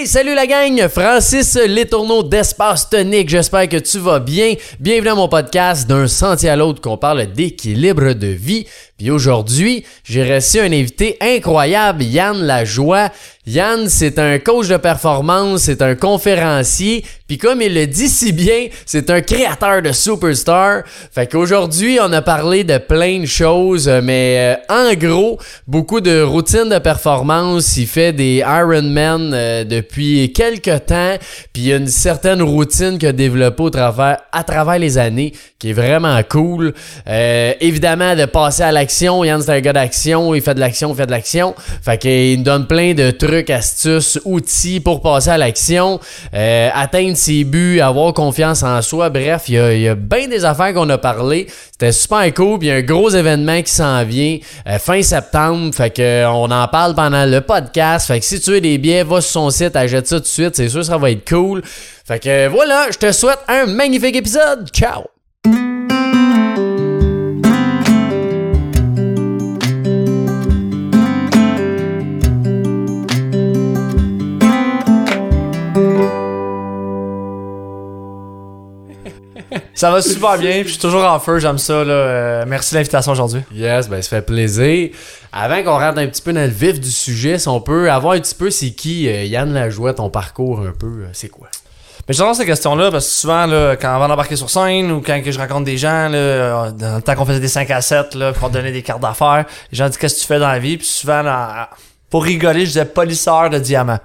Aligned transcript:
Hey, 0.00 0.06
salut 0.06 0.34
la 0.34 0.46
gang! 0.46 0.88
Francis 0.88 1.56
Letourneau 1.56 2.22
d'Espace 2.22 2.88
Tonique. 2.88 3.28
J'espère 3.28 3.68
que 3.68 3.76
tu 3.76 3.98
vas 3.98 4.18
bien. 4.18 4.54
Bienvenue 4.78 5.10
à 5.10 5.14
mon 5.14 5.28
podcast 5.28 5.86
d'un 5.86 6.06
sentier 6.06 6.48
à 6.48 6.56
l'autre 6.56 6.80
qu'on 6.80 6.96
parle 6.96 7.26
d'équilibre 7.26 8.14
de 8.14 8.28
vie. 8.28 8.66
Puis 8.96 9.10
aujourd'hui, 9.10 9.84
j'ai 10.04 10.34
reçu 10.34 10.58
un 10.60 10.72
invité 10.72 11.16
incroyable, 11.20 12.02
Yann 12.02 12.36
Lajoie. 12.42 13.10
Yann, 13.46 13.88
c'est 13.88 14.18
un 14.18 14.38
coach 14.38 14.68
de 14.68 14.76
performance, 14.76 15.62
c'est 15.62 15.80
un 15.80 15.94
conférencier, 15.94 17.02
puis 17.26 17.38
comme 17.38 17.62
il 17.62 17.74
le 17.74 17.86
dit 17.86 18.08
si 18.08 18.32
bien, 18.32 18.68
c'est 18.84 19.08
un 19.08 19.22
créateur 19.22 19.80
de 19.80 19.92
superstar. 19.92 20.82
Fait 21.10 21.26
qu'aujourd'hui, 21.26 21.98
on 22.02 22.12
a 22.12 22.20
parlé 22.20 22.62
de 22.64 22.76
plein 22.76 23.20
de 23.20 23.26
choses, 23.26 23.88
mais 24.02 24.58
euh, 24.70 24.90
en 24.90 24.94
gros, 24.94 25.38
beaucoup 25.66 26.02
de 26.02 26.20
routines 26.20 26.68
de 26.68 26.78
performance. 26.78 27.78
Il 27.78 27.86
fait 27.86 28.12
des 28.12 28.44
Ironman 28.46 29.32
euh, 29.32 29.64
depuis 29.90 30.32
quelques 30.32 30.86
temps, 30.86 31.16
puis 31.52 31.62
il 31.62 31.68
y 31.68 31.72
a 31.72 31.76
une 31.76 31.88
certaine 31.88 32.42
routine 32.42 32.98
qu'il 32.98 33.08
a 33.08 33.12
développée 33.12 33.62
au 33.62 33.70
travers, 33.70 34.18
à 34.32 34.44
travers 34.44 34.78
les 34.78 34.98
années, 34.98 35.32
qui 35.58 35.70
est 35.70 35.72
vraiment 35.74 36.18
cool. 36.28 36.72
Euh, 37.08 37.52
évidemment, 37.60 38.14
de 38.14 38.24
passer 38.24 38.62
à 38.62 38.72
l'action. 38.72 39.24
Yann, 39.24 39.42
c'est 39.42 39.50
un 39.50 39.60
gars 39.60 39.72
d'action, 39.72 40.34
il 40.34 40.42
fait 40.42 40.54
de 40.54 40.60
l'action, 40.60 40.92
il 40.92 40.96
fait 40.96 41.06
de 41.06 41.10
l'action. 41.10 41.54
Fait 41.82 41.98
qu'il 41.98 42.38
nous 42.38 42.44
donne 42.44 42.66
plein 42.66 42.94
de 42.94 43.10
trucs, 43.10 43.50
astuces, 43.50 44.18
outils 44.24 44.80
pour 44.80 45.02
passer 45.02 45.30
à 45.30 45.38
l'action, 45.38 46.00
euh, 46.34 46.70
atteindre 46.72 47.16
ses 47.16 47.44
buts, 47.44 47.80
avoir 47.80 48.14
confiance 48.14 48.62
en 48.62 48.80
soi. 48.80 49.10
Bref, 49.10 49.44
il 49.48 49.80
y 49.80 49.88
a, 49.88 49.94
bien 49.94 50.28
des 50.28 50.44
affaires 50.44 50.72
qu'on 50.72 50.88
a 50.88 50.98
parlé. 50.98 51.46
C'était 51.72 51.92
super 51.92 52.32
cool. 52.34 52.58
Puis 52.58 52.68
il 52.68 52.70
y 52.70 52.74
a 52.74 52.76
un 52.76 52.82
gros 52.82 53.10
événement 53.10 53.60
qui 53.62 53.72
s'en 53.72 54.04
vient 54.04 54.38
euh, 54.68 54.78
fin 54.78 55.02
septembre. 55.02 55.74
Fait 55.74 55.90
que 55.90 56.02
euh, 56.02 56.30
on 56.30 56.50
en 56.50 56.68
parle 56.68 56.94
pendant 56.94 57.26
le 57.26 57.40
podcast. 57.40 58.06
Fait 58.06 58.20
que 58.20 58.24
si 58.24 58.40
tu 58.40 58.52
veux 58.52 58.60
des 58.60 58.78
billets, 58.78 59.02
va 59.02 59.20
sur 59.20 59.30
son 59.32 59.50
site, 59.50 59.76
achète 59.80 60.06
ça 60.06 60.16
tout 60.16 60.22
de 60.22 60.26
suite. 60.26 60.56
C'est 60.56 60.68
sûr, 60.68 60.84
ça 60.84 60.98
va 60.98 61.10
être 61.10 61.28
cool. 61.28 61.62
Fait 61.64 62.18
que 62.18 62.48
voilà, 62.48 62.88
je 62.90 62.98
te 62.98 63.12
souhaite 63.12 63.40
un 63.48 63.66
magnifique 63.66 64.16
épisode. 64.16 64.68
Ciao! 64.72 65.04
Ça 79.80 79.90
va 79.90 80.02
super 80.02 80.36
bien, 80.36 80.62
je 80.62 80.68
suis 80.68 80.78
toujours 80.78 81.06
en 81.06 81.18
feu, 81.18 81.38
j'aime 81.38 81.56
ça. 81.56 81.82
Là. 81.82 81.94
Euh, 81.94 82.44
merci 82.46 82.74
de 82.74 82.80
l'invitation 82.80 83.12
aujourd'hui. 83.12 83.40
Yes, 83.50 83.88
ben 83.88 84.02
ça 84.02 84.10
fait 84.10 84.20
plaisir. 84.20 84.90
Avant 85.32 85.62
qu'on 85.62 85.78
rentre 85.78 86.00
un 86.00 86.06
petit 86.06 86.20
peu 86.20 86.34
dans 86.34 86.42
le 86.42 86.48
vif 86.48 86.78
du 86.78 86.90
sujet, 86.90 87.38
si 87.38 87.48
on 87.48 87.62
peut 87.62 87.90
avoir 87.90 88.12
un 88.12 88.20
petit 88.20 88.34
peu 88.34 88.50
c'est 88.50 88.72
qui 88.72 89.08
euh, 89.08 89.24
Yann 89.24 89.54
Lajoie, 89.54 89.94
ton 89.94 90.10
parcours 90.10 90.60
un 90.60 90.74
peu, 90.78 90.86
euh, 90.86 91.08
c'est 91.14 91.30
quoi? 91.30 91.48
Mais 92.06 92.12
j'adore 92.12 92.34
ces 92.34 92.44
questions-là 92.44 92.90
parce 92.90 93.06
que 93.06 93.10
souvent, 93.10 93.46
là, 93.46 93.74
quand 93.76 93.96
on 93.96 94.00
va 94.00 94.12
embarquer 94.12 94.36
sur 94.36 94.50
scène 94.50 94.92
ou 94.92 95.00
quand 95.00 95.22
que 95.22 95.32
je 95.32 95.38
rencontre 95.38 95.64
des 95.64 95.78
gens, 95.78 96.10
là, 96.10 96.18
euh, 96.18 96.70
dans 96.72 96.96
le 96.96 97.00
temps 97.00 97.14
qu'on 97.14 97.24
faisait 97.24 97.40
des 97.40 97.48
5 97.48 97.70
à 97.70 97.80
7, 97.80 98.14
là, 98.16 98.34
qu'on 98.34 98.50
donnait 98.50 98.72
des 98.72 98.82
cartes 98.82 99.00
d'affaires, 99.00 99.46
les 99.72 99.78
gens 99.78 99.86
disent 99.86 99.96
qu'est-ce 99.96 100.16
que 100.16 100.20
tu 100.20 100.26
fais 100.26 100.38
dans 100.38 100.48
la 100.48 100.58
vie, 100.58 100.76
puis 100.76 100.86
souvent, 100.86 101.22
là, 101.22 101.70
pour 102.10 102.24
rigoler, 102.24 102.66
je 102.66 102.72
disais 102.72 102.84
polisseur 102.84 103.48
de 103.48 103.58
diamants. 103.58 104.00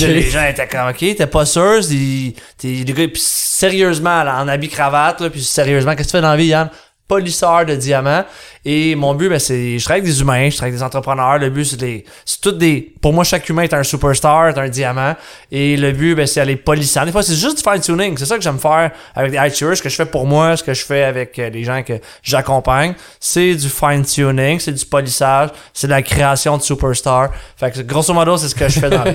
Là, 0.00 0.08
les 0.08 0.30
gens 0.30 0.44
étaient 0.44 0.66
comme, 0.68 0.88
ok, 0.88 0.98
t'es 0.98 1.26
pas 1.26 1.44
sûr, 1.44 1.80
t'es, 1.86 2.34
t'es, 2.58 2.84
les 2.84 2.92
gars, 2.92 3.08
puis 3.08 3.22
sérieusement, 3.22 4.22
là, 4.22 4.40
en 4.42 4.48
habit 4.48 4.68
cravate, 4.68 5.20
là, 5.20 5.30
puis 5.30 5.42
sérieusement, 5.42 5.94
qu'est-ce 5.94 6.08
que 6.08 6.12
tu 6.12 6.16
fais 6.18 6.22
dans 6.22 6.30
la 6.30 6.36
vie, 6.36 6.46
Yann? 6.46 6.70
Polisseur 7.06 7.66
de 7.66 7.76
diamants. 7.76 8.24
Et 8.64 8.94
mon 8.94 9.14
but, 9.14 9.28
ben, 9.28 9.38
c'est, 9.38 9.78
je 9.78 9.84
travaille 9.84 10.00
avec 10.00 10.10
des 10.10 10.20
humains, 10.22 10.48
je 10.48 10.56
travaille 10.56 10.70
avec 10.70 10.78
des 10.78 10.82
entrepreneurs. 10.82 11.38
Le 11.38 11.50
but, 11.50 11.66
c'est 11.66 11.76
des, 11.76 12.04
c'est 12.24 12.40
tout 12.40 12.52
des, 12.52 12.94
pour 13.02 13.12
moi, 13.12 13.24
chaque 13.24 13.46
humain 13.48 13.62
est 13.62 13.74
un 13.74 13.82
superstar, 13.82 14.48
est 14.48 14.58
un 14.58 14.68
diamant. 14.70 15.14
Et 15.52 15.76
le 15.76 15.92
but, 15.92 16.14
ben, 16.14 16.26
c'est 16.26 16.40
aller 16.40 16.56
polissant. 16.56 17.04
Des 17.04 17.12
fois, 17.12 17.22
c'est 17.22 17.34
juste 17.34 17.58
du 17.58 17.62
fine 17.62 17.80
tuning. 17.82 18.16
C'est 18.16 18.24
ça 18.24 18.36
que 18.36 18.42
j'aime 18.42 18.58
faire 18.58 18.90
avec 19.14 19.32
des 19.32 19.36
high 19.36 19.52
ce 19.52 19.82
que 19.82 19.88
je 19.90 19.94
fais 19.94 20.06
pour 20.06 20.26
moi, 20.26 20.56
ce 20.56 20.62
que 20.64 20.72
je 20.72 20.82
fais 20.84 21.04
avec 21.04 21.38
euh, 21.38 21.50
les 21.50 21.62
gens 21.64 21.82
que 21.82 21.94
j'accompagne. 22.22 22.94
C'est 23.20 23.54
du 23.54 23.68
fine 23.68 24.04
tuning, 24.04 24.58
c'est 24.58 24.72
du 24.72 24.86
polissage, 24.86 25.50
c'est 25.74 25.86
de 25.86 25.92
la 25.92 26.02
création 26.02 26.56
de 26.56 26.62
superstar. 26.62 27.30
Fait 27.56 27.70
que, 27.70 27.80
grosso 27.82 28.14
modo, 28.14 28.36
c'est 28.38 28.48
ce 28.48 28.54
que 28.54 28.68
je 28.68 28.80
fais 28.80 28.90
dans. 28.90 29.04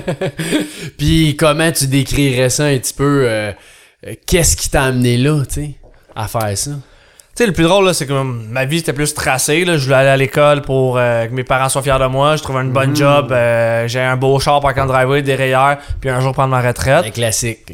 Puis 0.98 1.36
comment 1.36 1.70
tu 1.72 1.86
décrirais 1.88 2.50
ça 2.50 2.66
un 2.66 2.78
petit 2.78 2.94
peu? 2.94 3.24
euh, 3.26 3.52
euh, 4.06 4.14
Qu'est-ce 4.26 4.56
qui 4.56 4.70
t'a 4.70 4.84
amené 4.84 5.16
là, 5.16 5.42
tu 5.44 5.54
sais, 5.54 5.70
à 6.14 6.28
faire 6.28 6.56
ça? 6.56 6.70
Sais, 7.40 7.46
le 7.46 7.54
plus 7.54 7.64
drôle, 7.64 7.86
là, 7.86 7.94
c'est 7.94 8.06
que 8.06 8.12
ma 8.22 8.66
vie 8.66 8.76
était 8.80 8.92
plus 8.92 9.14
tracée. 9.14 9.64
Là. 9.64 9.78
Je 9.78 9.84
voulais 9.84 9.96
aller 9.96 10.10
à 10.10 10.16
l'école 10.18 10.60
pour 10.60 10.98
euh, 10.98 11.24
que 11.26 11.32
mes 11.32 11.42
parents 11.42 11.70
soient 11.70 11.80
fiers 11.80 11.98
de 11.98 12.04
moi. 12.04 12.36
Je 12.36 12.42
trouvais 12.42 12.60
une 12.60 12.70
bonne 12.70 12.94
job. 12.94 13.32
euh, 13.32 13.88
j'ai 13.88 14.00
un 14.02 14.18
beau 14.18 14.38
char 14.40 14.60
par 14.60 14.74
contre 14.74 14.88
driveway, 14.88 15.22
des 15.22 15.36
rayures, 15.36 15.78
puis 16.02 16.10
un 16.10 16.20
jour 16.20 16.34
prendre 16.34 16.50
ma 16.50 16.60
retraite. 16.60 17.06
Un 17.06 17.10
classique. 17.10 17.72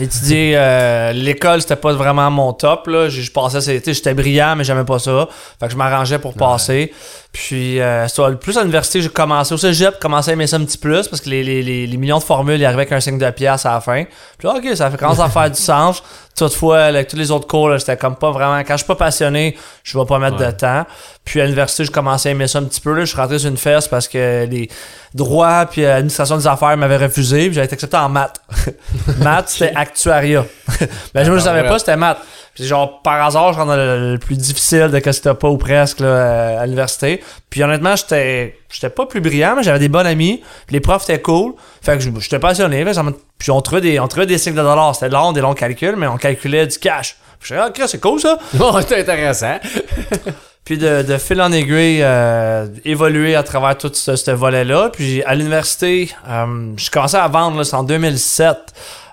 Étudier 0.00 0.54
euh, 0.56 1.12
l'école, 1.12 1.60
c'était 1.60 1.76
pas 1.76 1.92
vraiment 1.92 2.30
mon 2.30 2.54
top. 2.54 2.86
Là. 2.86 3.10
Je, 3.10 3.20
je 3.20 3.30
passais, 3.30 3.60
c'est- 3.60 3.80
tu 3.80 3.84
sais, 3.84 3.92
j'étais 3.94 4.14
brillant, 4.14 4.56
mais 4.56 4.64
j'aimais 4.64 4.84
pas 4.86 4.98
ça. 4.98 5.28
Fait 5.60 5.66
que 5.66 5.72
je 5.72 5.76
m'arrangeais 5.76 6.18
pour 6.18 6.32
passer. 6.32 6.90
Puis, 7.32 7.80
euh, 7.80 8.06
le 8.28 8.36
plus 8.36 8.58
à 8.58 8.60
l'université, 8.60 9.00
j'ai 9.00 9.08
commencé 9.08 9.54
au 9.54 9.56
cégep, 9.56 9.98
commencé 9.98 10.30
à 10.30 10.32
aimer 10.34 10.46
ça 10.46 10.56
un 10.56 10.64
petit 10.66 10.76
plus 10.76 11.08
parce 11.08 11.22
que 11.22 11.30
les, 11.30 11.42
les, 11.42 11.62
les, 11.62 11.86
les 11.86 11.96
millions 11.96 12.18
de 12.18 12.22
formules, 12.22 12.60
ils 12.60 12.64
arrivaient 12.66 12.82
avec 12.82 12.92
un 12.92 13.00
signe 13.00 13.16
de 13.16 13.30
pièce 13.30 13.64
à 13.64 13.72
la 13.72 13.80
fin. 13.80 14.04
Puis 14.36 14.46
là, 14.46 14.56
ok, 14.56 14.76
ça 14.76 14.90
commence 14.90 15.18
à 15.18 15.30
faire 15.30 15.50
du 15.50 15.60
sens. 15.60 16.02
Toutefois, 16.36 16.80
avec 16.84 17.08
tous 17.08 17.16
les 17.16 17.30
autres 17.30 17.46
cours, 17.46 17.68
là, 17.70 17.78
j'étais 17.78 17.96
comme 17.96 18.16
pas 18.16 18.30
vraiment. 18.30 18.58
Quand 18.60 18.72
je 18.74 18.78
suis 18.78 18.86
pas 18.86 18.96
passionné, 18.96 19.56
je 19.82 19.98
vais 19.98 20.04
pas 20.04 20.18
mettre 20.18 20.38
Ouais. 20.40 20.46
de 20.46 20.50
temps. 20.52 20.84
Puis 21.24 21.40
à 21.40 21.44
l'université, 21.44 21.84
je 21.84 21.90
commençais 21.90 22.28
à 22.30 22.32
aimer 22.32 22.48
ça 22.48 22.58
un 22.58 22.64
petit 22.64 22.80
peu. 22.80 22.92
Là. 22.92 23.00
Je 23.00 23.06
suis 23.10 23.16
rentré 23.16 23.38
sur 23.38 23.48
une 23.48 23.56
fesse 23.56 23.88
parce 23.88 24.08
que 24.08 24.44
les 24.46 24.68
droits 25.14 25.66
puis 25.70 25.84
euh, 25.84 25.96
administration 25.96 26.36
des 26.36 26.46
affaires 26.46 26.76
m'avaient 26.76 26.96
refusé. 26.98 27.46
Puis 27.46 27.54
j'avais 27.54 27.66
été 27.66 27.74
accepté 27.74 27.96
en 27.96 28.08
maths. 28.08 28.40
maths, 29.20 29.48
c'était 29.50 29.72
actuariat. 29.74 30.44
Mais 31.14 31.24
moi, 31.26 31.36
je 31.38 31.42
savais 31.44 31.62
ouais. 31.62 31.68
pas, 31.68 31.78
c'était 31.78 31.96
maths. 31.96 32.18
Puis 32.54 32.64
genre, 32.64 33.00
par 33.02 33.24
hasard, 33.24 33.52
je 33.52 33.58
rentre 33.58 33.68
dans 33.70 33.76
le, 33.76 34.12
le 34.12 34.18
plus 34.18 34.36
difficile 34.36 34.88
de 34.90 34.98
que 34.98 35.12
c'était 35.12 35.32
pas 35.34 35.48
ou 35.48 35.56
presque 35.56 36.00
là, 36.00 36.06
euh, 36.06 36.60
à 36.62 36.64
l'université. 36.64 37.21
Puis 37.50 37.62
honnêtement, 37.62 37.96
j'étais 37.96 38.56
j'étais 38.70 38.90
pas 38.90 39.06
plus 39.06 39.20
brillant, 39.20 39.54
mais 39.56 39.62
j'avais 39.62 39.78
des 39.78 39.88
bons 39.88 40.06
amis. 40.06 40.42
Les 40.70 40.80
profs 40.80 41.04
étaient 41.04 41.20
cool. 41.20 41.54
Fait 41.82 41.94
que 41.98 42.00
je- 42.02 42.10
j'étais 42.20 42.38
passionné. 42.38 42.84
Fait 42.84 43.00
Puis 43.38 43.50
on 43.50 43.60
trouvait 43.60 43.80
des, 43.80 44.00
on 44.00 44.08
trouvait 44.08 44.26
des 44.26 44.38
cycles 44.38 44.56
de 44.56 44.62
dollars. 44.62 44.94
C'était 44.94 45.08
long, 45.10 45.32
des 45.32 45.40
longs 45.40 45.54
calculs, 45.54 45.96
mais 45.96 46.06
on 46.06 46.16
calculait 46.16 46.66
du 46.66 46.78
cash. 46.78 47.16
Puis 47.40 47.48
je 47.50 47.54
disais, 47.54 47.66
ah, 47.66 47.68
ok, 47.68 47.82
c'est 47.88 48.00
cool 48.00 48.20
ça. 48.20 48.38
Bon, 48.54 48.72
c'est 48.86 49.00
intéressant. 49.00 49.58
Puis 50.64 50.78
de, 50.78 51.02
de 51.02 51.18
fil 51.18 51.42
en 51.42 51.50
aiguille, 51.50 52.02
euh, 52.02 52.68
évoluer 52.84 53.34
à 53.34 53.42
travers 53.42 53.76
tout 53.76 53.90
ce, 53.92 54.14
ce 54.14 54.30
volet-là. 54.30 54.90
Puis 54.92 55.20
à 55.24 55.34
l'université, 55.34 56.12
euh, 56.28 56.72
je 56.76 56.88
commençais 56.88 57.16
à 57.16 57.26
vendre, 57.26 57.64
c'est 57.64 57.74
en 57.74 57.82
2007. 57.82 58.56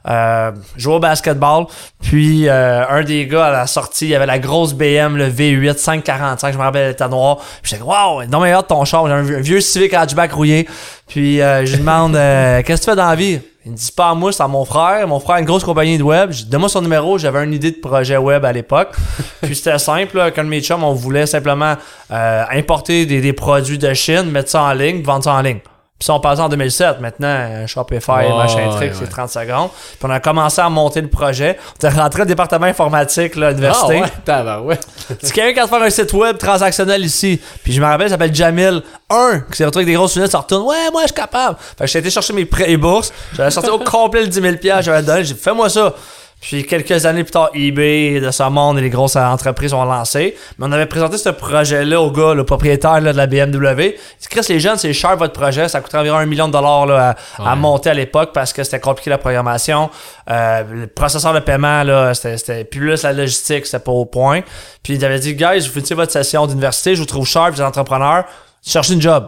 Euh, 0.07 0.51
jouer 0.77 0.93
au 0.95 0.99
basketball. 0.99 1.65
Puis 2.01 2.47
euh, 2.47 2.87
un 2.87 3.03
des 3.03 3.27
gars 3.27 3.47
à 3.47 3.51
la 3.51 3.67
sortie, 3.67 4.07
il 4.07 4.15
avait 4.15 4.25
la 4.25 4.39
grosse 4.39 4.73
BM, 4.73 5.17
le 5.17 5.29
V8 5.29 5.77
545, 5.77 6.53
je 6.53 6.57
me 6.57 6.63
rappelle, 6.63 6.83
elle 6.83 6.91
était 6.91 7.07
noire. 7.09 7.37
Puis 7.61 7.71
j'étais 7.71 7.83
wow, 7.83 8.23
non 8.31 8.39
mais 8.39 8.53
hâte 8.53 8.67
ton 8.69 8.85
char, 8.85 9.05
j'ai 9.07 9.13
un, 9.13 9.21
vieux- 9.41 9.59
Civic 9.61 9.93
hatchback 9.93 10.31
rouillé. 10.31 10.67
Puis 11.07 11.41
euh, 11.41 11.65
je 11.65 11.71
lui 11.73 11.79
demande 11.79 12.15
euh, 12.15 12.61
qu'est-ce 12.63 12.81
que 12.81 12.85
tu 12.85 12.91
fais 12.91 12.95
dans 12.95 13.09
la 13.09 13.15
vie 13.15 13.39
Il 13.65 13.71
me 13.73 13.75
dit 13.77 13.91
pas 13.91 14.09
à 14.11 14.13
moi, 14.15 14.31
c'est 14.31 14.41
à 14.43 14.47
mon 14.47 14.63
frère. 14.63 15.05
Mon 15.07 15.19
frère 15.19 15.35
a 15.35 15.39
une 15.39 15.45
grosse 15.45 15.63
compagnie 15.65 15.97
de 15.97 16.03
web. 16.03 16.29
Dit, 16.29 16.45
Donne-moi 16.45 16.69
son 16.69 16.81
numéro, 16.81 17.17
j'avais 17.17 17.43
une 17.43 17.53
idée 17.53 17.71
de 17.71 17.79
projet 17.81 18.15
web 18.17 18.45
à 18.45 18.53
l'époque. 18.53 18.95
Puis 19.41 19.55
c'était 19.55 19.77
simple, 19.79 20.15
là, 20.17 20.31
quand 20.31 20.45
mes 20.45 20.61
chums, 20.61 20.83
on 20.83 20.93
voulait 20.93 21.25
simplement 21.25 21.75
euh, 22.11 22.43
importer 22.51 23.05
des, 23.05 23.19
des 23.21 23.33
produits 23.33 23.77
de 23.77 23.93
Chine, 23.93 24.23
mettre 24.31 24.49
ça 24.49 24.61
en 24.63 24.71
ligne, 24.73 25.01
vendre 25.03 25.25
ça 25.25 25.33
en 25.33 25.41
ligne. 25.41 25.59
Puis 25.99 26.05
ça, 26.05 26.13
on 26.13 26.21
passait 26.21 26.41
en 26.41 26.47
2007. 26.47 27.01
Maintenant, 27.01 27.27
euh, 27.27 27.67
Shopify, 27.67 28.11
Ouais, 28.11 28.29
machin 28.37 28.69
ouais. 28.79 28.91
c'est 28.97 29.09
30 29.09 29.29
secondes. 29.29 29.69
Puis 29.71 29.99
on 30.03 30.09
a 30.09 30.21
commencé 30.21 30.61
à 30.61 30.69
monter 30.69 31.01
le 31.01 31.09
projet. 31.09 31.59
On 31.83 31.87
est 31.87 31.91
rentré 31.91 32.21
au 32.21 32.25
département 32.25 32.67
informatique 32.67 33.35
là, 33.35 33.47
à 33.47 33.49
l'université. 33.49 34.01
Ah 34.27 34.61
ouais. 34.61 34.79
C'est 35.21 35.33
quelqu'un 35.33 35.53
qui 35.53 35.59
a 35.59 35.67
faire 35.67 35.81
un 35.83 35.89
site 35.89 36.13
web 36.13 36.37
transactionnel 36.37 37.03
ici. 37.03 37.41
Puis 37.63 37.73
je 37.73 37.81
me 37.81 37.85
rappelle, 37.85 38.07
il 38.07 38.11
s'appelle 38.11 38.33
Jamil 38.33 38.81
1, 39.09 39.39
qui 39.51 39.57
s'est 39.57 39.65
retrouvé 39.65 39.83
avec 39.83 39.93
des 39.93 39.97
grosses 39.97 40.15
lunettes, 40.15 40.31
ça 40.31 40.37
retourne. 40.39 40.65
Ouais, 40.65 40.89
moi, 40.93 41.01
je 41.01 41.07
suis 41.07 41.15
capable. 41.15 41.57
Fait 41.77 41.83
que 41.83 41.89
j'ai 41.91 41.99
été 41.99 42.09
chercher 42.09 42.31
mes 42.31 42.45
prêts 42.45 42.71
et 42.71 42.77
bourses. 42.77 43.11
J'avais 43.35 43.51
sorti 43.51 43.69
au 43.69 43.79
complet 43.79 44.21
le 44.21 44.27
10 44.27 44.41
000 44.41 44.55
j'avais 44.81 45.01
donné. 45.03 45.25
J'ai 45.25 45.33
dit, 45.33 45.39
fais-moi 45.41 45.69
ça. 45.69 45.93
Puis 46.41 46.65
quelques 46.65 47.05
années 47.05 47.23
plus 47.23 47.31
tard, 47.31 47.49
eBay, 47.53 48.21
de 48.21 48.31
ce 48.31 48.43
monde 48.43 48.77
et 48.77 48.81
les 48.81 48.89
grosses 48.89 49.17
entreprises 49.17 49.73
ont 49.73 49.83
lancé. 49.83 50.35
Mais 50.57 50.67
on 50.67 50.71
avait 50.71 50.85
présenté 50.85 51.17
ce 51.17 51.29
projet-là 51.29 52.01
au 52.01 52.11
gars, 52.11 52.33
le 52.33 52.45
propriétaire 52.45 53.01
là, 53.01 53.11
de 53.11 53.17
la 53.17 53.27
BMW. 53.27 53.81
Il 53.81 54.21
dit, 54.21 54.27
Chris, 54.29 54.45
les 54.47 54.59
jeunes, 54.59 54.77
c'est 54.77 54.93
cher 54.93 55.17
votre 55.17 55.33
projet. 55.33 55.67
Ça 55.67 55.81
coûterait 55.81 55.99
environ 55.99 56.17
un 56.17 56.25
million 56.25 56.47
de 56.47 56.53
dollars 56.53 56.85
là, 56.85 57.15
à, 57.37 57.55
monter 57.55 57.89
à 57.89 57.93
l'époque 57.93 58.31
parce 58.33 58.53
que 58.53 58.63
c'était 58.63 58.79
compliqué 58.79 59.09
la 59.09 59.17
programmation. 59.17 59.89
Euh, 60.29 60.63
le 60.71 60.87
processeur 60.87 61.33
de 61.33 61.39
paiement, 61.39 61.83
là, 61.83 62.13
c'était, 62.13 62.37
c'était 62.37 62.63
plus 62.63 63.03
la 63.03 63.11
logistique, 63.11 63.65
c'était 63.65 63.83
pas 63.83 63.91
au 63.91 64.05
point. 64.05 64.41
Puis 64.81 64.93
il 64.93 65.03
avait 65.03 65.19
dit, 65.19 65.35
guys, 65.35 65.59
vous 65.59 65.73
finissez 65.73 65.95
votre 65.95 66.11
session 66.11 66.47
d'université, 66.47 66.95
je 66.95 67.01
vous 67.01 67.05
trouve 67.05 67.27
cher, 67.27 67.51
vous 67.51 67.59
êtes 67.59 67.67
entrepreneur, 67.67 68.23
cherchez 68.65 68.93
une 68.93 69.01
job. 69.01 69.27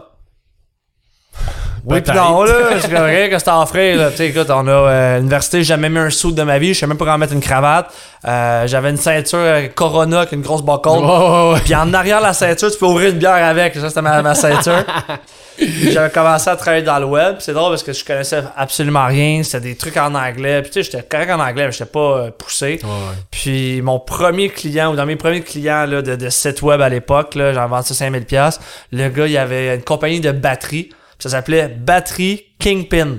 Oui, 1.84 2.00
puis 2.00 2.14
non, 2.14 2.44
là, 2.44 2.76
je 2.76 2.86
suis 2.86 2.96
rien 2.96 3.28
que 3.28 3.38
c'est 3.38 3.48
en 3.48 3.66
frais, 3.66 3.94
là. 3.94 4.10
Tu 4.10 4.18
sais, 4.18 4.28
écoute, 4.28 4.48
on 4.50 4.66
a, 4.68 4.70
euh, 4.70 5.16
l'université, 5.18 5.58
j'ai 5.58 5.64
jamais 5.64 5.88
mis 5.88 5.98
un 5.98 6.10
sou 6.10 6.30
de 6.30 6.42
ma 6.42 6.58
vie, 6.58 6.74
je 6.74 6.80
sais 6.80 6.86
même 6.86 6.96
pas 6.96 7.04
comment 7.04 7.18
mettre 7.18 7.32
une 7.32 7.40
cravate. 7.40 7.92
Euh, 8.24 8.68
j'avais 8.68 8.90
une 8.90 8.96
ceinture 8.96 9.38
euh, 9.40 9.66
Corona 9.74 10.20
avec 10.20 10.32
une 10.32 10.42
grosse 10.42 10.62
ouais. 10.62 11.60
Puis 11.64 11.74
en 11.74 11.92
arrière 11.92 12.18
de 12.18 12.26
la 12.26 12.32
ceinture, 12.32 12.70
tu 12.70 12.78
peux 12.78 12.86
ouvrir 12.86 13.10
une 13.10 13.18
bière 13.18 13.32
avec. 13.32 13.74
Ça, 13.74 13.88
c'était 13.88 14.02
ma, 14.02 14.22
ma 14.22 14.34
ceinture. 14.36 14.84
J'avais 15.58 16.10
commencé 16.10 16.48
à 16.48 16.56
travailler 16.56 16.84
dans 16.84 16.98
le 16.98 17.04
web. 17.04 17.36
C'est 17.40 17.52
drôle 17.52 17.70
parce 17.70 17.82
que 17.82 17.92
je 17.92 18.04
connaissais 18.04 18.42
absolument 18.56 19.06
rien. 19.06 19.42
C'était 19.42 19.68
des 19.68 19.76
trucs 19.76 19.96
en 19.96 20.14
anglais. 20.14 20.62
Puis 20.62 20.70
tu 20.70 20.82
sais, 20.82 20.90
j'étais 20.90 21.02
correct 21.02 21.30
en 21.30 21.40
anglais, 21.40 21.66
mais 21.66 21.72
j'étais 21.72 21.84
pas 21.90 21.98
euh, 22.18 22.30
poussé. 22.30 22.80
Ouais. 22.82 22.90
Puis 23.30 23.82
mon 23.82 23.98
premier 23.98 24.48
client, 24.48 24.92
ou 24.92 24.96
dans 24.96 25.06
mes 25.06 25.16
premiers 25.16 25.42
clients 25.42 25.84
là, 25.86 26.00
de, 26.00 26.14
de 26.16 26.28
site 26.30 26.62
web 26.62 26.80
à 26.80 26.88
l'époque, 26.88 27.34
là, 27.34 27.52
j'en 27.52 27.66
vendais 27.66 27.86
ça 27.86 27.94
5000 27.94 28.24
pièces. 28.24 28.60
Le 28.92 29.08
gars, 29.08 29.26
il 29.26 29.36
avait 29.36 29.74
une 29.74 29.82
compagnie 29.82 30.20
de 30.20 30.30
batterie. 30.32 30.90
Ça 31.22 31.28
s'appelait 31.28 31.68
Batterie 31.68 32.46
Kingpin. 32.58 33.18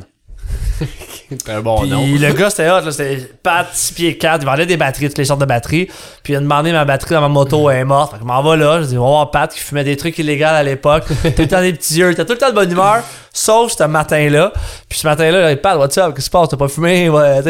C'est 1.29 1.49
un 1.49 1.61
bon 1.61 1.79
Puis 1.79 1.89
nom. 1.89 2.05
le 2.05 2.33
gars, 2.33 2.49
c'était 2.49 2.69
hot, 2.69 2.81
là, 2.81 2.91
c'était 2.91 3.17
Pat, 3.41 3.65
6 3.71 3.93
pieds 3.93 4.17
4, 4.17 4.41
il 4.41 4.45
vendait 4.45 4.65
des 4.65 4.75
batteries, 4.75 5.07
toutes 5.07 5.19
les 5.19 5.23
sortes 5.23 5.39
de 5.39 5.45
batteries. 5.45 5.85
Puis 6.21 6.33
il 6.33 6.35
a 6.35 6.41
demandé 6.41 6.73
ma 6.73 6.83
batterie 6.83 7.15
dans 7.15 7.21
ma 7.21 7.29
moto, 7.29 7.69
elle 7.69 7.77
est 7.77 7.85
morte. 7.85 8.11
Fait 8.11 8.17
que 8.17 8.23
je 8.23 8.27
m'en 8.27 8.43
va 8.43 8.57
là, 8.57 8.81
je 8.81 8.87
dis, 8.87 8.97
on 8.97 9.03
va 9.05 9.09
voir 9.09 9.31
Pat 9.31 9.51
qui 9.53 9.61
fumait 9.61 9.85
des 9.85 9.95
trucs 9.95 10.17
illégaux 10.19 10.43
à 10.47 10.61
l'époque. 10.63 11.05
tout 11.23 11.31
le 11.41 11.47
temps 11.47 11.61
des 11.61 11.71
petits 11.71 11.95
yeux, 11.95 12.13
t'as 12.13 12.25
tout 12.25 12.33
le 12.33 12.37
temps 12.39 12.49
de 12.49 12.55
bonne 12.55 12.69
humeur, 12.69 13.03
sauf 13.31 13.71
ce 13.71 13.85
matin-là. 13.85 14.51
Puis 14.89 14.99
ce 14.99 15.07
matin-là, 15.07 15.51
il 15.51 15.55
dit, 15.55 15.61
Pat, 15.61 15.77
what's 15.77 15.97
up, 15.97 16.07
qu'est-ce 16.07 16.15
qui 16.15 16.21
se 16.25 16.29
passe, 16.29 16.49
t'as 16.49 16.57
pas 16.57 16.67
fumé, 16.67 17.07
ouais, 17.07 17.37
Oh, 17.39 17.41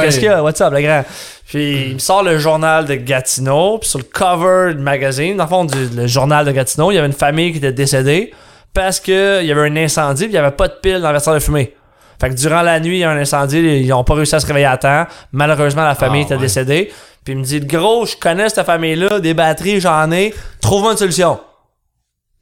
qu'est-ce 0.00 0.14
ouais. 0.14 0.20
qu'il 0.20 0.22
y 0.22 0.28
a, 0.28 0.44
what's 0.44 0.60
up, 0.60 0.72
le 0.72 0.80
grand? 0.80 1.04
Puis 1.48 1.86
il 1.88 1.94
me 1.94 1.98
sort 1.98 2.22
le 2.22 2.38
journal 2.38 2.84
de 2.84 2.94
Gatineau, 2.94 3.78
puis 3.78 3.88
sur 3.88 3.98
le 3.98 4.04
cover 4.04 4.74
du 4.74 4.80
magazine, 4.80 5.36
dans 5.36 5.44
le 5.44 5.48
fond, 5.50 5.64
du, 5.64 5.88
le 5.96 6.06
journal 6.06 6.46
de 6.46 6.52
Gatineau, 6.52 6.92
il 6.92 6.94
y 6.94 6.98
avait 6.98 7.08
une 7.08 7.12
famille 7.12 7.50
qui 7.50 7.58
était 7.58 7.72
décédée 7.72 8.32
parce 8.74 9.00
que 9.00 9.40
il 9.42 9.46
y 9.46 9.52
avait 9.52 9.68
un 9.68 9.76
incendie, 9.76 10.24
il 10.24 10.30
y 10.32 10.38
avait 10.38 10.50
pas 10.50 10.68
de 10.68 10.74
pile 10.82 11.00
dans 11.00 11.08
le 11.08 11.14
vestiaire 11.14 11.34
de 11.34 11.40
fumée. 11.40 11.74
Fait 12.20 12.28
que 12.28 12.34
durant 12.34 12.62
la 12.62 12.80
nuit, 12.80 12.96
il 12.96 13.00
y 13.00 13.04
a 13.04 13.10
un 13.10 13.16
incendie, 13.16 13.58
ils 13.58 13.92
ont 13.92 14.04
pas 14.04 14.14
réussi 14.14 14.34
à 14.34 14.40
se 14.40 14.46
réveiller 14.46 14.66
à 14.66 14.76
temps. 14.76 15.06
Malheureusement, 15.32 15.84
la 15.84 15.94
famille 15.94 16.20
Ah, 16.22 16.26
était 16.26 16.34
ouais. 16.34 16.40
décédée. 16.40 16.92
Puis 17.24 17.32
il 17.32 17.38
me 17.38 17.44
dit, 17.44 17.60
gros, 17.60 18.04
je 18.06 18.16
connais 18.16 18.48
cette 18.50 18.66
famille-là, 18.66 19.20
des 19.20 19.32
batteries, 19.34 19.80
j'en 19.80 20.10
ai, 20.12 20.34
trouve-moi 20.60 20.92
une 20.92 20.98
solution. 20.98 21.40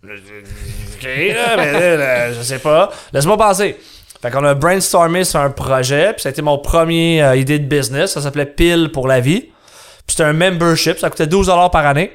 Ok, 0.05 1.05
là, 1.05 1.57
mais 1.57 1.73
là, 1.73 1.97
là, 1.97 2.33
je 2.33 2.43
sais 2.43 2.59
pas. 2.59 2.91
Laisse-moi 3.13 3.37
penser. 3.37 3.77
Fait 4.21 4.31
qu'on 4.33 4.45
a 4.45 4.55
brainstormé 4.55 5.23
sur 5.25 5.39
un 5.41 5.51
projet, 5.51 6.13
puis 6.13 6.23
ça 6.23 6.29
a 6.29 6.33
été 6.33 6.43
mon 6.43 6.59
premier 6.59 7.23
euh, 7.23 7.37
idée 7.37 7.59
de 7.61 7.67
business. 7.67 8.13
Ça 8.13 8.21
s'appelait 8.23 8.47
Pile 8.47 8.91
pour 8.93 9.07
la 9.07 9.21
vie. 9.21 9.43
Puis 9.43 10.17
c'était 10.17 10.25
un 10.25 10.33
membership, 10.33 10.99
ça 10.99 11.09
coûtait 11.11 11.27
12$ 11.27 11.71
par 11.71 11.87
année. 11.87 12.11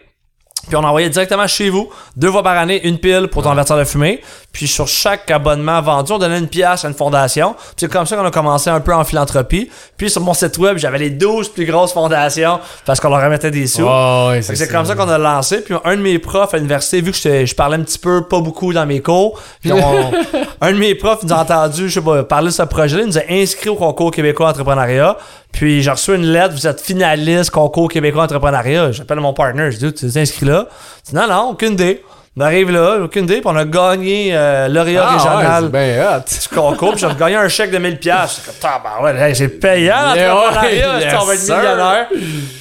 Puis 0.68 0.75
on 0.77 0.83
envoyait 0.83 1.10
directement 1.10 1.45
chez 1.45 1.69
vous, 1.69 1.89
deux 2.15 2.31
fois 2.31 2.42
par 2.42 2.57
année, 2.57 2.88
une 2.88 2.98
pile 2.98 3.27
pour 3.27 3.44
ton 3.44 3.51
avertir 3.51 3.75
de 3.77 3.83
fumée. 3.83 4.21
Puis 4.54 4.68
sur 4.68 4.88
chaque 4.88 5.30
abonnement 5.31 5.81
vendu, 5.81 6.12
on 6.13 6.18
donnait 6.19 6.38
une 6.39 6.48
pièce 6.48 6.86
à 6.86 6.88
une 6.88 6.94
fondation. 6.94 7.54
Puis 7.54 7.74
c'est 7.77 7.92
comme 7.92 8.06
ça 8.06 8.15
qu'on 8.15 8.25
a 8.25 8.31
commencé 8.31 8.69
un 8.69 8.80
peu 8.80 8.94
en 8.94 9.04
philanthropie. 9.04 9.69
Puis 9.98 10.10
sur 10.10 10.21
mon 10.21 10.33
site 10.33 10.57
web, 10.60 10.77
j'avais 10.77 11.00
les 11.00 11.10
12 11.10 11.50
plus 11.50 11.65
grosses 11.65 11.92
fondations 11.92 12.60
parce 12.86 13.00
qu'on 13.00 13.10
leur 13.10 13.21
remettait 13.24 13.51
des 13.51 13.68
sous. 13.68 13.86
Que 14.51 14.56
C'est 14.56 14.68
comme 14.71 14.86
ça 14.86 14.95
qu'on 14.95 15.10
a 15.10 15.18
lancé. 15.18 15.62
Puis 15.62 15.75
un 15.83 15.95
de 15.98 16.01
mes 16.01 16.18
profs 16.19 16.54
à 16.54 16.57
l'université, 16.57 17.01
vu 17.01 17.12
que 17.12 17.18
je 17.45 17.56
parlais 17.56 17.77
un 17.77 17.81
petit 17.83 18.00
peu, 18.00 18.24
pas 18.27 18.39
beaucoup 18.39 18.71
dans 18.74 18.86
mes 18.86 19.01
cours, 19.01 19.39
puis 19.60 19.71
on- 19.74 20.12
un 20.62 20.71
de 20.71 20.77
mes 20.77 20.95
profs 20.95 21.24
nous 21.24 21.33
a 21.33 21.39
entendu, 21.42 21.89
je 21.89 21.95
sais 21.95 22.01
pas, 22.06 22.24
parler 22.24 22.48
de 22.48 22.54
ce 22.54 22.63
projet-là, 22.63 23.01
il 23.04 23.07
nous 23.07 23.18
a 23.18 23.21
inscrit 23.30 23.69
au 23.69 23.75
concours 23.75 24.12
québécois 24.12 24.50
entrepreneuriat. 24.50 25.18
Puis 25.53 25.81
j'ai 25.83 25.91
reçu 25.91 26.13
une 26.15 26.25
lettre, 26.25 26.53
vous 26.55 26.67
êtes 26.67 26.81
finaliste 26.81 27.51
concours 27.51 27.88
québécois 27.89 28.23
entrepreneuriat. 28.23 28.91
J'appelle 28.91 29.19
mon 29.19 29.33
partner, 29.33 29.71
je 29.71 29.77
dis, 29.77 29.94
tu 29.94 30.09
t'es 30.11 30.19
inscrit 30.19 30.45
là? 30.47 30.67
Non, 31.13 31.27
non, 31.27 31.50
aucune 31.51 31.73
idée. 31.73 32.03
On 32.35 32.41
arrive 32.41 32.71
là, 32.71 32.97
aucune 33.03 33.25
idée, 33.25 33.41
puis 33.41 33.45
on 33.45 33.55
a 33.55 33.63
gagné 33.63 34.31
euh, 34.35 34.67
lauréat 34.67 35.05
Ah, 35.07 35.13
régional 35.13 35.63
ouais, 35.65 35.69
c'est 35.71 35.95
bien 35.95 36.17
hot. 36.17 36.21
du 36.41 36.55
concours, 36.55 36.91
puis 36.95 37.05
j'ai 37.07 37.15
gagné 37.15 37.35
un 37.35 37.47
chèque 37.47 37.69
de 37.69 37.77
1000 37.77 38.00
pièces. 38.00 38.41
Tabarouette, 38.59 39.17
hey, 39.19 39.35
c'est 39.35 39.50
payant 39.50 40.15
Yeah, 40.15 40.29
l'entrepreneuriat, 40.29 40.95
ouais, 40.95 41.01
sais, 41.11 41.15
on 41.21 41.25
va 41.25 41.33
être 41.35 41.41
millionnaire. 41.44 42.07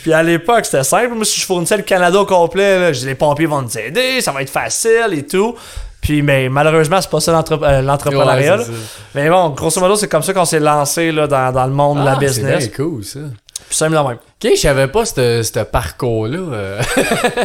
Puis 0.02 0.12
à 0.12 0.22
l'époque, 0.22 0.66
c'était 0.66 0.84
simple. 0.84 1.14
Moi, 1.14 1.24
si 1.24 1.40
je 1.40 1.46
fournissais 1.46 1.78
le 1.78 1.84
Canada 1.84 2.20
au 2.20 2.26
complet, 2.26 2.78
là, 2.78 2.92
je 2.92 3.00
dis, 3.00 3.06
les 3.06 3.14
pompiers 3.14 3.46
vont 3.46 3.62
nous 3.62 3.78
aider, 3.78 4.20
ça 4.20 4.30
va 4.32 4.42
être 4.42 4.50
facile 4.50 5.08
et 5.16 5.26
tout. 5.26 5.54
Puis 6.02 6.20
mais 6.20 6.48
malheureusement, 6.50 7.00
c'est 7.00 7.08
pas 7.10 7.20
ça 7.20 7.30
euh, 7.32 7.80
l'entrepreneuriat. 7.80 8.58
Ouais, 8.58 8.64
c'est 8.64 8.72
mais 9.14 9.30
bon, 9.30 9.48
grosso 9.50 9.80
modo, 9.80 9.96
c'est 9.96 10.08
comme 10.08 10.22
ça 10.24 10.34
qu'on 10.34 10.44
s'est 10.44 10.60
lancé 10.60 11.12
là, 11.12 11.26
dans, 11.26 11.52
dans 11.52 11.64
le 11.66 11.72
monde 11.72 12.00
de 12.00 12.04
la 12.04 12.12
Ah, 12.12 12.16
C'est 12.20 12.26
business. 12.26 12.68
bien 12.68 12.76
cool, 12.84 13.04
ça. 13.04 13.20
Puis 13.68 13.76
simple 13.76 13.92
de 13.92 13.98
même. 13.98 14.06
Ok, 14.18 14.50
je 14.54 14.60
savais 14.60 14.88
pas 14.88 15.04
ce 15.06 15.62
parcours-là. 15.62 16.38
euh. 16.38 16.82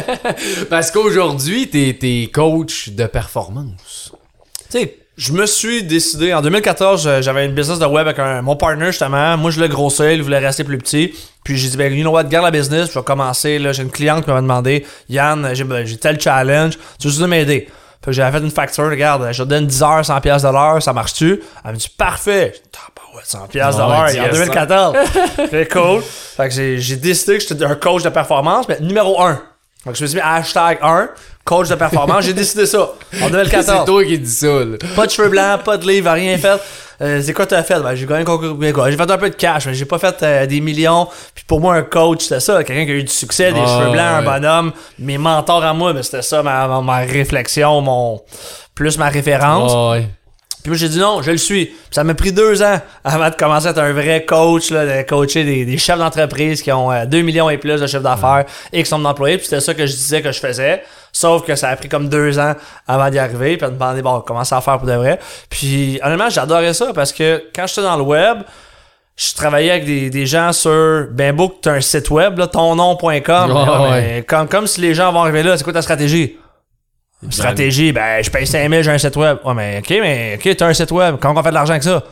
Parce 0.70 0.90
qu'aujourd'hui, 0.90 1.68
t'es 1.70 1.96
t'es 1.98 2.30
coach 2.32 2.90
de 2.90 3.06
performance. 3.06 4.12
Tu 4.70 4.78
sais, 4.80 4.96
je 5.16 5.32
me 5.32 5.46
suis 5.46 5.82
décidé, 5.84 6.32
en 6.34 6.42
2014, 6.42 7.06
euh, 7.06 7.22
j'avais 7.22 7.46
une 7.46 7.52
business 7.54 7.78
de 7.78 7.86
web 7.86 8.06
avec 8.06 8.18
un, 8.18 8.42
mon 8.42 8.56
partner 8.56 8.86
justement. 8.86 9.36
Moi, 9.36 9.50
je 9.50 9.60
le 9.60 9.68
grossais, 9.68 10.14
il 10.16 10.22
voulait 10.22 10.38
rester 10.38 10.64
plus 10.64 10.78
petit. 10.78 11.14
Puis 11.44 11.56
j'ai 11.56 11.68
dit, 11.70 11.76
ben, 11.76 11.92
you 11.92 12.02
know 12.02 12.10
what, 12.10 12.24
garde 12.24 12.44
la 12.44 12.50
business, 12.50 12.90
je 12.92 12.98
vais 12.98 13.04
commencer. 13.04 13.58
Là, 13.58 13.72
j'ai 13.72 13.82
une 13.82 13.90
cliente 13.90 14.24
qui 14.24 14.30
m'a 14.30 14.40
demandé, 14.40 14.84
Yann, 15.08 15.50
j'ai 15.54 15.64
ben, 15.64 15.86
j'ai 15.86 15.96
tel 15.96 16.20
challenge, 16.20 16.76
tu 17.00 17.06
veux 17.08 17.12
juste 17.12 17.26
m'aider. 17.26 17.68
Fait 18.04 18.06
que 18.06 18.12
j'avais 18.12 18.38
fait 18.38 18.44
une 18.44 18.50
facture, 18.50 18.84
regarde, 18.88 19.28
je 19.32 19.42
te 19.42 19.48
donne 19.48 19.66
10 19.66 19.82
heures, 19.82 20.04
100 20.04 20.20
pièces 20.20 20.42
de 20.42 20.48
l'heure, 20.48 20.80
ça 20.82 20.92
marche-tu? 20.92 21.42
Elle 21.64 21.72
me 21.72 21.76
dit, 21.76 21.88
parfait. 21.88 22.52
J'ai 22.54 22.60
dit, 22.60 22.68
Ah, 22.76 22.90
bah 22.94 23.02
ouais, 23.16 23.22
100 23.24 23.46
pièces 23.48 23.74
de 23.76 23.80
l'heure, 23.80 24.08
en 24.20 24.28
2014. 24.32 24.96
Très 25.48 25.66
cool. 25.72 26.02
Fait 26.02 26.48
que 26.48 26.54
j'ai 26.54 26.78
j'ai 26.78 26.96
décidé 26.96 27.38
que 27.38 27.44
j'étais 27.44 27.64
un 27.64 27.74
coach 27.74 28.02
de 28.04 28.08
performance, 28.10 28.68
mais 28.68 28.78
numéro 28.80 29.20
1. 29.20 29.40
Donc 29.86 29.94
je 29.96 30.02
me 30.02 30.06
suis 30.08 30.16
mis 30.16 30.22
hashtag 30.24 30.78
1, 30.82 31.08
coach 31.44 31.68
de 31.68 31.74
performance. 31.76 32.24
j'ai 32.24 32.32
décidé 32.34 32.66
ça 32.66 32.80
en 32.82 32.88
C'est 33.12 33.30
2014. 33.30 33.84
toi 33.86 34.04
qui 34.04 34.18
dis 34.18 34.30
ça, 34.30 34.46
là. 34.46 34.76
Pas 34.96 35.06
de 35.06 35.10
cheveux 35.10 35.28
blancs, 35.28 35.62
pas 35.62 35.76
de 35.76 35.86
livre, 35.86 36.10
rien 36.10 36.36
fait. 36.36 36.60
Euh, 37.00 37.22
c'est 37.22 37.32
quoi 37.32 37.46
t'as 37.46 37.62
fait? 37.62 37.78
Ben, 37.80 37.94
j'ai 37.94 38.06
gagné 38.06 38.22
un 38.22 38.24
concours. 38.24 38.56
J'ai 38.60 38.96
fait 38.96 39.10
un 39.10 39.18
peu 39.18 39.30
de 39.30 39.36
cash, 39.36 39.66
mais 39.66 39.74
j'ai 39.74 39.84
pas 39.84 40.00
fait 40.00 40.20
euh, 40.24 40.46
des 40.46 40.60
millions. 40.60 41.06
Puis 41.32 41.44
pour 41.46 41.60
moi, 41.60 41.76
un 41.76 41.82
coach, 41.82 42.22
c'était 42.22 42.40
ça. 42.40 42.64
Quelqu'un 42.64 42.84
qui 42.86 42.90
a 42.90 42.94
eu 42.94 43.04
du 43.04 43.12
succès, 43.12 43.52
des 43.52 43.60
Ah, 43.64 43.66
cheveux 43.78 43.92
blancs, 43.92 44.04
un 44.04 44.22
bonhomme. 44.22 44.72
Mes 44.98 45.16
mentors 45.16 45.64
à 45.64 45.72
moi, 45.72 45.92
ben, 45.92 46.02
c'était 46.02 46.22
ça 46.22 46.42
ma, 46.42 46.66
ma, 46.66 46.80
ma 46.80 46.96
réflexion, 46.98 47.80
mon 47.80 48.20
plus 48.74 48.98
ma 48.98 49.08
référence. 49.08 49.72
Ah, 49.74 49.90
ouais. 49.92 50.08
Puis 50.68 50.72
moi, 50.72 50.76
j'ai 50.76 50.90
dit 50.90 50.98
non, 50.98 51.22
je 51.22 51.30
le 51.30 51.38
suis. 51.38 51.64
Puis 51.64 51.76
ça 51.92 52.04
m'a 52.04 52.12
pris 52.12 52.30
deux 52.30 52.62
ans 52.62 52.78
avant 53.02 53.30
de 53.30 53.34
commencer 53.34 53.68
à 53.68 53.70
être 53.70 53.78
un 53.78 53.92
vrai 53.92 54.26
coach, 54.26 54.70
là, 54.70 54.84
de 54.84 55.08
coacher 55.08 55.42
des, 55.42 55.64
des 55.64 55.78
chefs 55.78 55.98
d'entreprise 55.98 56.60
qui 56.60 56.70
ont 56.72 56.92
euh, 56.92 57.06
2 57.06 57.22
millions 57.22 57.48
et 57.48 57.56
plus 57.56 57.80
de 57.80 57.86
chiffre 57.86 58.02
d'affaires 58.02 58.44
et 58.70 58.82
qui 58.82 58.88
sont 58.88 58.98
d'employés. 58.98 59.38
Puis 59.38 59.46
c'était 59.46 59.62
ça 59.62 59.72
que 59.72 59.86
je 59.86 59.92
disais 59.92 60.20
que 60.20 60.30
je 60.30 60.38
faisais. 60.38 60.82
Sauf 61.10 61.46
que 61.46 61.56
ça 61.56 61.70
a 61.70 61.76
pris 61.76 61.88
comme 61.88 62.10
deux 62.10 62.38
ans 62.38 62.52
avant 62.86 63.08
d'y 63.08 63.18
arriver. 63.18 63.56
Puis 63.56 63.66
de 63.66 63.72
me 63.72 63.78
demander, 63.78 64.02
bon, 64.02 64.20
comment 64.20 64.44
ça 64.44 64.60
faire 64.60 64.76
pour 64.76 64.86
de 64.86 64.92
vrai? 64.92 65.18
Puis 65.48 65.98
honnêtement, 66.04 66.28
j'adorais 66.28 66.74
ça 66.74 66.92
parce 66.94 67.12
que 67.14 67.44
quand 67.56 67.66
j'étais 67.66 67.82
dans 67.82 67.96
le 67.96 68.02
web, 68.02 68.40
je 69.16 69.32
travaillais 69.32 69.70
avec 69.70 69.86
des, 69.86 70.10
des 70.10 70.26
gens 70.26 70.52
sur 70.52 71.06
ben 71.10 71.34
que 71.34 71.60
t'as 71.62 71.72
un 71.72 71.80
site 71.80 72.10
web, 72.10 72.36
là, 72.36 72.46
tonnom.com. 72.46 73.10
Ouais. 73.10 73.90
mais 73.90 74.24
comme, 74.28 74.46
comme 74.46 74.66
si 74.66 74.82
les 74.82 74.92
gens 74.92 75.10
vont 75.12 75.22
arriver 75.22 75.42
là, 75.42 75.56
c'est 75.56 75.64
quoi 75.64 75.72
ta 75.72 75.80
stratégie? 75.80 76.36
Stratégie, 77.30 77.92
ben, 77.92 78.22
je 78.22 78.30
paye 78.30 78.46
5000, 78.46 78.82
j'ai 78.82 78.90
un 78.90 78.98
site 78.98 79.16
web. 79.16 79.38
Ouais, 79.44 79.54
mais, 79.54 79.78
ok, 79.78 79.90
mais, 80.00 80.38
ok, 80.38 80.56
t'as 80.56 80.66
un 80.66 80.74
site 80.74 80.92
web. 80.92 81.16
Comment 81.20 81.40
on 81.40 81.42
fait 81.42 81.50
de 81.50 81.54
l'argent 81.54 81.72
avec 81.72 81.82
ça? 81.82 82.02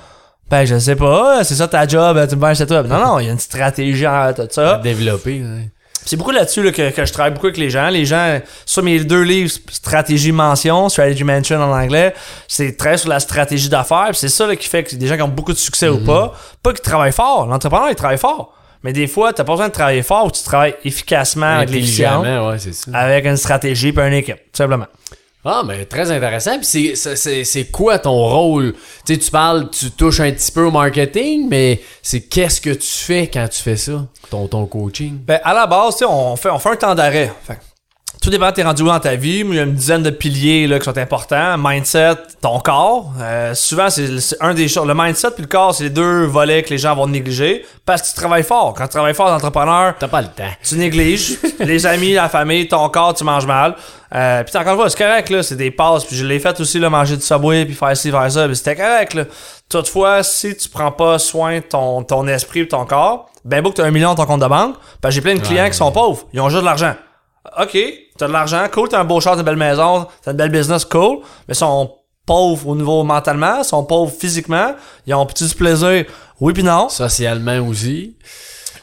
Ben, 0.50 0.64
je 0.64 0.78
sais 0.78 0.96
pas, 0.96 1.42
c'est 1.44 1.54
ça 1.54 1.68
ta 1.68 1.86
job, 1.86 2.24
tu 2.28 2.36
me 2.36 2.40
vends 2.40 2.48
un 2.48 2.54
site 2.54 2.70
web. 2.70 2.86
Non, 2.86 2.98
non, 2.98 3.18
il 3.18 3.26
y 3.26 3.28
a 3.28 3.32
une 3.32 3.38
stratégie 3.38 4.06
en 4.06 4.32
tout 4.32 4.48
ça. 4.50 4.78
Développer, 4.82 5.40
ouais. 5.42 5.70
C'est 6.04 6.16
beaucoup 6.16 6.30
là-dessus 6.30 6.62
là, 6.62 6.70
que, 6.70 6.90
que 6.90 7.04
je 7.04 7.12
travaille 7.12 7.32
beaucoup 7.32 7.46
avec 7.46 7.56
les 7.58 7.68
gens. 7.68 7.88
Les 7.88 8.04
gens, 8.04 8.40
sur 8.64 8.84
mes 8.84 9.00
deux 9.02 9.22
livres, 9.22 9.50
Stratégie 9.72 10.30
Mention, 10.30 10.88
Strategy 10.88 11.24
Mention 11.24 11.60
en 11.60 11.72
anglais, 11.76 12.14
c'est 12.46 12.76
très 12.76 12.96
sur 12.96 13.08
la 13.08 13.18
stratégie 13.18 13.68
d'affaires. 13.68 14.10
C'est 14.12 14.28
ça 14.28 14.46
là, 14.46 14.54
qui 14.54 14.68
fait 14.68 14.84
que 14.84 14.94
des 14.94 15.08
gens 15.08 15.16
qui 15.16 15.22
ont 15.22 15.28
beaucoup 15.28 15.52
de 15.52 15.58
succès 15.58 15.88
ou 15.88 15.98
pas, 16.04 16.32
pas 16.62 16.72
qu'ils 16.72 16.82
travaillent 16.82 17.10
fort. 17.10 17.46
L'entrepreneur, 17.46 17.88
il 17.90 17.96
travaille 17.96 18.18
fort. 18.18 18.55
Mais 18.86 18.92
des 18.92 19.08
fois, 19.08 19.32
t'as 19.32 19.42
pas 19.42 19.54
besoin 19.54 19.66
de 19.66 19.72
travailler 19.72 20.04
fort 20.04 20.26
ou 20.26 20.30
tu 20.30 20.44
travailles 20.44 20.76
efficacement 20.84 21.44
Intelligemment, 21.58 22.48
ouais, 22.50 22.58
c'est 22.60 22.72
ça. 22.72 22.88
avec 22.94 23.26
une 23.26 23.36
stratégie 23.36 23.92
puis 23.92 24.06
une 24.06 24.12
équipe, 24.12 24.36
tout 24.36 24.42
simplement. 24.58 24.86
Ah, 25.44 25.62
mais 25.66 25.84
très 25.86 26.08
intéressant. 26.12 26.56
Puis 26.58 26.66
c'est- 26.66 26.94
c'est- 26.94 27.16
c'est 27.16 27.42
c'est 27.44 27.64
quoi 27.64 27.98
ton 27.98 28.12
rôle? 28.16 28.74
Tu 29.04 29.14
sais, 29.14 29.18
tu 29.18 29.30
parles, 29.32 29.70
tu 29.70 29.90
touches 29.90 30.20
un 30.20 30.30
petit 30.30 30.52
peu 30.52 30.62
au 30.64 30.70
marketing, 30.70 31.48
mais 31.48 31.80
c'est 32.00 32.20
qu'est-ce 32.20 32.60
que 32.60 32.70
tu 32.70 32.86
fais 32.88 33.26
quand 33.28 33.48
tu 33.48 33.60
fais 33.60 33.76
ça, 33.76 34.06
ton, 34.30 34.46
ton 34.46 34.66
coaching? 34.66 35.18
Ben, 35.26 35.40
à 35.42 35.52
la 35.52 35.66
base, 35.66 35.94
tu 35.94 35.98
sais, 35.98 36.04
on 36.08 36.36
fait, 36.36 36.50
on 36.50 36.58
fait 36.60 36.70
un 36.70 36.76
temps 36.76 36.94
d'arrêt. 36.94 37.32
Tout 38.26 38.30
dépend 38.30 38.46
de 38.50 38.54
t'es 38.56 38.64
rendu 38.64 38.82
où 38.82 38.86
dans 38.86 38.98
ta 38.98 39.14
vie. 39.14 39.44
Il 39.46 39.54
y 39.54 39.60
a 39.60 39.62
une 39.62 39.74
dizaine 39.74 40.02
de 40.02 40.10
piliers 40.10 40.66
là, 40.66 40.80
qui 40.80 40.84
sont 40.84 40.98
importants. 40.98 41.54
Mindset, 41.58 42.16
ton 42.42 42.58
corps. 42.58 43.12
Euh, 43.20 43.54
souvent, 43.54 43.88
c'est 43.88 44.08
un 44.40 44.52
des 44.52 44.66
choses. 44.66 44.84
Le 44.84 44.94
mindset 44.96 45.30
puis 45.30 45.42
le 45.42 45.48
corps, 45.48 45.72
c'est 45.72 45.84
les 45.84 45.90
deux 45.90 46.24
volets 46.24 46.64
que 46.64 46.70
les 46.70 46.78
gens 46.78 46.96
vont 46.96 47.06
négliger 47.06 47.64
parce 47.84 48.02
que 48.02 48.08
tu 48.08 48.14
travailles 48.14 48.42
fort. 48.42 48.74
Quand 48.76 48.82
tu 48.88 48.94
travailles 48.94 49.14
fort, 49.14 49.28
d'entrepreneur, 49.30 49.94
T'as 49.96 50.08
pas 50.08 50.22
le 50.22 50.26
temps. 50.26 50.42
tu 50.60 50.74
négliges 50.74 51.38
les 51.60 51.86
amis, 51.86 52.14
la 52.14 52.28
famille, 52.28 52.66
ton 52.66 52.88
corps, 52.88 53.14
tu 53.14 53.22
manges 53.22 53.46
mal. 53.46 53.76
Euh, 54.12 54.42
puis 54.42 54.56
encore 54.58 54.72
une 54.72 54.78
fois, 54.80 54.90
c'est 54.90 54.98
correct, 54.98 55.30
là, 55.30 55.44
c'est 55.44 55.54
des 55.54 55.70
passes. 55.70 56.04
Puis 56.04 56.16
je 56.16 56.26
l'ai 56.26 56.40
fait 56.40 56.58
aussi, 56.58 56.80
là, 56.80 56.90
manger 56.90 57.14
du 57.16 57.22
Subway, 57.22 57.64
puis 57.64 57.76
faire 57.76 57.96
ci, 57.96 58.10
faire 58.10 58.32
ça. 58.32 58.46
Puis 58.48 58.56
c'était 58.56 58.74
correct, 58.74 59.14
là. 59.14 59.22
Toutefois, 59.68 60.24
si 60.24 60.56
tu 60.56 60.68
prends 60.68 60.90
pas 60.90 61.20
soin 61.20 61.58
de 61.58 61.64
ton, 61.64 62.02
ton 62.02 62.26
esprit 62.26 62.62
et 62.62 62.66
ton 62.68 62.86
corps, 62.86 63.30
ben 63.44 63.62
beau 63.62 63.70
que 63.70 63.76
tu 63.76 63.82
as 63.82 63.84
un 63.84 63.92
million 63.92 64.08
dans 64.08 64.24
ton 64.24 64.26
compte 64.26 64.42
de 64.42 64.48
banque, 64.48 64.74
que 65.00 65.10
j'ai 65.10 65.20
plein 65.20 65.36
de 65.36 65.40
clients 65.40 65.62
Ouais. 65.62 65.70
qui 65.70 65.76
sont 65.76 65.92
pauvres. 65.92 66.24
Ils 66.32 66.40
ont 66.40 66.48
juste 66.48 66.62
de 66.62 66.66
l'argent. 66.66 66.94
OK, 67.58 67.78
t'as 68.16 68.26
de 68.26 68.32
l'argent, 68.32 68.66
cool, 68.72 68.88
t'as 68.88 69.00
un 69.00 69.04
beau 69.04 69.20
char, 69.20 69.34
t'as 69.34 69.40
une 69.40 69.46
belle 69.46 69.56
maison, 69.56 70.06
t'as 70.22 70.32
une 70.32 70.36
belle 70.36 70.50
business, 70.50 70.84
cool, 70.84 71.18
mais 71.48 71.54
ils 71.54 71.56
sont 71.56 71.92
pauvres 72.24 72.68
au 72.68 72.76
niveau 72.76 73.04
mentalement, 73.04 73.58
ils 73.58 73.64
sont 73.64 73.84
pauvres 73.84 74.12
physiquement, 74.12 74.74
ils 75.06 75.14
ont 75.14 75.26
petit 75.26 75.48
plaisir, 75.54 76.04
oui 76.40 76.52
puis 76.52 76.62
non. 76.62 76.88
Socialement 76.88 77.58
aussi. 77.66 78.16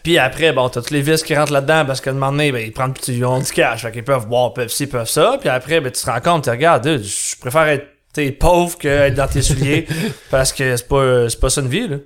Puis 0.03 0.17
après, 0.17 0.51
bon, 0.51 0.67
t'as 0.67 0.81
tous 0.81 0.93
les 0.93 1.01
vices 1.01 1.23
qui 1.23 1.35
rentrent 1.35 1.53
là-dedans 1.53 1.85
parce 1.85 2.01
qu'à 2.01 2.11
un 2.11 2.13
moment 2.13 2.31
donné, 2.31 2.51
ben, 2.51 2.65
ils 2.65 2.73
prennent 2.73 2.93
ils 3.07 3.23
ont 3.23 3.39
du 3.39 3.51
cash. 3.51 3.83
Fait 3.83 3.91
qu'ils 3.91 4.03
peuvent 4.03 4.27
boire, 4.27 4.53
peuvent 4.53 4.69
ci, 4.69 4.85
peuvent 4.85 5.07
ça. 5.07 5.37
Puis 5.39 5.47
après, 5.47 5.79
ben, 5.79 5.91
tu 5.91 6.03
te 6.03 6.09
rends 6.09 6.19
compte, 6.19 6.43
tu 6.43 6.49
regardes, 6.49 6.85
je 6.85 7.39
préfère 7.39 7.67
être 7.67 7.87
t'es 8.13 8.31
pauvre 8.31 8.77
que 8.77 8.87
être 8.87 9.15
dans 9.15 9.27
tes 9.27 9.41
souliers 9.41 9.87
parce 10.31 10.53
que 10.53 10.77
c'est 10.77 10.87
pas, 10.87 11.29
c'est 11.29 11.39
pas 11.39 11.49
ça 11.49 11.61
une 11.61 11.67
vie, 11.67 11.87
là. 11.87 11.97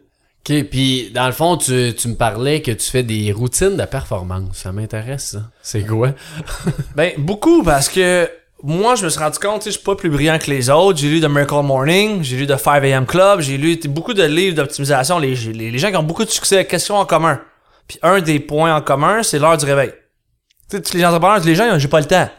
OK, 0.49 0.63
puis 0.69 1.11
dans 1.13 1.25
le 1.25 1.33
fond, 1.33 1.57
tu, 1.57 1.93
tu 1.93 2.07
me 2.07 2.15
parlais 2.15 2.61
que 2.61 2.71
tu 2.71 2.89
fais 2.89 3.03
des 3.03 3.31
routines 3.33 3.75
de 3.75 3.85
performance. 3.85 4.57
Ça 4.57 4.71
m'intéresse, 4.71 5.31
ça. 5.31 5.39
C'est 5.61 5.85
quoi? 5.85 6.11
Ben, 6.95 7.11
beaucoup 7.17 7.63
parce 7.63 7.89
que 7.89 8.29
moi, 8.63 8.95
je 8.95 9.03
me 9.03 9.09
suis 9.09 9.19
rendu 9.19 9.37
compte, 9.39 9.65
je 9.65 9.71
suis 9.71 9.83
pas 9.83 9.95
plus 9.95 10.09
brillant 10.09 10.39
que 10.39 10.49
les 10.49 10.69
autres. 10.69 10.99
J'ai 10.99 11.09
lu 11.09 11.21
The 11.21 11.29
Miracle 11.29 11.63
Morning, 11.63 12.23
j'ai 12.23 12.37
lu 12.37 12.47
The 12.47 12.55
5am 12.55 13.05
Club, 13.05 13.41
j'ai 13.41 13.57
lu 13.57 13.77
beaucoup 13.87 14.13
de 14.13 14.23
livres 14.23 14.55
d'optimisation. 14.55 15.19
Les, 15.19 15.35
gens 15.77 15.89
qui 15.89 15.97
ont 15.97 16.03
beaucoup 16.03 16.25
de 16.25 16.29
succès, 16.29 16.65
qu'est-ce 16.65 16.85
qu'ils 16.85 16.95
ont 16.95 16.99
en 16.99 17.05
commun? 17.05 17.41
Puis 17.87 17.99
un 18.01 18.19
des 18.19 18.39
points 18.39 18.75
en 18.75 18.81
commun, 18.81 19.23
c'est 19.23 19.39
l'heure 19.39 19.57
du 19.57 19.65
réveil. 19.65 19.91
Tu 20.69 20.77
sais, 20.77 20.97
les 20.97 21.05
entrepreneurs, 21.05 21.39
les 21.43 21.55
gens, 21.55 21.77
j'ai 21.77 21.87
pas 21.87 21.99
le 21.99 22.07
temps. 22.07 22.29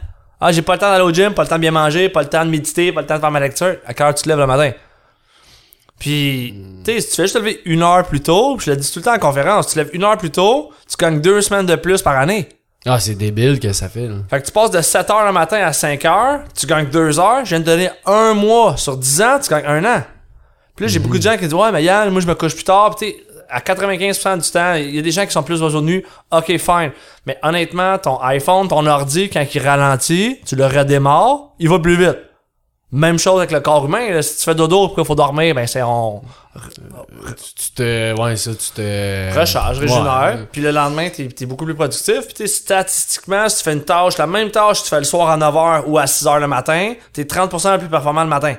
Ah, 0.41 0.51
j'ai 0.51 0.61
pas 0.61 0.73
le 0.73 0.79
temps 0.79 0.89
d'aller 0.89 1.03
au 1.03 1.13
gym, 1.13 1.33
pas 1.33 1.43
le 1.43 1.47
temps 1.47 1.55
de 1.55 1.61
bien 1.61 1.71
manger, 1.71 2.09
pas 2.09 2.21
le 2.21 2.29
temps 2.29 2.45
de 2.45 2.49
méditer, 2.49 2.91
pas 2.91 3.01
le 3.01 3.07
temps 3.07 3.15
de 3.15 3.19
faire 3.19 3.31
ma 3.31 3.39
lecture. 3.39 3.77
À 3.85 3.93
quelle 3.93 4.07
heure 4.07 4.15
tu 4.15 4.23
te 4.23 4.29
lèves 4.29 4.39
le 4.39 4.47
matin? 4.47 4.71
Puis, 5.99 6.55
tu 6.85 6.93
sais, 6.93 7.01
si 7.01 7.09
tu 7.09 7.15
fais 7.17 7.23
juste 7.23 7.35
te 7.35 7.39
lever 7.39 7.59
une 7.65 7.83
heure 7.83 8.05
plus 8.05 8.21
tôt, 8.21 8.55
puis 8.55 8.67
je 8.67 8.71
le 8.71 8.77
dis 8.77 8.91
tout 8.91 8.99
le 8.99 9.05
temps 9.05 9.15
en 9.15 9.19
conférence, 9.19 9.67
tu 9.67 9.73
te 9.73 9.79
lèves 9.79 9.89
une 9.93 10.03
heure 10.03 10.17
plus 10.17 10.31
tôt, 10.31 10.71
tu 10.89 10.95
gagnes 10.97 11.19
deux 11.19 11.41
semaines 11.41 11.65
de 11.65 11.75
plus 11.75 12.01
par 12.01 12.17
année. 12.17 12.47
Ah, 12.85 12.99
c'est 12.99 13.15
débile 13.15 13.59
que 13.59 13.73
ça 13.73 13.89
fait, 13.89 14.07
là. 14.07 14.15
Fait 14.29 14.39
que 14.39 14.45
tu 14.45 14.53
passes 14.53 14.71
de 14.71 14.81
7 14.81 15.09
heures 15.09 15.25
le 15.25 15.33
matin 15.33 15.57
à 15.57 15.73
5 15.73 16.05
heures, 16.05 16.39
tu 16.57 16.65
gagnes 16.65 16.85
2 16.85 17.19
heures, 17.19 17.43
je 17.43 17.49
viens 17.49 17.59
de 17.59 17.65
donner 17.65 17.89
un 18.05 18.33
mois 18.33 18.77
sur 18.77 18.95
10 18.95 19.21
ans, 19.21 19.39
tu 19.43 19.49
gagnes 19.49 19.65
un 19.65 19.83
an. 19.83 20.03
Puis 20.75 20.85
là, 20.85 20.91
j'ai 20.91 20.99
beaucoup 20.99 21.17
de 21.17 21.23
gens 21.23 21.33
qui 21.33 21.43
disent 21.43 21.53
Ouais, 21.53 21.71
mais 21.73 21.83
Yann, 21.83 22.09
moi 22.09 22.21
je 22.21 22.27
me 22.27 22.35
couche 22.35 22.55
plus 22.55 22.63
tard, 22.63 22.95
Puis 22.95 23.11
tu 23.11 23.17
sais, 23.17 23.23
à 23.49 23.59
95% 23.59 24.41
du 24.41 24.49
temps, 24.49 24.75
il 24.75 24.95
y 24.95 24.99
a 24.99 25.01
des 25.01 25.11
gens 25.11 25.25
qui 25.25 25.31
sont 25.31 25.43
plus 25.43 25.61
oiseaux 25.61 25.81
de 25.81 25.85
nuit, 25.85 26.05
ok, 26.31 26.57
fine. 26.57 26.91
Mais 27.25 27.37
honnêtement, 27.43 27.97
ton 27.97 28.17
iPhone, 28.21 28.69
ton 28.69 28.85
ordi, 28.85 29.29
quand 29.29 29.43
il 29.53 29.61
ralentit, 29.61 30.37
tu 30.45 30.55
le 30.55 30.65
redémarres, 30.65 31.49
il 31.59 31.67
va 31.67 31.79
plus 31.79 31.97
vite. 31.97 32.17
Même 32.91 33.19
chose 33.19 33.37
avec 33.37 33.51
le 33.51 33.59
corps 33.59 33.85
humain, 33.85 34.09
là, 34.09 34.21
si 34.23 34.37
tu 34.39 34.43
fais 34.45 34.55
dodo, 34.55 34.87
pourquoi 34.87 35.03
il 35.03 35.05
faut 35.07 35.13
dormir, 35.15 35.53
ben 35.53 35.67
c'est 35.67 35.83
on 35.83 36.23
Tu, 36.55 37.53
tu 37.55 37.71
te. 37.73 38.19
Ouais, 38.19 38.35
ça, 38.35 38.51
tu 38.55 38.71
te. 38.71 39.39
recharge, 39.39 39.77
régénère, 39.79 40.35
ouais. 40.39 40.47
puis 40.51 40.61
le 40.61 40.71
lendemain, 40.71 41.07
t'es 41.09 41.29
es 41.39 41.45
beaucoup 41.45 41.65
plus 41.65 41.75
productif. 41.75 42.21
Puis 42.25 42.33
sais, 42.37 42.47
statistiquement, 42.47 43.47
si 43.47 43.57
tu 43.57 43.63
fais 43.63 43.73
une 43.73 43.83
tâche, 43.83 44.17
la 44.17 44.25
même 44.25 44.49
tâche 44.49 44.79
que 44.79 44.83
tu 44.85 44.89
fais 44.89 44.97
le 44.97 45.03
soir 45.05 45.29
à 45.29 45.37
9h 45.37 45.83
ou 45.85 45.99
à 45.99 46.05
6h 46.05 46.39
le 46.39 46.47
matin, 46.47 46.93
t'es 47.13 47.23
30% 47.25 47.77
plus 47.77 47.89
performant 47.89 48.23
le 48.23 48.29
matin. 48.29 48.55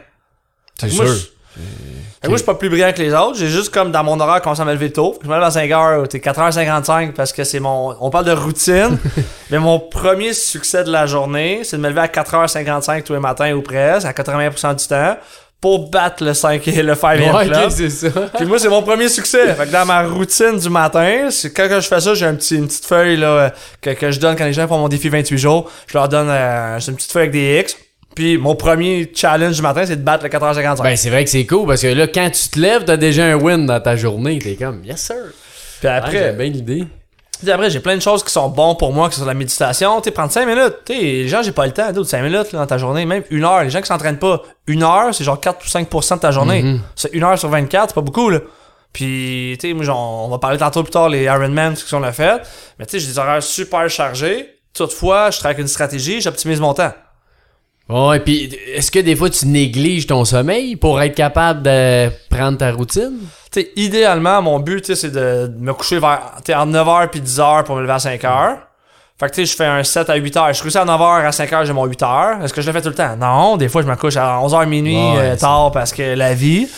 C'est 0.79 0.91
sûr. 0.91 1.07
je- 1.07 1.27
Moi, 1.57 2.33
je 2.33 2.37
suis 2.37 2.45
pas 2.47 2.55
plus 2.55 2.69
brillant 2.69 2.93
que 2.93 3.01
les 3.03 3.13
autres. 3.15 3.37
J'ai 3.39 3.49
juste 3.49 3.73
comme 3.73 3.91
dans 3.93 4.05
mon 4.05 4.21
horaire 4.21 4.43
commencé 4.43 4.61
à 4.61 4.65
me 4.65 4.73
lever 4.73 4.93
tôt. 4.93 5.19
Je 5.23 5.29
me 5.29 5.35
lève 5.35 5.43
à 5.43 5.49
5h, 5.49 6.07
t'es 6.09 6.19
4h55 6.19 7.13
parce 7.13 7.33
que 7.33 7.45
c'est 7.45 7.61
mon. 7.61 7.95
On 8.01 8.11
parle 8.11 8.27
de 8.27 8.33
routine. 8.33 8.99
mais 9.51 9.59
mon 9.59 9.79
premier 9.81 10.33
succès 10.35 10.85
de 10.85 10.93
la 10.93 11.07
journée, 11.07 11.63
c'est 11.65 11.77
de 11.77 11.83
me 11.83 11.89
lever 11.89 12.01
à 12.03 12.07
4h55 12.09 13.03
tous 13.05 13.15
les 13.15 13.19
matins 13.21 13.53
ou 13.55 13.63
presque, 13.63 14.07
à 14.07 14.13
80% 14.13 14.77
du 14.81 14.87
temps, 14.87 15.17
pour 15.61 15.91
battre 15.91 16.23
le 16.25 16.35
5 16.35 16.67
et 16.69 16.83
le 16.83 16.95
5 16.95 17.19
Ouais, 17.35 17.47
club. 17.47 17.65
ok, 17.65 17.71
c'est 17.71 17.91
ça. 17.91 18.09
Puis 18.37 18.47
moi, 18.47 18.59
c'est 18.59 18.69
mon 18.69 18.83
premier 18.83 19.09
succès. 19.09 19.55
Fait 19.55 19.67
que 19.67 19.73
dans 19.73 19.87
ma 19.87 20.03
routine 20.03 20.59
du 20.59 20.69
matin, 20.71 21.29
c'est 21.31 21.53
quand 21.53 21.69
je 21.71 21.89
fais 21.89 22.01
ça, 22.01 22.15
j'ai 22.15 22.27
un 22.27 22.35
petit, 22.35 22.57
une 22.57 22.67
petite 22.67 22.85
feuille 22.87 23.17
là, 23.17 23.53
que, 23.81 23.91
que 23.91 24.11
je 24.11 24.21
donne 24.21 24.37
quand 24.37 24.45
les 24.45 24.53
gens 24.53 24.69
font 24.69 24.79
mon 24.79 24.89
défi 24.89 25.09
28 25.09 25.39
jours. 25.39 25.71
Je 25.87 25.97
leur 25.97 26.09
donne 26.09 26.29
euh, 26.31 26.79
une 26.79 26.97
petite 26.97 27.13
feuille 27.13 27.23
avec 27.23 27.33
des 27.33 27.61
X. 27.61 27.77
Puis 28.21 28.37
mon 28.37 28.55
premier 28.55 29.11
challenge 29.15 29.57
du 29.57 29.63
matin, 29.63 29.87
c'est 29.87 29.97
de 29.97 30.03
battre 30.03 30.25
le 30.25 30.29
4h55. 30.29 30.83
Ben, 30.83 30.95
c'est 30.95 31.09
vrai 31.09 31.25
que 31.25 31.31
c'est 31.31 31.47
cool 31.47 31.67
parce 31.67 31.81
que 31.81 31.87
là, 31.87 32.07
quand 32.07 32.29
tu 32.29 32.51
te 32.51 32.61
lèves, 32.61 32.85
t'as 32.85 32.99
déjà 32.99 33.25
un 33.25 33.37
win 33.37 33.65
dans 33.65 33.81
ta 33.81 33.97
journée. 33.97 34.39
T'es 34.39 34.57
comme, 34.57 34.85
yes, 34.85 35.01
sir. 35.01 35.17
Puis 35.79 35.89
Après, 35.89 36.19
après, 36.19 36.31
j'ai 36.33 36.37
bien 36.37 36.53
l'idée. 36.53 36.85
Puis 37.41 37.51
après, 37.51 37.71
j'ai 37.71 37.81
plein 37.81 37.97
de 37.97 38.03
choses 38.03 38.23
qui 38.23 38.31
sont 38.31 38.51
bonnes 38.51 38.77
pour 38.77 38.93
moi, 38.93 39.09
que 39.09 39.15
ce 39.15 39.21
soit 39.23 39.27
la 39.27 39.33
méditation. 39.33 40.03
Tu 40.03 40.11
prendre 40.11 40.31
5 40.31 40.45
minutes. 40.45 40.81
Tu 40.85 40.93
sais, 40.93 41.01
les 41.01 41.29
gens, 41.29 41.43
j'ai 41.43 41.53
pas 41.53 41.65
le 41.65 41.73
temps. 41.73 41.91
D'autres 41.93 42.11
5 42.11 42.21
minutes 42.21 42.53
là, 42.53 42.59
dans 42.59 42.67
ta 42.67 42.77
journée, 42.77 43.07
même 43.07 43.23
une 43.31 43.43
heure. 43.43 43.63
Les 43.63 43.71
gens 43.71 43.81
qui 43.81 43.87
s'entraînent 43.87 44.19
pas, 44.19 44.43
une 44.67 44.83
heure, 44.83 45.15
c'est 45.15 45.25
genre 45.25 45.41
4 45.41 45.65
ou 45.65 45.69
5% 45.71 46.17
de 46.17 46.21
ta 46.21 46.31
journée. 46.31 46.63
Mhm. 46.63 46.81
C'est 46.97 47.15
une 47.15 47.25
heure 47.25 47.39
sur 47.39 47.49
24, 47.49 47.89
c'est 47.89 47.95
pas 47.95 48.03
beaucoup, 48.03 48.29
là. 48.29 48.41
Puis, 48.93 49.57
tu 49.59 49.75
sais, 49.83 49.91
on 49.91 50.29
va 50.29 50.37
parler 50.37 50.59
tantôt 50.59 50.83
plus 50.83 50.91
tard, 50.91 51.09
les 51.09 51.23
Ironman, 51.23 51.75
ce 51.75 51.89
qu'on 51.89 52.03
a 52.03 52.13
fait. 52.13 52.43
Mais 52.79 52.85
tu 52.85 52.91
sais, 52.91 52.99
j'ai 52.99 53.13
des 53.13 53.19
horaires 53.19 53.43
super 53.43 53.89
chargés. 53.89 54.47
Toutefois, 54.75 55.31
je 55.31 55.39
travaille 55.39 55.55
avec 55.55 55.63
une 55.63 55.69
stratégie, 55.69 56.21
j'optimise 56.21 56.61
mon 56.61 56.75
temps. 56.75 56.93
Ouais, 57.91 58.21
puis 58.21 58.57
est-ce 58.73 58.91
que 58.91 59.01
des 59.01 59.17
fois 59.17 59.31
tu 59.31 59.47
négliges 59.47 60.07
ton 60.07 60.25
sommeil 60.25 60.77
pour 60.77 61.01
être 61.03 61.15
capable 61.15 61.63
de 61.63 62.09
prendre 62.29 62.57
ta 62.57 62.71
routine? 62.71 63.19
Tu 63.51 63.63
sais, 63.63 63.71
idéalement, 63.75 64.41
mon 64.43 64.61
but, 64.61 64.95
c'est 64.95 65.11
de 65.11 65.51
me 65.59 65.75
coucher 65.75 65.99
vers, 65.99 66.35
entre 66.37 66.51
9h 66.51 67.09
puis 67.09 67.21
10h 67.21 67.65
pour 67.65 67.77
me 67.77 67.83
lever 67.83 67.93
à 67.93 67.97
5h. 67.97 68.59
Fait 69.19 69.27
que, 69.29 69.35
tu 69.35 69.41
sais, 69.45 69.53
je 69.53 69.57
fais 69.57 69.67
un 69.67 69.83
7 69.83 70.09
à 70.09 70.17
8h. 70.17 70.55
Je 70.55 70.61
suis 70.61 70.79
à 70.79 70.85
9h, 70.85 71.27
à 71.27 71.31
5h, 71.31 71.67
j'ai 71.67 71.73
mon 71.73 71.87
8h. 71.87 72.45
Est-ce 72.45 72.55
que 72.55 72.63
je 72.63 72.67
le 72.69 72.73
fais 72.73 72.81
tout 72.81 72.89
le 72.89 72.95
temps? 72.95 73.17
Non, 73.17 73.57
des 73.57 73.69
fois, 73.69 73.83
je 73.83 73.87
me 73.89 73.97
couche 73.97 74.17
à 74.17 74.39
11h 74.39 74.67
minuit 74.67 74.95
Ouais, 74.95 75.19
euh, 75.19 75.37
tard 75.37 75.73
parce 75.73 75.93
que 75.93 76.15
la 76.15 76.33
vie. 76.33 76.69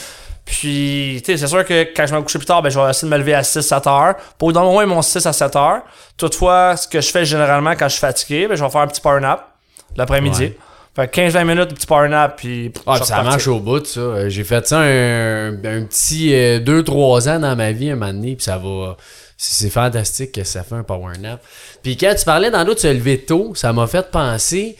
Puis, 0.45 1.23
tu 1.25 1.33
sais, 1.33 1.37
c'est 1.37 1.47
sûr 1.47 1.65
que 1.65 1.95
quand 1.95 2.07
je 2.07 2.15
me 2.15 2.23
couche 2.23 2.37
plus 2.39 2.47
tard, 2.47 2.63
ben, 2.63 2.71
je 2.71 2.81
vais 2.81 2.91
essayer 2.91 3.09
de 3.09 3.13
me 3.15 3.19
lever 3.19 3.35
à 3.35 3.43
6-7 3.43 3.89
heures. 3.89 4.15
Pour 4.39 4.53
dans 4.53 4.65
au 4.65 4.73
moins 4.73 4.87
mon 4.87 5.03
6 5.03 5.25
à 5.27 5.33
7 5.33 5.55
heures. 5.57 5.83
Toutefois, 6.17 6.77
ce 6.77 6.89
que 6.89 7.01
je 7.01 7.11
fais 7.11 7.25
généralement 7.25 7.73
quand 7.73 7.87
je 7.87 7.93
suis 7.93 8.01
fatigué, 8.01 8.49
ben, 8.49 8.57
je 8.57 8.65
vais 8.65 8.71
faire 8.71 8.81
un 8.81 8.89
petit 8.89 9.01
power 9.01 9.21
nap 9.21 9.47
l'après-midi. 9.95 10.45
Ouais. 10.45 10.59
Fait 10.95 11.09
que 11.09 11.21
15-20 11.21 11.45
minutes 11.47 11.71
de 11.71 11.75
petit 11.75 11.87
power 11.87 12.09
nap, 12.09 12.37
puis. 12.37 12.71
Ah, 12.87 12.97
puis 12.99 13.07
ça 13.07 13.23
marche 13.23 13.49
au 13.49 13.61
bout, 13.61 13.85
ça. 13.87 14.01
Euh, 14.01 14.29
J'ai 14.29 14.45
fait 14.45 14.67
ça 14.67 14.81
un, 14.81 15.49
un 15.53 15.83
petit 15.85 16.31
2-3 16.33 17.31
ans 17.31 17.39
dans 17.41 17.57
ma 17.57 17.73
vie, 17.73 17.91
un 17.91 17.97
moment 17.97 18.13
donné, 18.13 18.37
puis 18.37 18.45
ça 18.45 18.59
va... 18.59 18.97
C'est 19.37 19.71
fantastique 19.71 20.33
que 20.33 20.45
ça 20.45 20.63
fait 20.63 20.77
un 20.77 20.85
power 20.85 21.19
nap. 21.19 21.43
Puis 21.83 21.97
quand 21.97 22.15
tu 22.17 22.25
parlais 22.25 22.51
dans 22.51 22.63
l'autre 22.63 22.81
se 22.81 22.93
lever 22.93 23.19
tôt, 23.19 23.55
ça 23.57 23.73
m'a 23.73 23.87
fait 23.89 24.09
penser... 24.11 24.77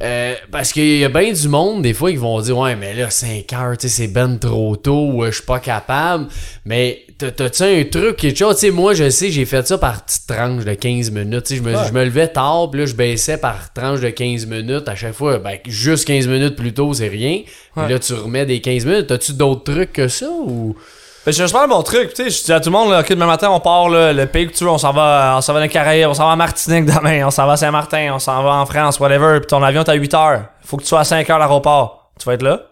euh, 0.00 0.34
parce 0.50 0.72
qu'il 0.72 0.98
y 0.98 1.04
a 1.04 1.08
bien 1.08 1.32
du 1.32 1.48
monde, 1.48 1.82
des 1.82 1.94
fois, 1.94 2.10
qui 2.10 2.16
vont 2.16 2.40
dire 2.40 2.58
Ouais, 2.58 2.74
mais 2.74 2.94
là, 2.94 3.10
5 3.10 3.52
heures, 3.52 3.76
tu 3.78 3.88
sais, 3.88 3.94
c'est 3.94 4.08
ben 4.08 4.38
trop 4.38 4.74
tôt, 4.76 5.22
euh, 5.22 5.26
je 5.26 5.36
suis 5.36 5.44
pas 5.44 5.60
capable. 5.60 6.26
Mais 6.64 7.02
t'as-tu 7.30 7.62
un 7.62 7.84
truc, 7.84 8.16
quelque 8.16 8.38
chose? 8.38 8.54
Tu 8.56 8.66
sais, 8.66 8.70
moi, 8.70 8.94
je 8.94 9.08
sais, 9.10 9.30
j'ai 9.30 9.44
fait 9.44 9.66
ça 9.66 9.78
par 9.78 10.02
petite 10.04 10.26
tranche 10.26 10.64
de 10.64 10.74
15 10.74 11.10
minutes. 11.10 11.44
Tu 11.44 11.54
sais, 11.54 11.56
je 11.56 11.62
me, 11.62 11.74
Ouais. 11.76 11.84
je 11.88 11.92
me 11.92 12.04
levais 12.04 12.28
tard, 12.28 12.68
puis 12.70 12.80
là, 12.80 12.86
je 12.86 12.94
baissais 12.94 13.36
par 13.38 13.72
tranche 13.72 14.00
de 14.00 14.10
15 14.10 14.46
minutes. 14.46 14.88
À 14.88 14.94
chaque 14.94 15.14
fois, 15.14 15.38
ben, 15.38 15.58
juste 15.66 16.06
15 16.06 16.26
minutes 16.26 16.56
plus 16.56 16.72
tôt, 16.74 16.92
c'est 16.94 17.08
rien. 17.08 17.40
Puis 17.76 17.88
là, 17.88 17.98
tu 17.98 18.12
remets 18.14 18.46
des 18.46 18.60
15 18.60 18.84
minutes. 18.84 19.06
T'as-tu 19.06 19.32
d'autres 19.34 19.72
trucs 19.72 19.92
que 19.92 20.08
ça, 20.08 20.26
ou? 20.28 20.76
Ben, 21.24 21.30
un 21.40 21.46
super 21.46 21.68
bon 21.68 21.82
truc. 21.84 22.14
Tu 22.14 22.24
sais, 22.24 22.30
je 22.30 22.44
dis 22.44 22.52
à 22.52 22.58
tout 22.58 22.68
le 22.70 22.76
monde, 22.76 22.90
là, 22.90 23.00
OK, 23.00 23.08
demain 23.10 23.26
matin, 23.26 23.48
on 23.50 23.60
part, 23.60 23.88
là, 23.88 24.12
le 24.12 24.26
pays 24.26 24.48
que 24.48 24.52
tu 24.54 24.64
veux, 24.64 24.70
on 24.70 24.78
s'en 24.78 24.92
va, 24.92 25.34
on 25.38 25.40
s'en 25.40 25.52
va 25.52 25.60
dans 25.60 25.64
les 25.64 25.68
Caraïbes, 25.68 26.08
on 26.08 26.14
s'en 26.14 26.26
va 26.26 26.32
à 26.32 26.36
Martinique 26.36 26.84
demain, 26.86 27.24
on 27.26 27.30
s'en 27.30 27.46
va 27.46 27.52
à 27.52 27.56
Saint-Martin, 27.56 28.10
on 28.14 28.18
s'en 28.18 28.42
va 28.42 28.54
en 28.54 28.66
France, 28.66 28.98
whatever, 28.98 29.38
puis 29.38 29.46
ton 29.46 29.62
avion 29.62 29.82
à 29.82 29.94
8 29.94 30.14
heures. 30.14 30.44
Faut 30.64 30.76
que 30.78 30.82
tu 30.82 30.88
sois 30.88 31.00
à 31.00 31.04
5 31.04 31.30
heures 31.30 31.36
à 31.36 31.38
l'aéroport. 31.38 32.10
Tu 32.18 32.24
vas 32.26 32.34
être 32.34 32.42
là. 32.42 32.62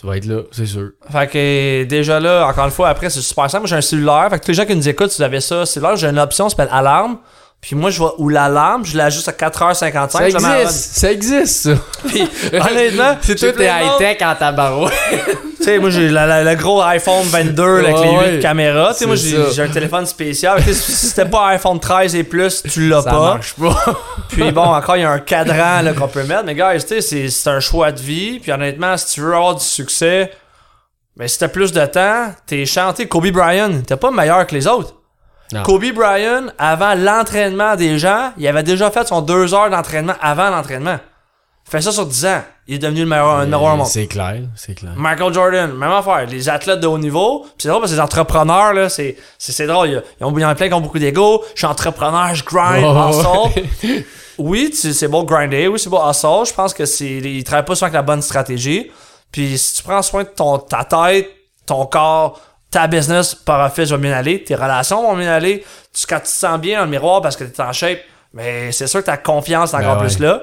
Tu 0.00 0.06
vas 0.06 0.16
être 0.16 0.24
là, 0.24 0.40
c'est 0.50 0.64
sûr. 0.64 0.92
Fait 1.12 1.26
que 1.26 1.84
déjà 1.84 2.18
là, 2.18 2.46
encore 2.46 2.64
une 2.64 2.70
fois, 2.70 2.88
après, 2.88 3.10
c'est 3.10 3.20
super 3.20 3.50
simple. 3.50 3.66
J'ai 3.66 3.76
un 3.76 3.82
cellulaire. 3.82 4.28
Fait 4.30 4.38
que 4.38 4.44
tous 4.46 4.52
les 4.52 4.54
gens 4.54 4.64
qui 4.64 4.74
nous 4.74 4.88
écoutent, 4.88 5.10
si 5.10 5.18
vous 5.18 5.24
avez 5.24 5.42
ça, 5.42 5.66
cellulaire, 5.66 5.96
j'ai 5.96 6.06
une 6.06 6.18
option 6.18 6.46
qui 6.46 6.52
s'appelle 6.52 6.72
alarme. 6.72 7.18
Puis 7.60 7.76
moi, 7.76 7.90
je 7.90 7.98
vois 7.98 8.14
où 8.18 8.30
l'alarme, 8.30 8.86
je 8.86 8.96
l'ajuste 8.96 9.28
à 9.28 9.32
4h55. 9.32 10.08
Ça 10.08 10.28
existe, 10.28 10.96
ça 10.96 11.12
existe, 11.12 11.62
ça. 11.64 11.74
Puis, 12.06 12.26
honnêtement, 12.54 13.18
C'est 13.20 13.34
tout 13.34 13.60
high-tech 13.60 14.22
en 14.22 14.34
tabarouette. 14.34 14.94
Tu 15.60 15.66
sais, 15.66 15.78
moi, 15.78 15.90
j'ai 15.90 16.08
la- 16.08 16.26
la- 16.26 16.42
le 16.42 16.54
gros 16.58 16.80
iPhone 16.80 17.22
22 17.26 17.80
avec 17.80 17.94
Ouais, 17.96 18.02
les 18.06 18.10
8 18.12 18.16
ouais. 18.36 18.38
caméras. 18.40 18.92
Tu 18.94 19.00
sais, 19.00 19.06
moi, 19.06 19.16
j'ai 19.16 19.62
un 19.62 19.68
téléphone 19.68 20.06
spécial. 20.06 20.62
Si 20.62 20.72
c'était 20.74 21.28
pas 21.28 21.48
iPhone 21.48 21.78
13 21.78 22.14
et 22.14 22.24
plus, 22.24 22.62
tu 22.62 22.88
l'as 22.88 23.02
Ça 23.02 23.10
pas. 23.10 23.34
marche 23.34 23.54
pas. 23.54 23.76
Puis 24.30 24.50
bon, 24.52 24.62
encore, 24.64 24.96
il 24.96 25.02
y 25.02 25.04
a 25.04 25.10
un 25.10 25.18
cadran 25.18 25.82
là, 25.82 25.92
qu'on 25.92 26.08
peut 26.08 26.24
mettre. 26.24 26.44
Mais 26.46 26.54
guys, 26.54 26.80
tu 26.80 26.88
sais, 26.88 27.00
c'est- 27.02 27.28
c'est 27.28 27.50
un 27.50 27.60
choix 27.60 27.92
de 27.92 28.00
vie. 28.00 28.38
Puis 28.40 28.50
honnêtement, 28.52 28.96
si 28.96 29.14
tu 29.14 29.20
veux 29.20 29.34
avoir 29.34 29.54
du 29.54 29.64
succès, 29.64 30.30
mais 31.16 31.28
si 31.28 31.38
t'as 31.38 31.48
plus 31.48 31.72
de 31.72 31.84
temps, 31.84 32.32
t'es 32.46 32.64
chanté. 32.64 33.06
Kobe 33.06 33.28
Bryant, 33.30 33.82
t'es 33.86 33.96
pas 33.96 34.10
meilleur 34.10 34.46
que 34.46 34.54
les 34.54 34.66
autres. 34.66 34.94
Non. 35.52 35.62
Kobe 35.62 35.92
Bryant, 35.92 36.46
avant 36.58 36.94
l'entraînement 36.94 37.76
des 37.76 37.98
gens, 37.98 38.32
il 38.38 38.46
avait 38.48 38.62
déjà 38.62 38.90
fait 38.90 39.06
son 39.08 39.20
deux 39.20 39.52
heures 39.52 39.68
d'entraînement 39.68 40.14
avant 40.22 40.48
l'entraînement. 40.48 40.98
Fait 41.70 41.80
ça 41.80 41.92
sur 41.92 42.04
10 42.06 42.26
ans. 42.26 42.42
Il 42.66 42.74
est 42.74 42.78
devenu 42.78 43.00
le 43.00 43.06
meilleur, 43.06 43.38
le 43.38 43.44
numéro 43.44 43.68
monde. 43.76 43.86
C'est 43.86 44.06
clair, 44.06 44.40
c'est 44.56 44.74
clair. 44.74 44.92
Michael 44.96 45.32
Jordan, 45.32 45.72
même 45.72 45.90
affaire. 45.92 46.26
Les 46.26 46.48
athlètes 46.48 46.80
de 46.80 46.86
haut 46.86 46.98
niveau. 46.98 47.46
C'est 47.58 47.68
drôle 47.68 47.80
parce 47.80 47.92
que 47.92 47.96
les 47.96 48.02
entrepreneurs, 48.02 48.72
là, 48.72 48.88
c'est, 48.88 49.16
c'est, 49.38 49.66
drôle. 49.66 49.88
Il 49.88 49.92
y, 49.94 49.96
a- 49.96 50.02
ils 50.20 50.24
ont, 50.26 50.32
plein 50.54 50.68
qui 50.68 50.74
ont 50.74 50.80
beaucoup 50.80 50.98
d'ego. 50.98 51.44
Je 51.54 51.60
suis 51.60 51.66
entrepreneur, 51.66 52.34
je 52.34 52.44
grind, 52.44 52.84
Oh, 52.84 53.10
hustle. 53.10 54.04
Oui, 54.38 54.70
tu- 54.70 54.92
c'est 54.92 55.06
beau 55.08 55.22
grinder. 55.24 55.68
Oui, 55.68 55.78
c'est 55.78 55.90
beau 55.90 56.00
hustle. 56.08 56.46
Je 56.48 56.54
pense 56.54 56.72
que 56.74 56.86
c'est, 56.86 57.06
ils 57.06 57.44
travaillent 57.44 57.64
pas 57.64 57.74
souvent 57.74 57.86
avec 57.86 57.94
la 57.94 58.02
bonne 58.02 58.22
stratégie. 58.22 58.90
Puis 59.30 59.56
si 59.58 59.76
tu 59.76 59.82
prends 59.82 60.02
soin 60.02 60.24
de 60.24 60.28
ton, 60.28 60.58
ta 60.58 60.82
tête, 60.84 61.28
ton 61.66 61.86
corps, 61.86 62.40
ta 62.70 62.86
business 62.86 63.34
par 63.34 63.64
office 63.66 63.90
va 63.90 63.96
bien 63.96 64.12
aller, 64.12 64.42
tes 64.42 64.54
relations 64.54 65.02
vont 65.02 65.16
bien 65.16 65.30
aller. 65.32 65.64
Tu, 65.92 66.06
quand 66.06 66.16
tu 66.18 66.22
te 66.24 66.28
sens 66.28 66.58
bien 66.58 66.78
dans 66.78 66.84
le 66.84 66.90
miroir 66.90 67.20
parce 67.20 67.36
que 67.36 67.44
t'es 67.44 67.62
en 67.62 67.72
shape, 67.72 67.98
mais 68.32 68.72
c'est 68.72 68.86
sûr 68.86 69.00
que 69.00 69.06
ta 69.06 69.16
confiance 69.18 69.72
est 69.72 69.76
encore 69.76 69.96
Ben 69.96 70.06
plus 70.06 70.16
ouais. 70.18 70.26
là. 70.26 70.42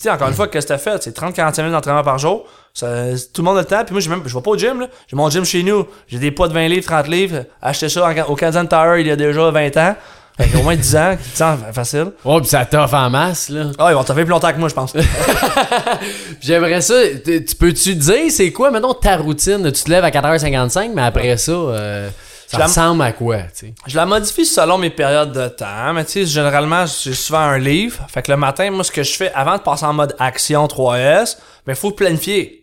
Puis 0.00 0.10
encore 0.10 0.28
une 0.28 0.34
fois, 0.34 0.48
qu'est-ce 0.48 0.66
que 0.66 0.72
t'as 0.72 0.78
fait? 0.78 1.02
C'est 1.02 1.16
30-45 1.16 1.58
minutes 1.58 1.72
d'entraînement 1.72 2.02
par 2.02 2.18
jour. 2.18 2.44
Ça, 2.74 2.86
tout 3.32 3.40
le 3.42 3.44
monde 3.44 3.56
a 3.58 3.60
le 3.60 3.66
temps. 3.66 3.84
Puis 3.84 3.92
moi, 3.92 4.00
j'ai 4.00 4.10
même, 4.10 4.22
je 4.26 4.34
vais 4.34 4.42
pas 4.42 4.50
au 4.50 4.58
gym, 4.58 4.80
là. 4.80 4.88
J'ai 5.08 5.16
mon 5.16 5.30
gym 5.30 5.44
chez 5.44 5.62
nous. 5.62 5.86
J'ai 6.08 6.18
des 6.18 6.30
poids 6.32 6.48
de 6.48 6.52
20 6.52 6.68
livres, 6.68 6.84
30 6.84 7.08
livres. 7.08 7.44
Acheté 7.62 7.88
ça 7.88 8.04
en- 8.04 8.30
au 8.30 8.34
Canadian 8.34 8.66
Tower 8.66 9.00
il 9.00 9.06
y 9.06 9.10
a 9.10 9.16
déjà 9.16 9.50
20 9.50 9.76
ans. 9.76 9.94
Fait 10.36 10.48
qu'au 10.48 10.62
moins 10.64 10.74
10 10.74 10.96
ans, 10.96 11.16
10 11.34 11.42
ans 11.42 11.56
facile. 11.72 12.10
Oh, 12.24 12.40
puis 12.40 12.48
ça 12.48 12.64
t'offre 12.64 12.94
en 12.94 13.08
masse, 13.08 13.48
là. 13.50 13.66
Ah, 13.78 13.86
ils 13.90 13.94
vont 13.94 14.02
t'en 14.02 14.14
faire 14.14 14.24
plus 14.24 14.30
longtemps 14.32 14.52
que 14.52 14.58
moi, 14.58 14.68
je 14.68 14.74
pense. 14.74 14.92
J'aimerais 16.40 16.80
ça. 16.80 16.94
Tu 17.24 17.54
peux-tu 17.58 17.94
dire, 17.94 18.30
c'est 18.30 18.50
quoi, 18.52 18.70
maintenant 18.70 18.94
ta 18.94 19.16
routine? 19.16 19.70
Tu 19.72 19.84
te 19.84 19.90
lèves 19.90 20.04
à 20.04 20.10
4h55, 20.10 20.90
mais 20.94 21.02
après 21.02 21.36
ça, 21.36 21.52
euh, 21.52 22.08
ça 22.54 22.56
Je 22.56 22.58
la- 22.60 22.66
ressemble 22.66 23.02
à 23.02 23.12
quoi, 23.12 23.38
tu 23.42 23.48
sais? 23.54 23.74
Je 23.86 23.96
la 23.96 24.06
modifie 24.06 24.46
selon 24.46 24.78
mes 24.78 24.90
périodes 24.90 25.32
de 25.32 25.48
temps, 25.48 25.92
mais 25.94 26.04
tu 26.04 26.12
sais, 26.12 26.26
généralement, 26.26 26.84
j'ai 26.86 27.14
souvent 27.14 27.38
un 27.40 27.58
livre. 27.58 28.04
Fait 28.08 28.22
que 28.22 28.30
le 28.30 28.36
matin, 28.36 28.70
moi, 28.70 28.84
ce 28.84 28.90
que 28.92 29.02
je 29.02 29.12
fais 29.14 29.32
avant 29.34 29.56
de 29.56 29.62
passer 29.62 29.84
en 29.84 29.92
mode 29.92 30.14
action 30.18 30.66
3S, 30.66 31.38
ben, 31.66 31.74
faut 31.74 31.90
planifier. 31.90 32.60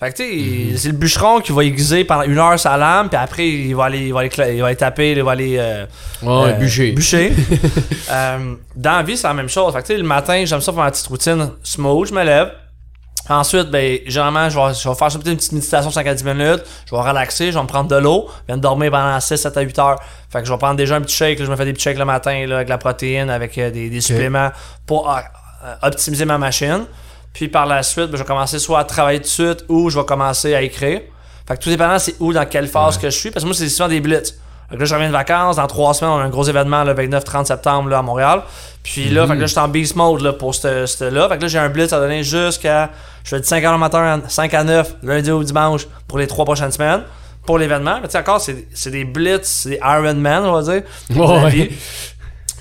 Fait 0.00 0.10
que 0.12 0.16
tu 0.16 0.70
sais, 0.72 0.76
c'est 0.76 0.88
le 0.88 0.94
bûcheron 0.96 1.40
qui 1.40 1.52
va 1.52 1.62
aiguiser 1.62 2.04
pendant 2.04 2.22
une 2.24 2.36
heure 2.36 2.58
sa 2.58 2.76
lame, 2.76 3.08
puis 3.08 3.16
après, 3.16 3.48
il 3.48 3.74
va 3.76 3.84
aller, 3.84 4.06
il 4.08 4.12
va 4.12 4.20
aller, 4.20 4.30
il 4.54 4.60
va 4.60 4.66
aller 4.66 4.76
taper, 4.76 5.12
il 5.12 5.22
va 5.22 5.30
aller. 5.30 5.54
euh, 5.56 5.86
Ouais, 6.22 6.50
euh, 6.50 6.52
bûcher. 6.54 6.92
Bûcher. 6.92 7.32
Euh, 8.10 8.54
dans 8.76 8.96
la 8.96 9.02
vie, 9.02 9.16
c'est 9.16 9.26
la 9.26 9.34
même 9.34 9.48
chose. 9.48 9.72
Fait 9.72 9.80
que 9.80 9.86
tu 9.86 9.92
sais, 9.94 9.98
le 9.98 10.04
matin, 10.06 10.44
j'aime 10.44 10.60
ça 10.60 10.72
faire 10.72 10.82
ma 10.82 10.90
petite 10.90 11.06
routine 11.06 11.50
smooth, 11.62 12.08
je 12.08 12.14
me 12.14 12.22
lève. 12.24 12.50
Ensuite, 13.28 13.70
ben, 13.70 13.98
généralement, 14.06 14.50
je 14.50 14.58
vais, 14.58 14.74
je 14.74 14.88
vais 14.88 14.94
faire 14.94 15.10
ça, 15.10 15.18
peut-être 15.18 15.28
une 15.28 15.36
petite 15.36 15.52
méditation 15.52 15.90
5 15.90 16.06
à 16.06 16.14
10 16.14 16.24
minutes. 16.24 16.62
Je 16.86 16.94
vais 16.94 17.00
relaxer, 17.00 17.52
je 17.52 17.56
vais 17.56 17.62
me 17.62 17.68
prendre 17.68 17.88
de 17.88 17.96
l'eau. 17.96 18.28
Je 18.28 18.46
viens 18.48 18.56
de 18.56 18.62
dormir 18.62 18.90
pendant 18.90 19.18
6, 19.18 19.36
7 19.36 19.56
à 19.56 19.60
8 19.62 19.78
heures. 19.78 20.00
Fait 20.28 20.40
que 20.40 20.46
je 20.46 20.52
vais 20.52 20.58
prendre 20.58 20.76
déjà 20.76 20.96
un 20.96 21.00
petit 21.00 21.16
shake. 21.16 21.38
là. 21.38 21.46
je 21.46 21.50
me 21.50 21.56
fais 21.56 21.64
des 21.64 21.72
petits 21.72 21.84
shakes 21.84 21.98
le 21.98 22.04
matin 22.04 22.46
là, 22.46 22.56
avec 22.56 22.68
la 22.68 22.76
protéine, 22.76 23.30
avec 23.30 23.56
euh, 23.56 23.70
des, 23.70 23.88
des 23.88 24.00
suppléments 24.02 24.50
pour 24.86 25.10
euh, 25.10 25.20
euh, 25.64 25.74
optimiser 25.82 26.26
ma 26.26 26.36
machine. 26.36 26.84
Puis 27.32 27.48
par 27.48 27.66
la 27.66 27.82
suite, 27.82 28.10
ben, 28.10 28.16
je 28.16 28.22
vais 28.22 28.26
commencer 28.26 28.58
soit 28.58 28.80
à 28.80 28.84
travailler 28.84 29.20
tout 29.20 29.24
de 29.24 29.28
suite 29.28 29.64
ou 29.68 29.88
je 29.88 29.98
vais 29.98 30.04
commencer 30.04 30.54
à 30.54 30.60
écrire. 30.60 31.00
Fait 31.48 31.56
que 31.56 31.62
tout 31.62 31.70
dépendant, 31.70 31.98
c'est 31.98 32.16
où, 32.20 32.32
dans 32.32 32.46
quelle 32.46 32.68
phase 32.68 32.98
que 32.98 33.08
je 33.08 33.16
suis. 33.16 33.30
Parce 33.30 33.44
que 33.44 33.48
moi, 33.48 33.54
c'est 33.54 33.68
souvent 33.68 33.88
des 33.88 34.00
blitz. 34.00 34.34
Fait 34.70 34.76
que 34.76 34.80
là, 34.80 34.86
je 34.86 34.94
reviens 34.94 35.08
de 35.08 35.12
vacances. 35.12 35.56
Dans 35.56 35.66
trois 35.66 35.92
semaines, 35.94 36.14
on 36.14 36.18
a 36.18 36.22
un 36.24 36.28
gros 36.30 36.44
événement 36.44 36.84
le 36.84 36.94
29-30 36.94 37.44
septembre 37.46 37.90
là, 37.90 37.98
à 37.98 38.02
Montréal. 38.02 38.42
Puis 38.82 39.08
là, 39.10 39.26
fait 39.26 39.34
que 39.34 39.40
là, 39.40 39.46
je 39.46 39.50
suis 39.52 39.60
en 39.60 39.68
beast 39.68 39.94
mode 39.96 40.20
là, 40.22 40.32
pour 40.32 40.54
ce 40.54 41.04
là. 41.10 41.28
Fait 41.28 41.36
que 41.36 41.42
là, 41.42 41.48
j'ai 41.48 41.58
un 41.58 41.68
blitz 41.68 41.92
à 41.92 41.98
donner 42.00 42.22
jusqu'à. 42.22 42.90
Je 43.24 43.30
fais 43.30 43.40
de 43.40 43.44
5 43.44 43.62
h 43.62 43.72
le 43.72 43.78
matin, 43.78 44.20
5 44.28 44.54
à 44.54 44.64
9, 44.64 44.94
lundi 45.02 45.30
au 45.30 45.42
dimanche 45.44 45.86
pour 46.08 46.18
les 46.18 46.26
trois 46.26 46.44
prochaines 46.44 46.72
semaines. 46.72 47.02
Pour 47.46 47.58
l'événement. 47.58 47.98
Mais 48.00 48.08
tu 48.08 48.12
sais, 48.12 48.18
encore, 48.18 48.40
c'est 48.40 48.66
c'est 48.72 48.90
des 48.90 49.04
blitz, 49.04 49.42
c'est 49.44 49.68
des 49.70 49.76
Ironman, 49.82 50.44
on 50.44 50.52
va 50.60 50.62
dire. 50.62 50.82
Ouais. 51.14 51.70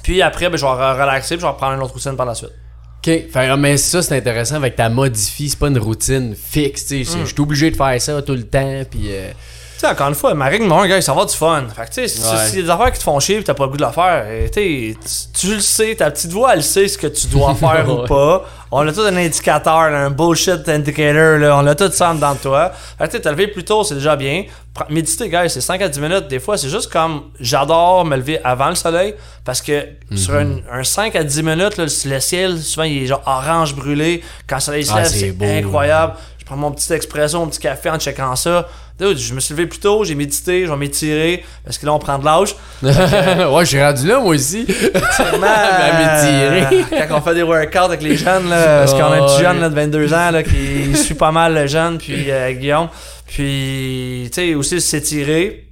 Puis 0.04 0.22
après, 0.22 0.50
ben, 0.50 0.58
je 0.58 0.66
vais 0.66 0.72
re- 0.72 0.94
relaxer, 1.02 1.36
puis 1.36 1.42
je 1.42 1.46
vais 1.46 1.52
reprendre 1.52 1.76
une 1.76 1.82
autre 1.82 1.94
routine 1.94 2.16
par 2.18 2.26
la 2.26 2.36
suite. 2.36 2.52
OK. 2.98 3.06
Fait, 3.06 3.30
ah, 3.50 3.56
mais 3.58 3.78
ça, 3.78 4.02
c'est 4.02 4.18
intéressant 4.18 4.56
avec 4.56 4.76
ta 4.76 4.90
modifie. 4.90 5.50
C'est 5.50 5.60
pas 5.60 5.68
une 5.68 5.78
routine 5.80 6.36
fixe, 6.36 6.86
tu 6.88 7.04
sais. 7.06 7.12
c'est- 7.12 7.20
Je 7.22 7.26
suis 7.34 7.42
obligé 7.42 7.72
de 7.72 7.76
faire 7.78 8.02
ça 8.02 8.22
tout 8.22 8.34
le 8.34 8.44
temps, 8.44 8.82
puis... 8.90 9.08
euh, 9.10 9.32
sais, 9.80 9.88
encore 9.88 10.08
une 10.10 10.16
fois, 10.16 10.34
ma 10.34 10.46
règle 10.46 10.64
numéro 10.64 10.82
un, 10.82 10.88
gars, 10.88 11.02
c'est 11.02 11.10
avoir 11.12 11.26
du 11.26 11.36
fun. 11.36 11.66
Fait 11.76 11.84
que, 11.84 11.88
tu 11.88 11.94
sais, 11.94 12.08
si 12.08 12.22
Ouais. 12.22 12.30
a 12.38 12.50
des 12.64 12.70
affaires 12.70 12.92
qui 12.92 13.00
te 13.00 13.04
font 13.04 13.20
chier 13.20 13.38
pis 13.38 13.44
t'as 13.44 13.54
pas 13.54 13.66
le 13.66 13.70
goût 13.72 13.78
de 13.78 13.86
le 13.86 13.92
faire, 13.92 14.26
eh, 14.30 14.50
tu 14.50 14.96
tu 14.96 15.40
tu 15.48 15.56
le 15.56 15.60
sais, 15.62 15.96
ta 15.96 16.10
petite 16.12 16.32
voix, 16.32 16.54
elle 16.54 16.64
sait 16.64 16.88
ce 16.88 16.98
que 16.98 17.08
tu 17.08 17.28
dois 17.28 17.54
faire 17.60 17.86
ou 17.90 18.06
pas. 18.08 18.46
On 18.72 18.88
a 18.88 18.92
tout 18.92 19.02
un 19.02 19.16
indicateur, 19.18 19.90
là, 19.92 20.06
un 20.06 20.10
bullshit 20.10 20.68
indicator, 20.68 21.38
là, 21.38 21.56
on 21.58 21.68
a 21.68 21.76
tout 21.76 21.92
ça 21.92 22.14
dans 22.14 22.36
toi. 22.36 22.72
Fait 22.98 23.06
que, 23.06 23.12
tu 23.12 23.18
sais, 23.18 23.22
te 23.24 23.30
lever 23.30 23.48
plus 23.48 23.64
tôt, 23.64 23.84
c'est 23.84 23.96
déjà 23.96 24.16
bien. 24.16 24.46
Pre- 24.76 24.92
Méditer, 24.92 25.30
gars, 25.30 25.48
c'est 25.48 25.62
5 25.62 25.82
à 25.84 25.88
10 25.90 26.00
minutes. 26.00 26.28
Des 26.28 26.40
fois, 26.40 26.58
c'est 26.58 26.70
juste 26.70 26.92
comme, 26.92 27.26
j'adore 27.40 28.04
me 28.06 28.16
lever 28.16 28.40
avant 28.44 28.70
le 28.70 28.76
soleil 28.76 29.14
parce 29.46 29.62
que 29.62 29.86
sur 30.16 30.34
un, 30.34 30.58
un 30.72 30.84
5 30.84 31.16
à 31.16 31.24
10 31.24 31.44
minutes, 31.44 31.78
là, 31.78 31.84
le 32.06 32.20
ciel, 32.20 32.60
souvent, 32.60 32.84
il 32.84 33.04
est 33.04 33.06
genre 33.06 33.22
orange 33.28 33.76
brûlé. 33.76 34.24
Quand 34.48 34.56
le 34.56 34.62
soleil 34.62 34.86
se 34.86 34.92
Ah, 34.94 35.02
lève, 35.02 35.06
c'est 35.08 35.36
c'est 35.40 35.58
incroyable. 35.60 36.14
Je 36.40 36.46
prends 36.46 36.58
mon 36.58 36.72
petit 36.72 36.92
expresso, 36.92 37.38
mon 37.40 37.48
petit 37.48 37.60
café 37.60 37.90
en 37.92 38.00
checkant 38.00 38.36
ça. 38.36 38.68
Je 39.00 39.34
me 39.34 39.40
suis 39.40 39.54
levé 39.54 39.66
plus 39.68 39.80
tôt, 39.80 40.04
j'ai 40.06 40.16
médité, 40.16 40.66
je 40.66 40.72
vais 40.72 40.78
m'étirer, 40.78 41.44
parce 41.66 41.78
que 41.78 41.86
là, 41.86 41.94
on 41.94 42.00
prend 42.00 42.18
de 42.20 42.26
l'âge. 42.26 42.56
ouais, 42.84 43.66
je 43.66 43.70
suis 43.70 43.82
rendu 43.84 44.08
là, 44.08 44.20
moi 44.20 44.34
aussi. 44.36 44.66
À 45.24 46.22
m'étirer. 46.22 46.86
euh, 46.94 47.06
Quand 47.10 47.18
on 47.18 47.22
fait 47.22 47.36
des 47.36 47.44
workouts 47.44 47.78
avec 47.80 48.02
les 48.02 48.16
jeunes, 48.16 48.50
là, 48.50 48.80
parce 48.80 48.94
qu'on 48.94 49.04
a 49.04 49.16
un 49.18 49.26
petit 49.26 49.36
Ouais. 49.38 49.42
jeune 49.44 49.60
là, 49.60 49.70
de 49.70 49.76
22 49.76 50.14
ans 50.14 50.32
là, 50.32 50.44
qui 50.44 50.96
suit 50.96 51.16
pas 51.16 51.32
mal 51.32 51.54
le 51.54 51.68
jeune, 51.68 51.98
puis 51.98 52.30
euh, 52.32 52.52
Guillaume. 52.54 52.88
Puis, 53.28 54.30
tu 54.32 54.42
sais, 54.42 54.56
aussi 54.56 54.80
s'étirer. 54.80 55.68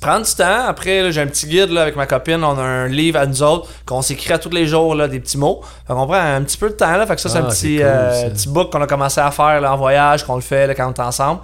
Prendre 0.00 0.24
du 0.24 0.32
temps. 0.34 0.64
Après, 0.66 1.12
j'ai 1.12 1.20
un 1.20 1.26
petit 1.26 1.46
guide 1.46 1.70
là, 1.70 1.82
avec 1.82 1.94
ma 1.96 2.06
copine. 2.06 2.42
On 2.42 2.56
a 2.58 2.62
un 2.62 2.88
livre 2.88 3.18
à 3.18 3.26
nous 3.26 3.42
autres 3.42 3.68
qu'on 3.84 4.00
s'écrit 4.00 4.32
à 4.32 4.38
tous 4.38 4.48
les 4.50 4.66
jours 4.66 4.94
là, 4.94 5.08
des 5.08 5.20
petits 5.20 5.36
mots. 5.36 5.60
Fait 5.86 5.92
qu'on 5.92 6.06
prend 6.06 6.14
un 6.18 6.42
petit 6.42 6.56
peu 6.56 6.68
de 6.70 6.74
temps. 6.74 6.96
Là, 6.96 7.06
fait 7.06 7.16
que 7.16 7.20
ça, 7.20 7.28
c'est 7.28 7.36
un 7.38 7.44
Ah, 7.46 7.50
petit, 7.50 7.76
cool, 7.76 7.84
euh, 7.86 8.30
petit 8.30 8.48
book 8.48 8.72
qu'on 8.72 8.80
a 8.80 8.86
commencé 8.86 9.20
à 9.20 9.30
faire 9.30 9.60
là, 9.60 9.74
en 9.74 9.76
voyage, 9.76 10.24
qu'on 10.24 10.36
le 10.36 10.40
fait 10.40 10.66
là, 10.66 10.74
quand 10.74 10.88
on 10.88 10.92
est 10.94 11.00
ensemble. 11.06 11.40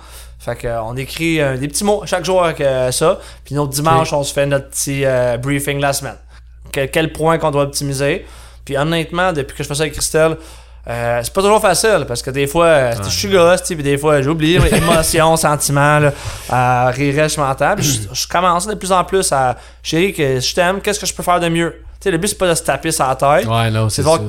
Fait 0.46 0.56
que, 0.56 0.66
euh, 0.68 0.80
on 0.82 0.96
écrit 0.96 1.40
euh, 1.40 1.56
des 1.58 1.66
petits 1.68 1.84
mots 1.84 2.02
chaque 2.06 2.24
jour 2.24 2.42
avec 2.44 2.60
euh, 2.62 2.90
ça. 2.92 3.18
Puis 3.44 3.54
notre 3.54 3.72
dimanche, 3.72 4.12
on 4.12 4.22
se 4.22 4.32
fait 4.32 4.46
notre 4.46 4.70
petit 4.70 5.04
euh, 5.04 5.36
briefing 5.36 5.80
la 5.80 5.92
semaine. 5.92 6.16
Que- 6.72 6.86
quel 6.86 7.12
point 7.12 7.36
qu'on 7.38 7.50
doit 7.50 7.64
optimiser. 7.64 8.24
Puis 8.64 8.78
honnêtement, 8.78 9.32
depuis 9.32 9.56
que 9.56 9.62
je 9.64 9.68
fais 9.68 9.74
ça 9.74 9.82
avec 9.82 9.92
Christelle, 9.94 10.36
c'est 10.86 11.32
pas 11.32 11.42
toujours 11.42 11.60
facile 11.60 12.04
parce 12.06 12.22
que 12.22 12.30
des 12.30 12.46
fois, 12.46 12.92
je 12.92 13.10
suis 13.10 13.28
gosse, 13.28 13.62
puis 13.62 13.74
des 13.76 13.98
fois, 13.98 14.22
j'oublie 14.22 14.54
émotions, 14.72 15.36
sentiments, 15.36 15.98
là, 15.98 16.90
rirais, 16.92 17.28
je 17.28 17.40
m'entends. 17.40 17.74
Puis 17.74 17.84
je, 18.12 18.14
je 18.14 18.28
commence 18.28 18.66
de 18.68 18.74
plus 18.74 18.92
en 18.92 19.02
plus 19.04 19.32
à 19.32 19.56
chérie, 19.82 20.12
que 20.12 20.38
je 20.38 20.54
t'aime, 20.54 20.80
qu'est-ce 20.80 21.00
que 21.00 21.06
je 21.06 21.14
peux 21.14 21.24
faire 21.24 21.40
de 21.40 21.48
mieux? 21.48 21.82
Tu 22.00 22.04
sais, 22.04 22.10
le 22.12 22.18
but, 22.18 22.28
c'est 22.28 22.38
pas 22.38 22.48
de 22.48 22.54
se 22.54 22.62
taper 22.62 22.92
sur 22.92 23.04
la 23.06 23.16
tête. 23.16 23.46
Ouais, 23.48 23.70
non, 23.70 23.88
c'est 23.88 24.02
de 24.02 24.06
voir, 24.06 24.20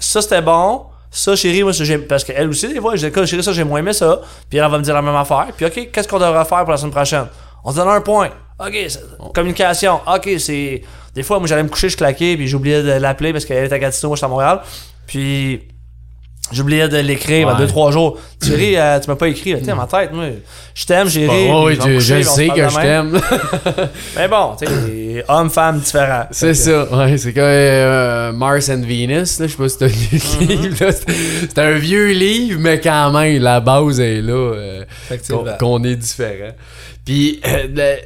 ça 0.00 0.20
c'était 0.22 0.42
bon. 0.42 0.84
Ça, 1.10 1.34
chérie, 1.34 1.62
moi, 1.64 1.72
ça, 1.72 1.82
j'ai- 1.84 1.98
parce 1.98 2.22
qu'elle 2.24 2.48
aussi, 2.48 2.68
des 2.72 2.80
fois, 2.80 2.94
je 2.96 3.06
dis, 3.08 3.26
chérie, 3.26 3.42
ça, 3.42 3.52
j'ai 3.52 3.64
moins 3.64 3.80
aimé 3.80 3.92
ça. 3.92 4.20
Puis 4.48 4.58
elle 4.58 4.70
va 4.70 4.78
me 4.78 4.82
dire 4.82 4.94
la 4.94 5.02
même 5.02 5.14
affaire. 5.16 5.48
Puis, 5.56 5.66
OK, 5.66 5.90
qu'est-ce 5.92 6.06
qu'on 6.06 6.18
devrait 6.20 6.44
faire 6.44 6.60
pour 6.60 6.70
la 6.70 6.76
semaine 6.76 6.92
prochaine? 6.92 7.26
On 7.64 7.72
se 7.72 7.76
donne 7.76 7.88
un 7.88 8.00
point. 8.00 8.30
OK, 8.58 8.74
c'est- 8.88 9.00
communication. 9.34 10.00
OK, 10.06 10.28
c'est. 10.38 10.82
Des 11.14 11.22
fois, 11.24 11.38
moi, 11.40 11.48
j'allais 11.48 11.64
me 11.64 11.68
coucher, 11.68 11.88
je 11.88 11.96
claquais, 11.96 12.36
puis 12.36 12.46
j'oubliais 12.46 12.82
de 12.82 12.92
l'appeler 12.92 13.32
parce 13.32 13.44
qu'elle 13.44 13.64
était 13.64 13.74
à 13.74 13.78
Gatineau, 13.80 14.10
moi, 14.10 14.16
j'étais 14.16 14.26
à 14.26 14.28
Montréal. 14.28 14.60
Puis. 15.06 15.62
J'oubliais 16.52 16.88
de 16.88 16.96
l'écrire, 16.98 17.46
Ouais. 17.46 17.52
ben, 17.52 17.58
deux, 17.60 17.66
trois 17.68 17.92
jours. 17.92 18.18
Chérie, 18.44 18.76
euh, 18.76 18.98
tu 18.98 19.08
m'as 19.08 19.16
pas 19.16 19.28
écrit. 19.28 19.56
Tu 19.58 19.64
sais, 19.64 19.74
ma 19.74 19.86
tête, 19.86 20.12
moi, 20.12 20.24
je 20.74 20.84
t'aime, 20.84 21.08
j'ai 21.08 21.28
ri. 21.28 21.48
puis 21.78 22.00
je 22.00 22.22
sais 22.22 22.48
que 22.48 22.68
je 22.68 22.74
t'aime. 22.74 23.20
Mais 24.16 24.28
bon, 24.28 24.56
tu 24.58 24.66
sais, 24.66 25.24
homme, 25.28 25.50
femme, 25.50 25.78
différent. 25.78 26.24
C'est 26.30 26.54
ça, 26.54 26.86
ouais, 26.92 27.16
c'est 27.18 27.32
comme 27.32 27.42
euh, 27.44 28.32
Mars 28.32 28.68
and 28.68 28.82
Venus, 28.82 29.38
là, 29.38 29.46
je 29.46 29.52
sais 29.52 29.56
pas 29.56 29.68
si 29.68 29.78
t'as 29.78 29.86
lu 29.86 29.94
le 30.12 30.18
Mm-hmm. 30.18 30.46
livre, 30.48 30.84
là, 30.84 30.92
c'est 30.92 31.04
c'est 31.48 31.58
un 31.58 31.72
vieux 31.72 32.10
livre, 32.12 32.58
mais 32.60 32.80
quand 32.80 33.12
même, 33.12 33.40
la 33.42 33.60
base 33.60 34.00
est 34.00 34.20
là, 34.20 34.32
euh, 34.32 34.84
qu'on 35.58 35.82
est 35.84 35.96
différent. 35.96 36.52
Puis, 37.04 37.40
euh, 37.46 37.66
le- 37.74 37.96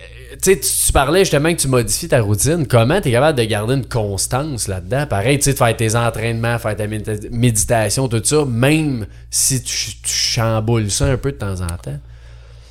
tu 0.42 0.58
tu 0.58 0.66
tu 0.86 0.92
parlais 0.92 1.20
justement 1.20 1.52
que 1.54 1.60
tu 1.60 1.68
modifies 1.68 2.08
ta 2.08 2.20
routine, 2.20 2.66
comment 2.66 3.00
t'es 3.00 3.12
capable 3.12 3.38
de 3.38 3.44
garder 3.44 3.74
une 3.74 3.86
constance 3.86 4.66
là-dedans? 4.66 5.06
Pareil, 5.06 5.38
tu 5.38 5.44
sais, 5.44 5.52
de 5.52 5.56
faire 5.58 5.76
tes 5.76 5.94
entraînements, 5.94 6.58
faire 6.58 6.74
ta 6.76 6.86
médita- 6.88 7.28
méditation, 7.30 8.08
tout 8.08 8.20
ça, 8.24 8.33
même 8.42 9.06
si 9.30 9.62
tu, 9.62 9.92
tu 10.02 10.12
chamboules 10.12 10.90
ça 10.90 11.06
un 11.06 11.16
peu 11.16 11.32
de 11.32 11.36
temps 11.36 11.60
en 11.60 11.66
temps? 11.66 11.98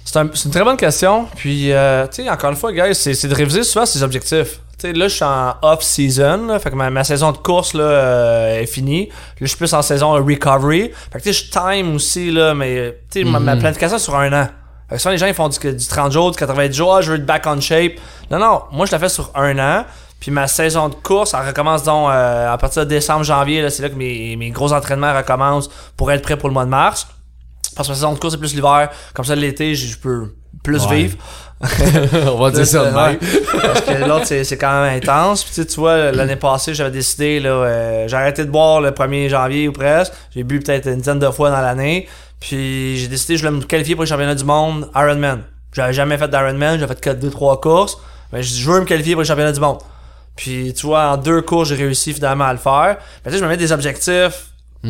C'est 0.06 0.18
un- 0.20 0.30
c'est 0.34 0.46
une 0.46 0.52
très 0.52 0.64
bonne 0.64 0.78
question. 0.78 1.28
Puis, 1.36 1.72
euh, 1.72 2.06
tu 2.08 2.24
sais, 2.24 2.30
encore 2.30 2.50
une 2.52 2.56
fois, 2.58 2.72
guys, 2.74 2.94
c'est 2.94 3.14
c'est 3.14 3.28
de 3.28 3.36
réviser 3.36 3.64
souvent 3.64 3.86
ses 3.86 4.04
objectifs. 4.04 4.60
Tu 4.78 4.88
sais, 4.88 4.94
là, 4.94 5.08
je 5.08 5.16
suis 5.16 5.24
en 5.24 5.54
off-season. 5.62 6.60
Fait 6.60 6.70
que 6.72 6.76
ma, 6.76 6.90
ma 6.90 7.04
saison 7.04 7.32
de 7.32 7.38
course 7.38 7.74
là, 7.74 7.84
euh, 7.84 8.62
est 8.62 8.66
finie. 8.66 9.08
Là, 9.08 9.14
je 9.42 9.46
suis 9.48 9.58
plus 9.58 9.74
en 9.74 9.82
saison 9.82 10.12
recovery. 10.12 10.92
Fait 11.12 11.20
que, 11.20 11.24
tu 11.24 11.34
sais, 11.34 11.46
je 11.46 11.52
time 11.52 11.96
aussi, 11.96 12.32
là, 12.32 12.54
mais, 12.54 12.98
tu 13.12 13.20
sais, 13.24 13.26
ma, 13.26 13.40
ma 13.40 13.56
planification 13.62 13.98
est 13.98 14.00
sur 14.00 14.16
un 14.16 14.34
an. 14.34 14.48
Fait 14.90 14.96
que 14.96 15.02
souvent, 15.02 15.12
les 15.14 15.18
gens, 15.18 15.28
ils 15.28 15.34
font 15.34 15.48
du, 15.50 15.58
du 15.74 15.88
30 15.88 16.12
jours, 16.12 16.32
du 16.32 16.38
90 16.38 16.76
jours. 16.76 16.96
Ah, 16.96 17.02
je 17.02 17.12
veux 17.12 17.18
être 17.18 17.26
back 17.26 17.44
on 17.48 17.60
shape. 17.62 17.94
Non, 18.30 18.40
non. 18.40 18.64
Moi, 18.72 18.86
je 18.86 18.92
la 18.92 19.00
fais 19.00 19.10
sur 19.10 19.32
un 19.36 19.58
an. 19.58 19.86
Puis 20.24 20.32
ma 20.32 20.48
saison 20.48 20.88
de 20.88 20.96
course, 20.96 21.34
elle 21.34 21.46
recommence 21.46 21.84
donc 21.84 22.10
euh, 22.10 22.54
à 22.54 22.58
partir 22.58 22.86
de 22.86 22.90
décembre, 22.90 23.26
janvier. 23.26 23.62
là, 23.62 23.70
C'est 23.70 23.84
là 23.84 23.90
que 23.90 23.96
mes, 23.96 24.38
mes 24.38 24.52
gros 24.52 24.72
entraînements 24.72 25.14
recommencent 25.14 25.70
pour 25.98 26.10
être 26.14 26.22
prêt 26.22 26.38
pour 26.38 26.48
le 26.48 26.54
mois 26.54 26.64
de 26.64 26.70
mars. 26.70 27.06
Parce 27.76 27.90
que 27.90 27.92
ma 27.92 27.96
saison 27.96 28.14
de 28.14 28.20
course, 28.20 28.36
c'est 28.36 28.40
plus 28.40 28.56
l'hiver. 28.56 28.90
Comme 29.14 29.26
ça, 29.26 29.36
l'été, 29.36 29.76
je 29.76 29.98
peux 29.98 30.34
plus 30.64 30.86
Ouais. 30.88 30.96
vivre. 30.96 31.18
On 32.32 32.38
va 32.42 32.52
dire 32.52 32.66
ça 32.66 32.86
de 32.86 32.96
même. 32.96 33.18
Parce 33.62 33.82
que 33.82 34.08
l'autre, 34.08 34.26
c'est, 34.26 34.46
c'est 34.46 34.58
quand 34.58 34.82
même 34.84 34.96
intense. 34.98 35.44
Puis 35.44 35.54
tu 35.56 35.62
sais, 35.62 35.68
tu 35.68 35.78
vois, 35.82 36.12
l'année 36.14 36.38
passée, 36.38 36.74
j'avais 36.74 36.92
décidé, 36.92 37.42
là, 37.42 37.50
euh, 37.50 38.08
j'ai 38.08 38.16
arrêté 38.16 38.46
de 38.46 38.50
boire 38.50 38.80
le 38.80 38.92
1er 38.92 39.28
janvier 39.28 39.68
ou 39.68 39.74
presque. 39.74 40.14
J'ai 40.34 40.44
bu 40.44 40.62
peut-être 40.62 40.88
une 40.88 41.00
dizaine 41.00 41.20
de 41.20 41.30
fois 41.32 41.50
dans 41.52 41.60
l'année. 41.62 42.08
Puis 42.40 42.96
j'ai 42.98 43.08
décidé, 43.10 43.36
je 43.36 43.46
voulais 43.46 43.58
me 43.60 43.64
qualifier 43.66 43.96
pour 43.96 44.04
le 44.04 44.10
championnat 44.10 44.36
du 44.36 44.46
monde 44.46 44.90
Ironman. 44.96 45.42
J'avais 45.74 45.92
jamais 45.92 46.18
fait 46.18 46.30
d'Ironman, 46.30 46.80
j'avais 46.80 46.96
fait 46.96 47.14
2-3 47.14 47.60
courses. 47.60 47.98
Mais 48.32 48.42
je 48.42 48.70
veux 48.70 48.80
me 48.80 48.86
qualifier 48.86 49.14
pour 49.16 49.22
le 49.24 49.28
championnat 49.28 49.52
du 49.52 49.60
monde. 49.60 49.80
Puis 50.36 50.74
tu 50.74 50.86
vois, 50.88 51.12
en 51.12 51.18
deux 51.18 51.42
courses, 51.42 51.70
j'ai 51.70 51.76
réussi 51.76 52.14
finalement 52.14 52.46
à 52.46 52.54
le 52.54 52.60
faire. 52.60 52.98
Mais 53.24 53.32
tu 53.32 53.34
sais, 53.34 53.38
je 53.40 53.44
me 53.44 53.50
mets 53.50 53.58
des 53.58 53.72
objectifs 53.72 54.48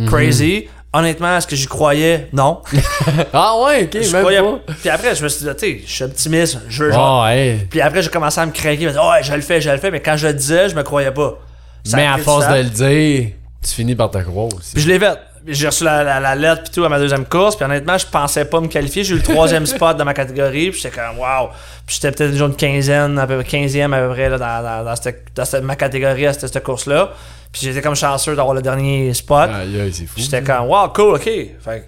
crazy. 0.08 0.68
Honnêtement, 0.96 1.38
est-ce 1.38 1.48
que 1.48 1.56
j'y 1.56 1.66
croyais? 1.66 2.30
Non. 2.34 2.62
Ah 3.34 3.56
ouais, 3.64 3.84
ok, 3.86 3.98
Je 4.04 4.12
même 4.12 4.22
croyais 4.22 4.42
pas. 4.42 4.60
Puis 4.80 4.90
après, 4.90 5.16
je 5.16 5.24
me 5.24 5.30
suis 5.30 5.44
dit, 5.44 5.52
tu 5.56 5.60
sais, 5.60 5.82
je 5.86 5.92
suis 5.92 6.04
optimiste. 6.04 6.60
Je 6.70 6.84
veux 6.84 6.92
genre, 6.92 7.26
Ah 7.26 7.34
puis 7.70 7.82
après, 7.82 8.04
j'ai 8.04 8.10
commencé 8.10 8.40
à 8.40 8.46
me 8.46 8.52
craquer. 8.52 8.82
Je 8.82 8.86
me 8.86 8.90
disais, 8.92 9.00
ouais, 9.00 9.24
je 9.24 9.34
le 9.34 9.42
fais, 9.42 9.60
je 9.60 9.70
le 9.72 9.78
fais. 9.78 9.90
Mais 9.90 10.02
quand 10.02 10.18
je 10.18 10.28
le 10.28 10.34
disais, 10.36 10.70
je 10.70 10.76
me 10.76 10.84
croyais 10.84 11.12
pas. 11.12 11.40
Ça 11.84 11.98
Mais 11.98 12.06
à 12.06 12.18
force 12.20 12.48
de 12.48 12.56
le 12.56 12.70
dire, 12.70 13.32
tu 13.64 13.72
finis 13.72 13.96
par 13.96 14.12
te 14.12 14.20
croire 14.20 14.48
aussi. 14.56 14.74
Puis 14.74 14.84
je 14.84 14.88
l'ai 14.88 15.00
fait. 15.00 15.18
J'ai 15.48 15.68
reçu 15.68 15.84
la, 15.84 16.04
la- 16.04 16.20
la 16.20 16.36
lettre 16.36 16.64
puis 16.64 16.72
tout 16.74 16.84
à 16.86 16.90
ma 16.90 17.00
deuxième 17.00 17.26
course. 17.26 17.56
Puis 17.56 17.66
honnêtement, 17.66 17.98
je 17.98 18.06
pensais 18.08 18.46
pas 18.46 18.60
me 18.62 18.68
qualifier. 18.68 19.04
J'ai 19.04 19.14
eu 19.14 19.18
le 19.18 19.24
troisième 19.24 19.66
spot 19.68 19.98
dans 19.98 20.06
ma 20.06 20.14
catégorie. 20.14 20.72
Puis 20.72 20.82
j'étais 20.82 20.96
comme, 20.96 21.20
wow. 21.20 21.50
Puis 21.86 21.98
j'étais 22.02 22.12
peut-être 22.12 22.40
une 22.40 22.56
quinzaine, 22.56 23.20
à 23.20 23.28
peu 23.28 23.42
près 23.44 23.60
15e 23.66 23.92
à 23.94 24.00
peu 24.08 24.14
près 24.14 24.30
là, 24.30 24.38
dans, 24.38 24.64
dans, 24.64 24.84
dans, 24.86 24.96
cette, 24.96 25.28
dans 25.36 25.46
cette- 25.46 25.64
ma 25.64 25.76
catégorie 25.76 26.28
à 26.28 26.34
cette, 26.34 26.52
cette 26.54 26.64
course-là. 26.64 27.12
Puis 27.52 27.62
j'étais 27.64 27.82
comme 27.82 27.96
chanceux 27.96 28.36
d'avoir 28.36 28.56
le 28.56 28.62
dernier 28.62 29.14
spot. 29.14 29.50
C'est 29.92 30.06
fou. 30.06 30.14
J'étais 30.18 30.42
comme, 30.42 30.68
wow, 30.68 30.90
cool, 30.90 31.16
ok. 31.16 31.24
Fait 31.24 31.88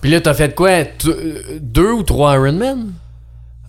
Puis 0.00 0.10
là, 0.10 0.20
t'as 0.20 0.34
fait 0.34 0.54
quoi? 0.54 0.84
T- 0.84 1.08
euh, 1.08 1.58
Deux 1.60 1.92
ou 1.92 2.02
trois 2.02 2.34
Ironman? 2.34 2.92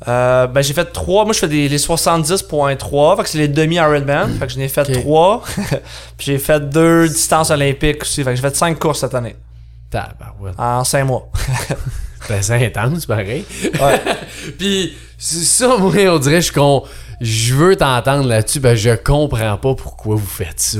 Euh, 0.07 0.45
ben 0.45 0.61
j'ai 0.61 0.73
fait 0.73 0.85
trois 0.93 1.23
moi 1.25 1.33
je 1.33 1.39
fais 1.39 1.47
des 1.47 1.67
les 1.67 1.79
70.3 1.79 3.17
fait 3.17 3.23
que 3.23 3.29
c'est 3.29 3.37
les 3.39 3.47
demi 3.47 3.77
Ironman 3.77 4.37
fait 4.37 4.45
que 4.45 4.53
j'en 4.53 4.59
ai 4.59 4.67
fait 4.67 4.83
trois 5.01 5.41
puis 6.17 6.27
j'ai 6.27 6.37
fait 6.37 6.69
deux 6.69 7.07
distances 7.07 7.49
olympiques 7.49 8.03
aussi 8.03 8.23
fait 8.23 8.29
que 8.29 8.35
j'ai 8.35 8.41
fait 8.43 8.55
cinq 8.55 8.77
courses 8.77 8.99
cette 8.99 9.15
année 9.15 9.35
Tabarouette. 9.89 10.53
en 10.59 10.83
cinq 10.83 11.05
mois 11.05 11.27
Ben, 12.29 12.41
c'est 12.41 12.65
intense, 12.65 13.05
pareil. 13.05 13.45
Ouais. 13.63 14.01
Puis, 14.57 14.93
c'est 15.17 15.45
ça, 15.45 15.77
moi, 15.77 15.93
on 16.09 16.19
dirait 16.19 16.41
je 16.41 16.51
con... 16.51 16.83
Je 17.19 17.55
veux 17.55 17.75
t'entendre 17.75 18.27
là-dessus, 18.27 18.59
ben 18.59 18.75
je 18.75 18.91
comprends 18.91 19.57
pas 19.57 19.73
pourquoi 19.73 20.15
vous 20.17 20.27
faites 20.27 20.59
ça. 20.59 20.77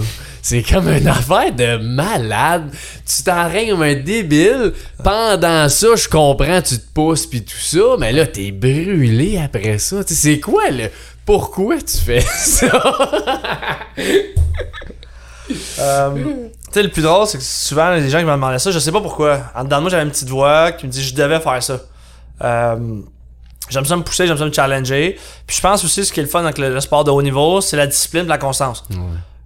C'est 0.50 0.64
comme 0.64 0.88
une 0.88 1.08
affaire 1.10 1.54
de 1.54 1.76
malade. 1.76 2.72
Tu 3.06 3.22
t'enraignes 3.22 3.72
comme 3.72 3.82
un 3.82 3.96
débile. 3.96 4.72
Pendant 5.04 5.68
ça, 5.68 5.88
je 5.98 6.08
comprends, 6.08 6.62
tu 6.62 6.80
te 6.80 6.94
pousses 6.94 7.26
puis 7.26 7.44
tout 7.44 7.58
ça, 7.58 7.98
mais 8.00 8.14
là, 8.14 8.26
t'es 8.26 8.52
brûlé 8.52 9.38
après 9.44 9.78
ça. 9.78 10.06
Tu 10.06 10.14
sais, 10.14 10.22
c'est 10.22 10.40
quoi 10.40 10.70
le... 10.70 10.90
Pourquoi 11.26 11.82
tu 11.82 11.98
fais 11.98 12.22
ça? 12.38 12.82
Euh, 15.80 16.10
tu 16.16 16.74
sais 16.74 16.84
le 16.84 16.90
plus 16.90 17.02
drôle 17.02 17.26
c'est 17.26 17.38
que 17.38 17.44
souvent 17.44 17.92
les 17.92 18.10
gens 18.10 18.20
qui 18.20 18.26
me 18.26 18.32
demandaient 18.32 18.60
ça 18.60 18.70
je 18.70 18.80
sais 18.80 18.92
pas 18.92 19.00
pourquoi 19.00 19.44
en 19.56 19.64
dedans 19.64 19.78
de 19.78 19.82
moi 19.84 19.90
j'avais 19.90 20.04
une 20.04 20.12
petite 20.12 20.28
voix 20.28 20.74
qui 20.74 20.86
me 20.88 20.92
dit 20.92 21.02
je 21.02 21.16
devais 21.16 21.40
faire 21.40 21.64
ça 21.64 21.80
euh, 22.44 23.00
j'aime 23.70 23.86
ça 23.86 23.96
me 23.96 24.02
pousser 24.04 24.28
j'aime 24.28 24.38
ça 24.38 24.44
me 24.44 24.52
challenger 24.52 25.18
puis 25.46 25.56
je 25.56 25.62
pense 25.62 25.86
aussi 25.86 26.04
ce 26.04 26.12
qui 26.12 26.20
est 26.20 26.24
le 26.24 26.28
fun 26.28 26.44
avec 26.44 26.58
le, 26.58 26.74
le 26.74 26.82
sport 26.82 27.06
de 27.06 27.12
haut 27.12 27.22
niveau 27.22 27.62
c'est 27.62 27.78
la 27.78 27.88
discipline 27.88 28.26
et 28.26 28.28
la 28.28 28.38
constance 28.38 28.84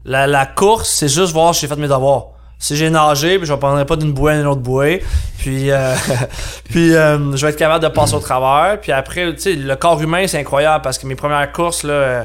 La, 0.05 0.27
la 0.27 0.45
course, 0.45 0.89
c'est 0.89 1.07
juste 1.07 1.33
voir 1.33 1.53
si 1.53 1.61
j'ai 1.61 1.67
fait 1.67 1.75
mes 1.79 1.87
devoirs. 1.87 2.25
Si 2.57 2.75
j'ai 2.75 2.89
nagé, 2.91 3.37
puis 3.39 3.47
je 3.47 3.53
ne 3.53 3.57
prendrai 3.57 3.85
pas 3.85 3.95
d'une 3.95 4.13
bouée 4.13 4.33
à 4.33 4.35
une 4.39 4.45
autre 4.45 4.61
bouée. 4.61 5.03
Puis, 5.39 5.71
euh, 5.71 5.95
puis 6.69 6.95
euh, 6.95 7.35
je 7.35 7.43
vais 7.45 7.51
être 7.51 7.57
capable 7.57 7.83
de 7.83 7.89
passer 7.89 8.13
au 8.13 8.19
travers. 8.19 8.79
Puis 8.79 8.91
après, 8.91 9.33
tu 9.33 9.41
sais, 9.41 9.53
le 9.55 9.75
corps 9.75 9.99
humain, 10.01 10.27
c'est 10.27 10.39
incroyable 10.39 10.83
parce 10.83 10.97
que 10.99 11.07
mes 11.07 11.15
premières 11.15 11.51
courses, 11.51 11.83
là, 11.83 11.93
euh, 11.93 12.23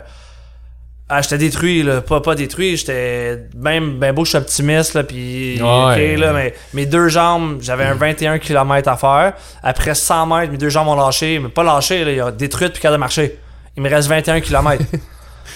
ah, 1.09 1.23
j'étais 1.23 1.39
détruit, 1.39 1.83
là. 1.83 2.01
Pas, 2.03 2.21
pas 2.21 2.35
détruit, 2.35 2.77
j'étais 2.77 3.47
même 3.57 3.99
ben 3.99 4.12
beau, 4.15 4.25
je 4.25 4.31
suis 4.31 4.39
optimiste, 4.39 4.93
là. 4.95 5.05
Puis, 5.05 5.59
Ouais. 5.62 6.15
ok, 6.15 6.21
là, 6.21 6.33
mais 6.33 6.55
mes 6.75 6.85
deux 6.85 7.09
jambes, 7.09 7.59
j'avais 7.62 7.85
un 7.85 7.95
21 7.95 8.39
km 8.39 8.89
à 8.91 8.97
faire. 8.97 9.33
Après 9.62 9.95
100 9.95 10.27
mètres, 10.27 10.53
mes 10.53 10.59
deux 10.59 10.69
jambes 10.69 10.89
ont 10.89 10.97
lâché, 10.97 11.39
mais 11.39 11.49
pas 11.49 11.62
lâché, 11.62 12.05
là, 12.05 12.11
il 12.12 12.21
a 12.21 12.31
détruit 12.31 12.69
puis 12.69 12.81
capable 12.83 12.97
de 12.97 13.01
marcher. 13.01 13.39
Il 13.77 13.83
me 13.83 13.89
reste 13.89 14.09
21 14.09 14.41
km. 14.41 14.83
puis 14.91 15.01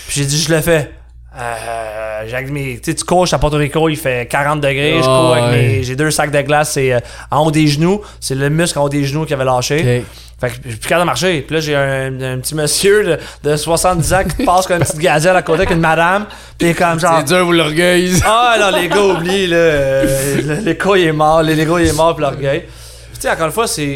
j'ai 0.09 0.25
dit, 0.25 0.41
je 0.41 0.55
le 0.55 0.61
fais. 0.61 0.93
Euh, 1.39 2.25
j'ai 2.27 2.35
avec 2.35 2.51
mes- 2.51 2.81
tu 2.81 2.93
cours 3.05 3.27
à 3.33 3.39
Porto 3.39 3.57
Rico, 3.57 3.89
il 3.89 3.97
fait 3.97 4.27
40 4.29 4.61
degrés, 4.61 4.97
je 4.99 5.05
cours 5.05 5.33
avec 5.35 5.45
Ouais. 5.45 5.51
mes, 5.77 5.83
j'ai 5.85 5.95
deux 5.95 6.11
sacs 6.11 6.33
de 6.33 6.41
glace, 6.43 6.73
c'est 6.73 6.93
euh, 6.93 6.99
en 7.31 7.47
haut 7.47 7.51
des 7.53 7.69
genoux, 7.69 8.01
c'est 8.19 8.35
le 8.35 8.51
muscle 8.51 8.77
en 8.81 8.85
haut 8.85 8.89
des 8.89 9.05
genoux 9.05 9.25
qui 9.27 9.33
avait 9.35 9.45
lâché. 9.45 9.79
Ok. 10.01 10.07
Fait 10.41 10.49
que 10.49 10.55
je 10.65 10.71
suis 10.71 10.79
plus 10.79 10.89
capable 10.89 11.03
de 11.03 11.07
marcher. 11.07 11.41
Puis 11.43 11.55
là, 11.55 11.61
j'ai 11.61 11.77
un, 11.77 12.21
un 12.23 12.39
petit 12.39 12.55
monsieur 12.55 13.05
de, 13.05 13.49
de 13.51 13.57
70 13.57 14.15
ans 14.15 14.23
qui 14.25 14.45
passe 14.45 14.67
comme 14.67 14.79
une 14.79 14.83
petite 14.85 14.99
gazelle 14.99 15.37
à 15.37 15.43
côté 15.43 15.59
avec 15.59 15.71
une 15.71 15.81
madame. 15.81 16.27
Puis 16.59 16.75
comme 16.75 16.99
genre. 16.99 17.19
C'est 17.19 17.35
dur 17.35 17.53
l'orgueil. 17.53 18.15
Ah 18.25 18.57
non, 18.59 18.77
les 18.77 18.89
gars, 18.89 19.03
oublie, 19.03 19.47
là. 19.47 19.57
euh, 19.57 20.41
le- 20.43 20.55
L'écho, 20.65 20.97
il 20.97 21.05
est 21.09 21.13
mort. 21.13 21.43
le- 21.43 21.53
L'ego, 21.53 21.79
il 21.79 21.89
est 21.89 21.93
mort, 21.97 22.15
puis 22.17 22.23
l'orgueil. 22.23 22.63
Tu 23.15 23.21
sais, 23.21 23.31
encore 23.31 23.47
une 23.47 23.53
fois, 23.53 23.67
c'est. 23.67 23.93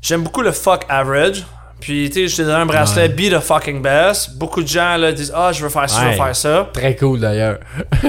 J'aime 0.00 0.22
beaucoup 0.22 0.42
le 0.42 0.50
fuck 0.52 0.84
average. 0.88 1.44
Puis 1.82 2.08
tu 2.10 2.14
sais, 2.14 2.28
je 2.28 2.36
t'ai 2.36 2.42
donné 2.44 2.54
un 2.58 2.66
bracelet 2.66 3.08
be 3.08 3.28
the 3.28 3.40
fucking 3.40 3.82
best. 3.82 4.36
Beaucoup 4.38 4.62
de 4.62 4.68
gens 4.68 4.96
là 4.96 5.10
disent 5.12 5.32
Ah, 5.34 5.50
je 5.52 5.64
veux 5.64 5.68
faire 5.68 5.90
ça, 5.90 6.00
je 6.04 6.08
veux 6.10 6.24
faire 6.24 6.36
ça. 6.36 6.70
Très 6.72 6.94
cool 6.94 7.18
d'ailleurs. 7.18 7.58
Puis 8.00 8.08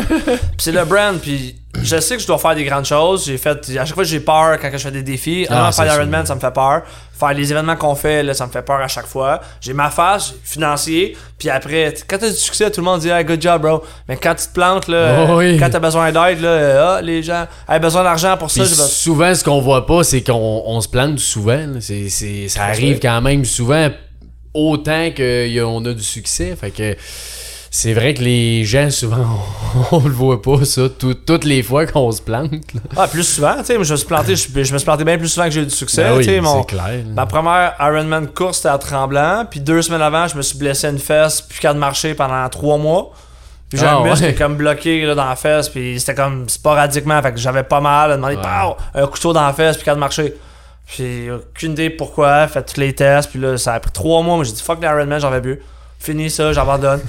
c'est 0.59 0.71
le 0.71 0.85
brand, 0.85 1.19
puis 1.19 1.55
je 1.81 1.99
sais 1.99 2.15
que 2.15 2.21
je 2.21 2.27
dois 2.27 2.37
faire 2.37 2.55
des 2.55 2.63
grandes 2.65 2.85
choses. 2.85 3.25
J'ai 3.25 3.37
fait, 3.37 3.57
à 3.77 3.85
chaque 3.85 3.95
fois 3.95 4.03
j'ai 4.03 4.19
peur 4.19 4.57
quand 4.61 4.69
je 4.71 4.77
fais 4.77 4.91
des 4.91 5.01
défis. 5.03 5.45
Ah, 5.49 5.71
faire 5.71 5.85
l'Ironman, 5.85 6.25
ça 6.25 6.35
me 6.35 6.39
fait 6.39 6.53
peur. 6.53 6.83
Faire 7.19 7.33
les 7.33 7.51
événements 7.51 7.75
qu'on 7.75 7.95
fait, 7.95 8.21
là, 8.23 8.33
ça 8.33 8.45
me 8.47 8.51
fait 8.51 8.61
peur 8.61 8.79
à 8.81 8.87
chaque 8.87 9.05
fois. 9.07 9.39
J'ai 9.61 9.73
ma 9.73 9.89
face, 9.89 10.33
financier, 10.43 11.15
puis 11.37 11.49
après, 11.49 11.93
quand 12.07 12.17
t'as 12.17 12.29
du 12.29 12.35
succès, 12.35 12.69
tout 12.71 12.81
le 12.81 12.85
monde 12.85 12.99
dit 13.01 13.09
hey, 13.09 13.23
good 13.23 13.41
job, 13.41 13.61
bro. 13.61 13.83
Mais 14.07 14.17
quand 14.17 14.35
tu 14.35 14.47
te 14.47 14.53
plantes, 14.53 14.87
là, 14.87 15.25
Oh 15.29 15.37
oui. 15.37 15.57
quand 15.57 15.69
t'as 15.69 15.79
besoin 15.79 16.11
d'aide, 16.11 16.41
là, 16.41 16.95
ah, 16.97 17.01
les 17.01 17.23
gens, 17.23 17.47
hey, 17.69 17.79
besoin 17.79 18.03
d'argent 18.03 18.35
pour 18.37 18.51
ça, 18.51 18.65
souvent, 18.65 19.33
ce 19.33 19.43
qu'on 19.43 19.61
voit 19.61 19.85
pas, 19.85 20.03
c'est 20.03 20.21
qu'on 20.21 20.63
on 20.65 20.81
se 20.81 20.87
plante 20.89 21.19
souvent. 21.19 21.67
c'est- 21.79 22.47
ça 22.49 22.65
arrive 22.65 22.99
quand 22.99 23.21
même 23.21 23.45
souvent 23.45 23.89
autant 24.53 25.09
qu'on 25.15 25.85
a 25.85 25.93
du 25.93 26.03
succès. 26.03 26.55
Fait 26.59 26.71
que 26.71 26.95
c'est 27.75 27.93
vrai 27.93 28.13
que 28.13 28.21
les 28.21 28.65
gens, 28.65 28.91
souvent, 28.91 29.25
on, 29.91 29.99
le 30.01 30.11
voit 30.11 30.39
pas, 30.43 30.63
ça, 30.63 30.83
tout- 30.89 31.15
toutes 31.15 31.43
les 31.43 31.63
fois 31.63 31.87
qu'on 31.87 32.11
se 32.11 32.21
plante. 32.21 32.51
là. 32.75 32.81
Ah, 32.95 33.07
plus 33.07 33.23
souvent, 33.23 33.55
tu 33.57 33.65
sais, 33.65 33.73
je 33.83 33.91
me 33.91 33.97
suis 33.97 34.05
planté, 34.05 34.35
je, 34.35 34.47
je 34.47 34.73
me 34.73 34.77
suis 34.77 34.85
planté 34.85 35.03
bien 35.03 35.17
plus 35.17 35.29
souvent 35.29 35.45
que 35.45 35.51
j'ai 35.51 35.61
eu 35.61 35.65
du 35.65 35.73
succès. 35.73 36.03
Ben 36.03 36.17
oui, 36.17 36.23
c'est 36.23 36.65
clair. 36.67 37.03
Ma 37.15 37.25
première 37.25 37.73
Ironman 37.79 38.27
course, 38.27 38.57
c'était 38.57 38.69
à 38.69 38.77
Tremblant. 38.77 39.45
Puis 39.49 39.59
deux 39.59 39.81
semaines 39.81 40.03
avant, 40.03 40.27
je 40.27 40.37
me 40.37 40.43
suis 40.43 40.55
blessé 40.55 40.87
une 40.87 40.99
fesse, 40.99 41.41
puis 41.41 41.59
capable 41.59 41.77
de 41.77 41.79
marcher 41.79 42.13
pendant 42.13 42.47
trois 42.49 42.77
mois. 42.77 43.11
Puis 43.69 43.79
j'ai 43.79 43.87
Ah, 43.87 43.97
un 43.97 44.03
muscle 44.03 44.35
comme 44.35 44.55
bloqué 44.55 45.03
là, 45.03 45.15
dans 45.15 45.25
la 45.27 45.35
fesse, 45.35 45.67
puis 45.69 45.99
c'était 45.99 46.13
comme 46.13 46.47
sporadiquement. 46.47 47.19
Fait 47.23 47.31
que 47.33 47.39
j'avais 47.39 47.63
pas 47.63 47.81
mal. 47.81 48.11
à 48.11 48.15
demander, 48.17 48.35
Ouais. 48.35 48.41
pow, 48.43 48.75
un 48.93 49.07
couteau 49.07 49.33
dans 49.33 49.47
la 49.47 49.53
fesse, 49.53 49.77
puis 49.77 49.85
capable 49.85 49.97
de 49.97 50.01
marcher. 50.01 50.33
Puis 50.85 51.31
aucune 51.31 51.71
idée 51.71 51.89
pourquoi, 51.89 52.47
fait 52.47 52.61
tous 52.61 52.79
les 52.79 52.93
tests, 52.93 53.31
puis 53.31 53.39
là, 53.39 53.57
ça 53.57 53.73
a 53.73 53.79
pris 53.79 53.89
trois 53.91 54.21
mois. 54.21 54.35
Moi, 54.35 54.45
j'ai 54.45 54.51
dit 54.51 54.61
fuck 54.61 54.79
l'Ironman, 54.79 55.19
j'en 55.19 55.29
avais 55.29 55.41
bu. 55.41 55.59
Fini 55.97 56.29
ça, 56.29 56.53
j'abandonne. 56.53 56.99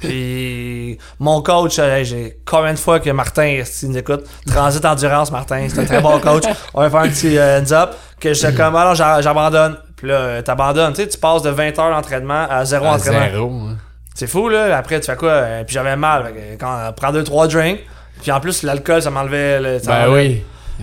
Puis 0.00 0.98
mon 1.18 1.42
coach, 1.42 1.78
euh, 1.78 2.02
j'ai 2.04 2.38
combien 2.46 2.72
de 2.72 2.78
fois 2.78 3.00
que 3.00 3.10
Martin, 3.10 3.60
s'il 3.64 3.90
nous 3.90 3.98
écoute, 3.98 4.24
Transit 4.46 4.84
Endurance, 4.84 5.30
Martin, 5.30 5.66
c'est 5.68 5.80
un 5.80 5.84
très 5.84 6.00
bon 6.00 6.18
coach. 6.18 6.44
On 6.74 6.80
va 6.80 6.90
faire 6.90 7.00
un 7.00 7.08
petit 7.08 7.38
euh, 7.38 7.60
hands 7.60 7.72
up. 7.72 7.90
Que 8.18 8.34
j'étais 8.34 8.52
comme, 8.54 8.76
alors 8.76 8.94
j'a- 8.94 9.20
j'abandonne. 9.22 9.76
Puis 9.96 10.08
là, 10.08 10.14
euh, 10.14 10.42
t'abandonnes. 10.42 10.92
Tu 10.94 11.02
sais, 11.02 11.08
tu 11.08 11.18
passes 11.18 11.42
de 11.42 11.50
20 11.50 11.78
heures 11.78 11.90
d'entraînement 11.94 12.46
à 12.50 12.64
zéro 12.64 12.86
À 12.86 12.90
entraînement. 12.96 13.30
zéro, 13.30 13.50
hein. 13.50 13.76
C'est 14.14 14.26
fou, 14.26 14.48
là. 14.48 14.76
Après, 14.76 15.00
tu 15.00 15.06
fais 15.06 15.16
quoi? 15.16 15.42
Puis 15.66 15.74
j'avais 15.74 15.96
mal. 15.96 16.32
Quand 16.58 16.88
on 16.88 16.92
prend 16.92 17.12
deux, 17.12 17.24
trois 17.24 17.46
drinks. 17.46 17.80
Puis 18.20 18.30
en 18.32 18.40
plus, 18.40 18.62
l'alcool, 18.62 19.00
ça 19.00 19.10
m'enlevait. 19.10 19.78
Ben 19.86 20.10
oui. 20.10 20.42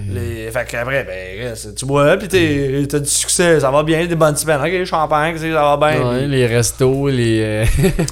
Les... 0.10 0.52
Fait 0.52 0.66
qu'après, 0.68 1.04
ben, 1.04 1.54
tu 1.76 1.86
bois, 1.86 2.18
t'es- 2.18 2.86
t'as 2.90 3.00
du 3.00 3.10
succès, 3.10 3.60
ça 3.60 3.72
va 3.72 3.84
bien, 3.84 4.06
des 4.06 4.16
bonnes 4.16 4.36
semaines. 4.36 4.62
Ok, 4.62 4.86
champagne, 4.86 5.38
ça 5.38 5.48
va 5.48 5.78
bien. 5.78 6.08
Ouais, 6.10 6.28
les 6.28 6.46
restos, 6.48 7.08
les. 7.10 7.42
euh, 7.44 7.66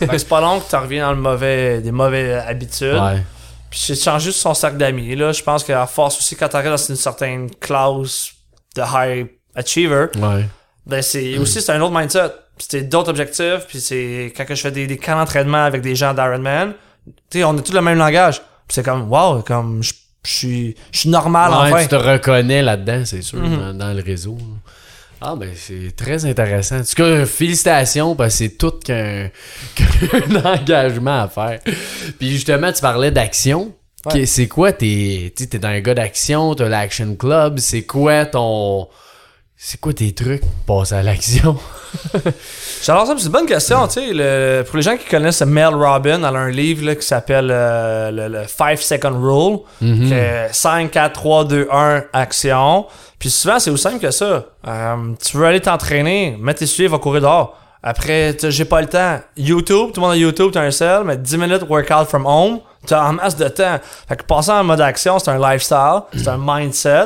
que 0.07 0.17
c'est 0.17 0.27
pas 0.27 0.41
long 0.41 0.59
que 0.59 0.69
tu 0.69 0.75
reviens 0.75 1.07
dans 1.07 1.13
le 1.13 1.21
mauvais, 1.21 1.81
des 1.81 1.91
mauvais 1.91 2.33
habitudes. 2.33 2.93
ouais. 2.93 3.21
Puis 3.69 3.79
c'est 3.87 3.95
changer 3.95 4.31
son 4.31 4.53
cercle 4.53 4.77
d'amis. 4.77 5.15
Là, 5.15 5.31
je 5.33 5.43
pense 5.43 5.63
qu'à 5.63 5.85
force 5.85 6.17
aussi, 6.19 6.35
quand 6.35 6.47
t'arrives 6.47 6.69
dans 6.71 6.77
une 6.77 6.95
certaine 6.95 7.49
classe 7.59 8.29
de 8.75 8.81
high 8.81 9.27
achiever, 9.53 10.05
Ouais. 10.17 10.45
ben 10.85 11.01
c'est 11.01 11.37
aussi 11.37 11.61
c'est 11.61 11.71
un 11.73 11.81
autre 11.81 11.93
mindset. 11.97 12.29
Puis 12.57 12.67
c'est 12.69 12.83
d'autres 12.83 13.09
objectifs. 13.09 13.65
Puis 13.67 13.81
c'est 13.81 14.31
quand 14.37 14.45
que 14.45 14.55
je 14.55 14.61
fais 14.61 14.71
des, 14.71 14.87
des 14.87 14.97
camps 14.97 15.17
d'entraînement 15.17 15.65
avec 15.65 15.81
des 15.81 15.93
gens 15.95 16.13
d'Ironman, 16.13 16.73
tu 17.29 17.39
sais, 17.39 17.43
on 17.43 17.57
a 17.57 17.61
tous 17.61 17.73
le 17.73 17.81
même 17.81 17.97
langage. 17.97 18.39
Puis 18.67 18.75
c'est 18.75 18.83
comme, 18.85 19.11
wow, 19.11 19.41
comme 19.41 19.83
je 19.83 19.91
je 20.25 20.33
suis 20.33 20.75
je 20.91 20.99
suis 20.99 21.09
normal 21.09 21.51
Ouais, 21.51 21.71
enfin. 21.73 21.81
tu 21.83 21.87
te 21.89 21.95
reconnais 21.95 22.61
là-dedans, 22.61 23.03
c'est 23.05 23.21
sûr, 23.21 23.39
Mhm. 23.39 23.57
dans, 23.57 23.73
dans 23.87 23.93
le 23.93 24.01
réseau. 24.03 24.37
Ah, 25.21 25.35
ben, 25.37 25.49
c'est 25.55 25.95
très 25.95 26.25
intéressant. 26.25 26.77
En 26.79 26.83
tout 26.83 26.93
cas, 26.95 27.25
félicitations, 27.25 28.15
parce 28.15 28.33
que 28.33 28.37
c'est 28.39 28.57
tout 28.57 28.73
qu'un 28.83 29.29
engagement 30.43 31.21
à 31.23 31.27
faire. 31.27 31.59
Puis 32.19 32.31
justement, 32.31 32.71
tu 32.71 32.81
parlais 32.81 33.11
d'action. 33.11 33.73
Ouais. 34.13 34.25
C'est 34.27 34.47
quoi 34.47 34.71
tes. 34.71 35.33
T'es 35.35 35.57
dans 35.57 35.69
un 35.69 35.79
gars 35.79 35.95
d'action, 35.95 36.53
t'as 36.53 36.69
l'Action 36.69 37.15
Club. 37.15 37.57
C'est 37.59 37.83
quoi 37.83 38.25
ton. 38.25 38.87
C'est 39.57 39.79
quoi 39.79 39.93
tes 39.93 40.13
trucs 40.13 40.41
pour 40.65 40.79
passer 40.79 40.95
à 40.95 41.01
l'action? 41.03 41.57
J'adore 42.83 43.07
ça, 43.07 43.15
c'est 43.17 43.25
une 43.25 43.31
bonne 43.31 43.45
question, 43.45 43.87
tu 43.87 43.93
sais. 43.93 44.07
le- 44.13 44.63
Pour 44.63 44.75
les 44.75 44.81
gens 44.83 44.97
qui 44.97 45.05
connaissent 45.07 45.41
Mel 45.43 45.73
Robin, 45.73 46.17
elle 46.19 46.25
a 46.25 46.39
un 46.39 46.49
livre 46.49 46.85
là, 46.85 46.95
qui 46.95 47.05
s'appelle 47.05 47.49
euh, 47.51 48.11
le, 48.11 48.27
le 48.27 48.47
5 48.47 48.77
Second 48.77 49.17
Rule. 49.17 49.59
Mhm. 49.81 50.09
que 50.09 50.53
5, 50.53 50.91
4, 50.91 51.13
3, 51.13 51.45
2, 51.45 51.67
1, 51.71 52.03
action. 52.11 52.85
Puis 53.17 53.29
souvent, 53.29 53.57
c'est 53.59 53.71
aussi 53.71 53.83
simple 53.83 53.99
que 53.99 54.11
ça. 54.11 54.45
Euh, 54.67 54.95
tu 55.23 55.37
veux 55.37 55.45
aller 55.45 55.61
t'entraîner, 55.61 56.35
mets 56.39 56.53
tes 56.53 56.65
souliers, 56.65 56.89
va 56.89 56.97
courir 56.99 57.21
dehors. 57.21 57.57
Après, 57.81 58.35
j'ai 58.41 58.65
pas 58.65 58.81
le 58.81 58.87
temps. 58.87 59.19
YouTube, 59.37 59.91
tout 59.93 60.01
le 60.01 60.01
monde 60.01 60.11
a 60.11 60.17
YouTube, 60.17 60.49
t'as 60.51 60.61
un 60.63 60.71
seul, 60.71 61.05
mais 61.05 61.15
10 61.17 61.37
minutes 61.37 61.61
workout 61.69 62.07
from 62.09 62.25
home, 62.25 62.59
t'as 62.85 63.07
en 63.07 63.13
masse 63.13 63.37
de 63.37 63.47
temps. 63.47 63.79
Fait 64.09 64.17
que 64.17 64.23
passer 64.23 64.51
en 64.51 64.63
mode 64.65 64.81
action, 64.81 65.17
c'est 65.17 65.31
un 65.31 65.39
lifestyle, 65.39 66.01
c'est 66.13 66.27
un 66.27 66.39
mindset. 66.39 67.05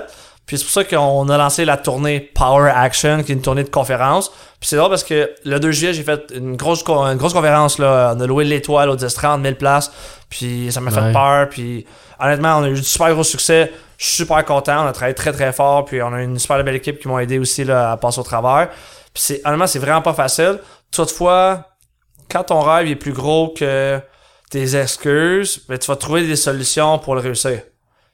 Puis 0.50 0.58
c'est 0.58 0.64
pour 0.64 0.74
ça 0.74 0.84
qu'on 0.84 1.30
a 1.30 1.38
lancé 1.38 1.64
la 1.64 1.78
tournée 1.78 2.20
Power 2.20 2.72
Action, 2.76 3.22
qui 3.22 3.34
est 3.34 3.36
une 3.36 3.42
tournée 3.44 3.64
de 3.64 3.70
conférence. 3.70 4.30
Puis 4.60 4.68
c'est 4.70 4.78
drôle 4.78 4.90
parce 4.90 5.04
que 5.04 5.30
le 5.46 5.60
2 5.60 5.72
juillet, 5.72 5.94
j'ai 5.94 6.02
fait 6.02 6.34
une 6.34 6.56
grosse, 6.56 6.84
une 6.88 7.18
grosse 7.18 7.34
conférence. 7.34 7.78
Là. 7.78 8.16
On 8.18 8.20
a 8.20 8.26
loué 8.26 8.46
l'étoile 8.46 8.90
au 8.90 8.96
10 8.96 9.14
30 9.14 9.42
1000 9.42 9.58
places. 9.58 9.92
Puis 10.28 10.72
ça 10.72 10.82
m'a 10.82 10.90
fait 10.90 11.14
peur. 11.14 11.50
Puis 11.50 11.86
honnêtement, 12.20 12.58
on 12.58 12.64
a 12.64 12.70
eu 12.70 12.74
du 12.74 12.84
super 12.84 13.14
gros 13.14 13.24
succès. 13.24 13.72
Je 14.00 14.06
suis 14.06 14.16
super 14.16 14.44
content. 14.44 14.86
On 14.86 14.88
a 14.88 14.92
travaillé 14.92 15.14
très 15.14 15.32
très 15.32 15.54
fort. 15.54 15.86
Puis 15.86 16.02
on 16.02 16.12
a 16.12 16.24
une 16.24 16.40
super 16.40 16.64
belle 16.64 16.78
équipe 16.78 17.00
qui 17.00 17.08
m'ont 17.08 17.20
aidé 17.20 17.38
aussi 17.38 17.64
là, 17.64 17.92
à 17.92 17.98
passer 17.98 18.20
au 18.20 18.24
travers. 18.24 18.70
Puis 19.14 19.22
c'est, 19.22 19.42
honnêtement, 19.46 19.68
c'est 19.68 19.78
vraiment 19.78 20.02
pas 20.02 20.14
facile. 20.14 20.58
Toutefois, 20.92 21.68
quand 22.28 22.46
ton 22.46 22.62
rêve 22.62 22.88
est 22.88 22.96
plus 22.96 23.14
gros 23.14 23.54
que 23.56 24.00
tes 24.50 24.76
excuses, 24.76 25.62
ben, 25.70 25.78
tu 25.78 25.86
vas 25.86 25.96
trouver 25.96 26.26
des 26.26 26.36
solutions 26.36 26.98
pour 26.98 27.14
le 27.14 27.22
réussir. 27.22 27.62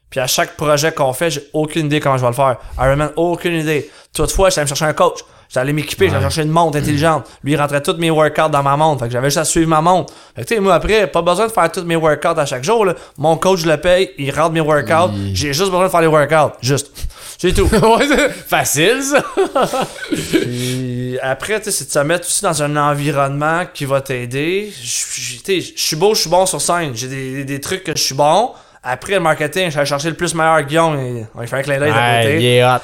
Puis 0.10 0.20
à 0.20 0.28
chaque 0.28 0.56
projet 0.56 0.92
qu'on 0.92 1.14
fait, 1.14 1.30
j'ai 1.30 1.44
aucune 1.54 1.88
idée 1.88 2.00
comment 2.00 2.18
je 2.18 2.22
vais 2.22 2.30
le 2.30 2.34
faire. 2.34 2.58
Ironman, 2.80 3.12
aucune 3.16 3.56
idée. 3.56 3.90
Toutefois, 4.14 4.50
j'allais 4.50 4.64
me 4.66 4.68
chercher 4.70 4.86
un 4.86 4.94
coach. 4.94 5.20
J'allais 5.48 5.74
m'équiper, 5.74 6.10
j'allais 6.10 6.22
chercher 6.24 6.42
une 6.42 6.50
montre 6.50 6.78
intelligente. 6.80 7.28
Lui, 7.44 7.54
il 7.54 7.56
rentrait 7.62 7.82
tous 7.82 7.96
mes 7.98 8.10
workouts 8.10 8.50
dans 8.50 8.64
ma 8.64 8.76
montre. 8.76 9.02
Fait 9.02 9.08
que 9.08 9.14
j'avais 9.14 9.28
juste 9.28 9.38
à 9.38 9.46
suivre 9.46 9.70
ma 9.70 9.80
montre. 9.82 10.12
Fait 10.36 10.42
que 10.44 10.48
tu 10.48 10.56
sais, 10.56 10.60
moi 10.60 10.74
après, 10.74 11.06
pas 11.08 11.22
besoin 11.22 11.48
de 11.48 11.52
faire 11.52 11.72
tous 11.72 11.84
mes 11.84 11.96
workouts 11.96 12.40
à 12.40 12.46
chaque 12.46 12.64
jour. 12.64 12.84
Là. 12.86 12.96
Mon 13.18 13.38
coach 13.38 13.60
je 13.62 13.68
le 13.68 13.78
paye, 13.78 14.10
il 14.18 14.32
rentre 14.32 14.52
mes 14.54 14.60
workouts. 14.62 15.14
Il- 15.16 15.36
J'ai 15.36 15.54
juste 15.54 15.70
besoin 15.70 15.84
de 15.86 15.90
faire 15.90 16.02
les 16.02 16.08
workouts. 16.08 16.56
Juste. 16.62 16.92
C'est 17.38 17.54
tout. 17.54 17.68
facile, 18.48 19.02
ça. 19.04 19.24
Puis 20.32 21.18
après, 21.22 21.60
tu 21.60 21.66
sais, 21.66 21.72
c'est 21.72 21.86
de 21.86 21.92
se 21.92 22.00
mettre 22.00 22.28
aussi 22.28 22.42
dans 22.44 22.64
un 22.64 22.76
environnement 22.78 23.64
qui 23.74 23.86
va 23.86 24.02
t'aider. 24.02 24.72
Je- 24.82 25.22
je 25.22 25.38
tu 25.38 25.62
sais, 25.62 25.74
je 25.76 25.82
suis 25.82 25.96
beau, 25.96 26.16
je 26.16 26.22
suis 26.22 26.30
bon 26.30 26.46
sur 26.46 26.62
scène. 26.62 26.92
J'ai 26.96 27.08
des, 27.08 27.32
des, 27.34 27.44
des 27.46 27.62
trucs 27.62 27.84
que 27.84 27.92
je 27.96 28.02
suis 28.02 28.16
bon. 28.16 28.52
Après 28.88 29.14
le 29.14 29.20
marketing, 29.20 29.72
j'allais 29.72 29.86
chercher 29.88 30.10
le 30.10 30.16
plus 30.16 30.36
meilleur 30.36 30.62
Guillaume. 30.62 31.00
Et 31.00 31.26
on 31.34 31.42
lui 31.42 31.48
fait 31.48 31.56
un 31.58 31.62
clin 31.64 31.80
d'œil 31.80 31.92
Ouais, 31.92 32.22
côté. 32.24 32.38
il 32.40 32.46
est 32.46 32.64
hot. 32.64 32.80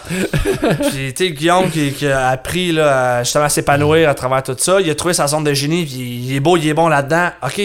Puis, 0.89 1.13
tu 1.13 1.25
sais, 1.27 1.31
Guillaume 1.31 1.69
qui, 1.69 1.93
qui 1.93 2.07
a 2.07 2.29
appris 2.29 2.71
là, 2.71 3.17
à 3.17 3.23
justement 3.23 3.43
à 3.45 3.49
s'épanouir 3.49 4.09
à 4.09 4.15
travers 4.15 4.41
tout 4.41 4.55
ça, 4.57 4.81
il 4.81 4.89
a 4.89 4.95
trouvé 4.95 5.13
sa 5.13 5.27
zone 5.27 5.43
de 5.43 5.53
génie, 5.53 5.85
puis 5.85 5.95
il 5.99 6.35
est 6.35 6.39
beau, 6.39 6.57
il 6.57 6.67
est 6.67 6.73
bon 6.73 6.87
là-dedans. 6.87 7.29
OK, 7.43 7.61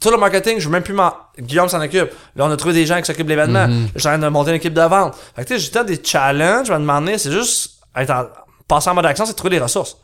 tout 0.00 0.10
le 0.10 0.18
marketing, 0.18 0.58
je 0.58 0.66
veux 0.66 0.72
même 0.72 0.82
plus 0.82 0.92
m'en... 0.92 1.12
Guillaume 1.38 1.68
s'en 1.68 1.80
occupe. 1.80 2.10
Là, 2.36 2.44
on 2.44 2.50
a 2.50 2.56
trouvé 2.58 2.74
des 2.74 2.84
gens 2.84 2.98
qui 2.98 3.04
s'occupent 3.06 3.24
de 3.26 3.30
l'événement. 3.30 3.66
Mhm. 3.68 3.84
Là, 3.84 3.88
Je 3.94 4.00
suis 4.00 4.08
en 4.08 4.12
train 4.12 4.18
de 4.18 4.28
monter 4.28 4.50
une 4.50 4.56
équipe 4.56 4.74
de 4.74 4.82
vente. 4.82 5.14
Fait 5.34 5.42
que, 5.44 5.48
tu 5.48 5.54
sais, 5.54 5.60
j'ai 5.60 5.70
tant 5.70 5.84
des 5.84 5.98
challenges, 6.04 6.66
je 6.66 6.72
vais 6.74 6.78
demander, 6.78 7.16
c'est 7.16 7.32
juste 7.32 7.78
être 7.96 8.10
en... 8.10 8.24
passer 8.68 8.90
en 8.90 8.94
mode 8.94 9.06
action, 9.06 9.24
c'est 9.24 9.32
de 9.32 9.36
trouver 9.36 9.56
des 9.56 9.62
ressources. 9.62 9.96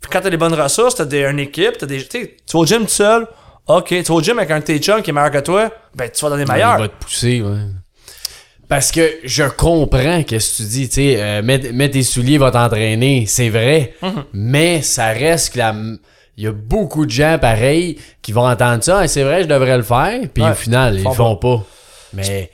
Puis 0.00 0.10
quand 0.10 0.20
t'as 0.20 0.30
des 0.30 0.36
bonnes 0.36 0.54
ressources, 0.54 0.94
t'as 0.96 1.04
des, 1.04 1.22
une 1.24 1.38
équipe, 1.38 1.78
t'as 1.78 1.86
des. 1.86 2.04
Tu 2.06 2.28
vas 2.52 2.58
au 2.60 2.66
gym 2.66 2.82
tout 2.82 2.88
seul, 2.88 3.26
ok. 3.68 3.86
Tu 3.88 4.02
vas 4.02 4.14
au 4.14 4.22
gym 4.22 4.38
avec 4.38 4.50
un 4.50 4.58
de 4.60 4.64
tes 4.64 4.78
chums 4.78 5.02
qui 5.02 5.10
est 5.10 5.12
meilleur 5.12 5.30
que 5.30 5.38
toi, 5.38 5.70
ben 5.94 6.10
tu 6.10 6.24
vas 6.24 6.30
donner 6.30 6.44
meilleur. 6.44 6.78
Il 6.78 6.82
va 6.82 6.88
te 6.88 7.04
pousser, 7.04 7.40
ouais. 7.42 7.58
Parce 8.68 8.92
que 8.92 9.00
je 9.24 9.44
comprends 9.44 10.22
qu'est-ce 10.24 10.58
que 10.58 10.62
tu 10.62 10.68
dis, 10.68 10.88
tu 10.88 10.94
sais, 10.96 11.22
euh, 11.22 11.42
mets, 11.42 11.72
mets 11.72 11.90
tes 11.90 12.02
souliers, 12.02 12.36
va 12.36 12.50
t'entraîner, 12.50 13.24
c'est 13.26 13.48
vrai. 13.48 13.94
Mhm. 14.02 14.24
Mais 14.34 14.82
ça 14.82 15.06
reste 15.06 15.54
que 15.54 15.58
la... 15.58 15.74
Il 16.36 16.44
y 16.44 16.46
a 16.46 16.52
beaucoup 16.52 17.04
de 17.04 17.10
gens 17.10 17.36
pareils 17.40 17.98
qui 18.22 18.30
vont 18.30 18.46
entendre 18.46 18.84
ça, 18.84 19.04
et 19.04 19.08
c'est 19.08 19.24
vrai, 19.24 19.42
je 19.42 19.48
devrais 19.48 19.76
le 19.76 19.82
faire, 19.82 20.20
puis 20.32 20.44
Ouais, 20.44 20.50
au 20.50 20.54
final, 20.54 20.96
ils 20.96 21.02
le 21.02 21.10
font 21.10 21.34
pas. 21.34 21.64
Mais 22.12 22.52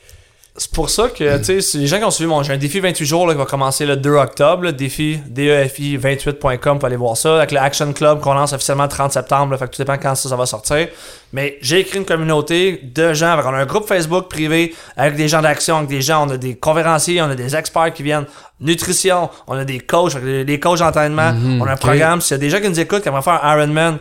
C'est 0.56 0.70
pour 0.70 0.88
ça 0.88 1.08
que, 1.08 1.38
tu 1.38 1.60
sais, 1.60 1.78
les 1.78 1.88
gens 1.88 1.98
qui 1.98 2.04
ont 2.04 2.12
suivi 2.12 2.28
mon. 2.30 2.44
J'ai 2.44 2.52
un 2.52 2.56
défi 2.56 2.78
28 2.78 3.04
jours 3.04 3.26
là, 3.26 3.32
qui 3.32 3.38
va 3.40 3.44
commencer 3.44 3.84
le 3.86 3.96
2 3.96 4.10
octobre. 4.12 4.70
Défi 4.70 5.18
E 5.26 5.66
DEFI28.com 5.68 6.78
pour 6.78 6.86
aller 6.86 6.94
voir 6.94 7.16
ça. 7.16 7.38
Avec 7.38 7.50
le 7.50 7.58
Action 7.58 7.92
Club 7.92 8.20
qu'on 8.20 8.34
lance 8.34 8.52
officiellement 8.52 8.84
le 8.84 8.88
30 8.88 9.12
septembre. 9.12 9.50
Là, 9.50 9.58
fait 9.58 9.64
que 9.66 9.70
tout 9.74 9.82
dépend 9.82 9.98
quand 9.98 10.14
ça, 10.14 10.28
ça 10.28 10.36
va 10.36 10.46
sortir. 10.46 10.86
Mais 11.32 11.58
j'ai 11.60 11.80
écrit 11.80 11.98
une 11.98 12.04
communauté 12.04 12.80
de 12.84 13.12
gens. 13.14 13.36
On 13.44 13.48
a 13.48 13.56
un 13.58 13.66
groupe 13.66 13.88
Facebook 13.88 14.28
privé 14.28 14.72
avec 14.96 15.16
des 15.16 15.26
gens 15.26 15.42
d'action, 15.42 15.78
avec 15.78 15.88
des 15.88 16.00
gens. 16.02 16.24
On 16.28 16.30
a 16.30 16.36
des 16.36 16.54
conférenciers, 16.56 17.20
on 17.20 17.30
a 17.30 17.34
des 17.34 17.56
experts 17.56 17.92
qui 17.92 18.04
viennent. 18.04 18.26
Nutrition, 18.60 19.30
on 19.48 19.58
a 19.58 19.64
des 19.64 19.80
coachs, 19.80 20.16
des- 20.22 20.60
coachs 20.60 20.78
d'entraînement. 20.78 21.32
Mhm, 21.32 21.62
on 21.62 21.66
a 21.66 21.72
un 21.72 21.76
programme. 21.76 22.20
S'il 22.20 22.32
y 22.32 22.34
a 22.34 22.38
des 22.38 22.50
gens 22.50 22.60
qui 22.60 22.68
nous 22.68 22.78
écoutent, 22.78 23.02
qui 23.02 23.08
vont 23.08 23.22
faire 23.22 23.44
un 23.44 23.56
Ironman, 23.58 23.98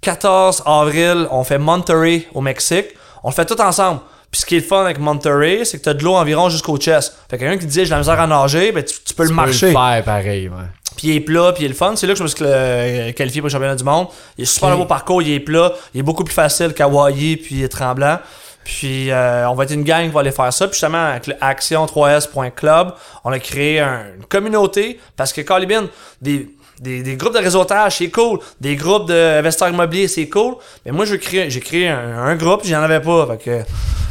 14 0.00 0.62
avril, 0.66 1.28
on 1.30 1.44
fait 1.44 1.58
Monterrey 1.58 2.26
au 2.34 2.40
Mexique. 2.40 2.86
On 3.22 3.28
le 3.28 3.34
fait 3.34 3.44
tout 3.46 3.60
ensemble. 3.60 4.00
Puis 4.36 4.42
ce 4.42 4.46
qui 4.46 4.56
est 4.56 4.60
le 4.60 4.64
fun 4.66 4.82
avec 4.84 4.98
Monterey, 4.98 5.64
c'est 5.64 5.78
que 5.78 5.84
t'as 5.84 5.94
de 5.94 6.04
l'eau 6.04 6.14
environ 6.14 6.50
jusqu'au 6.50 6.76
chest. 6.76 7.14
Fait 7.30 7.38
que 7.38 7.42
quelqu'un 7.44 7.58
qui 7.58 7.64
disait 7.64 7.84
j'ai 7.86 7.92
la 7.92 7.98
misère 7.98 8.20
à 8.20 8.26
nager, 8.26 8.70
ben 8.70 8.84
tu, 8.84 8.94
tu 9.02 9.14
peux 9.14 9.22
le 9.22 9.30
tu 9.30 9.34
marcher. 9.34 9.60
peux 9.60 9.66
le 9.68 9.72
faire 9.72 10.04
pareil, 10.04 10.48
ouais. 10.48 10.54
Puis 10.94 11.08
il 11.08 11.16
est 11.16 11.20
plat, 11.20 11.52
puis 11.54 11.62
il 11.62 11.66
est 11.66 11.68
le 11.70 11.74
fun. 11.74 11.94
C'est 11.96 12.06
là 12.06 12.12
que 12.12 12.18
je 12.18 12.22
me 12.22 12.28
suis 12.28 12.38
euh, 12.42 13.12
qualifié 13.12 13.40
pour 13.40 13.46
le 13.48 13.52
championnat 13.52 13.76
du 13.76 13.84
monde. 13.84 14.08
Il 14.36 14.42
est 14.42 14.44
super 14.46 14.70
Ok. 14.72 14.78
beau 14.78 14.84
parcours, 14.84 15.22
il 15.22 15.32
est 15.32 15.40
plat, 15.40 15.72
il 15.94 16.00
est 16.00 16.02
beaucoup 16.02 16.24
plus 16.24 16.34
facile 16.34 16.74
qu'Hawaii 16.74 17.36
puis 17.38 17.66
Tremblant. 17.70 18.18
Puis 18.64 19.10
euh, 19.10 19.48
on 19.48 19.54
va 19.54 19.64
être 19.64 19.72
une 19.74 19.84
gang 19.84 20.04
qui 20.06 20.10
va 20.12 20.20
aller 20.20 20.32
faire 20.32 20.52
ça. 20.52 20.66
Puis 20.66 20.74
justement, 20.74 21.04
avec 21.06 21.28
le 21.28 21.34
action3s.club, 21.34 22.92
on 23.24 23.32
a 23.32 23.38
créé 23.38 23.80
un- 23.80 24.04
une 24.18 24.24
communauté 24.24 24.98
parce 25.16 25.32
que 25.32 25.40
Calibin, 25.40 25.86
des, 26.20 26.48
des, 26.80 27.02
des 27.02 27.16
groupes 27.16 27.34
de 27.34 27.38
réseautage, 27.42 27.96
c'est 27.98 28.10
cool. 28.10 28.38
Des 28.60 28.76
groupes 28.76 29.08
d'investisseurs 29.08 29.68
immobiliers, 29.70 30.08
c'est 30.08 30.28
cool. 30.28 30.56
Mais 30.84 30.92
moi, 30.92 31.04
je 31.04 31.12
veux 31.12 31.18
créer- 31.18 31.48
j'ai 31.50 31.60
créé 31.60 31.88
un, 31.88 32.18
un 32.18 32.34
groupe, 32.36 32.62
j'en 32.64 32.82
avais 32.82 33.00
pas. 33.00 33.26
Fait 33.26 33.36
que 33.44 33.60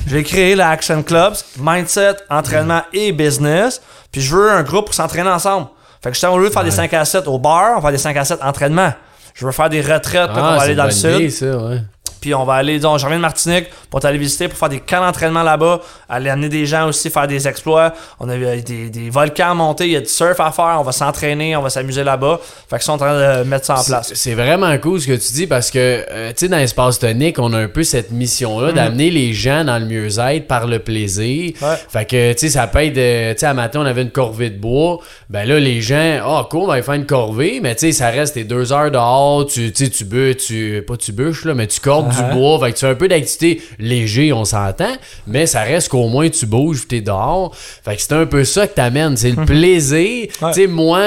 j'ai 0.08 0.24
créé 0.24 0.56
le 0.56 0.64
Action 0.64 1.02
Clubs, 1.04 1.36
Mindset, 1.60 2.16
entraînement 2.30 2.82
et 2.94 3.12
business. 3.12 3.82
Puis 4.12 4.22
je 4.22 4.36
veux 4.36 4.50
un 4.52 4.64
groupe 4.64 4.86
pour 4.86 4.94
s'entraîner 4.96 5.30
ensemble. 5.30 5.68
Fait 6.02 6.10
que 6.10 6.16
justement, 6.16 6.34
au 6.34 6.40
lieu 6.40 6.50
de 6.50 6.54
faire 6.54 6.64
des 6.64 6.72
5 6.72 6.94
à 6.94 7.04
7 7.06 7.28
au 7.28 7.40
bar, 7.40 7.72
on 7.72 7.76
va 7.76 7.82
faire 7.82 7.92
des 7.92 7.98
5 7.98 8.16
à 8.18 8.24
7 8.26 8.40
entraînement. 8.44 8.94
Je 9.34 9.46
veux 9.46 9.52
faire 9.52 9.70
des 9.70 9.82
retraites, 9.82 10.14
là, 10.14 10.28
qu'on 10.28 10.34
va 10.42 10.58
Ah, 10.60 10.62
aller 10.62 10.76
dans 10.76 10.86
le 10.86 10.92
sud. 10.92 11.30
ça, 11.32 11.58
ouais. 11.58 11.82
Puis 12.26 12.34
on 12.34 12.44
va 12.44 12.56
aller, 12.56 12.78
disons, 12.78 12.98
je 12.98 13.04
reviens 13.06 13.20
de 13.20 13.22
Martinique 13.22 13.68
pour 13.92 14.00
t'aller 14.00 14.18
visiter, 14.18 14.48
pour 14.48 14.58
faire 14.58 14.70
des 14.70 14.80
camps 14.80 15.00
d'entraînement 15.00 15.44
là-bas, 15.44 15.80
aller 16.10 16.32
amener 16.32 16.50
des 16.50 16.66
gens 16.66 16.88
aussi, 16.88 17.12
faire 17.12 17.28
des 17.28 17.48
exploits. 17.48 17.94
On 18.20 18.28
a 18.30 18.36
des, 18.36 18.90
des 18.90 19.10
volcans 19.12 19.52
à 19.52 19.54
monter, 19.54 19.86
il 19.86 19.92
y 19.92 19.96
a 19.96 20.00
du 20.02 20.08
surf 20.10 20.40
à 20.40 20.52
faire, 20.52 20.78
on 20.80 20.82
va 20.82 20.92
s'entraîner, 20.92 21.56
on 21.56 21.62
va 21.62 21.70
s'amuser 21.70 22.04
là-bas. 22.04 22.40
Fait 22.68 22.78
qu'ils 22.78 22.84
sont 22.86 22.94
en 22.94 22.98
train 22.98 23.14
de 23.14 23.44
mettre 23.44 23.68
ça 23.68 23.80
en 23.80 23.84
place. 23.84 24.12
C'est- 24.16 24.34
vraiment 24.34 24.76
cool 24.80 25.00
ce 25.00 25.06
que 25.06 25.12
tu 25.14 25.34
dis 25.34 25.46
parce 25.46 25.70
que, 25.70 25.78
euh, 25.80 26.30
tu 26.30 26.34
sais, 26.38 26.48
dans 26.48 26.58
l'espace 26.58 26.98
tonique, 26.98 27.38
on 27.38 27.54
a 27.54 27.60
un 27.60 27.68
peu 27.68 27.84
cette 27.84 28.10
mission-là 28.10 28.72
d'amener 28.74 29.12
les 29.12 29.32
gens 29.34 29.64
dans 29.64 29.78
le 29.78 29.86
mieux-être 29.86 30.48
par 30.48 30.66
le 30.66 30.80
plaisir. 30.80 31.54
Mhm. 31.62 31.68
Ouais. 31.70 31.76
Fait 31.90 32.06
que, 32.06 32.34
tu 32.34 32.40
sais, 32.40 32.50
ça 32.50 32.66
peut 32.66 32.80
être, 32.84 32.98
euh, 32.98 33.34
tu 33.36 33.42
sais, 33.42 33.46
à 33.46 33.54
matin, 33.54 33.82
on 33.84 33.86
avait 33.86 34.02
une 34.02 34.10
corvée 34.10 34.50
de 34.50 34.58
bois. 34.58 34.98
Ben 35.30 35.48
là, 35.48 35.60
les 35.60 35.80
gens, 35.80 36.20
ah, 36.26 36.48
cool, 36.50 36.62
on 36.64 36.68
va 36.68 36.74
aller 36.74 36.82
faire 36.82 36.96
une 36.96 37.06
corvée, 37.06 37.60
mais 37.62 37.76
tu 37.76 37.82
sais, 37.82 37.92
ça 37.92 38.10
reste 38.10 38.34
tes 38.34 38.46
deux 38.46 38.74
heures 38.74 38.90
dehors, 38.90 39.46
tu 39.46 39.72
tu 39.72 39.86
sais, 39.86 39.92
tu 39.92 40.06
bûches, 40.06 40.38
tu, 40.38 40.84
pas 40.88 40.98
tu 40.98 41.12
bûches, 41.12 41.46
là, 41.46 41.54
mais 41.54 41.68
tu 41.68 41.80
cordes. 41.80 42.12
Du 42.16 42.34
bois. 42.34 42.60
Fait 42.60 42.72
que 42.72 42.78
tu 42.78 42.86
fais 42.86 42.92
un 42.92 42.96
peu 42.96 43.08
d'activité 43.08 43.62
léger, 43.80 44.34
on 44.34 44.46
s'entend, 44.46 44.96
mais 45.28 45.46
ça 45.46 45.62
reste 45.62 45.90
qu'au 45.90 46.08
moins 46.08 46.30
tu 46.30 46.46
bouges, 46.46 46.88
t'es 46.88 47.02
dehors. 47.02 47.56
Fait 47.56 47.96
que 47.96 48.02
c'est 48.02 48.14
un 48.14 48.26
peu 48.26 48.44
ça 48.44 48.68
que 48.68 48.76
t'amènes, 48.76 49.18
c'est 49.18 49.32
le 49.32 49.46
plaisir. 49.46 50.28
Ouais. 50.42 50.52
Tu 50.54 50.54
sais, 50.54 50.68
moi, 50.68 51.02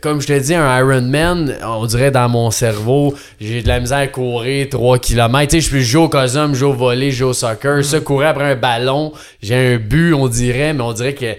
comme 0.00 0.20
je 0.20 0.26
te 0.26 0.38
dis, 0.38 0.54
un 0.54 0.78
Ironman, 0.78 1.56
on 1.62 1.86
dirait 1.86 2.10
dans 2.10 2.28
mon 2.28 2.50
cerveau, 2.50 3.14
j'ai 3.40 3.62
de 3.62 3.68
la 3.68 3.80
misère 3.80 3.98
à 3.98 4.06
courir 4.06 4.68
3 4.70 4.98
km. 4.98 5.50
Tu 5.50 5.60
sais, 5.60 5.66
je 5.66 5.70
peux 5.70 5.80
jouer 5.80 6.02
au 6.02 6.08
cosum, 6.08 6.54
jouer 6.54 6.68
au 6.68 6.72
volley, 6.72 7.10
jouer 7.10 7.30
au 7.30 7.32
soccer. 7.32 7.84
Ça, 7.84 8.00
courir 8.00 8.28
après 8.28 8.52
un 8.52 8.56
ballon, 8.56 9.12
j'ai 9.42 9.74
un 9.74 9.76
but, 9.78 10.14
on 10.14 10.28
dirait, 10.28 10.72
mais 10.72 10.82
on 10.82 10.92
dirait 10.92 11.14
que 11.14 11.34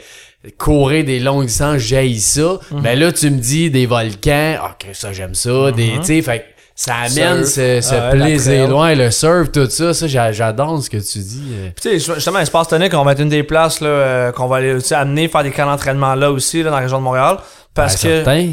courir 0.57 1.03
des 1.03 1.19
longues 1.19 1.47
distances, 1.47 1.79
j'haïs 1.79 2.19
ça. 2.19 2.59
Mais 2.81 2.95
là, 2.95 3.11
tu 3.11 3.29
me 3.29 3.39
dis 3.39 3.69
des 3.69 3.85
volcans, 3.85 4.57
ok, 4.63 4.88
ça, 4.93 5.11
j'aime 5.11 5.35
ça. 5.35 5.71
Des, 5.71 5.93
tu 5.99 6.05
sais, 6.05 6.21
fait 6.21 6.45
ça 6.75 6.95
amène 6.95 7.45
Surf. 7.45 7.47
ce, 7.47 7.81
ce 7.81 7.95
Ah 7.95 8.09
plaisir 8.11 8.67
loin, 8.67 8.93
le 8.95 9.09
surf, 9.09 9.49
tout 9.51 9.69
ça. 9.69 9.93
Ça, 9.93 10.07
j'a- 10.07 10.31
j'adore 10.33 10.83
ce 10.83 10.89
que 10.89 10.97
tu 10.97 11.19
dis. 11.19 11.43
euh. 11.53 11.69
Tu 11.81 11.99
sais, 11.99 12.13
justement, 12.15 12.39
Espace 12.39 12.67
Tonique, 12.67 12.93
on 12.93 13.03
va 13.03 13.13
être 13.13 13.21
une 13.21 13.29
des 13.29 13.43
places 13.43 13.79
là, 13.79 13.88
euh, 13.88 14.31
qu'on 14.33 14.47
va 14.47 14.57
aller 14.57 14.73
aussi 14.73 14.93
amener 14.93 15.27
faire 15.29 15.43
des 15.43 15.51
camps 15.51 15.65
d'entraînement 15.65 16.15
là 16.15 16.31
aussi, 16.31 16.63
là, 16.63 16.69
dans 16.71 16.75
la 16.75 16.81
région 16.83 16.97
de 16.99 17.03
Montréal. 17.03 17.38
Parce 17.73 17.93
Ben, 18.03 18.09
que 18.09 18.15
certain. 18.25 18.49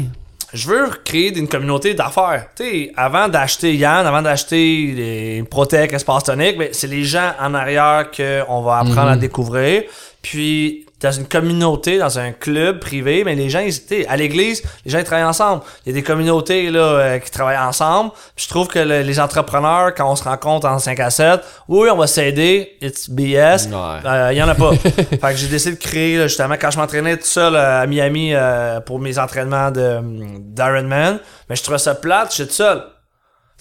je 0.53 0.67
veux 0.69 0.89
créer 1.03 1.37
une 1.37 1.47
communauté 1.49 1.93
d'affaires. 1.95 2.47
Tu 2.55 2.63
sais, 2.63 2.91
avant 2.95 3.27
d'acheter 3.27 3.75
Yann, 3.75 4.05
avant 4.07 4.21
d'acheter 4.21 4.93
les 4.95 5.43
Protec, 5.49 5.91
Espace 5.91 6.23
Tonique, 6.23 6.57
ben, 6.57 6.69
c'est 6.71 6.87
les 6.87 7.03
gens 7.03 7.33
en 7.41 7.53
arrière 7.53 8.05
qu'on 8.15 8.61
va 8.61 8.77
apprendre 8.79 9.09
à 9.09 9.15
découvrir. 9.17 9.83
Puis, 10.21 10.85
dans 11.03 11.11
une 11.11 11.27
communauté, 11.27 11.97
dans 11.97 12.17
un 12.19 12.31
club 12.31 12.79
privé, 12.79 13.23
mais 13.23 13.35
les 13.35 13.49
gens, 13.49 13.59
ils- 13.59 14.05
à 14.07 14.15
l'église, 14.17 14.63
les 14.85 14.91
gens 14.91 14.99
ils 14.99 15.03
travaillent 15.03 15.25
ensemble. 15.25 15.61
Il 15.85 15.89
y 15.89 15.91
a 15.91 15.95
des 15.95 16.03
communautés 16.03 16.69
là, 16.69 16.79
euh, 16.79 17.19
qui 17.19 17.29
travaillent 17.31 17.57
ensemble. 17.57 18.11
Puis 18.35 18.45
je 18.45 18.49
trouve 18.49 18.67
que 18.67 18.79
le- 18.79 19.01
les 19.01 19.19
entrepreneurs, 19.19 19.93
quand 19.95 20.09
on 20.11 20.15
se 20.15 20.23
rencontre 20.23 20.67
en 20.67 20.79
5 20.79 20.99
à 20.99 21.09
7, 21.09 21.41
oui, 21.67 21.89
on 21.91 21.97
va 21.97 22.07
s'aider, 22.07 22.71
it's 22.81 23.09
BS. 23.09 23.67
Ouais. 23.67 23.99
Euh, 24.05 24.29
Il 24.31 24.37
y 24.37 24.43
en 24.43 24.47
a 24.49 24.55
pas. 24.55 24.71
fait 24.83 25.17
que 25.19 25.35
j'ai 25.35 25.47
décidé 25.47 25.75
de 25.75 25.81
créer, 25.81 26.17
là, 26.17 26.27
justement, 26.27 26.55
quand 26.59 26.71
je 26.71 26.77
m'entraînais 26.77 27.17
tout 27.17 27.25
seul 27.25 27.55
euh, 27.55 27.81
à 27.81 27.85
Miami 27.87 28.33
euh, 28.33 28.79
pour 28.79 28.99
mes 28.99 29.19
entraînements 29.19 29.71
de 29.71 29.99
d'Ironman, 30.39 31.19
mais 31.49 31.55
je 31.55 31.63
trouvais 31.63 31.77
ça 31.77 31.95
plate, 31.95 32.33
j'étais 32.35 32.49
tout 32.49 32.55
seul. 32.55 32.81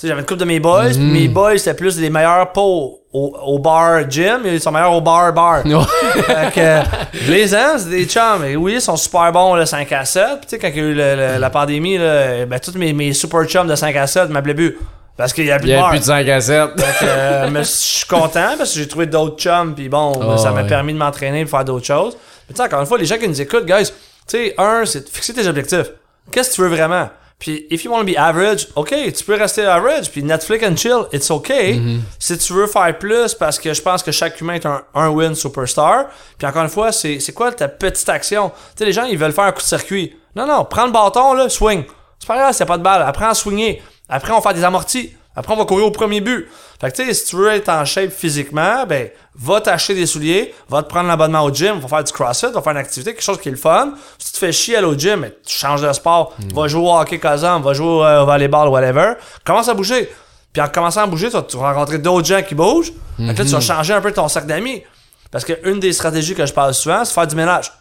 Sais, 0.02 0.08
j'avais 0.08 0.20
une 0.20 0.26
couple 0.26 0.40
de 0.40 0.44
mes 0.46 0.58
boys, 0.58 0.94
mes 0.98 1.28
boys, 1.28 1.56
c'était 1.58 1.74
plus 1.74 1.96
les 2.00 2.10
meilleurs 2.10 2.50
pas 2.50 2.60
au, 2.60 3.58
bar 3.60 4.10
gym, 4.10 4.40
ils 4.44 4.60
sont 4.60 4.72
meilleurs 4.72 4.92
au 4.94 5.00
bar 5.00 5.32
bar. 5.32 5.62
fait 5.62 6.52
que, 6.52 7.16
je 7.24 7.30
les 7.30 7.54
aime, 7.54 7.78
c'est 7.78 7.90
des 7.90 8.04
chums. 8.06 8.44
Et 8.44 8.56
oui, 8.56 8.74
ils 8.74 8.80
sont 8.80 8.96
super 8.96 9.30
bons, 9.30 9.54
le 9.54 9.64
5 9.64 9.92
à 9.92 10.04
7. 10.04 10.24
Puis 10.24 10.40
tu 10.42 10.48
sais, 10.48 10.58
quand 10.58 10.68
il 10.68 10.76
y 10.76 10.80
a 10.80 10.82
eu 10.82 10.92
le- 10.94 11.14
le- 11.34 11.38
la 11.38 11.50
pandémie, 11.50 11.98
là, 11.98 12.44
ben, 12.46 12.58
tous 12.58 12.76
mes, 12.76 12.92
mes 12.92 13.12
super 13.12 13.44
chums 13.44 13.68
de 13.68 13.76
5 13.76 13.94
à 13.94 14.08
7 14.08 14.28
m'appelaient 14.30 14.54
plus. 14.54 14.76
Parce 15.16 15.32
qu'il 15.32 15.44
y 15.44 15.52
a 15.52 15.58
plus 15.60 15.68
Il 15.68 15.70
y 15.70 15.74
de 15.74 15.78
a 15.78 15.82
bar. 15.82 15.90
plus 15.90 16.00
de 16.00 16.04
5 16.04 16.28
à 16.28 16.40
7. 16.40 16.70
Fait 16.80 16.98
que, 16.98 17.04
euh, 17.08 17.48
mais 17.52 17.60
je 17.62 17.68
suis 17.68 18.06
content 18.06 18.54
parce 18.58 18.72
que 18.72 18.80
j'ai 18.80 18.88
trouvé 18.88 19.06
d'autres 19.06 19.36
chums 19.36 19.72
puis 19.76 19.88
bon 19.88 20.18
Ah, 20.20 20.36
ça 20.36 20.50
m'a 20.50 20.62
ouais. 20.62 20.66
permis 20.66 20.94
de 20.94 20.98
m'entraîner 20.98 21.42
et 21.42 21.44
de 21.44 21.48
faire 21.48 21.64
d'autres 21.64 21.86
choses. 21.86 22.16
Mais 22.48 22.54
tu 22.54 22.60
sais, 22.60 22.62
encore 22.66 22.80
une 22.80 22.86
fois, 22.86 22.98
les 22.98 23.04
gens 23.04 23.18
qui 23.18 23.28
nous 23.28 23.40
écoutent, 23.40 23.66
guys, 23.66 23.84
tu 23.86 23.92
sais, 24.26 24.54
un, 24.58 24.84
c'est 24.84 25.04
de 25.04 25.08
fixer 25.08 25.32
tes 25.32 25.46
objectifs. 25.46 25.92
Qu'est-ce 26.32 26.50
que 26.50 26.54
tu 26.56 26.62
veux 26.62 26.68
vraiment? 26.74 27.08
Puis, 27.42 27.66
if 27.70 27.82
you 27.82 27.90
want 27.90 27.98
to 27.98 28.06
be 28.06 28.16
average, 28.16 28.68
OK, 28.76 28.94
tu 29.12 29.24
peux 29.24 29.34
rester 29.34 29.66
average. 29.66 30.12
Puis, 30.12 30.22
Netflix 30.22 30.64
and 30.64 30.76
chill, 30.76 31.08
it's 31.12 31.28
OK. 31.28 31.52
Si 32.20 32.38
tu 32.38 32.52
veux 32.52 32.68
faire 32.68 32.96
plus, 32.96 33.34
parce 33.34 33.58
que 33.58 33.74
je 33.74 33.82
pense 33.82 34.00
que 34.00 34.12
chaque 34.12 34.40
humain 34.40 34.54
est 34.54 34.64
un, 34.64 34.80
un 34.94 35.08
win 35.08 35.34
superstar. 35.34 36.06
Puis, 36.38 36.46
encore 36.46 36.62
une 36.62 36.68
fois, 36.68 36.92
c'est 36.92 37.18
c'est 37.18 37.32
quoi 37.32 37.50
ta 37.50 37.66
petite 37.66 38.08
action? 38.08 38.50
Tu 38.50 38.54
sais, 38.76 38.84
les 38.84 38.92
gens, 38.92 39.06
ils 39.06 39.18
veulent 39.18 39.32
faire 39.32 39.42
un 39.42 39.50
coup 39.50 39.58
de 39.58 39.66
circuit. 39.66 40.14
Non, 40.36 40.46
non, 40.46 40.64
prends 40.64 40.86
le 40.86 40.92
bâton, 40.92 41.34
là, 41.34 41.48
swing. 41.48 41.82
C'est 42.20 42.28
pas 42.28 42.38
grave, 42.38 42.54
c'est 42.54 42.64
pas 42.64 42.78
de 42.78 42.84
balle. 42.84 43.02
Apprends 43.02 43.30
à 43.30 43.34
swinger. 43.34 43.82
Après, 44.08 44.32
on 44.32 44.40
faire 44.40 44.54
des 44.54 44.62
amortis. 44.62 45.12
Après, 45.34 45.54
on 45.54 45.56
va 45.56 45.64
courir 45.64 45.86
au 45.86 45.90
premier 45.90 46.20
but. 46.20 46.48
Fait 46.80 46.90
que, 46.90 46.96
tu 46.96 47.06
sais, 47.06 47.14
si 47.14 47.24
tu 47.26 47.36
veux 47.36 47.50
être 47.50 47.68
en 47.68 47.84
shape 47.84 48.10
physiquement, 48.10 48.84
ben, 48.86 49.08
va 49.34 49.60
t'acheter 49.60 49.94
des 49.94 50.06
souliers, 50.06 50.54
va 50.68 50.82
te 50.82 50.88
prendre 50.88 51.08
l'abonnement 51.08 51.42
au 51.42 51.52
gym, 51.52 51.78
va 51.80 51.88
faire 51.88 52.04
du 52.04 52.12
crossfit, 52.12 52.52
va 52.52 52.60
faire 52.60 52.72
une 52.72 52.78
activité, 52.78 53.12
quelque 53.12 53.22
chose 53.22 53.40
qui 53.40 53.48
est 53.48 53.52
le 53.52 53.56
fun. 53.56 53.94
Si 54.18 54.26
tu 54.26 54.32
te 54.32 54.38
fais 54.38 54.52
chier 54.52 54.76
aller 54.76 54.86
au 54.86 54.94
gym, 54.94 55.22
ben, 55.22 55.32
tu 55.44 55.58
changes 55.58 55.80
de 55.80 55.92
sport, 55.92 56.34
va 56.54 56.68
jouer 56.68 56.82
au 56.82 56.92
hockey 56.92 57.18
Kazan, 57.18 57.60
va 57.60 57.72
jouer 57.72 58.04
euh, 58.04 58.22
au 58.22 58.26
volleyball, 58.26 58.68
whatever. 58.68 59.14
Commence 59.44 59.68
à 59.68 59.74
bouger. 59.74 60.10
Puis 60.52 60.60
en 60.60 60.68
commençant 60.68 61.02
à 61.02 61.06
bouger, 61.06 61.28
tu 61.28 61.32
vas, 61.32 61.42
tu 61.42 61.56
vas 61.56 61.72
rencontrer 61.72 61.98
d'autres 61.98 62.26
gens 62.26 62.42
qui 62.42 62.54
bougent. 62.54 62.92
Fait 63.16 63.34
que 63.34 63.38
là, 63.38 63.44
tu 63.44 63.52
vas 63.52 63.60
changer 63.60 63.94
un 63.94 64.00
peu 64.00 64.12
ton 64.12 64.28
cercle 64.28 64.48
d'amis. 64.48 64.82
Parce 65.30 65.46
que 65.46 65.54
une 65.64 65.80
des 65.80 65.94
stratégies 65.94 66.34
que 66.34 66.44
je 66.44 66.52
parle 66.52 66.74
souvent, 66.74 67.04
c'est 67.06 67.14
faire 67.14 67.26
du 67.26 67.36
ménage. 67.36 67.72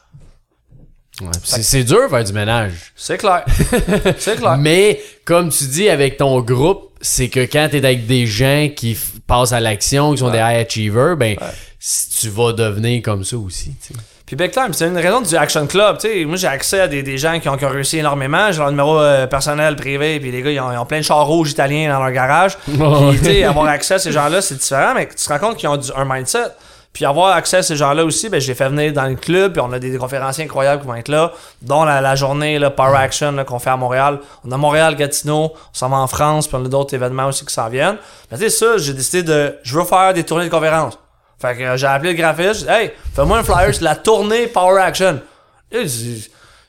Ouais, 1.22 1.28
c'est 1.44 1.84
dur 1.84 2.10
faire 2.10 2.24
du 2.24 2.34
ménage. 2.34 2.94
C'est 2.96 3.18
clair. 3.18 3.44
c'est 4.18 4.38
clair. 4.38 4.58
Mais 4.58 5.02
comme 5.26 5.50
tu 5.50 5.66
dis 5.66 5.90
avec 5.90 6.18
ton 6.18 6.40
groupe, 6.40 6.91
c'est 7.02 7.30
que 7.30 7.40
quand 7.42 7.68
t'es 7.72 7.84
avec 7.86 8.06
des 8.08 8.26
gens 8.26 8.70
qui 8.76 8.98
passent 9.28 9.54
à 9.54 9.60
l'action, 9.60 10.12
qui 10.14 10.20
sont 10.20 10.30
des 10.30 10.38
high 10.38 10.66
achievers, 10.66 11.16
ben 11.18 11.36
si 11.80 12.10
tu 12.20 12.30
vas 12.30 12.54
devenir 12.54 13.02
comme 13.02 13.24
ça 13.24 13.38
aussi. 13.38 13.74
tu 13.86 13.94
sais. 13.94 14.00
Puis 14.26 14.36
big 14.38 14.52
time, 14.52 14.72
c'est 14.72 14.88
une 14.88 14.98
raison 14.98 15.20
du 15.20 15.36
Action 15.36 15.68
Club. 15.68 15.98
Tu 15.98 16.08
sais, 16.08 16.24
moi, 16.26 16.38
j'ai 16.38 16.48
accès 16.48 16.80
à 16.80 16.88
des, 16.88 17.04
des 17.04 17.18
gens 17.18 17.38
qui 17.42 17.50
ont, 17.50 17.58
qui 17.58 17.66
ont 17.66 17.70
réussi 17.70 17.98
énormément. 17.98 18.50
J'ai 18.50 18.60
leur 18.60 18.70
numéro 18.70 18.98
euh, 18.98 19.28
personnel, 19.28 19.76
privé, 19.76 20.22
puis 20.22 20.32
les 20.32 20.42
gars, 20.42 20.52
ils 20.52 20.60
ont, 20.62 20.72
ils 20.72 20.78
ont 20.78 20.86
plein 20.86 21.00
de 21.00 21.04
chars 21.04 21.26
rouges 21.28 21.52
italiens 21.52 21.92
dans 21.92 22.00
leur 22.02 22.14
garage. 22.14 22.58
Puis, 22.66 22.78
tu 23.20 23.26
sais, 23.26 23.44
avoir 23.44 23.66
accès 23.66 23.96
à 23.96 24.00
ces 24.00 24.14
gens-là, 24.14 24.42
c'est 24.42 24.56
différent, 24.58 24.94
mais 24.96 25.08
tu 25.10 25.16
te 25.16 25.28
rends 25.28 25.40
compte 25.40 25.58
qu'ils 25.58 25.68
ont 25.68 25.76
du- 25.76 25.92
un 25.98 26.06
mindset. 26.06 26.48
Puis 26.94 27.06
avoir 27.06 27.34
accès 27.36 27.58
à 27.58 27.64
ces 27.64 27.78
gens-là 27.78 28.04
aussi, 28.04 28.28
ben, 28.28 28.42
je 28.42 28.48
les 28.50 28.54
fais 28.54 28.68
venir 28.68 28.92
dans 28.92 29.06
le 29.06 29.16
club, 29.16 29.54
puis 29.54 29.62
on 29.62 29.72
a 29.72 29.80
des, 29.80 29.92
des 29.92 29.98
conférenciers 29.98 30.44
incroyables 30.44 30.82
qui 30.82 30.88
vont 30.88 30.96
être 30.96 31.08
là, 31.08 31.32
dont 31.62 31.86
la, 31.86 32.02
la 32.02 32.16
journée 32.16 32.60
là, 32.60 32.70
Power 32.70 32.98
Action 32.98 33.46
qu'on 33.46 33.60
fait 33.60 33.70
à 33.70 33.78
Montréal. 33.78 34.20
On 34.46 34.52
a 34.52 34.58
Montréal, 34.58 34.96
Gatineau, 34.98 35.54
on 35.54 35.74
s'en 35.74 35.88
va 35.88 35.98
en 35.98 36.08
France, 36.08 36.50
puis 36.50 36.58
on 36.60 36.66
a 36.66 36.68
d'autres 36.68 36.94
événements 36.94 37.28
aussi 37.28 37.46
qui 37.46 37.54
s'en 37.54 37.70
viennent. 37.70 37.98
Mais 38.30 38.38
tu 38.38 38.44
sais, 38.44 38.50
ça, 38.50 38.78
j'ai 38.78 38.94
décidé 38.94 39.24
de... 39.24 39.58
Je 39.64 39.78
veux 39.78 39.86
faire 39.86 40.14
des 40.14 40.26
tournées 40.26 40.46
de 40.46 40.50
conférences. 40.50 40.98
Fait 41.42 41.56
que 41.56 41.64
euh, 41.64 41.78
j'ai 41.78 41.88
appelé 41.88 42.12
le 42.12 42.18
graphiste, 42.18 42.60
j'ai 42.60 42.66
dit, 42.66 42.72
hey, 42.72 42.92
fais-moi 43.16 43.38
un 43.40 43.44
flyer 43.44 43.74
sur 43.74 43.84
la 43.86 43.96
tournée 43.96 44.48
Power 44.48 44.82
Action. 44.82 45.22
Et 45.72 45.86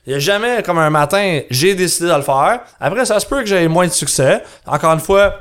Il 0.05 0.13
y 0.13 0.15
a 0.15 0.19
jamais, 0.19 0.63
comme 0.63 0.79
un 0.79 0.89
matin, 0.89 1.41
j'ai 1.49 1.75
décidé 1.75 2.09
de 2.09 2.15
le 2.15 2.21
faire. 2.21 2.61
Après, 2.79 3.05
ça 3.05 3.19
se 3.19 3.25
peut 3.25 3.41
que 3.41 3.45
j'ai 3.45 3.67
moins 3.67 3.87
de 3.87 3.91
succès. 3.91 4.41
Encore 4.65 4.93
une 4.93 4.99
fois, 4.99 5.35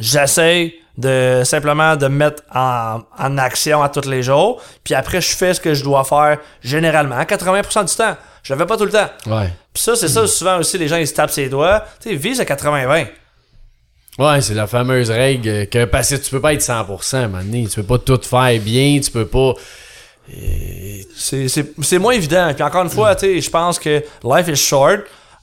j'essaye 0.00 0.74
de 0.98 1.42
simplement 1.44 1.96
de 1.96 2.06
me 2.08 2.16
mettre 2.16 2.42
en, 2.54 3.00
en 3.18 3.38
action 3.38 3.82
à 3.82 3.88
tous 3.88 4.06
les 4.08 4.22
jours. 4.22 4.60
Puis 4.84 4.94
après, 4.94 5.20
je 5.22 5.34
fais 5.34 5.54
ce 5.54 5.60
que 5.60 5.72
je 5.72 5.82
dois 5.82 6.04
faire 6.04 6.38
généralement, 6.60 7.18
80% 7.22 7.88
du 7.88 7.94
temps. 7.94 8.16
Je 8.42 8.52
le 8.52 8.58
fais 8.58 8.66
pas 8.66 8.76
tout 8.76 8.84
le 8.84 8.90
temps. 8.92 9.08
Ouais. 9.26 9.50
Puis 9.72 9.82
ça, 9.82 9.94
c'est 9.96 10.08
ça, 10.08 10.26
souvent 10.26 10.58
aussi, 10.58 10.76
les 10.76 10.88
gens, 10.88 10.96
ils 10.96 11.06
se 11.06 11.14
tapent 11.14 11.30
ses 11.30 11.48
doigts. 11.48 11.84
Tu 12.02 12.10
sais, 12.10 12.14
vise 12.16 12.40
à 12.40 12.44
80-20. 12.44 13.06
Ouais, 14.18 14.40
c'est 14.40 14.54
la 14.54 14.66
fameuse 14.66 15.10
règle 15.10 15.68
que 15.68 15.84
parce 15.84 16.10
que 16.10 16.16
tu 16.16 16.30
peux 16.30 16.40
pas 16.40 16.52
être 16.52 16.60
100% 16.62 17.14
à 17.14 17.18
un 17.20 17.28
moment 17.28 17.44
donné. 17.44 17.66
Tu 17.68 17.76
peux 17.82 17.86
pas 17.86 17.98
tout 17.98 18.20
faire 18.24 18.60
bien, 18.60 18.98
tu 19.00 19.10
peux 19.12 19.26
pas. 19.26 19.52
C'est- 21.16 21.48
C'est 21.48 21.66
c'est 21.82 21.98
moins 21.98 22.12
évident. 22.12 22.52
Puis 22.54 22.62
encore 22.62 22.82
une 22.82 22.90
fois, 22.90 23.14
tu 23.14 23.26
sais, 23.26 23.40
je 23.40 23.50
pense 23.50 23.78
que 23.78 24.02
life 24.24 24.48
is 24.48 24.56
short. 24.56 25.00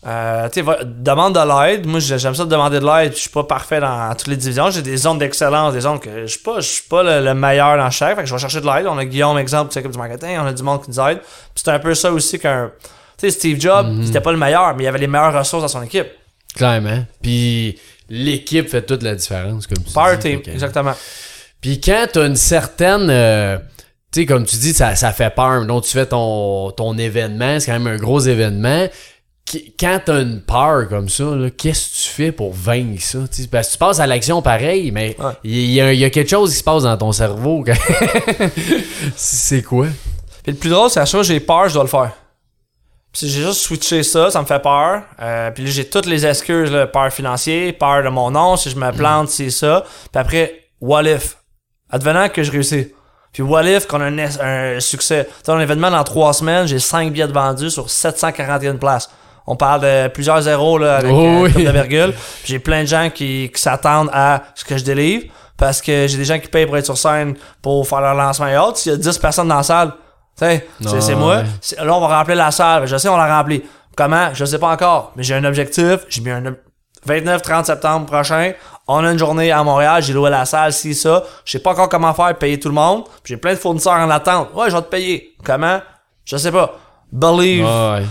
Euh, 0.08 0.48
tu 0.50 0.56
sais, 0.56 0.62
va- 0.62 0.84
demande 0.84 1.34
de 1.34 1.40
l'aide. 1.40 1.88
Moi, 1.88 2.00
j'ai- 2.00 2.20
j'aime 2.20 2.36
ça 2.36 2.46
de 2.46 2.50
demander 2.50 2.80
de 2.80 2.86
l'aide. 2.86 3.14
Je 3.14 3.20
suis 3.22 3.30
pas 3.30 3.44
parfait 3.44 3.80
dans 3.80 4.14
toutes 4.16 4.28
les 4.28 4.38
divisions. 4.38 4.70
J'ai 4.70 4.84
des 4.84 4.98
zones 4.98 5.18
d'excellence, 5.18 5.74
des 5.74 5.82
zones 5.82 6.00
que 6.00 6.22
je 6.22 6.32
suis 6.32 6.40
pas, 6.40 6.60
je 6.60 6.68
suis 6.68 6.84
pas 6.84 7.02
le, 7.02 7.26
le 7.26 7.34
meilleur 7.34 7.76
dans 7.78 7.90
chaque. 7.90 8.16
Fait 8.16 8.22
que 8.22 8.28
je 8.30 8.34
vais 8.36 8.40
chercher 8.40 8.62
de 8.62 8.66
l'aide. 8.68 8.86
On 8.88 8.98
a 9.00 9.06
Guillaume, 9.06 9.38
exemple, 9.40 9.70
qui 9.70 9.74
s'occupe 9.74 9.92
du 9.92 9.98
marketing. 9.98 10.38
On 10.40 10.46
a 10.46 10.54
du 10.54 10.62
monde 10.62 10.84
qui 10.84 10.92
nous 10.92 11.00
aide. 11.00 11.20
C'est 11.56 11.70
un 11.70 11.80
peu 11.80 11.96
ça 11.96 12.12
aussi 12.12 12.38
qu'un. 12.38 12.72
Tu 13.18 13.28
sais, 13.28 13.32
Steve 13.32 13.60
Jobs, 13.60 13.88
il 14.04 14.10
était 14.10 14.22
pas 14.22 14.32
le 14.32 14.38
meilleur, 14.38 14.76
mais 14.76 14.84
il 14.84 14.88
avait 14.88 15.00
les 15.00 15.08
meilleures 15.08 15.34
ressources 15.34 15.64
dans 15.64 15.68
son 15.70 15.82
équipe. 15.82 16.08
Clairement. 16.56 17.04
Puis 17.24 17.80
l'équipe 18.10 18.70
fait 18.70 18.84
toute 18.84 19.02
la 19.04 19.16
différence, 19.16 19.66
comme 19.66 19.84
tu 19.84 19.84
dis. 19.86 19.94
que- 20.44 20.52
exactement. 20.52 20.94
Puis 21.62 21.82
quand 21.82 22.06
t'as 22.14 22.28
une 22.28 22.36
certaine. 22.36 23.10
euh, 23.10 23.58
tu 24.12 24.22
sais, 24.22 24.26
comme 24.28 24.46
tu 24.46 24.56
dis, 24.58 24.74
ça, 24.74 24.96
ça 24.96 25.12
fait 25.12 25.34
peur. 25.34 25.66
Donc, 25.66 25.84
tu 25.84 25.92
fais 25.92 26.06
ton, 26.06 26.72
ton 26.72 26.98
événement, 26.98 27.60
c'est 27.60 27.72
quand 27.72 27.80
même 27.80 27.88
un 27.96 27.98
gros 27.98 28.20
événement. 28.20 28.86
Quand 29.80 30.02
t'as 30.04 30.22
une 30.22 30.42
peur 30.42 30.90
comme 30.90 31.08
ça, 31.08 31.24
qu'est-ce 31.56 31.90
que 31.90 32.04
tu 32.04 32.10
fais 32.10 32.32
pour 32.32 32.52
vaincre 32.54 33.02
ça? 33.02 33.20
tu 33.32 33.44
sais? 33.44 33.48
Parce 33.48 33.68
que 33.68 33.74
tu 33.74 33.78
passes 33.78 34.00
à 34.00 34.08
l'action 34.08 34.42
pareil, 34.42 34.92
mais 34.92 35.16
Ouais. 35.20 35.34
il 35.44 35.72
y, 35.72 35.80
a- 35.82 35.94
il 35.94 36.00
y 36.00 36.04
a 36.06 36.10
quelque 36.10 36.30
chose 36.32 36.52
qui 36.52 36.58
se 36.58 36.64
passe 36.64 36.84
dans 36.84 36.98
ton 36.98 37.12
cerveau. 37.12 37.64
c'est 39.16 39.62
quoi? 39.62 39.88
Puis 40.44 40.52
le 40.54 40.58
plus 40.58 40.70
drôle, 40.70 40.90
c'est 40.90 41.00
à 41.00 41.06
chaque 41.06 41.12
fois 41.12 41.20
que 41.22 41.28
j'ai 41.28 41.40
peur, 41.40 41.70
je 41.70 41.74
dois 41.76 41.84
le 41.84 41.90
faire. 41.90 42.12
Puis 43.12 43.30
j'ai 43.30 43.42
juste 43.44 43.62
switché 43.62 44.04
ça, 44.04 44.30
ça 44.30 44.42
me 44.42 44.46
fait 44.46 44.62
peur. 44.62 45.04
Euh, 45.22 45.52
puis 45.52 45.64
là, 45.64 45.70
j'ai 45.72 45.86
toutes 45.90 46.06
les 46.06 46.26
excuses, 46.26 46.70
là, 46.72 46.88
peur 46.88 47.12
financier, 47.14 47.72
peur 47.72 48.04
de 48.04 48.10
mon 48.10 48.32
nom, 48.32 48.58
si 48.58 48.70
je 48.70 48.76
me 48.76 48.92
plante, 48.92 49.30
c'est 49.30 49.52
ça. 49.52 49.86
Puis 50.12 50.20
après, 50.20 50.54
what 50.82 51.04
if? 51.04 51.38
Advenant 51.90 52.30
que 52.30 52.44
je 52.44 52.52
réussis. 52.52 52.88
Puis 53.32 53.44
what 53.44 53.64
if 53.64 53.86
qu'on 53.86 54.02
a 54.02 54.06
un, 54.06 54.18
un 54.18 54.80
succès? 54.80 55.26
Tu 55.26 55.32
sais, 55.46 55.52
un 55.52 55.60
événement 55.60 55.92
dans 55.92 56.04
trois 56.04 56.34
semaines, 56.34 56.68
j'ai 56.68 56.80
5 56.80 57.14
billets 57.14 57.28
de 57.28 57.34
vendus 57.34 57.70
sur 57.72 57.90
741 57.90 58.76
places. 58.78 59.10
On 59.48 59.56
parle 59.56 59.82
de 59.82 60.08
plusieurs 60.08 60.42
zéros 60.42 60.78
là, 60.78 60.98
avec 60.98 61.12
Oh 61.14 61.42
oui. 61.44 61.54
comme 61.54 61.64
de 61.64 61.70
virgule. 61.70 62.14
J'ai 62.46 62.60
plein 62.60 62.82
de 62.82 62.88
gens 62.88 63.10
qui, 63.14 63.52
qui 63.54 63.62
s'attendent 63.62 64.10
à 64.12 64.42
ce 64.56 64.66
que 64.66 64.78
je 64.78 64.84
délivre 64.84 65.26
parce 65.58 65.82
que 65.82 66.08
j'ai 66.08 66.18
des 66.18 66.26
gens 66.26 66.40
qui 66.40 66.48
payent 66.48 66.66
pour 66.66 66.78
être 66.78 66.86
sur 66.86 66.98
scène 66.98 67.36
pour 67.62 67.88
faire 67.88 68.02
leur 68.02 68.16
lancement 68.16 68.48
et 68.48 68.58
autres. 68.58 68.78
S'il 68.78 68.92
y 68.92 68.96
a 68.96 68.98
10 68.98 69.18
personnes 69.20 69.48
dans 69.48 69.58
la 69.58 69.64
salle, 69.64 69.92
c'est 70.36 70.68
Ah, 70.86 71.02
c'est 71.02 71.16
moi. 71.16 71.44
Là, 71.78 71.96
on 71.96 72.02
va 72.08 72.18
remplir 72.20 72.36
la 72.38 72.52
salle. 72.52 72.88
Je 72.88 72.98
sais, 72.98 73.08
on 73.08 73.16
la 73.18 73.38
remplit. 73.38 73.64
Comment? 73.96 74.34
Je 74.34 74.44
sais 74.46 74.60
pas 74.60 74.70
encore. 74.70 75.12
Mais 75.16 75.24
j'ai 75.24 75.36
un 75.36 75.44
objectif. 75.46 76.00
J'ai 76.10 76.22
mis 76.22 76.32
un 76.32 76.46
ob- 76.48 76.58
29-30 77.08 77.66
septembre 77.66 78.08
prochain. 78.08 78.54
On 78.88 79.06
a 79.06 79.12
une 79.12 79.20
journée 79.20 79.52
à 79.52 79.64
Montréal. 79.64 80.02
J'ai 80.04 80.12
loué 80.14 80.30
la 80.32 80.44
salle, 80.46 80.74
si 80.74 80.94
ça. 80.96 81.24
Je 81.46 81.52
sais 81.54 81.60
pas 81.60 81.72
encore 81.72 81.88
comment 81.88 82.14
faire, 82.14 82.36
payer 82.36 82.60
tout 82.60 82.68
le 82.68 82.74
monde. 82.76 83.04
J'ai 83.24 83.38
plein 83.38 83.54
de 83.54 83.60
fournisseurs 83.60 83.94
en 83.94 84.10
attente. 84.10 84.50
Ouais, 84.56 84.70
je 84.70 84.76
vais 84.76 84.82
te 84.82 84.90
payer. 84.90 85.36
Comment? 85.44 85.80
Je 86.26 86.36
sais 86.36 86.52
pas. 86.52 86.74
Believe. 87.12 87.64
Ouais. 87.64 88.04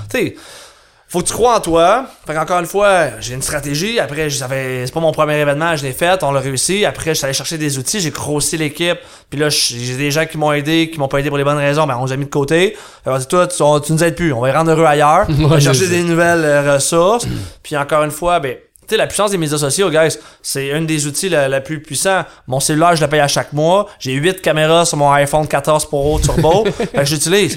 Faut 1.14 1.20
que 1.20 1.28
tu 1.28 1.32
crois 1.32 1.58
en 1.58 1.60
toi. 1.60 2.06
Fait 2.26 2.34
qu'encore 2.34 2.58
une 2.58 2.66
fois, 2.66 3.20
j'ai 3.20 3.34
une 3.34 3.40
stratégie. 3.42 4.00
Après, 4.00 4.28
j'avais, 4.28 4.84
c'est 4.84 4.92
pas 4.92 4.98
mon 4.98 5.12
premier 5.12 5.38
événement, 5.38 5.76
je 5.76 5.84
l'ai 5.84 5.92
fait, 5.92 6.24
on 6.24 6.32
l'a 6.32 6.40
réussi. 6.40 6.84
Après, 6.84 7.10
je 7.10 7.18
suis 7.18 7.24
allé 7.24 7.32
chercher 7.32 7.56
des 7.56 7.78
outils, 7.78 8.00
j'ai 8.00 8.10
grossi 8.10 8.56
l'équipe. 8.56 8.98
Puis 9.30 9.38
là, 9.38 9.48
j'ai 9.48 9.96
des 9.96 10.10
gens 10.10 10.26
qui 10.26 10.38
m'ont 10.38 10.50
aidé, 10.50 10.90
qui 10.92 10.98
m'ont 10.98 11.06
pas 11.06 11.18
aidé 11.18 11.28
pour 11.28 11.38
les 11.38 11.44
bonnes 11.44 11.56
raisons, 11.58 11.86
ben 11.86 11.96
on 12.00 12.06
les 12.06 12.12
a 12.14 12.16
mis 12.16 12.24
de 12.24 12.30
côté. 12.30 12.76
Alors, 13.06 13.20
c'est 13.20 13.28
toi, 13.28 13.46
tu, 13.46 13.62
on- 13.62 13.78
tu 13.78 13.92
nous 13.92 14.02
aides 14.02 14.16
plus, 14.16 14.32
on 14.32 14.40
va 14.40 14.48
les 14.48 14.56
rendre 14.56 14.72
heureux 14.72 14.86
ailleurs. 14.86 15.26
on 15.28 15.46
va 15.46 15.60
chercher 15.60 15.86
des 15.86 16.02
nouvelles 16.02 16.44
euh, 16.44 16.74
ressources. 16.74 17.28
Puis 17.62 17.76
encore 17.76 18.02
une 18.02 18.10
fois, 18.10 18.40
ben, 18.40 18.56
tu 18.56 18.86
sais, 18.88 18.96
la 18.96 19.06
puissance 19.06 19.30
des 19.30 19.38
médias 19.38 19.56
sociaux, 19.58 19.90
guys, 19.90 20.18
c'est 20.42 20.72
un 20.72 20.82
des 20.82 21.06
outils 21.06 21.28
la, 21.28 21.48
la 21.48 21.60
plus 21.60 21.80
puissants. 21.80 22.24
Mon 22.48 22.58
cellulaire, 22.58 22.96
je 22.96 23.02
le 23.04 23.08
paye 23.08 23.20
à 23.20 23.28
chaque 23.28 23.52
mois. 23.52 23.86
J'ai 24.00 24.14
8 24.14 24.42
caméras 24.42 24.84
sur 24.84 24.96
mon 24.96 25.12
iPhone 25.12 25.46
14 25.46 25.84
Pro 25.86 26.18
Turbo. 26.18 26.64
fait 26.76 26.88
que 26.88 27.04
j'utilise. 27.04 27.56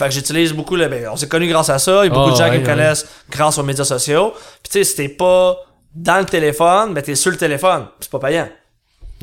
Fait 0.00 0.08
que 0.08 0.14
j'utilise 0.14 0.52
beaucoup 0.54 0.76
le. 0.76 0.88
Ben, 0.88 1.08
on 1.12 1.16
s'est 1.16 1.28
connus 1.28 1.48
grâce 1.48 1.68
à 1.68 1.78
ça. 1.78 2.04
Il 2.04 2.08
y 2.08 2.10
a 2.10 2.14
beaucoup 2.14 2.30
Ah, 2.30 2.32
de 2.32 2.36
gens 2.36 2.44
ouais, 2.44 2.50
qui 2.52 2.56
me 2.58 2.62
ouais. 2.66 2.70
connaissent 2.72 3.06
grâce 3.30 3.58
aux 3.58 3.62
médias 3.62 3.84
sociaux. 3.84 4.32
Puis 4.62 4.72
tu 4.72 4.78
sais, 4.78 4.84
si 4.84 4.96
t'es 4.96 5.08
pas 5.10 5.56
dans 5.94 6.18
le 6.18 6.24
téléphone, 6.24 6.94
ben 6.94 7.02
t'es 7.02 7.14
sur 7.14 7.30
le 7.30 7.36
téléphone. 7.36 7.86
C'est 8.00 8.10
pas 8.10 8.18
payant. 8.18 8.48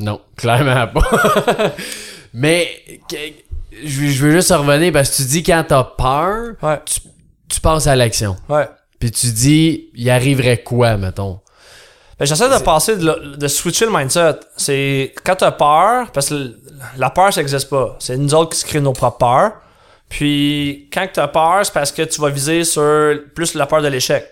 Non, 0.00 0.20
clairement 0.36 0.86
pas. 0.86 1.02
Mais 2.32 2.68
je 3.84 4.00
veux- 4.24 4.30
juste 4.32 4.50
revenir 4.52 4.92
parce 4.92 5.10
que 5.10 5.16
tu 5.16 5.22
dis 5.24 5.42
quand 5.42 5.64
t'as 5.66 5.84
peur, 5.84 6.54
Ouais. 6.62 6.80
tu, 6.84 7.00
tu 7.48 7.60
passes 7.60 7.86
à 7.86 7.96
l'action. 7.96 8.36
Ouais. 8.48 8.68
Puis 8.98 9.10
tu 9.10 9.28
dis, 9.28 9.90
il 9.94 10.08
arriverait 10.10 10.62
quoi, 10.62 10.96
mettons? 10.96 11.40
Ben, 12.18 12.24
j'essaie 12.26 12.48
de 12.48 12.62
passer 12.62 12.96
de, 12.96 13.36
de 13.36 13.48
switcher 13.48 13.86
le 13.86 13.92
mindset. 13.92 14.34
C'est 14.56 15.14
quand 15.24 15.36
t'as 15.36 15.52
peur, 15.52 16.10
parce 16.12 16.28
que 16.30 16.56
la 16.96 17.10
peur, 17.10 17.32
ça 17.32 17.40
existe 17.40 17.68
pas. 17.70 17.96
C'est 18.00 18.16
nous 18.16 18.34
autres 18.34 18.50
qui 18.50 18.58
se 18.58 18.64
créent 18.66 18.80
nos 18.80 18.92
propres 18.92 19.18
peurs. 19.18 19.52
Puis 20.08 20.88
quand 20.92 21.06
t'as 21.12 21.28
peur, 21.28 21.60
c'est 21.64 21.72
parce 21.72 21.92
que 21.92 22.02
tu 22.02 22.20
vas 22.20 22.30
viser 22.30 22.64
sur 22.64 23.18
plus 23.34 23.54
la 23.54 23.66
peur 23.66 23.82
de 23.82 23.88
l'échec. 23.88 24.26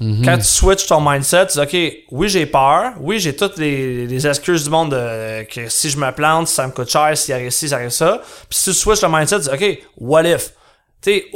Quand 0.00 0.36
tu 0.36 0.44
switches 0.44 0.86
ton 0.86 1.00
mindset, 1.00 1.46
tu 1.46 1.52
dis 1.58 1.60
OK, 1.60 2.04
oui, 2.10 2.28
j'ai 2.28 2.44
peur, 2.44 2.92
oui, 3.00 3.18
j'ai 3.20 3.34
toutes 3.34 3.56
les, 3.56 4.06
les 4.06 4.26
excuses 4.26 4.64
du 4.64 4.70
monde 4.70 4.90
de, 4.90 5.44
que 5.44 5.68
si 5.68 5.88
je 5.88 5.96
me 5.96 6.10
plante, 6.10 6.48
ça 6.48 6.66
me 6.66 6.72
coûte 6.72 6.90
cher, 6.90 7.16
s'il 7.16 7.32
arrive 7.32 7.50
ci, 7.50 7.68
ça 7.68 7.76
arrive 7.76 7.90
ça. 7.90 8.20
Puis 8.50 8.58
si 8.58 8.70
tu 8.70 8.76
switches 8.76 9.02
le 9.02 9.08
mindset, 9.08 9.40
tu 9.40 9.48
dis 9.48 9.54
OK, 9.54 9.78
what 9.96 10.24
if? 10.24 10.50
Tu 11.00 11.10
sais, 11.10 11.26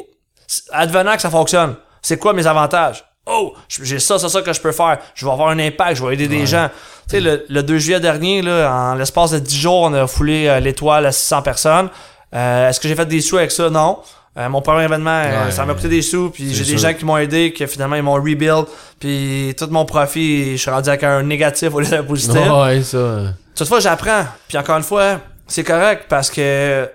advenant 0.71 1.15
que 1.15 1.23
ça 1.23 1.31
fonctionne, 1.31 1.77
c'est 2.03 2.19
quoi 2.19 2.35
mes 2.35 2.47
avantages? 2.47 3.05
Oh, 3.25 3.55
j'ai 3.69 4.01
ça, 4.01 4.19
ça, 4.19 4.29
ça 4.29 4.43
que 4.43 4.53
je 4.53 4.61
peux 4.61 4.73
faire. 4.73 4.99
Je 5.15 5.25
vais 5.25 5.33
avoir 5.33 5.51
un 5.51 5.59
impact, 5.59 5.97
je 5.97 6.05
vais 6.05 6.15
aider 6.15 6.29
des 6.29 6.47
gens. 6.47 6.69
Tu 7.09 7.17
sais, 7.17 7.21
le, 7.21 7.47
le 7.49 7.63
2 7.63 7.79
juillet 7.79 8.01
dernier, 8.01 8.43
là, 8.43 8.73
en 8.73 8.95
l'espace 8.95 9.31
de 9.31 9.39
10 9.39 9.57
jours, 9.57 9.83
on 9.83 9.95
a 9.95 10.07
foulé 10.07 10.47
euh, 10.47 10.61
l'étoile 10.61 11.07
à 11.07 11.13
600 11.13 11.43
personnes. 11.43 11.91
Euh, 12.35 12.69
Est-ce 12.69 12.81
que 12.81 12.89
j'ai 12.89 12.95
fait 12.95 13.07
des 13.07 13.21
sous 13.21 13.37
avec 13.39 13.51
ça? 13.51 13.71
Non. 13.71 13.99
Euh, 14.37 14.49
mon 14.49 14.61
premier 14.63 14.85
événement, 14.85 15.23
euh, 15.25 15.47
Ouais, 15.47 15.51
ça 15.51 15.65
m'a 15.65 15.75
coûté 15.75 15.89
des 15.89 16.03
sous, 16.03 16.31
puis 16.31 16.55
j'ai 16.55 16.65
des 16.65 16.79
gens 16.79 16.95
qui 16.95 17.05
m'ont 17.05 17.17
aidé, 17.17 17.53
que 17.53 17.67
finalement 17.67 17.97
ils 17.97 18.03
m'ont 18.03 18.15
rebuild, 18.15 18.67
puis 19.01 19.55
tout 19.59 19.67
mon 19.71 19.85
profit, 19.85 20.53
je 20.53 20.63
suis 20.63 20.71
rendu 20.71 20.89
avec 20.89 21.03
un 21.03 21.23
négatif 21.25 21.75
au 21.75 21.81
lieu 21.81 21.87
d'un 21.87 22.05
positif. 22.05 22.37
Ouais, 22.37 22.83
ça. 22.83 23.33
Toutefois, 23.57 23.81
j'apprends. 23.81 24.25
Puis 24.47 24.57
encore 24.57 24.77
une 24.77 24.85
fois, 24.85 25.21
c'est 25.49 25.65
correct 25.65 26.05
parce 26.09 26.31
que 26.31 26.89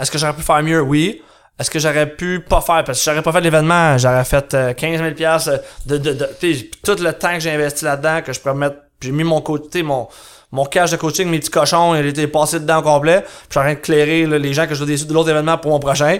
est-ce 0.00 0.10
que 0.10 0.18
j'aurais 0.18 0.32
pu 0.32 0.42
faire 0.42 0.62
mieux? 0.62 0.80
Oui. 0.80 1.22
Est-ce 1.58 1.70
que 1.70 1.78
j'aurais 1.78 2.06
pu 2.06 2.40
pas 2.40 2.62
faire? 2.62 2.82
Parce 2.84 2.98
que 2.98 3.04
si 3.04 3.04
j'aurais 3.10 3.22
pas 3.22 3.32
fait 3.32 3.42
l'événement, 3.42 3.98
j'aurais 3.98 4.24
fait 4.24 4.54
euh, 4.54 4.72
15 4.72 4.98
000 4.98 5.10
piastres 5.14 5.50
de, 5.84 5.98
de, 5.98 6.14
de, 6.14 6.26
sais, 6.40 6.70
tout 6.82 6.96
le 6.98 7.12
temps 7.12 7.34
que 7.34 7.40
j'ai 7.40 7.50
investi 7.50 7.84
là-dedans, 7.84 8.22
que 8.24 8.32
je 8.32 8.40
pourrais 8.40 8.54
mettre, 8.54 8.76
j'ai 9.02 9.12
mis 9.12 9.24
mon 9.24 9.42
côté, 9.42 9.82
mon, 9.82 10.08
mon 10.52 10.64
cash 10.64 10.90
de 10.90 10.96
coaching, 10.96 11.28
mes 11.28 11.38
petits 11.38 11.50
cochons, 11.50 11.94
il 11.94 12.06
était 12.06 12.26
passé 12.26 12.58
dedans 12.60 12.78
au 12.78 12.82
complet. 12.82 13.20
Puis 13.22 13.30
je 13.48 13.52
suis 13.52 13.58
en 13.60 13.62
train 13.62 13.74
de 13.74 13.78
clairer 13.78 14.26
là, 14.26 14.38
les 14.38 14.52
gens 14.52 14.66
que 14.66 14.74
je 14.74 14.84
dois 14.84 14.96
sous 14.96 15.04
de 15.06 15.14
l'autre 15.14 15.30
événement 15.30 15.58
pour 15.58 15.70
mon 15.70 15.78
prochain. 15.78 16.18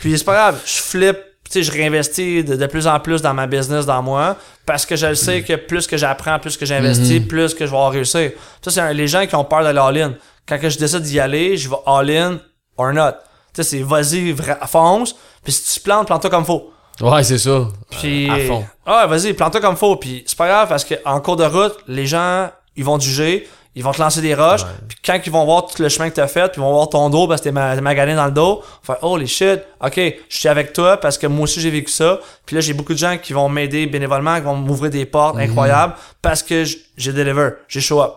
Puis 0.00 0.16
c'est 0.18 0.24
pas 0.24 0.34
grave, 0.34 0.60
je 0.64 0.80
flippe, 0.80 1.18
tu 1.44 1.52
sais, 1.52 1.62
je 1.62 1.72
réinvestis 1.72 2.44
de, 2.44 2.56
de 2.56 2.66
plus 2.66 2.86
en 2.86 2.98
plus 3.00 3.22
dans 3.22 3.34
ma 3.34 3.46
business, 3.46 3.86
dans 3.86 4.02
moi, 4.02 4.36
parce 4.66 4.84
que 4.86 4.96
je 4.96 5.06
le 5.06 5.14
sais 5.14 5.42
que 5.42 5.54
plus 5.54 5.86
que 5.86 5.96
j'apprends, 5.96 6.38
plus 6.38 6.56
que 6.56 6.66
j'investis, 6.66 7.20
plus 7.26 7.54
que 7.54 7.66
je 7.66 7.70
vais 7.70 7.88
réussir. 7.88 8.32
Ça, 8.62 8.70
c'est 8.70 8.94
les 8.94 9.08
gens 9.08 9.26
qui 9.26 9.34
ont 9.34 9.44
peur 9.44 9.62
d'aller 9.62 9.78
all-in. 9.80 10.14
Quand 10.46 10.58
que 10.58 10.68
je 10.68 10.78
décide 10.78 11.00
d'y 11.02 11.20
aller, 11.20 11.56
je 11.56 11.68
vais 11.68 11.76
all-in 11.86 12.38
or 12.76 12.92
not. 12.92 13.12
Tu 13.54 13.62
sais, 13.62 13.64
c'est 13.64 13.82
vas-y, 13.82 14.34
fonce, 14.66 15.14
puis 15.42 15.52
si 15.52 15.74
tu 15.74 15.80
te 15.80 15.84
plantes, 15.84 16.06
plante-toi 16.06 16.30
comme 16.30 16.44
faut. 16.44 16.70
Ouais, 17.00 17.22
c'est 17.22 17.38
ça. 17.38 17.68
Puis, 17.90 18.28
À 18.28 18.38
fond. 18.46 18.64
ah, 18.84 19.06
vas-y, 19.06 19.32
plante-toi 19.32 19.60
comme 19.60 19.76
faut. 19.76 19.96
Puis 19.96 20.24
c'est 20.26 20.36
pas 20.36 20.48
grave 20.48 20.68
parce 20.68 20.84
qu'en 20.84 21.20
cours 21.20 21.36
de 21.36 21.44
route, 21.44 21.76
les 21.86 22.06
gens, 22.06 22.50
ils 22.76 22.84
vont 22.84 22.98
juger, 22.98 23.48
ils 23.78 23.84
vont 23.84 23.92
te 23.92 24.00
lancer 24.00 24.20
des 24.20 24.34
roches. 24.34 24.62
Puis 24.88 24.98
quand 25.04 25.18
ils 25.24 25.30
vont 25.32 25.44
voir 25.44 25.66
tout 25.66 25.80
le 25.80 25.88
chemin 25.88 26.10
que 26.10 26.16
t'as 26.16 26.26
fait, 26.28 26.50
puis 26.52 26.60
ils 26.60 26.64
vont 26.64 26.72
voir 26.72 26.88
ton 26.88 27.08
dos 27.10 27.28
parce 27.28 27.40
que 27.40 27.44
t'es 27.44 27.52
ma- 27.52 27.74
t'es 27.74 27.80
magané 27.80 28.14
dans 28.14 28.26
le 28.26 28.32
dos, 28.32 28.62
ils 28.62 28.86
vont 28.88 28.94
faire 28.94 29.04
holy 29.04 29.26
shit, 29.28 29.60
ok, 29.80 29.94
je 30.28 30.36
suis 30.36 30.48
avec 30.48 30.72
toi 30.72 30.96
parce 30.96 31.16
que 31.16 31.26
moi 31.26 31.44
aussi 31.44 31.60
j'ai 31.60 31.70
vécu 31.70 31.90
ça. 31.92 32.18
Puis 32.44 32.54
là, 32.56 32.60
j'ai 32.60 32.74
beaucoup 32.74 32.92
de 32.92 32.98
gens 32.98 33.16
qui 33.18 33.32
vont 33.32 33.48
m'aider 33.48 33.86
bénévolement, 33.86 34.34
qui 34.36 34.42
vont 34.42 34.56
m'ouvrir 34.56 34.90
des 34.90 35.06
portes 35.06 35.36
Mhm. 35.36 35.42
incroyables 35.42 35.94
parce 36.20 36.42
que 36.42 36.64
j'ai 36.96 37.12
deliver, 37.12 37.50
j'ai 37.68 37.80
show 37.80 38.02
up. 38.02 38.12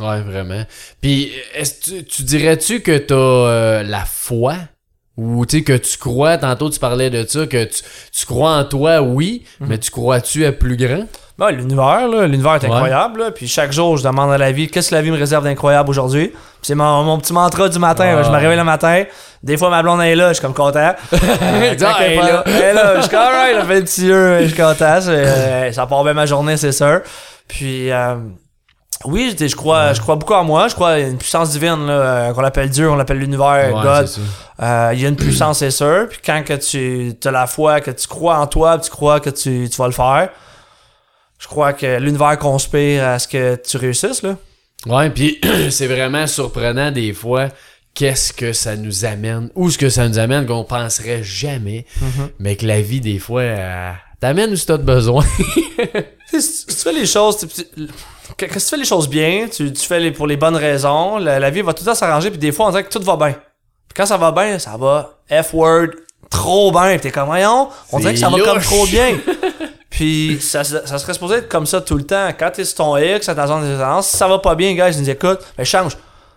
Ouais, 0.00 0.20
vraiment. 0.22 0.64
Puis, 1.00 1.30
est-ce 1.54 1.74
que 1.74 1.84
tu, 2.00 2.04
tu 2.04 2.22
dirais-tu 2.24 2.80
que 2.80 2.98
t'as 2.98 3.14
euh, 3.14 3.82
la 3.84 4.04
foi? 4.04 4.54
Ou 5.18 5.44
tu 5.44 5.58
sais 5.58 5.62
que 5.64 5.72
tu 5.76 5.98
crois, 5.98 6.38
tantôt 6.38 6.70
tu 6.70 6.78
parlais 6.78 7.10
de 7.10 7.26
ça, 7.28 7.44
que 7.46 7.64
tu, 7.64 7.82
tu 8.12 8.24
crois 8.24 8.52
en 8.52 8.64
toi, 8.64 9.00
oui, 9.02 9.44
Mhm. 9.60 9.66
mais 9.68 9.78
tu 9.78 9.90
crois-tu 9.90 10.46
à 10.46 10.52
plus 10.52 10.76
grand? 10.76 11.02
Ben, 11.36 11.50
l'univers, 11.50 12.08
là, 12.08 12.26
l'univers 12.26 12.54
est 12.54 12.64
Ouais. 12.66 12.72
incroyable. 12.72 13.20
là. 13.20 13.30
Puis 13.32 13.46
chaque 13.48 13.72
jour, 13.72 13.96
je 13.96 14.02
demande 14.04 14.32
à 14.32 14.38
la 14.38 14.50
vie, 14.52 14.68
qu'est-ce 14.68 14.90
que 14.90 14.94
la 14.94 15.02
vie 15.02 15.10
me 15.10 15.16
réserve 15.18 15.44
d'incroyable 15.44 15.90
aujourd'hui? 15.90 16.32
C'est 16.62 16.74
mon, 16.74 17.02
mon 17.04 17.18
petit 17.18 17.32
mantra 17.32 17.68
du 17.68 17.78
matin. 17.78 18.06
Ah. 18.12 18.14
là. 18.16 18.22
Je 18.24 18.30
me 18.30 18.36
réveille 18.36 18.56
le 18.56 18.64
matin. 18.64 19.04
Des 19.42 19.56
fois, 19.56 19.70
ma 19.70 19.82
blonde 19.82 20.00
est 20.02 20.16
là, 20.16 20.28
je 20.28 20.34
suis 20.34 20.42
comme 20.42 20.54
content. 20.54 20.94
Euh, 21.12 21.74
ah, 21.84 21.96
elle 22.00 22.12
est 22.12 22.16
là. 22.16 22.42
elle 22.46 22.52
est 22.62 22.72
là, 22.74 22.96
je 22.96 23.00
suis 23.02 23.10
comme, 23.10 23.18
alright, 23.20 23.56
elle 23.56 23.66
fait 23.66 23.74
le 23.76 23.84
petit 23.84 24.06
yeux, 24.06 24.38
je 24.42 24.46
suis 24.46 24.56
content. 24.56 24.98
Euh, 25.08 25.72
ça 25.72 25.86
part 25.86 26.02
bien 26.04 26.14
ma 26.14 26.26
journée, 26.26 26.56
c'est 26.56 26.72
sûr. 26.72 27.00
Puis, 27.46 27.90
euh, 27.90 28.14
oui, 29.04 29.34
je, 29.38 29.46
je 29.46 29.54
crois, 29.54 29.92
je 29.92 30.00
crois 30.00 30.16
beaucoup 30.16 30.34
en 30.34 30.42
moi. 30.44 30.66
Je 30.68 30.74
crois 30.74 30.90
à 30.90 30.98
une 30.98 31.18
puissance 31.18 31.50
divine, 31.50 31.86
là, 31.86 31.92
euh, 31.92 32.32
qu'on 32.32 32.42
appelle 32.42 32.68
Dieu, 32.68 32.90
on 32.90 32.96
l'appelle 32.96 33.18
l'univers, 33.18 33.72
Ouais, 33.74 33.82
God. 33.82 34.08
Euh, 34.60 34.90
Il 34.94 35.00
y 35.00 35.06
a 35.06 35.08
une 35.08 35.16
puissance, 35.16 35.58
c'est 35.60 35.70
sûr. 35.70 36.06
Puis 36.10 36.18
quand 36.24 36.42
que 36.44 36.54
tu 36.54 37.14
as 37.24 37.30
la 37.30 37.46
foi, 37.46 37.80
que 37.80 37.92
tu 37.92 38.08
crois 38.08 38.38
en 38.38 38.46
toi, 38.48 38.78
tu 38.78 38.90
crois 38.90 39.20
que 39.20 39.30
tu, 39.30 39.68
tu 39.70 39.76
vas 39.76 39.86
le 39.86 39.92
faire, 39.92 40.30
je 41.38 41.46
crois 41.46 41.72
que 41.72 41.98
l'univers 41.98 42.36
conspire 42.38 43.04
à 43.06 43.18
ce 43.20 43.28
que 43.28 43.54
tu 43.56 43.76
réussisses. 43.76 44.22
Là. 44.22 44.36
Ouais, 44.86 45.10
puis 45.10 45.40
c'est 45.70 45.86
vraiment 45.86 46.26
surprenant 46.26 46.90
des 46.90 47.12
fois 47.12 47.48
qu'est-ce 47.94 48.32
que 48.32 48.52
ça 48.52 48.74
nous 48.76 49.04
amène, 49.04 49.48
où 49.54 49.70
ce 49.70 49.78
que 49.78 49.90
ça 49.90 50.08
nous 50.08 50.18
amène 50.18 50.44
qu'on 50.46 50.64
penserait 50.64 51.22
jamais, 51.22 51.84
Mm-hmm. 52.00 52.28
mais 52.40 52.56
que 52.56 52.66
la 52.66 52.80
vie 52.80 53.00
des 53.00 53.18
fois 53.20 53.42
t'amène 54.20 54.52
où 54.52 54.56
tu 54.66 54.72
as 54.72 54.76
besoin. 54.76 55.24
Tu 56.30 56.38
tu 56.40 56.74
fais 56.74 56.92
les 56.92 57.06
choses, 57.06 57.38
tu- 57.38 57.46
tu- 57.48 58.60
fais 58.60 58.76
les 58.76 58.84
choses 58.84 59.08
bien, 59.08 59.46
tu, 59.50 59.72
tu 59.72 59.86
fais 59.86 59.98
les, 60.00 60.10
pour 60.10 60.26
les 60.26 60.36
bonnes 60.36 60.56
raisons, 60.56 61.18
la, 61.18 61.38
la 61.38 61.50
vie 61.50 61.62
va 61.62 61.72
tout 61.72 61.82
le 61.84 61.90
temps 61.90 61.94
s'arranger, 61.94 62.30
puis 62.30 62.38
des 62.38 62.52
fois 62.52 62.66
on 62.66 62.70
dirait 62.70 62.84
que 62.84 62.90
tout 62.90 63.02
va 63.02 63.16
bien. 63.16 63.32
Puis 63.32 63.94
quand 63.96 64.06
ça 64.06 64.16
va 64.16 64.30
bien, 64.32 64.58
ça 64.58 64.76
va 64.76 65.18
F-word 65.30 65.88
trop 66.30 66.70
bien, 66.70 66.90
puis 66.90 67.00
t'es 67.00 67.10
comme 67.10 67.26
voyons, 67.26 67.68
on 67.92 67.98
dirait 68.00 68.12
que 68.14 68.20
ça 68.20 68.28
va 68.28 68.38
comme 68.44 68.60
trop 68.60 68.86
bien. 68.86 69.16
Puis 69.90 70.38
ça, 70.42 70.64
ça 70.64 70.86
ça 70.86 70.98
serait 70.98 71.14
supposé 71.14 71.36
être 71.36 71.48
comme 71.48 71.64
ça 71.64 71.80
tout 71.80 71.96
le 71.96 72.04
temps. 72.04 72.28
Quand 72.38 72.50
t'es 72.50 72.64
sur 72.66 72.76
ton 72.76 72.96
X, 72.98 73.26
à 73.30 73.34
ta 73.34 73.46
zone 73.46 73.62
de 73.62 74.02
si 74.02 74.16
ça 74.18 74.28
va 74.28 74.38
pas 74.38 74.54
bien, 74.54 74.74
gars, 74.74 74.92
je 74.92 74.98
dis 74.98 75.10
écoute, 75.10 75.38
ben 75.56 75.64
change. 75.64 75.96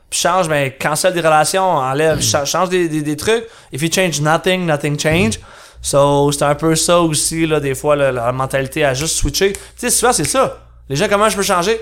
Puis 0.09 0.19
change, 0.21 0.47
ben 0.47 0.71
cancelle 0.79 1.13
des 1.13 1.19
relations, 1.19 1.61
enlève, 1.77 2.21
cha- 2.21 2.45
change 2.45 2.69
des, 2.69 2.87
des, 2.87 3.01
des 3.01 3.17
trucs. 3.17 3.43
If 3.73 3.81
you 3.81 3.89
change 3.93 4.21
nothing, 4.21 4.65
nothing 4.65 4.97
change. 4.97 5.33
So, 5.81 6.31
c'est 6.31 6.43
un 6.43 6.55
peu 6.55 6.75
ça 6.75 7.01
aussi, 7.01 7.47
là, 7.47 7.59
des 7.59 7.75
fois, 7.75 7.95
là, 7.95 8.11
la 8.11 8.31
mentalité 8.31 8.85
à 8.85 8.93
juste 8.93 9.15
switcher. 9.15 9.53
Tu 9.53 9.59
sais, 9.77 9.89
souvent, 9.89 10.13
c'est 10.13 10.25
ça. 10.25 10.67
Les 10.89 10.95
gens, 10.95 11.07
comment 11.09 11.29
je 11.29 11.35
peux 11.35 11.43
changer? 11.43 11.79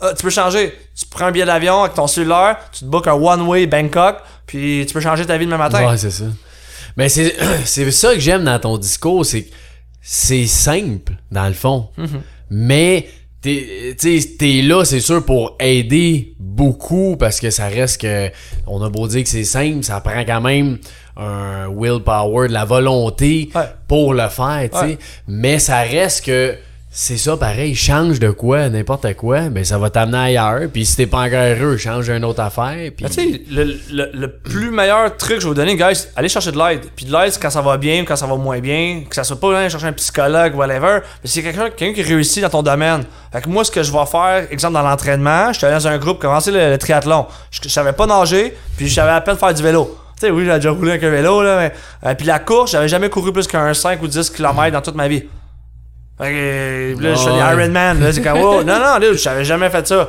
Ah, 0.00 0.12
tu 0.16 0.22
peux 0.22 0.30
changer. 0.30 0.74
Tu 0.94 1.06
prends 1.06 1.26
un 1.26 1.32
billet 1.32 1.46
d'avion 1.46 1.82
avec 1.82 1.94
ton 1.94 2.06
cellulaire, 2.06 2.58
tu 2.72 2.80
te 2.80 2.84
bookes 2.84 3.06
un 3.06 3.14
one-way 3.14 3.66
Bangkok, 3.66 4.16
puis 4.46 4.84
tu 4.86 4.92
peux 4.92 5.00
changer 5.00 5.24
ta 5.24 5.38
vie 5.38 5.46
demain 5.46 5.56
matin. 5.58 5.88
Ouais, 5.88 5.96
c'est 5.96 6.10
ça. 6.10 6.24
Mais 6.96 7.08
c'est 7.08 7.34
c'est 7.64 7.90
ça 7.90 8.14
que 8.14 8.20
j'aime 8.20 8.44
dans 8.44 8.58
ton 8.58 8.78
discours, 8.78 9.24
c'est 9.24 9.44
que 9.44 9.54
c'est 10.02 10.46
simple 10.46 11.12
dans 11.30 11.46
le 11.46 11.54
fond. 11.54 11.88
Mais 12.50 13.08
t'es 13.40 13.96
t'es 13.96 14.62
là, 14.62 14.84
c'est 14.84 15.00
sûr 15.00 15.24
pour 15.24 15.56
aider 15.60 16.34
beaucoup 16.38 17.16
parce 17.16 17.40
que 17.40 17.50
ça 17.50 17.66
reste 17.68 18.00
que 18.00 18.30
on 18.66 18.82
a 18.82 18.88
beau 18.88 19.08
dire 19.08 19.22
que 19.22 19.28
c'est 19.28 19.44
simple, 19.44 19.82
ça 19.82 20.00
prend 20.00 20.24
quand 20.24 20.40
même 20.40 20.78
un 21.16 21.68
willpower, 21.68 22.48
de 22.48 22.52
la 22.52 22.64
volonté 22.64 23.50
Ouais. 23.54 23.62
pour 23.88 24.14
le 24.14 24.28
faire, 24.28 24.68
tu 24.72 24.78
sais. 24.78 24.84
Ouais. 24.84 24.98
Mais 25.28 25.58
ça 25.58 25.78
reste 25.80 26.24
que 26.26 26.54
c'est 26.98 27.18
ça 27.18 27.36
pareil, 27.36 27.74
change 27.74 28.18
de 28.20 28.30
quoi, 28.30 28.70
n'importe 28.70 29.12
quoi, 29.16 29.50
ben 29.50 29.62
ça 29.62 29.76
va 29.76 29.90
t'amener 29.90 30.16
ailleurs. 30.38 30.62
Puis 30.72 30.86
si 30.86 30.96
t'es 30.96 31.06
pas 31.06 31.18
encore 31.26 31.40
heureux, 31.40 31.76
change 31.76 32.06
d'une 32.06 32.24
autre 32.24 32.40
affaire. 32.40 32.90
Puis 32.96 33.04
Mais 33.04 33.08
tu 33.10 33.14
sais, 33.34 33.42
le, 33.50 33.64
le, 33.92 34.10
le 34.14 34.30
plus 34.32 34.70
meilleur 34.70 35.14
truc 35.18 35.34
que 35.34 35.40
je 35.40 35.44
vais 35.44 35.48
vous 35.50 35.54
donner, 35.54 35.76
guys, 35.76 36.06
allez 36.16 36.30
chercher 36.30 36.52
de 36.52 36.58
l'aide. 36.58 36.86
Puis 36.96 37.04
de 37.04 37.12
l'aide, 37.12 37.32
c'est 37.32 37.42
quand 37.42 37.50
ça 37.50 37.60
va 37.60 37.76
bien, 37.76 38.02
quand 38.06 38.16
ça 38.16 38.26
va 38.26 38.36
moins 38.36 38.60
bien, 38.60 39.02
que 39.06 39.14
ça 39.14 39.24
soit 39.24 39.38
pas 39.38 39.58
aller 39.58 39.68
chercher 39.68 39.88
un 39.88 39.92
psychologue, 39.92 40.54
whatever. 40.54 41.00
Mais 41.22 41.28
c'est 41.28 41.42
quelqu'un 41.42 41.68
quelqu'un 41.68 41.92
qui 41.94 42.02
réussit 42.02 42.42
dans 42.42 42.48
ton 42.48 42.62
domaine. 42.62 43.04
Fait 43.30 43.42
que 43.42 43.48
moi, 43.50 43.62
ce 43.64 43.70
que 43.70 43.82
je 43.82 43.92
vais 43.92 44.06
faire, 44.06 44.46
exemple 44.50 44.72
dans 44.74 44.82
l'entraînement, 44.82 45.52
je 45.52 45.58
suis 45.58 45.66
allé 45.66 45.74
dans 45.76 45.88
un 45.88 45.98
groupe, 45.98 46.18
commencer 46.18 46.50
le, 46.50 46.70
le 46.70 46.78
triathlon. 46.78 47.26
Je, 47.50 47.60
je 47.62 47.68
savais 47.68 47.92
pas 47.92 48.06
nager, 48.06 48.56
puis 48.78 48.88
je 48.88 48.94
savais 48.94 49.10
à 49.12 49.20
peine 49.20 49.36
faire 49.36 49.52
du 49.52 49.62
vélo. 49.62 49.94
Tu 50.18 50.26
sais, 50.26 50.30
oui, 50.30 50.44
j'ai 50.46 50.54
déjà 50.54 50.70
roulé 50.70 50.92
avec 50.92 51.04
un 51.04 51.10
vélo, 51.10 51.42
là, 51.42 51.58
mais. 51.58 51.72
euh, 52.10 52.14
puis 52.14 52.26
la 52.26 52.38
course, 52.38 52.70
j'avais 52.72 52.88
jamais 52.88 53.10
couru 53.10 53.32
plus 53.32 53.46
qu'un 53.46 53.74
5 53.74 54.02
ou 54.02 54.08
10 54.08 54.30
km 54.30 54.72
dans 54.72 54.80
toute 54.80 54.94
ma 54.94 55.08
vie. 55.08 55.24
Fait 56.18 56.30
que, 56.30 57.02
là, 57.02 57.14
je 57.14 57.18
fais 57.20 57.26
des 57.26 57.32
Ouais. 57.32 57.52
Ironman. 57.64 58.00
Là, 58.00 58.10
c'est 58.10 58.22
comme, 58.22 58.38
oh, 58.40 58.62
non, 58.64 58.78
non, 58.78 58.96
là, 58.98 59.12
j'avais 59.12 59.44
jamais 59.44 59.68
fait 59.68 59.86
ça. 59.86 60.08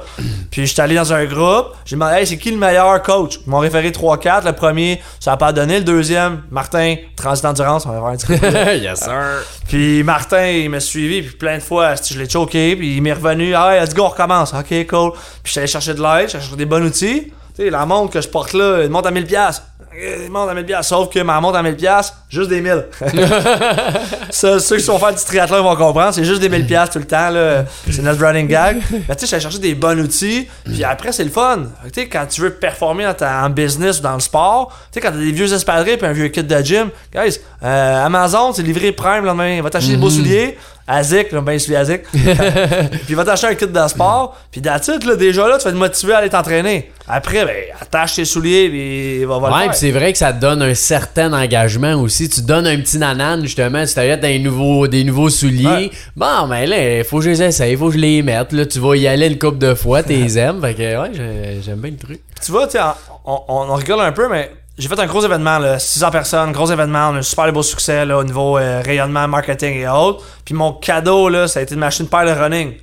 Puis, 0.49 0.65
j'étais 0.65 0.81
allé 0.81 0.95
dans 0.95 1.11
un 1.11 1.25
groupe. 1.25 1.73
J'ai 1.83 1.97
demandé, 1.97 2.19
hey, 2.19 2.25
c'est 2.25 2.37
qui 2.37 2.49
le 2.51 2.55
meilleur 2.57 3.01
coach? 3.03 3.39
Ils 3.45 3.49
m'ont 3.49 3.59
référé 3.59 3.89
3-4. 3.91 4.45
Le 4.45 4.53
premier, 4.53 5.01
ça 5.19 5.33
a 5.33 5.37
pas 5.37 5.51
donné. 5.51 5.79
Le 5.79 5.83
deuxième, 5.83 6.43
Martin, 6.49 6.95
Transit 7.17 7.43
Endurance. 7.43 7.85
On 7.85 7.89
va 7.89 7.97
avoir 7.97 8.11
un 8.13 8.15
petit 8.15 8.27
coup. 8.27 8.33
yes 8.81 8.99
sir. 9.01 9.43
Puis, 9.67 10.01
Martin, 10.03 10.47
il 10.47 10.69
m'a 10.69 10.79
suivi. 10.79 11.23
Puis, 11.23 11.35
plein 11.35 11.57
de 11.57 11.61
fois, 11.61 11.95
je 11.95 12.17
l'ai 12.17 12.29
choqué. 12.29 12.77
Puis, 12.77 12.95
il 12.95 13.01
m'est 13.01 13.11
revenu. 13.11 13.53
Ah, 13.53 13.77
let's 13.83 13.93
go, 13.93 14.03
on 14.03 14.07
recommence. 14.07 14.53
Ok, 14.53 14.87
cool. 14.87 15.11
Puis, 15.43 15.51
j'étais 15.51 15.59
allé 15.59 15.67
chercher 15.67 15.93
de 15.93 16.01
l'aide. 16.01 16.29
J'allais 16.29 16.41
chercher 16.45 16.55
des 16.55 16.65
bons 16.65 16.85
outils. 16.85 17.33
Tu 17.53 17.63
sais, 17.65 17.69
la 17.69 17.85
montre 17.85 18.13
que 18.13 18.21
je 18.21 18.29
porte 18.29 18.53
là, 18.53 18.77
elle 18.83 18.89
monte 18.89 19.07
à 19.07 19.11
1000$. 19.11 19.61
Piastres. 19.97 20.21
Elle 20.25 20.31
monte 20.31 20.49
à 20.49 20.55
1000$. 20.55 20.65
piastres. 20.65 20.85
Sauf 20.85 21.09
que 21.09 21.19
ma 21.19 21.39
montre 21.41 21.57
à 21.57 21.63
1000$, 21.63 21.75
piastres, 21.75 22.17
juste 22.29 22.49
des 22.49 22.61
1000. 22.61 22.85
Ça, 24.29 24.59
ceux 24.59 24.77
qui 24.77 24.83
sont 24.83 24.99
fans 24.99 25.11
du 25.11 25.23
triathlon 25.23 25.63
vont 25.63 25.75
comprendre, 25.75 26.13
c'est 26.13 26.23
juste 26.23 26.41
des 26.41 26.49
1000 26.49 26.65
pièces 26.65 26.89
tout 26.91 26.99
le 26.99 27.05
temps 27.05 27.29
là, 27.29 27.65
c'est 27.89 28.01
notre 28.01 28.23
running 28.23 28.47
gag. 28.47 28.81
Mais 29.07 29.15
tu 29.15 29.21
sais, 29.21 29.27
j'allais 29.27 29.41
chercher 29.41 29.59
des 29.59 29.75
bons 29.75 29.99
outils, 29.99 30.47
puis 30.65 30.83
après 30.83 31.11
c'est 31.11 31.23
le 31.23 31.29
fun. 31.29 31.63
Tu 31.85 32.01
sais 32.01 32.07
quand 32.07 32.25
tu 32.27 32.41
veux 32.41 32.51
performer 32.51 33.05
dans 33.05 33.13
ta, 33.13 33.43
en 33.43 33.49
business 33.49 33.99
ou 33.99 34.01
dans 34.01 34.13
le 34.13 34.19
sport, 34.19 34.71
tu 34.91 34.95
sais 34.95 35.01
quand 35.01 35.11
t'as 35.11 35.17
des 35.17 35.31
vieux 35.31 35.51
espadrilles 35.51 35.97
puis 35.97 36.07
un 36.07 36.13
vieux 36.13 36.27
kit 36.27 36.43
de 36.43 36.61
gym, 36.61 36.89
guys, 37.13 37.39
euh, 37.63 38.05
Amazon, 38.05 38.53
c'est 38.53 38.63
livré 38.63 38.91
Prime 38.91 39.21
le 39.21 39.27
lendemain, 39.27 39.61
va 39.61 39.69
t'acheter 39.69 39.93
des 39.93 39.97
beaux 39.97 40.09
souliers. 40.09 40.57
Azik, 40.88 41.27
j'aime 41.31 41.43
bien 41.43 41.59
celui 41.59 41.75
Azik. 41.75 42.03
puis 43.05 43.13
va 43.13 43.25
t'acheter 43.25 43.47
un 43.47 43.55
kit 43.55 43.67
de 43.67 43.88
sport, 43.88 44.38
puis 44.51 44.61
là, 44.61 44.79
déjà 45.17 45.47
là, 45.47 45.57
tu 45.57 45.65
vas 45.65 45.71
te 45.71 45.75
motiver 45.75 46.13
à 46.13 46.17
aller 46.19 46.29
t'entraîner. 46.29 46.91
Après, 47.09 47.45
ben, 47.45 47.55
attache 47.79 48.15
tes 48.15 48.25
souliers, 48.25 48.69
puis 48.69 49.25
va, 49.25 49.39
va 49.39 49.47
le 49.49 49.53
Ouais, 49.53 49.67
puis 49.69 49.77
c'est 49.77 49.91
vrai 49.91 50.11
que 50.13 50.17
ça 50.17 50.31
te 50.33 50.39
donne 50.39 50.61
un 50.61 50.73
certain 50.73 51.31
engagement 51.33 51.93
aussi. 51.95 52.29
Tu 52.29 52.41
donnes 52.41 52.67
un 52.67 52.77
petit 52.77 52.97
nanan, 52.97 53.41
justement, 53.43 53.85
tu 53.85 53.93
t'achètes 53.93 54.21
des 54.21 54.39
nouveaux, 54.39 54.88
des 54.88 55.03
nouveaux 55.03 55.29
souliers. 55.29 55.65
Ouais. 55.67 55.91
Bon, 56.15 56.47
ben 56.47 56.67
là, 56.69 57.03
faut 57.03 57.17
que 57.19 57.25
je 57.25 57.29
les 57.31 57.43
essaye, 57.43 57.75
faut 57.75 57.88
que 57.88 57.93
je 57.95 57.99
les 57.99 58.21
mette. 58.23 58.51
Là, 58.53 58.65
tu 58.65 58.79
vas 58.79 58.95
y 58.95 59.07
aller 59.07 59.27
une 59.27 59.38
couple 59.39 59.57
de 59.57 59.73
fois, 59.73 60.03
t'es 60.03 60.38
aimes. 60.38 60.61
Fait 60.61 60.73
que, 60.73 61.01
ouais, 61.01 61.09
j'ai- 61.13 61.61
j'aime 61.63 61.79
bien 61.79 61.91
le 61.91 61.97
truc. 61.97 62.21
tu 62.43 62.51
vois, 62.51 62.67
tu 62.67 62.77
on, 63.25 63.41
on, 63.47 63.71
on 63.71 63.73
rigole 63.75 63.99
un 64.01 64.11
peu, 64.13 64.27
mais 64.29 64.51
j'ai 64.78 64.88
fait 64.88 64.99
un 64.99 65.07
gros 65.07 65.23
événement, 65.25 65.57
là, 65.57 65.80
600 65.80 66.11
personnes, 66.11 66.51
gros 66.51 66.67
événement, 66.71 67.09
on 67.09 67.15
a 67.15 67.17
un 67.19 67.21
super 67.23 67.51
beau 67.51 67.63
succès 67.63 68.05
là, 68.05 68.17
au 68.17 68.23
niveau 68.23 68.57
euh, 68.57 68.82
rayonnement, 68.86 69.28
marketing 69.28 69.75
et 69.75 69.88
autres. 69.88 70.23
Puis 70.45 70.53
mon 70.53 70.73
cadeau, 70.73 71.30
là, 71.30 71.47
ça 71.47 71.59
a 71.59 71.63
été 71.63 71.73
de 71.75 71.80
m'acheter 71.80 72.03
une 72.03 72.09
paire 72.09 72.25
de 72.25 72.39
running. 72.39 72.73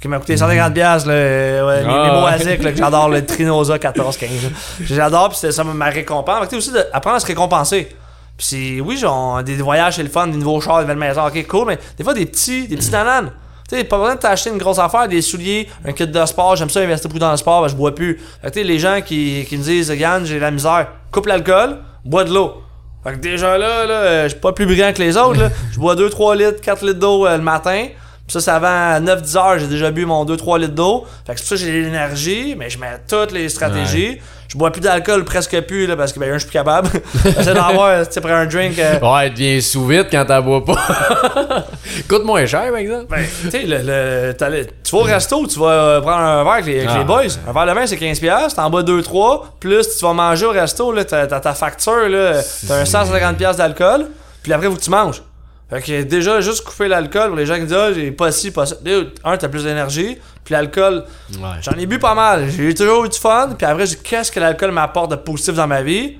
qui 0.00 0.08
m'a 0.08 0.18
coûté 0.18 0.36
150 0.36 0.74
pièces 0.74 1.06
le 1.06 1.12
ouais, 1.12 1.82
les, 1.82 1.88
Ah, 1.88 2.12
mots 2.12 2.26
ouais. 2.26 2.32
asiques, 2.32 2.62
là, 2.62 2.70
que 2.72 2.78
j'adore 2.78 3.08
le 3.08 3.24
Trinosa 3.24 3.78
14 3.78 4.16
15 4.16 4.30
là. 4.30 4.48
j'adore 4.84 5.30
puis 5.30 5.38
c'était 5.38 5.52
ça 5.52 5.64
ma 5.64 5.86
récompense 5.86 6.48
sais, 6.50 6.56
aussi 6.56 6.70
d'apprendre 6.72 7.16
à 7.16 7.20
se 7.20 7.26
récompenser 7.26 7.88
puis 8.36 8.80
oui 8.80 8.96
genre 8.96 9.42
des 9.42 9.56
voyages 9.56 9.96
c'est 9.96 10.04
le 10.04 10.08
fun 10.08 10.28
des 10.28 10.36
nouveaux 10.38 10.60
chars 10.60 10.76
des 10.76 10.82
nouvelles 10.82 10.98
maisons 10.98 11.26
ok 11.26 11.44
cool 11.48 11.66
mais 11.66 11.78
des 11.96 12.04
fois 12.04 12.14
des 12.14 12.26
petits 12.26 12.68
des 12.68 12.76
petits 12.76 12.92
nananes 12.92 13.32
tu 13.68 13.76
sais, 13.76 13.84
pas 13.84 13.98
besoin 13.98 14.14
de 14.14 14.20
t'acheter 14.20 14.50
une 14.50 14.56
grosse 14.56 14.78
affaire, 14.78 15.08
des 15.08 15.20
souliers, 15.20 15.68
un 15.84 15.92
kit 15.92 16.06
de 16.06 16.26
sport, 16.26 16.56
j'aime 16.56 16.70
ça 16.70 16.80
investir 16.80 17.08
beaucoup 17.08 17.18
dans 17.18 17.30
le 17.30 17.36
sport, 17.36 17.60
ben, 17.60 17.68
je 17.68 17.74
bois 17.74 17.94
plus. 17.94 18.18
Fait 18.40 18.48
que, 18.48 18.54
tu 18.54 18.60
sais, 18.60 18.64
les 18.64 18.78
gens 18.78 19.00
qui, 19.04 19.44
qui 19.46 19.58
me 19.58 19.62
disent, 19.62 19.88
Yann, 19.88 20.24
j'ai 20.24 20.38
la 20.38 20.50
misère, 20.50 20.88
coupe 21.10 21.26
l'alcool, 21.26 21.78
bois 22.04 22.24
de 22.24 22.32
l'eau. 22.32 22.62
Fait 23.04 23.12
que 23.12 23.16
déjà 23.16 23.58
là, 23.58 23.84
là 23.84 23.94
euh, 23.94 24.22
je 24.24 24.28
suis 24.30 24.38
pas 24.38 24.52
plus 24.52 24.66
brillant 24.66 24.92
que 24.92 25.02
les 25.02 25.16
autres, 25.16 25.38
là. 25.38 25.50
Je 25.72 25.78
bois 25.78 25.94
2-3 25.94 26.36
litres, 26.36 26.60
4 26.60 26.84
litres 26.84 26.98
d'eau 26.98 27.26
euh, 27.26 27.36
le 27.36 27.42
matin. 27.42 27.88
Puis 28.26 28.32
ça, 28.32 28.40
c'est 28.40 28.50
avant 28.50 29.00
9-10 29.00 29.36
heures, 29.38 29.58
j'ai 29.58 29.66
déjà 29.68 29.90
bu 29.90 30.04
mon 30.04 30.24
2-3 30.24 30.60
litres 30.60 30.74
d'eau. 30.74 31.06
Fait 31.26 31.34
que 31.34 31.40
c'est 31.40 31.48
pour 31.48 31.58
ça 31.58 31.64
que 31.64 31.70
j'ai 31.70 31.82
l'énergie, 31.82 32.54
mais 32.56 32.68
je 32.68 32.78
mets 32.78 32.98
toutes 33.06 33.32
les 33.32 33.48
stratégies. 33.48 34.18
Je 34.48 34.56
bois 34.56 34.70
plus 34.70 34.80
d'alcool, 34.80 35.24
presque 35.24 35.60
plus, 35.62 35.86
là, 35.86 35.94
parce 35.94 36.10
que 36.12 36.18
ben, 36.18 36.30
un, 36.30 36.34
je 36.34 36.38
suis 36.38 36.48
plus 36.48 36.54
capable. 36.54 36.88
J'essaie 37.24 37.52
d'en 37.52 37.64
avoir, 37.66 38.06
tu 38.06 38.14
sais, 38.14 38.18
après 38.18 38.32
un 38.32 38.46
drink. 38.46 38.78
euh, 38.78 38.98
Ouais, 39.00 39.28
tu 39.28 39.34
deviens 39.42 39.60
sous 39.60 39.86
vite 39.86 40.06
quand 40.10 40.24
t'en 40.24 40.40
bois 40.40 40.64
pas. 40.64 40.78
Coûte 42.08 42.24
moins 42.24 42.46
cher, 42.46 42.68
par 42.70 42.76
exemple. 42.78 43.06
Ben, 43.10 43.24
tu 43.42 43.50
sais, 43.50 43.64
le, 43.64 43.78
le- 43.84 44.66
tu 44.82 44.92
vas 44.96 44.98
au 44.98 45.02
resto, 45.04 45.46
tu 45.46 45.58
vas 45.60 45.66
euh, 45.70 46.00
prendre 46.00 46.16
un 46.22 46.44
verre 46.44 46.52
avec 46.54 46.64
les, 46.66 46.78
avec 46.78 46.90
Ah, 46.94 46.98
les 46.98 47.04
boys. 47.04 47.16
ouais. 47.24 47.28
Un 47.46 47.52
verre 47.52 47.66
de 47.66 47.72
vin, 47.80 47.86
c'est 47.86 47.96
15$, 47.96 48.54
t'en 48.54 48.70
bas 48.70 48.82
2-3, 48.82 49.42
plus 49.60 49.98
tu 49.98 50.04
vas 50.04 50.14
manger 50.14 50.46
au 50.46 50.50
resto, 50.52 50.92
là, 50.92 51.04
t'as, 51.04 51.26
ta 51.26 51.52
facture, 51.52 52.08
là, 52.08 52.40
t'as 52.66 52.74
un 52.80 52.84
150$ 52.84 53.56
d'alcool, 53.56 54.06
puis 54.42 54.52
après, 54.54 54.68
que 54.68 54.80
tu 54.80 54.88
manges. 54.90 55.22
Fait 55.70 55.82
que 55.82 56.02
déjà, 56.02 56.40
juste 56.40 56.64
couper 56.64 56.88
l'alcool 56.88 57.28
pour 57.28 57.36
les 57.36 57.44
gens 57.44 57.56
qui 57.56 57.62
disent, 57.64 57.74
ah, 57.74 57.92
j'ai 57.92 58.10
pas 58.10 58.32
ci, 58.32 58.50
pas 58.50 58.64
ça. 58.64 58.76
Un, 59.24 59.36
t'as 59.36 59.48
plus 59.48 59.64
d'énergie, 59.64 60.16
puis 60.44 60.52
l'alcool, 60.54 61.04
Ouais. 61.34 61.48
j'en 61.60 61.72
ai 61.72 61.84
bu 61.84 61.98
pas 61.98 62.14
mal. 62.14 62.48
J'ai 62.50 62.72
toujours 62.74 63.04
eu 63.04 63.08
du 63.10 63.18
fun, 63.18 63.50
puis 63.56 63.66
après, 63.66 63.84
qu'est-ce 64.02 64.32
que 64.32 64.40
l'alcool 64.40 64.70
m'apporte 64.70 65.10
de 65.10 65.16
positif 65.16 65.54
dans 65.54 65.66
ma 65.66 65.82
vie? 65.82 66.16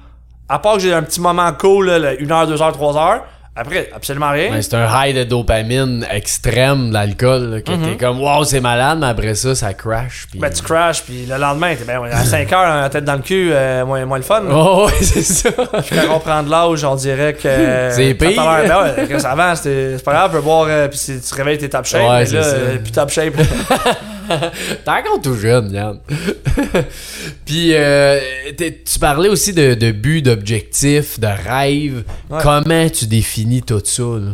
À 0.51 0.59
part 0.59 0.75
que 0.75 0.81
j'ai 0.81 0.93
un 0.93 1.03
petit 1.03 1.21
moment 1.21 1.51
cool, 1.55 1.87
là, 1.91 2.13
1 2.21 2.31
heure, 2.31 2.47
2 2.47 2.61
heures, 2.61 2.73
3 2.73 2.97
heures. 2.99 3.25
Après, 3.61 3.91
absolument 3.95 4.31
rien. 4.31 4.53
Ouais, 4.53 4.63
c'est 4.63 4.75
un 4.75 4.87
high 5.05 5.17
de 5.17 5.25
dopamine 5.25 6.07
extrême, 6.11 6.93
l'alcool, 6.93 7.51
là, 7.51 7.61
que 7.61 7.73
t'es 7.73 7.97
comme, 7.97 8.21
wow, 8.21 8.45
c'est 8.45 8.61
malade, 8.61 8.99
mais 9.01 9.09
après 9.09 9.35
ça, 9.35 9.55
ça 9.57 9.75
crash. 9.75 10.27
Puis... 10.31 10.39
Ben, 10.39 10.49
tu 10.51 10.63
crashes, 10.63 11.03
puis 11.03 11.27
le 11.27 11.37
lendemain, 11.39 11.75
t'es 11.75 11.85
ben, 11.85 12.01
à 12.05 12.25
5 12.25 12.53
heures, 12.53 12.83
la 12.83 12.89
tête 12.89 13.05
dans 13.05 13.15
le 13.17 13.23
cul, 13.23 13.51
euh, 13.53 13.85
moins, 13.85 14.05
moins 14.07 14.19
le 14.19 14.23
fun. 14.23 14.43
Oh, 14.51 14.87
ouais, 14.87 14.93
c'est 15.03 15.23
ça. 15.23 15.51
Puis 15.51 15.97
quand 15.97 16.15
on 16.15 16.21
prend 16.21 16.43
de 16.43 16.51
l'âge, 16.51 16.85
on 16.85 16.95
dirait 16.95 17.35
que. 17.35 17.49
C'est 17.91 18.15
quand 18.15 18.27
pire. 18.29 18.43
Ben 18.43 19.07
ouais, 19.09 19.25
avant, 19.25 19.55
c'était- 19.57 19.95
c'est 19.97 20.05
pas 20.05 20.13
grave, 20.13 20.31
tu 20.31 20.37
peux 20.37 20.43
boire, 20.43 20.67
euh, 20.69 20.89
puis 20.89 20.99
tu 21.05 21.19
te 21.21 21.35
réveilles, 21.35 21.59
t'es 21.59 21.69
top 21.69 21.85
shape. 21.87 22.09
Ouais, 22.09 22.27
c'est 22.27 22.35
là, 22.37 22.43
ça. 22.43 22.51
euh, 22.57 22.79
plus 22.79 22.93
top 22.93 23.11
shape. 23.11 23.35
T'es 24.85 24.91
encore 24.91 25.21
tout 25.23 25.35
jeune, 25.35 25.71
Yann. 25.73 25.99
Puis, 27.45 27.71
euh, 27.75 28.21
tu 28.57 28.99
parlais 29.01 29.29
aussi 29.29 29.53
de, 29.53 29.75
de 29.75 29.91
but, 29.91 30.23
d'objectif, 30.23 31.19
de 31.21 31.27
rêve. 31.27 32.05
Ouais. 32.31 32.39
Comment 32.43 32.89
tu 32.89 33.07
définis 33.07 33.63
tout 33.63 33.81
ça, 33.85 34.03
là? 34.03 34.33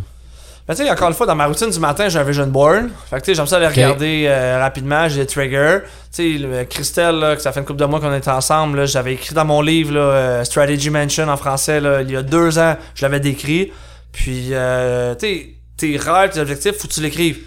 Ben, 0.66 0.74
tu 0.74 0.82
sais, 0.82 0.90
encore 0.90 1.09
une 1.09 1.14
fois, 1.14 1.26
dans 1.26 1.34
ma 1.34 1.45
routine 1.45 1.68
du 1.68 1.78
matin, 1.78 2.09
j'ai 2.09 2.18
un 2.18 2.22
vision 2.24 2.47
board. 2.47 2.88
Fait 3.11 3.16
que, 3.16 3.20
tu 3.20 3.26
sais, 3.26 3.34
j'aime 3.34 3.47
ça 3.47 3.57
aller 3.57 3.66
regarder 3.66 4.24
euh, 4.26 4.59
rapidement. 4.59 5.07
J'ai 5.11 5.20
des 5.20 5.26
triggers. 5.26 5.80
Tu 6.11 6.38
sais, 6.38 6.38
le- 6.38 6.64
Christelle, 6.64 7.16
là, 7.16 7.36
que 7.36 7.42
ça 7.42 7.53
fait 7.53 7.61
une 7.61 7.66
couple 7.66 7.80
de 7.80 7.84
mois 7.84 8.01
qu'on 8.01 8.14
est 8.14 8.26
ensemble, 8.28 8.86
j'avais 8.88 9.12
écrit 9.12 9.34
dans 9.34 9.45
mon 9.45 9.61
livre, 9.61 9.92
là, 9.92 10.01
euh, 10.01 10.45
Strategy 10.45 10.88
Mansion 10.88 11.28
en 11.28 11.36
français, 11.36 11.80
là, 11.80 12.01
il 12.01 12.11
y 12.11 12.16
a 12.16 12.22
deux 12.22 12.59
ans, 12.59 12.76
je 12.95 13.03
l'avais 13.03 13.20
décrit. 13.20 13.72
Puis, 14.11 14.49
euh, 14.53 15.14
tu 15.16 15.26
sais, 15.26 15.49
tes 15.76 15.97
rêves, 15.99 16.30
tes 16.30 16.40
objectifs, 16.40 16.76
faut 16.78 16.88
que 16.88 16.95
tu 16.95 17.03
l'écrives. 17.03 17.40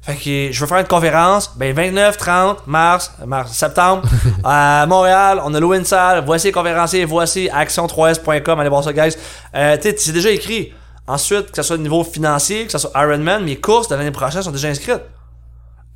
Fait 0.00 0.14
que 0.14 0.52
je 0.52 0.60
veux 0.60 0.66
faire 0.66 0.78
une 0.78 0.86
conférence, 0.86 1.52
ben 1.56 1.74
29, 1.74 2.16
30, 2.16 2.66
mars, 2.66 3.12
mars, 3.26 3.52
septembre, 3.52 4.02
à 4.44 4.86
Montréal, 4.88 5.40
on 5.44 5.52
a 5.52 5.60
loué 5.60 5.76
une 5.78 5.84
salle, 5.84 6.22
voici 6.24 6.46
les 6.46 6.52
conférenciers, 6.52 7.04
voici 7.04 7.48
action3s.com, 7.52 8.60
allez 8.60 8.68
voir 8.70 8.84
ça, 8.84 8.92
guys. 8.92 9.14
Euh, 9.54 9.76
tu 9.76 9.82
sais, 9.90 9.96
c'est 9.98 10.12
déjà 10.12 10.30
écrit. 10.30 10.72
Ensuite, 11.06 11.50
que 11.50 11.56
ce 11.56 11.62
soit 11.62 11.76
au 11.76 11.80
niveau 11.80 12.04
financier, 12.04 12.66
que 12.66 12.72
ce 12.72 12.78
soit 12.78 12.90
Ironman, 12.94 13.42
mes 13.44 13.56
courses 13.56 13.88
de 13.88 13.96
l'année 13.96 14.10
prochaine 14.10 14.42
sont 14.42 14.50
déjà 14.50 14.68
inscrites. 14.68 15.02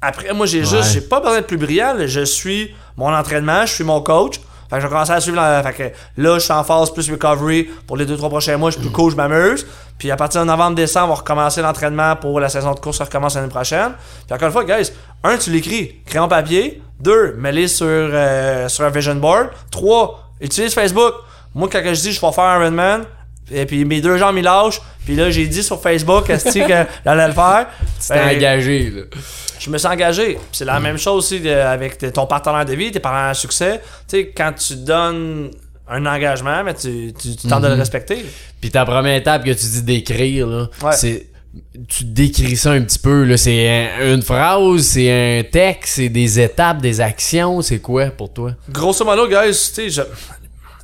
Après, 0.00 0.32
moi, 0.34 0.46
j'ai 0.46 0.61
Ouais. 0.61 0.64
juste, 0.64 0.92
j'ai 0.92 1.00
pas 1.03 1.20
besoin 1.20 1.36
d'être 1.36 1.46
plus 1.46 1.59
brillant, 1.59 1.94
je 2.05 2.24
suis 2.24 2.74
mon 2.96 3.14
entraînement, 3.14 3.64
je 3.66 3.72
suis 3.74 3.84
mon 3.84 4.00
coach. 4.03 4.40
Fait 4.68 4.76
que 4.76 4.82
je 4.82 4.86
vais 4.86 4.92
commencer 4.92 5.12
à 5.12 5.20
suivre 5.20 5.36
la, 5.36 5.62
fait 5.62 5.72
que 5.74 5.82
là, 6.22 6.34
je 6.38 6.44
suis 6.44 6.53
en 6.53 6.64
phase 6.64 6.90
plus 6.90 7.11
recovery 7.11 7.64
pour 7.86 7.96
les 7.98 8.07
2-3 8.07 8.28
prochains 8.30 8.57
mois, 8.57 8.70
je 8.70 8.78
suis 8.78 8.86
plus 8.88 8.92
cool, 8.96 9.11
je 9.12 9.16
m'amuse. 9.16 9.66
Puis 10.03 10.11
à 10.11 10.16
partir 10.16 10.40
de 10.40 10.46
novembre, 10.48 10.74
décembre, 10.74 11.07
on 11.07 11.09
va 11.11 11.14
recommencer 11.20 11.62
l'entraînement 11.62 12.16
pour 12.16 12.40
la 12.40 12.48
saison 12.48 12.74
de 12.74 12.80
course, 12.80 12.98
ça 12.98 13.05
recommence 13.05 13.36
l'année 13.36 13.46
prochaine. 13.46 13.92
Puis 14.26 14.34
encore 14.34 14.46
une 14.48 14.53
fois, 14.53 14.64
guys, 14.64 14.90
un, 15.22 15.38
tu 15.38 15.50
l'écris, 15.53 16.00
crayon 16.05 16.26
papier. 16.26 16.82
Deux, 16.98 17.36
mets-les 17.38 17.68
sur, 17.68 17.86
euh, 17.86 18.68
sur 18.68 18.84
un 18.84 18.90
vision 18.90 19.14
board. 19.14 19.50
Trois, 19.70 20.28
utilise 20.40 20.74
Facebook. 20.74 21.14
Moi, 21.55 21.68
quand 21.70 21.80
je 21.84 22.00
dis 22.00 22.11
je 22.11 22.20
vais 22.20 22.32
faire 22.32 22.42
un 22.42 22.62
Ironman, 22.62 23.05
et 23.53 23.64
puis 23.64 23.84
mes 23.84 24.00
deux 24.00 24.16
jambes, 24.16 24.36
ils 24.38 24.42
lâchent. 24.42 24.80
Puis 25.05 25.14
là, 25.14 25.30
j'ai 25.30 25.46
dit 25.46 25.62
sur 25.62 25.80
Facebook, 25.80 26.26
que 26.26 26.32
j'allais 27.05 27.28
le 27.28 27.32
faire? 27.32 27.66
Tu 28.00 28.09
t'es 28.09 28.14
Ben, 28.14 28.36
engagé, 28.36 28.90
là. 28.90 29.03
je 29.61 29.70
me 29.70 29.78
sens 29.78 29.92
engagé. 29.92 30.36
C'est 30.50 30.64
la 30.64 30.80
même 30.80 30.98
chose 30.98 31.18
aussi 31.26 31.38
de- 31.40 31.48
avec 31.48 31.98
ton 32.12 32.26
partenaire 32.26 32.64
de 32.64 32.74
vie, 32.74 32.90
tes 32.90 32.98
partenaires 32.98 33.28
à 33.30 33.34
succès. 33.34 33.80
Tu 34.09 34.16
sais, 34.16 34.32
quand 34.36 34.53
tu 34.55 34.74
donnes 34.74 35.53
un 35.89 36.07
engagement, 36.07 36.62
mais 36.64 36.74
tu, 36.74 37.12
tu, 37.20 37.37
tu 37.37 37.49
tentes 37.49 37.62
de 37.62 37.68
le 37.68 37.74
respecter. 37.74 38.24
Puis 38.61 38.70
ta 38.70 38.85
première 38.85 39.16
étape 39.16 39.45
que 39.45 39.51
tu 39.51 39.66
dis 39.66 39.83
d'écrire, 39.83 40.47
là, 40.47 40.68
Ouais. 40.83 40.93
c'est. 40.93 41.26
Tu 41.87 42.05
décris 42.05 42.57
ça 42.57 42.70
un 42.70 42.80
petit 42.80 42.99
peu, 42.99 43.24
là. 43.24 43.37
C'est 43.37 43.68
un- 43.68 44.14
une 44.14 44.22
phrase, 44.22 44.80
c'est 44.83 45.11
un 45.41 45.43
texte, 45.43 45.97
c'est 45.97 46.09
des 46.09 46.41
étapes, 46.41 46.80
des 46.80 47.01
actions, 47.01 47.61
c'est 47.61 47.78
quoi 47.80 48.07
pour 48.07 48.33
toi? 48.33 48.53
Grosso 48.70 49.05
modo, 49.05 49.26
guys, 49.28 49.49
tu 49.51 49.55
sais, 49.55 49.91
je- 49.91 50.03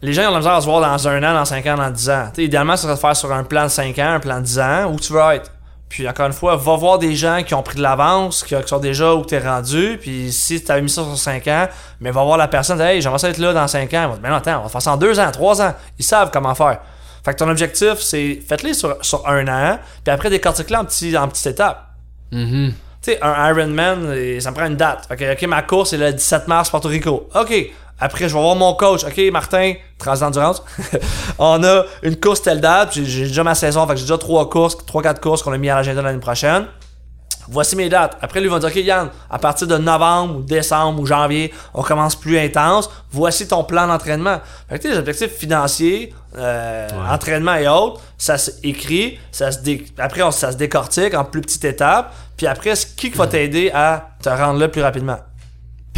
les 0.02 0.12
gens 0.12 0.22
ils 0.22 0.26
ont 0.28 0.32
la 0.32 0.38
misère 0.38 0.52
à 0.52 0.60
se 0.60 0.66
voir 0.66 0.80
dans 0.82 1.08
un 1.08 1.22
an, 1.22 1.32
dans 1.34 1.44
5 1.46 1.66
ans, 1.68 1.76
dans 1.76 1.90
10 1.90 2.10
ans. 2.10 2.26
Tu 2.34 2.42
sais, 2.42 2.44
idéalement, 2.44 2.76
ça 2.76 2.82
serait 2.82 2.94
de 2.94 2.98
faire 2.98 3.16
sur 3.16 3.32
un 3.32 3.44
plan 3.44 3.64
de 3.64 3.68
5 3.70 3.98
ans, 3.98 4.12
un 4.12 4.20
plan 4.20 4.40
de 4.40 4.44
10 4.44 4.58
ans, 4.58 4.92
où 4.92 5.00
tu 5.00 5.12
veux 5.12 5.20
être. 5.32 5.50
Puis 5.88 6.08
encore 6.08 6.26
une 6.26 6.32
fois, 6.32 6.56
va 6.56 6.76
voir 6.76 6.98
des 6.98 7.14
gens 7.14 7.42
qui 7.42 7.54
ont 7.54 7.62
pris 7.62 7.76
de 7.76 7.82
l'avance, 7.82 8.44
qui, 8.44 8.54
qui 8.54 8.68
sont 8.68 8.78
déjà 8.78 9.14
où 9.14 9.24
tu 9.24 9.34
es 9.34 9.38
rendu. 9.38 9.98
Puis 10.00 10.32
si 10.32 10.62
tu 10.62 10.70
avais 10.70 10.82
mis 10.82 10.90
ça 10.90 11.02
sur 11.02 11.16
5 11.16 11.46
ans, 11.48 11.68
mais 12.00 12.10
va 12.10 12.22
voir 12.24 12.36
la 12.36 12.48
personne, 12.48 12.80
hey, 12.80 13.00
j'aimerais 13.00 13.18
ça 13.18 13.30
être 13.30 13.38
là 13.38 13.52
dans 13.52 13.66
5 13.66 13.92
ans. 13.94 14.18
Mais 14.22 14.28
non, 14.28 14.36
attends, 14.36 14.60
on 14.60 14.62
va 14.64 14.68
faire 14.68 14.82
ça 14.82 14.92
en 14.92 14.96
2 14.96 15.18
ans, 15.18 15.30
3 15.30 15.62
ans. 15.62 15.74
Ils 15.98 16.04
savent 16.04 16.30
comment 16.30 16.54
faire. 16.54 16.80
Fait 17.24 17.32
que 17.32 17.38
ton 17.38 17.48
objectif, 17.48 17.94
c'est 18.00 18.40
faites-les 18.46 18.74
sur, 18.74 18.96
sur 19.02 19.26
un 19.28 19.46
an, 19.48 19.78
puis 20.04 20.12
après 20.12 20.30
décortique-les 20.30 20.76
en, 20.76 20.84
petits, 20.84 21.16
en 21.16 21.28
petites 21.28 21.46
étapes. 21.46 21.88
Mhm. 22.32 22.72
Tu 23.02 23.12
sais, 23.12 23.18
un 23.22 23.50
Ironman, 23.50 24.40
ça 24.40 24.50
me 24.50 24.56
prend 24.56 24.66
une 24.66 24.76
date. 24.76 25.06
Fait 25.08 25.16
que, 25.16 25.32
ok, 25.32 25.42
ma 25.42 25.62
course, 25.62 25.90
c'est 25.90 25.96
le 25.96 26.12
17 26.12 26.48
mars, 26.48 26.70
Porto 26.70 26.88
Rico. 26.88 27.28
Ok. 27.34 27.70
Après, 28.00 28.28
je 28.28 28.34
vais 28.34 28.40
voir 28.40 28.54
mon 28.56 28.74
coach. 28.74 29.04
Ok, 29.04 29.18
Martin, 29.32 29.74
Transendurance. 29.98 30.62
on 31.38 31.62
a 31.64 31.84
une 32.02 32.16
course 32.18 32.42
telle 32.42 32.60
date. 32.60 32.92
J'ai 32.94 33.26
déjà 33.26 33.42
ma 33.42 33.54
saison. 33.54 33.86
Fait 33.86 33.94
que 33.94 33.98
j'ai 33.98 34.04
déjà 34.04 34.18
trois 34.18 34.48
courses, 34.48 34.76
trois, 34.86 35.02
quatre 35.02 35.20
courses 35.20 35.42
qu'on 35.42 35.52
a 35.52 35.58
mis 35.58 35.68
à 35.70 35.74
l'agenda 35.76 36.02
l'année 36.02 36.20
prochaine. 36.20 36.66
Voici 37.50 37.76
mes 37.76 37.88
dates. 37.88 38.16
Après, 38.20 38.40
lui 38.40 38.46
il 38.48 38.50
va 38.52 38.58
dire, 38.58 38.68
OK, 38.68 38.76
Yann, 38.76 39.08
à 39.30 39.38
partir 39.38 39.66
de 39.66 39.78
novembre 39.78 40.36
ou 40.36 40.42
décembre 40.42 41.00
ou 41.00 41.06
janvier, 41.06 41.52
on 41.72 41.82
commence 41.82 42.14
plus 42.14 42.38
intense. 42.38 42.90
Voici 43.10 43.48
ton 43.48 43.64
plan 43.64 43.86
d'entraînement. 43.86 44.40
Fait 44.68 44.78
que, 44.78 44.86
les 44.88 44.98
objectifs 44.98 45.32
financiers, 45.34 46.12
euh, 46.36 46.86
entraînement 47.10 47.54
et 47.54 47.66
autres, 47.66 48.02
ça 48.18 48.36
s'écrit, 48.36 49.18
ça 49.32 49.50
se 49.50 49.60
dé- 49.60 49.86
après, 49.98 50.20
on- 50.22 50.30
ça 50.30 50.52
se 50.52 50.58
décortique 50.58 51.14
en 51.14 51.24
plus 51.24 51.40
petites 51.40 51.64
étapes. 51.64 52.14
Puis 52.36 52.46
après, 52.46 52.74
qui 52.74 53.10
qui 53.10 53.16
va 53.16 53.26
t'aider 53.26 53.70
à 53.72 54.10
te 54.22 54.28
rendre 54.28 54.60
là 54.60 54.68
plus 54.68 54.82
rapidement? 54.82 55.16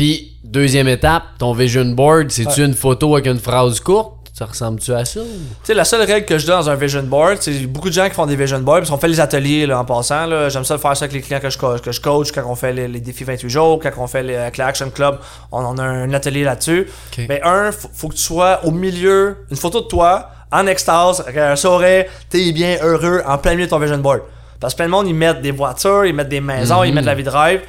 Puis, 0.00 0.32
deuxième 0.42 0.88
étape, 0.88 1.24
ton 1.38 1.52
vision 1.52 1.84
board, 1.84 2.30
c'est-tu 2.30 2.64
une 2.64 2.72
photo 2.72 3.12
avec 3.16 3.26
une 3.26 3.38
phrase 3.38 3.80
courte? 3.80 4.30
Ça 4.32 4.46
ressemble-tu 4.46 4.94
à 4.94 5.04
ça? 5.04 5.20
Tu 5.20 5.26
sais, 5.62 5.74
la 5.74 5.84
seule 5.84 6.00
règle 6.10 6.24
que 6.24 6.38
je 6.38 6.46
donne 6.46 6.58
dans 6.58 6.70
un 6.70 6.74
vision 6.74 7.02
board, 7.02 7.36
c'est 7.40 7.66
beaucoup 7.66 7.90
de 7.90 7.92
gens 7.94 8.08
qui 8.08 8.14
font 8.14 8.24
des 8.24 8.34
vision 8.34 8.60
boards, 8.60 8.78
parce 8.78 8.88
qu'on 8.88 8.96
fait 8.96 9.08
les 9.08 9.20
ateliers 9.20 9.66
là, 9.66 9.78
en 9.78 9.84
passant. 9.84 10.24
là. 10.24 10.48
J'aime 10.48 10.64
ça 10.64 10.78
faire 10.78 10.96
ça 10.96 11.04
avec 11.04 11.12
les 11.12 11.20
clients 11.20 11.38
que 11.40 11.50
je, 11.50 11.58
co- 11.58 11.76
que 11.78 11.92
je 11.92 12.00
coach, 12.00 12.32
quand 12.32 12.42
on 12.46 12.54
fait 12.54 12.72
les, 12.72 12.88
les 12.88 13.00
défis 13.00 13.24
28 13.24 13.50
jours, 13.50 13.78
quand 13.78 13.90
on 13.98 14.06
fait 14.06 14.22
les, 14.22 14.36
avec 14.36 14.56
l'Action 14.56 14.88
Club, 14.88 15.18
on, 15.52 15.62
on 15.62 15.76
a 15.76 15.82
un 15.82 16.10
atelier 16.14 16.44
là-dessus. 16.44 16.86
Mais 17.28 17.42
un, 17.44 17.70
faut, 17.70 17.90
faut 17.92 18.08
que 18.08 18.14
tu 18.14 18.22
sois 18.22 18.60
au 18.64 18.70
milieu, 18.70 19.36
une 19.50 19.56
photo 19.58 19.82
de 19.82 19.86
toi, 19.86 20.30
en 20.50 20.66
extase, 20.66 21.20
avec 21.20 21.36
un 21.36 21.56
sourire, 21.56 22.06
t'es 22.30 22.52
bien 22.52 22.78
heureux, 22.82 23.20
en 23.26 23.36
plein 23.36 23.50
milieu 23.50 23.66
de 23.66 23.70
ton 23.70 23.78
vision 23.78 23.98
board. 23.98 24.22
Parce 24.58 24.72
que 24.72 24.78
plein 24.78 24.86
de 24.86 24.90
monde, 24.92 25.08
ils 25.08 25.14
mettent 25.14 25.42
des 25.42 25.50
voitures, 25.52 26.06
ils 26.06 26.14
mettent 26.14 26.30
des 26.30 26.40
maisons, 26.40 26.82
ils 26.84 26.94
mettent 26.94 27.04
la 27.04 27.14
vie 27.14 27.22
de 27.24 27.28
rêve. 27.30 27.60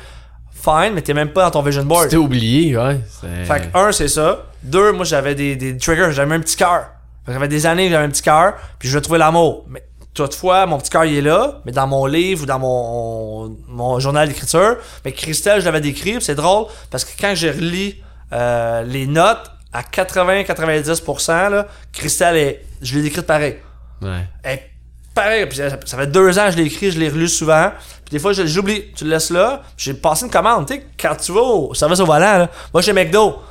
Fine, 0.63 0.93
mais 0.93 1.01
t'es 1.01 1.13
même 1.13 1.29
pas 1.29 1.45
dans 1.45 1.51
ton 1.51 1.61
vision 1.61 1.83
board. 1.83 2.09
T'es 2.09 2.17
oublié, 2.17 2.77
ouais. 2.77 2.99
Fait 3.45 3.71
que, 3.71 3.77
un, 3.77 3.91
c'est 3.91 4.07
ça. 4.07 4.45
Deux, 4.63 4.91
moi, 4.91 5.05
j'avais 5.05 5.33
des, 5.35 5.55
des 5.55 5.77
triggers, 5.77 6.11
j'avais 6.11 6.35
un 6.35 6.39
petit 6.39 6.55
cœur. 6.55 6.89
Fait 7.25 7.27
que 7.27 7.33
J'avais 7.33 7.47
des 7.47 7.65
années 7.65 7.85
que 7.85 7.91
j'avais 7.91 8.05
un 8.05 8.09
petit 8.09 8.21
cœur, 8.21 8.53
puis 8.79 8.89
je 8.89 8.95
veux 8.95 9.01
trouver 9.01 9.19
l'amour. 9.19 9.65
Mais 9.69 9.83
toutefois, 10.13 10.65
mon 10.65 10.77
petit 10.77 10.89
cœur, 10.89 11.05
il 11.05 11.17
est 11.17 11.21
là, 11.21 11.61
mais 11.65 11.71
dans 11.71 11.87
mon 11.87 12.05
livre 12.05 12.43
ou 12.43 12.45
dans 12.45 12.59
mon, 12.59 13.57
mon 13.67 13.99
journal 13.99 14.27
d'écriture. 14.27 14.77
Mais 15.03 15.11
Christelle, 15.13 15.61
je 15.61 15.65
l'avais 15.65 15.81
décrit, 15.81 16.17
c'est 16.19 16.35
drôle, 16.35 16.65
parce 16.89 17.05
que 17.05 17.11
quand 17.19 17.33
je 17.35 17.47
relis 17.47 18.01
euh, 18.33 18.83
les 18.83 19.07
notes, 19.07 19.51
à 19.73 19.83
80-90%, 19.83 21.49
là, 21.49 21.67
Christelle, 21.93 22.35
est, 22.37 22.65
je 22.81 22.95
l'ai 22.95 23.03
décrite 23.03 23.25
pareil. 23.25 23.57
Ouais. 24.01 24.27
Elle 24.43 24.53
est 24.55 24.70
pareil, 25.13 25.45
puis 25.45 25.57
ça, 25.57 25.69
ça 25.85 25.97
fait 25.97 26.07
deux 26.07 26.37
ans 26.39 26.45
que 26.45 26.51
je 26.51 26.57
l'ai 26.57 26.65
écrit, 26.65 26.91
je 26.91 26.99
l'ai 26.99 27.09
relu 27.09 27.27
souvent. 27.27 27.71
Puis 28.05 28.11
des 28.11 28.19
fois, 28.19 28.33
j'oublie. 28.33 28.91
Tu 28.95 29.03
le 29.03 29.11
laisses 29.11 29.29
là. 29.29 29.61
J'ai 29.77 29.93
passé 29.93 30.25
une 30.25 30.31
commande. 30.31 30.67
Tu 30.67 30.75
sais, 30.75 30.85
quand 30.99 31.15
tu 31.15 31.31
vas 31.31 31.41
au 31.41 31.73
service 31.73 31.99
au 31.99 32.05
volant, 32.05 32.37
là, 32.39 32.49
moi, 32.73 32.81
chez 32.81 32.93
McDo. 32.93 33.41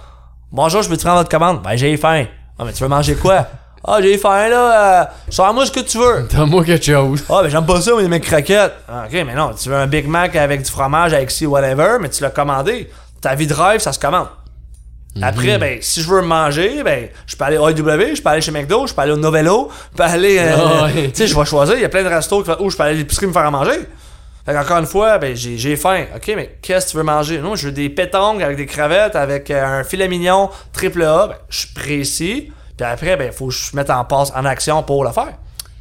Bonjour, 0.53 0.83
je 0.83 0.89
peux 0.89 0.97
te 0.97 1.03
prendre 1.03 1.19
votre 1.19 1.31
commande? 1.31 1.63
Ben, 1.63 1.77
j'ai 1.77 1.97
faim. 1.97 2.27
Ah, 2.59 2.65
mais 2.65 2.73
tu 2.73 2.83
veux 2.83 2.89
manger 2.89 3.15
quoi? 3.15 3.47
Ah, 3.83 3.97
j'ai 4.03 4.19
faim, 4.19 4.49
là. 4.51 5.01
Euh, 5.01 5.05
Sors-moi 5.31 5.65
ce 5.65 5.71
que 5.71 5.81
tu 5.81 5.97
veux. 5.97 6.29
Donne-moi 6.31 6.67
quelque 6.67 6.85
chose. 6.85 7.25
Ah, 7.31 7.41
ben 7.43 7.49
j'aime 7.49 7.65
pas 7.65 7.81
ça, 7.81 7.93
mais 7.97 8.07
mes 8.09 8.21
croquettes. 8.21 8.75
Ah, 8.87 9.05
ok, 9.07 9.25
mais 9.27 9.35
non, 9.35 9.55
tu 9.55 9.71
veux 9.71 9.75
un 9.75 9.87
Big 9.87 10.07
Mac 10.07 10.37
avec 10.37 10.63
du 10.63 10.71
fromage, 10.71 11.15
avec 11.15 11.31
ci, 11.31 11.47
whatever, 11.47 11.97
mais 11.99 12.11
tu 12.11 12.23
l'as 12.23 12.29
commandé. 12.29 12.91
Ta 13.23 13.35
vie 13.35 13.47
de 13.47 13.55
rêve, 13.55 13.81
ça 13.81 13.95
se 13.95 13.99
commande. 13.99 14.27
Après, 15.21 15.59
ben, 15.59 15.79
si 15.81 16.03
je 16.03 16.09
veux 16.09 16.23
manger, 16.23 16.83
ben, 16.85 17.09
je 17.27 17.35
peux 17.37 17.45
aller 17.45 17.59
au 17.59 17.67
AW, 17.67 18.15
je 18.15 18.23
peux 18.23 18.29
aller 18.29 18.41
chez 18.41 18.53
McDo, 18.53 18.87
je 18.87 18.95
peux 18.95 19.03
aller 19.03 19.13
au 19.13 19.17
Novello, 19.17 19.69
je 19.93 19.97
peux 19.97 20.03
aller. 20.05 20.39
euh, 20.39 20.55
Ah 20.57 20.85
ouais. 20.85 21.09
Tu 21.13 21.17
sais, 21.17 21.27
je 21.27 21.37
vais 21.37 21.45
choisir. 21.45 21.75
Il 21.75 21.81
y 21.83 21.85
a 21.85 21.89
plein 21.89 22.05
de 22.05 22.09
restos 22.09 22.45
où 22.61 22.71
je 22.71 22.77
peux 22.77 22.83
aller 22.85 22.95
à 22.95 22.99
l'épicerie 22.99 23.27
me 23.27 23.33
faire 23.33 23.43
à 23.47 23.51
manger. 23.51 23.81
Fait 24.47 24.57
encore 24.57 24.79
une 24.79 24.87
fois, 24.87 25.19
ben, 25.19 25.35
j'ai 25.37 25.59
j'ai 25.59 25.77
faim. 25.77 26.05
Ok, 26.15 26.33
mais 26.37 26.59
qu'est-ce 26.63 26.87
que 26.87 26.91
tu 26.93 26.97
veux 26.97 27.03
manger? 27.03 27.39
Non, 27.41 27.57
je 27.57 27.67
veux 27.67 27.73
des 27.73 27.89
pétanques 27.91 28.41
avec 28.41 28.57
des 28.57 28.67
crevettes, 28.67 29.17
avec 29.17 29.51
euh, 29.51 29.81
un 29.81 29.85
filet 29.85 30.09
mignon 30.09 30.49
triple 30.73 31.03
A. 31.03 31.27
Ben, 31.27 31.35
je 31.49 31.59
suis 31.59 31.75
précis. 31.75 32.53
Puis 32.77 32.87
après, 32.87 33.17
ben, 33.17 33.33
faut 33.33 33.49
que 33.49 33.55
je 33.55 33.75
mette 33.77 33.91
en 33.91 34.05
passe, 34.05 34.33
en 34.35 34.45
action 34.45 34.83
pour 34.83 35.05
le 35.05 35.11
faire. 35.11 35.35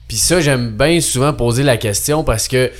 Puis 0.07 0.17
ça, 0.17 0.41
j'aime 0.41 0.71
bien 0.71 0.99
souvent 1.01 1.33
poser 1.33 1.61
la 1.63 1.77
question 1.77 2.23
parce 2.23 2.47
que 2.47 2.71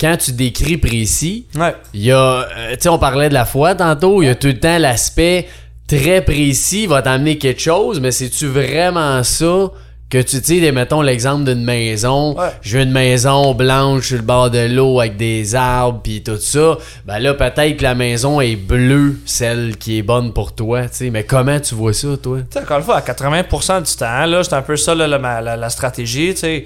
quand 0.00 0.16
tu 0.16 0.32
décris 0.32 0.78
précis, 0.78 1.46
Ouais. 1.54 1.74
il 1.92 2.02
y 2.02 2.12
a, 2.12 2.16
euh, 2.18 2.70
tu 2.72 2.76
sais, 2.80 2.88
on 2.88 2.98
parlait 2.98 3.28
de 3.28 3.34
la 3.34 3.44
foi 3.44 3.74
tantôt, 3.74 4.22
il 4.22 4.26
y 4.26 4.28
a 4.30 4.34
tout 4.34 4.46
le 4.48 4.58
temps 4.58 4.78
l'aspect 4.78 5.46
très 5.88 6.20
précis 6.24 6.86
va 6.86 7.02
t'amener 7.02 7.38
quelque 7.38 7.60
chose, 7.60 8.00
mais 8.00 8.12
c'est-tu 8.12 8.46
vraiment 8.46 9.24
ça 9.24 9.70
que 10.10 10.22
tu 10.22 10.38
sais, 10.42 10.72
mettons 10.72 11.02
l'exemple 11.02 11.44
d'une 11.44 11.62
maison, 11.64 12.34
Ouais. 12.38 12.48
veux 12.64 12.80
une 12.80 12.92
maison 12.92 13.52
blanche 13.52 14.06
sur 14.08 14.16
le 14.16 14.22
bord 14.22 14.50
de 14.50 14.66
l'eau 14.74 15.00
avec 15.00 15.18
des 15.18 15.54
arbres 15.54 16.00
puis 16.02 16.22
tout 16.22 16.38
ça, 16.38 16.78
ben 17.04 17.18
là 17.18 17.34
peut-être 17.34 17.76
que 17.76 17.82
la 17.82 17.94
maison 17.94 18.40
est 18.40 18.56
bleue, 18.56 19.16
celle 19.26 19.76
qui 19.76 19.98
est 19.98 20.02
bonne 20.02 20.32
pour 20.32 20.54
toi, 20.54 20.84
tu 20.84 20.88
sais, 20.92 21.10
mais 21.10 21.24
comment 21.24 21.60
tu 21.60 21.74
vois 21.74 21.92
ça 21.92 22.08
toi? 22.22 22.38
Tu 22.38 22.46
sais, 22.52 22.60
encore 22.60 22.78
une 22.78 22.84
fois, 22.84 22.96
à 22.96 23.00
80% 23.02 23.82
du 23.82 23.96
temps, 23.96 24.24
là, 24.24 24.42
c'est 24.42 24.54
un 24.54 24.62
peu 24.62 24.76
ça, 24.76 24.94
là, 24.94 25.06
la- 25.06 25.18
la 25.56 25.68
stratégie, 25.68 26.32
tu 26.32 26.40
sais. 26.40 26.64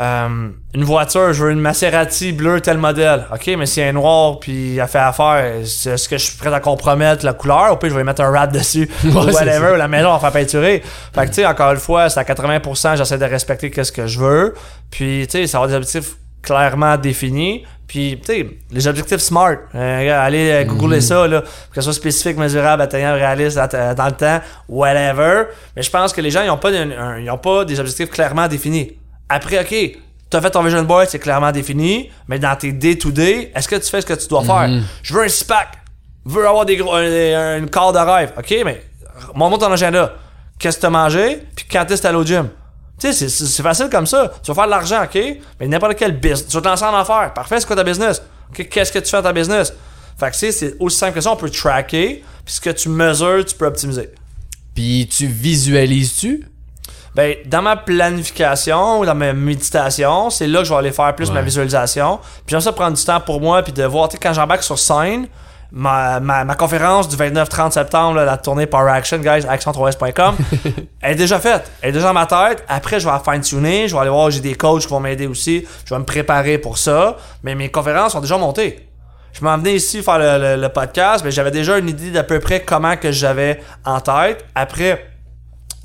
Euh, 0.00 0.48
une 0.74 0.82
voiture, 0.84 1.32
je 1.32 1.44
veux 1.44 1.50
une 1.52 1.60
Maserati 1.60 2.32
bleue 2.32 2.60
tel 2.60 2.78
modèle. 2.78 3.26
Ok, 3.32 3.48
mais 3.56 3.66
si 3.66 3.80
elle 3.80 3.88
est 3.88 3.92
noire 3.92 4.40
puis 4.40 4.76
elle 4.78 4.88
fait 4.88 4.98
affaire, 4.98 5.44
c'est- 5.64 5.90
est-ce 5.90 6.08
que 6.08 6.18
je 6.18 6.24
suis 6.24 6.36
prêt 6.36 6.52
à 6.52 6.58
compromettre 6.58 7.24
la 7.24 7.32
couleur? 7.32 7.72
Ou 7.72 7.76
puis 7.76 7.90
je 7.90 7.94
vais 7.94 8.02
mettre 8.02 8.22
un 8.22 8.30
wrap 8.30 8.50
dessus. 8.52 8.88
Ouais, 9.04 9.10
whatever, 9.32 9.72
ou 9.74 9.76
la 9.76 9.86
maison, 9.86 10.08
on 10.08 10.12
va 10.14 10.18
faire 10.18 10.32
peinturer. 10.32 10.82
Fait 11.14 11.22
que 11.22 11.28
tu 11.28 11.34
sais, 11.34 11.46
encore 11.46 11.70
une 11.70 11.78
fois, 11.78 12.10
c'est 12.10 12.18
à 12.18 12.24
80%, 12.24 12.96
j'essaie 12.96 13.18
de 13.18 13.24
respecter 13.24 13.70
qu'est-ce 13.70 13.92
que 13.92 14.06
je 14.08 14.18
veux. 14.18 14.54
Puis 14.90 15.26
tu 15.30 15.38
sais, 15.38 15.46
ça 15.46 15.60
va 15.60 15.68
des 15.68 15.74
objectifs 15.74 16.16
clairement 16.42 16.96
définis. 16.96 17.64
Puis, 17.86 18.18
tu 18.24 18.32
sais, 18.32 18.46
les 18.72 18.88
objectifs 18.88 19.18
SMART, 19.18 19.56
euh, 19.74 20.24
allez 20.26 20.50
euh, 20.50 20.64
googler 20.64 21.02
ça, 21.02 21.28
là, 21.28 21.42
que 21.42 21.74
ce 21.76 21.82
soit 21.82 21.92
spécifique, 21.92 22.38
mesurable, 22.38 22.80
atteignable, 22.82 23.18
réaliste, 23.18 23.60
euh, 23.74 23.94
dans 23.94 24.06
le 24.06 24.12
temps, 24.12 24.40
whatever. 24.68 25.44
Mais 25.76 25.82
je 25.82 25.90
pense 25.90 26.12
que 26.12 26.20
les 26.20 26.30
gens, 26.30 26.40
ils 26.42 26.48
n'ont 26.48 26.56
pas, 26.56 26.70
un- 26.70 27.18
ils 27.18 27.30
ont 27.30 27.38
pas 27.38 27.64
des 27.64 27.78
objectifs 27.78 28.10
clairement 28.10 28.48
définis. 28.48 28.92
Après, 29.28 29.58
OK, 29.60 29.68
tu 30.30 30.36
as 30.36 30.40
fait 30.40 30.50
ton 30.50 30.62
vision 30.62 30.82
board, 30.82 31.08
c'est 31.08 31.18
clairement 31.18 31.52
défini, 31.52 32.10
mais 32.28 32.38
dans 32.38 32.54
tes 32.56 32.72
day-to-day, 32.72 33.52
est-ce 33.54 33.68
que 33.68 33.76
tu 33.76 33.88
fais 33.90 34.00
ce 34.00 34.06
que 34.06 34.14
tu 34.14 34.26
dois 34.28 34.42
faire? 34.44 34.68
Je 35.02 35.14
veux 35.14 35.22
un 35.24 35.28
six-pack, 35.28 35.68
je 36.26 36.32
veux 36.32 36.46
avoir 36.46 36.64
des 36.66 36.76
gros, 36.76 36.94
un, 36.94 37.02
un- 37.04 37.58
une 37.58 37.70
carte 37.70 37.94
de 37.94 38.00
rêve. 38.00 38.32
OK, 38.38 38.54
mais 38.64 38.82
montre-moi 39.34 39.58
ton 39.58 39.72
agenda. 39.72 40.14
Qu'est-ce 40.58 40.76
que 40.76 40.80
tu 40.82 40.86
as 40.86 40.90
mangé, 40.90 41.42
puis 41.56 41.66
quand 41.70 41.84
est-ce 41.90 41.96
que 41.96 42.00
tu 42.02 42.06
allé 42.06 42.16
au 42.18 42.24
gym? 42.24 42.48
Tu 43.00 43.08
sais, 43.08 43.12
c'est- 43.12 43.28
c'est 43.28 43.46
c'est 43.46 43.62
facile 43.62 43.88
comme 43.90 44.06
ça. 44.06 44.32
Tu 44.42 44.48
vas 44.50 44.54
faire 44.54 44.66
de 44.66 44.70
l'argent, 44.70 45.02
OK? 45.04 45.18
Mais 45.60 45.66
n'importe 45.66 45.96
quel 45.96 46.12
business. 46.18 46.46
Tu 46.46 46.54
vas 46.54 46.60
te 46.62 46.68
lancer 46.68 46.84
en 46.84 46.94
affaires. 46.94 47.32
Parfait, 47.34 47.58
c'est 47.60 47.66
quoi 47.66 47.74
ta 47.76 47.82
business? 47.84 48.22
OK, 48.50 48.68
qu'est-ce 48.68 48.92
que 48.92 49.00
tu 49.00 49.10
fais 49.10 49.16
dans 49.16 49.22
ta 49.24 49.32
business? 49.32 49.72
Fait 50.18 50.26
que 50.26 50.32
tu 50.32 50.38
sais, 50.38 50.52
c'est 50.52 50.76
aussi 50.78 50.96
simple 50.96 51.14
que 51.14 51.20
ça. 51.20 51.32
On 51.32 51.36
peut 51.36 51.50
tracker. 51.50 52.22
Puis 52.44 52.54
ce 52.54 52.60
que 52.60 52.70
tu 52.70 52.88
mesures, 52.88 53.44
tu 53.44 53.56
peux 53.56 53.66
optimiser. 53.66 54.10
Puis 54.76 55.08
tu 55.10 55.26
visualises-tu 55.26 56.44
Ben, 57.14 57.36
dans 57.46 57.62
ma 57.62 57.76
planification 57.76 59.00
ou 59.00 59.06
dans 59.06 59.14
ma 59.14 59.32
méditation, 59.32 60.30
c'est 60.30 60.46
là 60.46 60.60
que 60.60 60.64
je 60.64 60.70
vais 60.72 60.78
aller 60.78 60.92
faire 60.92 61.14
plus 61.14 61.30
ma 61.30 61.42
visualisation. 61.42 62.18
Puis 62.18 62.44
j'aime 62.48 62.60
ça 62.60 62.72
prendre 62.72 62.96
du 62.96 63.04
temps 63.04 63.20
pour 63.20 63.40
moi, 63.40 63.62
puis 63.62 63.72
de 63.72 63.84
voir, 63.84 64.08
tu 64.08 64.14
sais, 64.16 64.20
quand 64.22 64.32
j'embarque 64.32 64.62
sur 64.64 64.78
scène, 64.78 65.28
ma, 65.70 66.18
ma, 66.20 66.44
ma 66.44 66.54
conférence 66.54 67.08
du 67.08 67.16
29-30 67.16 67.70
septembre, 67.72 68.16
là, 68.16 68.24
la 68.24 68.36
tournée 68.36 68.66
Power 68.66 68.90
Action, 68.90 69.18
guys, 69.18 69.42
action3s.com, 69.46 70.36
elle 71.02 71.12
est 71.12 71.14
déjà 71.14 71.38
faite. 71.38 71.70
Elle 71.82 71.90
est 71.90 71.92
déjà 71.92 72.06
dans 72.08 72.14
ma 72.14 72.26
tête. 72.26 72.64
Après, 72.68 72.98
je 73.00 73.06
vais 73.06 73.12
la 73.12 73.20
fine-tuner, 73.20 73.86
je 73.88 73.94
vais 73.94 74.00
aller 74.00 74.10
voir, 74.10 74.30
j'ai 74.30 74.40
des 74.40 74.54
coachs 74.54 74.82
qui 74.82 74.88
vont 74.88 75.00
m'aider 75.00 75.26
aussi. 75.26 75.64
Je 75.84 75.94
vais 75.94 75.98
me 76.00 76.04
préparer 76.04 76.58
pour 76.58 76.78
ça. 76.78 77.16
Mais 77.42 77.54
mes 77.54 77.70
conférences 77.70 78.12
sont 78.12 78.20
déjà 78.20 78.38
montées. 78.38 78.88
Je 79.32 79.42
m'en 79.44 79.56
venais 79.56 79.74
ici 79.74 80.00
faire 80.02 80.18
le, 80.18 80.38
le- 80.56 80.62
le 80.62 80.68
podcast, 80.68 81.24
mais 81.24 81.32
j'avais 81.32 81.50
déjà 81.50 81.76
une 81.78 81.88
idée 81.88 82.10
d'à 82.12 82.22
peu 82.22 82.38
près 82.38 82.60
comment 82.60 82.96
que 82.96 83.10
j'avais 83.10 83.60
en 83.84 84.00
tête. 84.00 84.44
Après, 84.54 85.04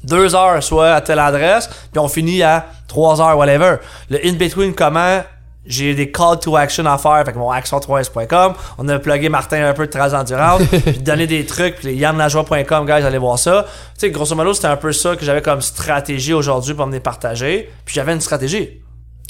deux 0.04 0.36
heures, 0.36 0.62
soit 0.64 0.93
à 0.93 1.02
telle 1.02 1.20
adresse, 1.20 1.70
puis 1.91 2.00
on 2.00 2.08
finit 2.08 2.43
à 2.43 2.68
trois 2.88 3.22
heures, 3.22 3.38
whatever. 3.38 3.78
Le 4.10 4.26
in-between, 4.26 4.74
comment 4.74 5.22
j'ai 5.66 5.93
des 5.93 6.12
call 6.12 6.39
to 6.39 6.56
action 6.56 6.86
à 6.86 6.97
faire, 6.97 7.24
que 7.24 7.38
mon 7.38 7.52
action3s.com, 7.52 8.54
on 8.78 8.88
a 8.88 9.00
plugué 9.00 9.30
Martin 9.30 9.68
un 9.68 9.74
peu 9.74 9.86
de 9.86 9.91
Trans 9.91 10.14
Endurance, 10.14 10.64
puis 10.86 11.00
donner 11.00 11.28
des 11.28 11.45
trucs, 11.45 11.76
puis 11.76 11.93
yannlajoie.com, 11.95 12.86
guys, 12.86 13.06
allez 13.06 13.18
voir 13.18 13.38
ça. 13.38 13.66
Tu 13.93 14.02
sais, 14.02 14.10
grosso 14.10 14.36
modo, 14.36 14.54
c'était 14.54 14.68
un 14.68 14.78
peu 14.78 14.91
ça 14.91 15.16
que 15.16 15.24
j'avais 15.24 15.41
comme 15.41 15.62
stratégie 15.62 16.34
aujourd'hui 16.34 16.74
pour 16.74 16.88
me 16.88 16.93
les 16.93 17.00
partager, 17.00 17.70
puis 17.86 17.93
j'avais 17.93 18.14
une 18.14 18.22
stratégie. 18.22 18.82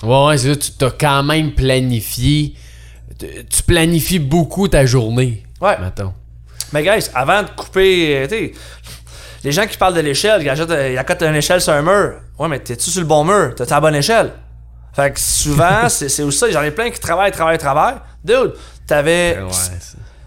Ouais, 0.02 0.26
ouais, 0.28 0.38
c'est 0.38 0.54
ça, 0.54 0.56
tu 0.56 0.72
t'as 0.72 0.92
quand 0.92 1.24
même 1.24 1.54
planifié. 1.54 2.54
Tu 3.18 3.64
planifies 3.64 4.20
beaucoup 4.20 4.70
ta 4.70 4.86
journée. 4.86 5.44
Ouais. 5.60 5.78
Mettons. 5.82 6.14
Mais 6.72 6.84
guys, 6.84 7.10
avant 7.14 7.44
de 7.44 7.50
couper, 7.50 8.26
tu 8.30 8.36
sais, 8.36 8.52
les 9.44 9.52
gens 9.52 9.66
qui 9.66 9.78
parlent 9.78 9.94
de 9.94 10.02
l'échelle, 10.02 10.42
ils 10.42 10.50
achètent, 10.50 10.70
euh, 10.70 10.92
ils 10.92 10.98
accotent 10.98 11.22
une 11.22 11.36
échelle 11.36 11.62
sur 11.62 11.74
un 11.74 11.82
mur. 11.82 12.16
Ouais, 12.38 12.48
mais 12.48 12.60
t'es-tu 12.60 12.90
sur 12.90 13.02
le 13.02 13.08
bon 13.08 13.24
mur? 13.24 13.54
T'as 13.56 13.66
ta 13.66 13.80
bonne 13.80 13.96
échelle? 13.96 14.32
Fait 14.94 15.12
que 15.12 15.20
souvent, 15.20 15.88
c'est 15.90 16.24
aussi 16.24 16.38
ça. 16.38 16.52
J'en 16.52 16.64
ai 16.64 16.72
plein 16.72 16.90
qui 16.90 17.00
travaillent, 17.00 17.32
travaillent, 17.32 17.58
travaillent. 17.58 18.00
Dude, 18.24 18.54
t'avais. 18.88 19.40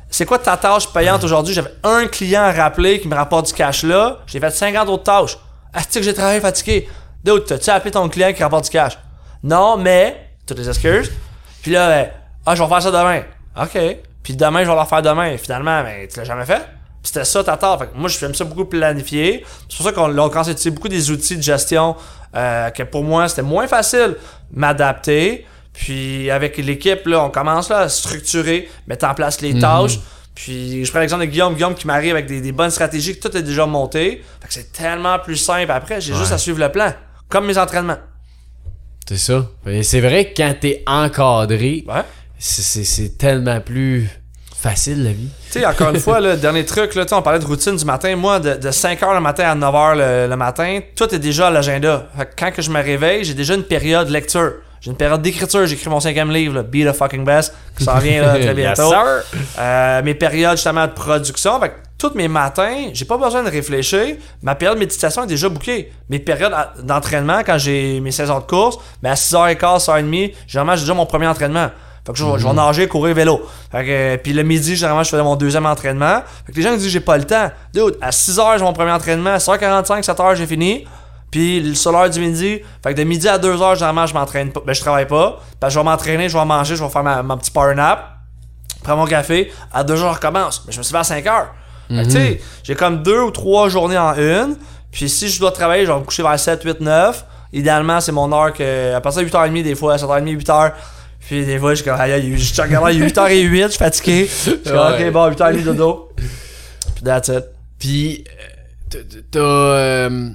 C'est 0.08 0.26
quoi 0.26 0.38
ta 0.38 0.56
tâche 0.58 0.92
payante 0.92 1.24
aujourd'hui? 1.24 1.54
J'avais 1.54 1.72
un 1.82 2.06
client 2.06 2.42
à 2.42 2.52
rappeler 2.52 3.00
qui 3.00 3.08
me 3.08 3.14
rapporte 3.14 3.46
du 3.46 3.52
cash 3.54 3.82
là. 3.82 4.18
J'ai 4.26 4.40
fait 4.40 4.50
50 4.50 4.88
autres 4.88 5.04
tâches. 5.04 5.38
Est-ce 5.74 5.98
que 5.98 6.04
j'ai 6.04 6.12
travaillé 6.12 6.40
fatigué? 6.40 6.86
Dude, 7.24 7.46
t'as-tu 7.46 7.70
appelé 7.70 7.90
ton 7.90 8.08
client 8.10 8.32
qui 8.34 8.42
rapporte 8.42 8.64
du 8.64 8.70
cash? 8.70 8.98
Non, 9.42 9.76
mais. 9.78 10.28
Toutes 10.46 10.58
les 10.58 10.68
excuses. 10.68 11.10
Puis 11.62 11.70
là, 11.70 11.88
ben, 11.88 12.10
ah, 12.44 12.54
je 12.54 12.62
vais 12.62 12.68
faire 12.68 12.82
ça 12.82 12.90
demain. 12.90 13.22
OK. 13.60 13.78
Puis 14.22 14.36
demain, 14.36 14.64
je 14.64 14.70
vais 14.70 14.76
le 14.78 14.84
faire 14.84 15.02
demain. 15.02 15.36
Finalement, 15.38 15.82
ben, 15.82 16.06
tu 16.08 16.18
l'as 16.18 16.24
jamais 16.24 16.44
fait. 16.44 16.62
C'était 17.02 17.24
ça 17.24 17.42
ta 17.42 17.56
tâche. 17.56 17.80
Fait 17.80 17.86
que 17.86 17.96
moi, 17.98 18.08
j'aime 18.08 18.34
ça 18.34 18.44
beaucoup 18.44 18.64
planifier. 18.64 19.44
C'est 19.68 19.76
pour 19.76 19.86
ça 19.86 19.92
qu'on 19.92 20.16
on 20.18 20.28
commence 20.28 20.48
à 20.48 20.52
utiliser 20.52 20.70
beaucoup 20.70 20.88
des 20.88 21.10
outils 21.10 21.36
de 21.36 21.42
gestion 21.42 21.96
euh, 22.36 22.70
que 22.70 22.82
pour 22.84 23.02
moi, 23.02 23.28
c'était 23.28 23.42
moins 23.42 23.66
facile 23.66 24.16
m'adapter. 24.52 25.44
Puis 25.72 26.30
avec 26.30 26.56
l'équipe, 26.58 27.06
là, 27.06 27.24
on 27.24 27.30
commence 27.30 27.70
là, 27.70 27.78
à 27.80 27.88
structurer, 27.88 28.68
mettre 28.86 29.06
en 29.06 29.14
place 29.14 29.40
les 29.40 29.58
tâches. 29.58 29.98
Puis 30.34 30.84
je 30.84 30.90
prends 30.90 31.00
l'exemple 31.00 31.22
de 31.26 31.30
Guillaume, 31.30 31.54
Guillaume 31.54 31.74
qui 31.74 31.86
m'arrive 31.86 32.12
avec 32.12 32.26
des, 32.26 32.40
des 32.40 32.52
bonnes 32.52 32.70
stratégies, 32.70 33.18
que 33.18 33.28
tout 33.28 33.36
est 33.36 33.42
déjà 33.42 33.66
monté. 33.66 34.22
Fait 34.40 34.48
que 34.48 34.54
c'est 34.54 34.72
tellement 34.72 35.18
plus 35.18 35.36
simple 35.36 35.70
après, 35.72 36.00
j'ai 36.00 36.14
juste 36.14 36.32
à 36.32 36.38
suivre 36.38 36.58
le 36.60 36.70
plan. 36.70 36.92
Comme 37.28 37.46
mes 37.46 37.58
entraînements. 37.58 37.98
C'est 39.08 39.18
ça. 39.18 39.46
Mais 39.66 39.82
c'est 39.82 40.00
vrai 40.00 40.26
que 40.32 40.36
quand 40.42 40.54
t'es 40.60 40.82
encadré, 40.86 41.84
Ouais. 41.88 42.02
c'est- 42.38 42.62
c'est 42.62 42.84
c'est 42.84 43.18
tellement 43.18 43.60
plus 43.60 44.08
facile 44.62 45.02
la 45.02 45.10
vie. 45.10 45.28
Tu 45.50 45.58
sais, 45.58 45.66
encore 45.66 45.90
une 45.90 46.00
fois, 46.00 46.20
le 46.20 46.36
dernier 46.36 46.64
truc, 46.64 46.94
là, 46.94 47.04
on 47.12 47.22
parlait 47.22 47.40
de 47.40 47.44
routine 47.44 47.76
du 47.76 47.84
matin. 47.84 48.14
Moi, 48.14 48.38
de, 48.38 48.54
de 48.54 48.70
5h 48.70 49.14
le 49.14 49.20
matin 49.20 49.44
à 49.44 49.56
9h 49.56 49.96
le, 49.96 50.30
le 50.30 50.36
matin, 50.36 50.80
tout 50.94 51.12
est 51.14 51.18
déjà 51.18 51.48
à 51.48 51.50
l'agenda. 51.50 52.06
Quand 52.38 52.52
que 52.52 52.62
je 52.62 52.70
me 52.70 52.80
réveille, 52.80 53.24
j'ai 53.24 53.34
déjà 53.34 53.54
une 53.54 53.64
période 53.64 54.08
lecture. 54.08 54.52
J'ai 54.80 54.90
une 54.90 54.96
période 54.96 55.22
d'écriture. 55.22 55.66
J'écris 55.66 55.90
mon 55.90 56.00
cinquième 56.00 56.30
livre, 56.30 56.54
là, 56.54 56.62
Be 56.62 56.88
the 56.88 56.92
fucking 56.92 57.24
best, 57.24 57.54
qui 57.76 57.84
s'en 57.84 57.98
vient 57.98 58.22
là, 58.22 58.38
très 58.40 58.54
bientôt. 58.54 58.92
Euh, 59.58 60.02
mes 60.02 60.14
périodes 60.14 60.56
justement 60.56 60.86
de 60.86 60.92
production. 60.92 61.60
Fait 61.60 61.68
que 61.68 61.74
tous 61.98 62.14
mes 62.14 62.26
matins, 62.26 62.90
j'ai 62.92 63.04
pas 63.04 63.16
besoin 63.16 63.44
de 63.44 63.48
réfléchir. 63.50 64.16
Ma 64.42 64.56
période 64.56 64.76
de 64.76 64.80
méditation 64.80 65.22
est 65.22 65.28
déjà 65.28 65.48
bookée. 65.48 65.92
Mes 66.08 66.18
périodes 66.18 66.52
d'entraînement, 66.82 67.42
quand 67.46 67.58
j'ai 67.58 68.00
mes 68.00 68.10
saisons 68.10 68.40
de 68.40 68.44
course, 68.44 68.78
ben 69.00 69.12
à 69.12 69.14
6h15, 69.14 69.84
6h30, 69.86 70.32
généralement, 70.48 70.74
j'ai 70.74 70.82
déjà 70.82 70.94
mon 70.94 71.06
premier 71.06 71.28
entraînement. 71.28 71.70
Fait 72.04 72.12
que 72.12 72.18
je, 72.18 72.24
vais- 72.24 72.38
je 72.38 72.46
vais 72.46 72.52
nager, 72.52 72.88
courir, 72.88 73.14
vélo. 73.14 73.42
Fait 73.70 73.84
que, 73.84 73.90
euh, 73.90 74.16
puis 74.16 74.32
le 74.32 74.42
midi, 74.42 74.74
généralement, 74.74 75.04
je 75.04 75.10
faisais 75.10 75.22
mon 75.22 75.36
deuxième 75.36 75.66
entraînement. 75.66 76.22
Fait 76.46 76.52
que 76.52 76.56
les 76.56 76.62
gens 76.62 76.72
me 76.72 76.76
disent 76.76 76.88
j'ai 76.90 77.00
pas 77.00 77.16
le 77.16 77.24
temps. 77.24 77.50
Dude, 77.72 77.96
à 78.00 78.10
6h, 78.10 78.58
j'ai 78.58 78.64
mon 78.64 78.72
premier 78.72 78.90
entraînement. 78.92 79.30
À 79.34 79.38
6h45, 79.38 80.02
7h, 80.04 80.34
j'ai 80.36 80.46
fini. 80.46 80.84
Puis 81.30 81.60
le 81.60 81.92
l'heure 81.92 82.10
du 82.10 82.20
midi, 82.20 82.60
fait 82.82 82.92
que 82.92 82.98
de 82.98 83.04
midi 83.04 83.26
à 83.28 83.38
2h, 83.38 83.74
généralement, 83.74 84.06
je 84.06 84.14
m'entraîne 84.14 84.50
pas. 84.52 84.60
Ben, 84.66 84.74
je 84.74 84.80
travaille 84.80 85.06
pas. 85.06 85.40
Que 85.60 85.70
je 85.70 85.78
vais 85.78 85.84
m'entraîner, 85.84 86.28
je 86.28 86.36
vais 86.36 86.44
manger, 86.44 86.76
je 86.76 86.82
vais 86.84 86.90
faire 86.90 87.02
ma, 87.04 87.22
ma 87.22 87.36
petite 87.36 87.54
power 87.54 87.74
nap 87.74 88.08
prends 88.82 88.96
mon 88.96 89.06
café, 89.06 89.52
à 89.72 89.84
2 89.84 89.92
heures, 89.94 89.98
je 90.12 90.16
recommence. 90.16 90.64
Mais 90.66 90.72
je 90.72 90.78
me 90.78 90.82
suis 90.82 90.92
levé 90.92 91.00
à 91.00 91.04
5 91.04 91.26
heures. 91.28 91.54
Fait 91.88 91.94
que, 91.94 92.04
tu 92.04 92.10
sais, 92.10 92.40
j'ai 92.64 92.74
comme 92.74 93.02
deux 93.04 93.20
ou 93.20 93.30
trois 93.30 93.68
journées 93.68 93.96
en 93.98 94.12
une. 94.14 94.56
Puis 94.90 95.08
si 95.08 95.28
je 95.28 95.38
dois 95.38 95.52
travailler, 95.52 95.86
je 95.86 95.92
vais 95.92 95.98
me 95.98 96.04
coucher 96.04 96.22
vers 96.24 96.38
7, 96.38 96.62
8, 96.64 96.80
9. 96.80 97.24
Idéalement, 97.52 98.00
c'est 98.00 98.12
mon 98.12 98.32
heure 98.32 98.52
que. 98.52 98.94
À 98.94 99.00
partir 99.00 99.22
de 99.22 99.28
8h30, 99.28 99.62
des 99.62 99.74
fois, 99.76 99.96
7h30, 99.96 100.36
8h. 100.36 100.72
Puis 101.26 101.46
des 101.46 101.58
fois, 101.58 101.70
je 101.74 101.82
suis 101.82 101.90
comme, 101.90 102.00
aïe, 102.00 102.20
il 102.26 102.32
est 102.32 102.36
8h08, 102.36 103.62
je 103.64 103.68
suis 103.68 103.78
fatigué. 103.78 104.26
Je 104.26 104.32
suis 104.50 104.58
comme, 104.64 104.76
ok, 104.76 105.12
bon, 105.12 105.30
8h30 105.30 105.64
dodo. 105.64 106.08
Puis 106.16 107.04
that's 107.04 107.28
it. 107.28 107.44
Puis, 107.78 108.24
euh, 108.94 109.02
t'as- 109.30 109.38
euh, 109.40 110.30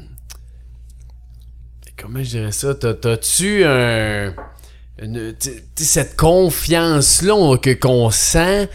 comment 2.02 2.20
je 2.24 2.30
dirais 2.30 2.52
ça? 2.52 2.74
T'as- 2.76 2.94
T'as-tu 2.94 3.64
un. 3.64 4.34
une- 5.02 5.36
tu 5.40 5.52
sais, 5.76 5.84
cette 5.86 6.16
confiance-là 6.16 7.34
qu'on 7.76 8.10
sent? 8.12 8.68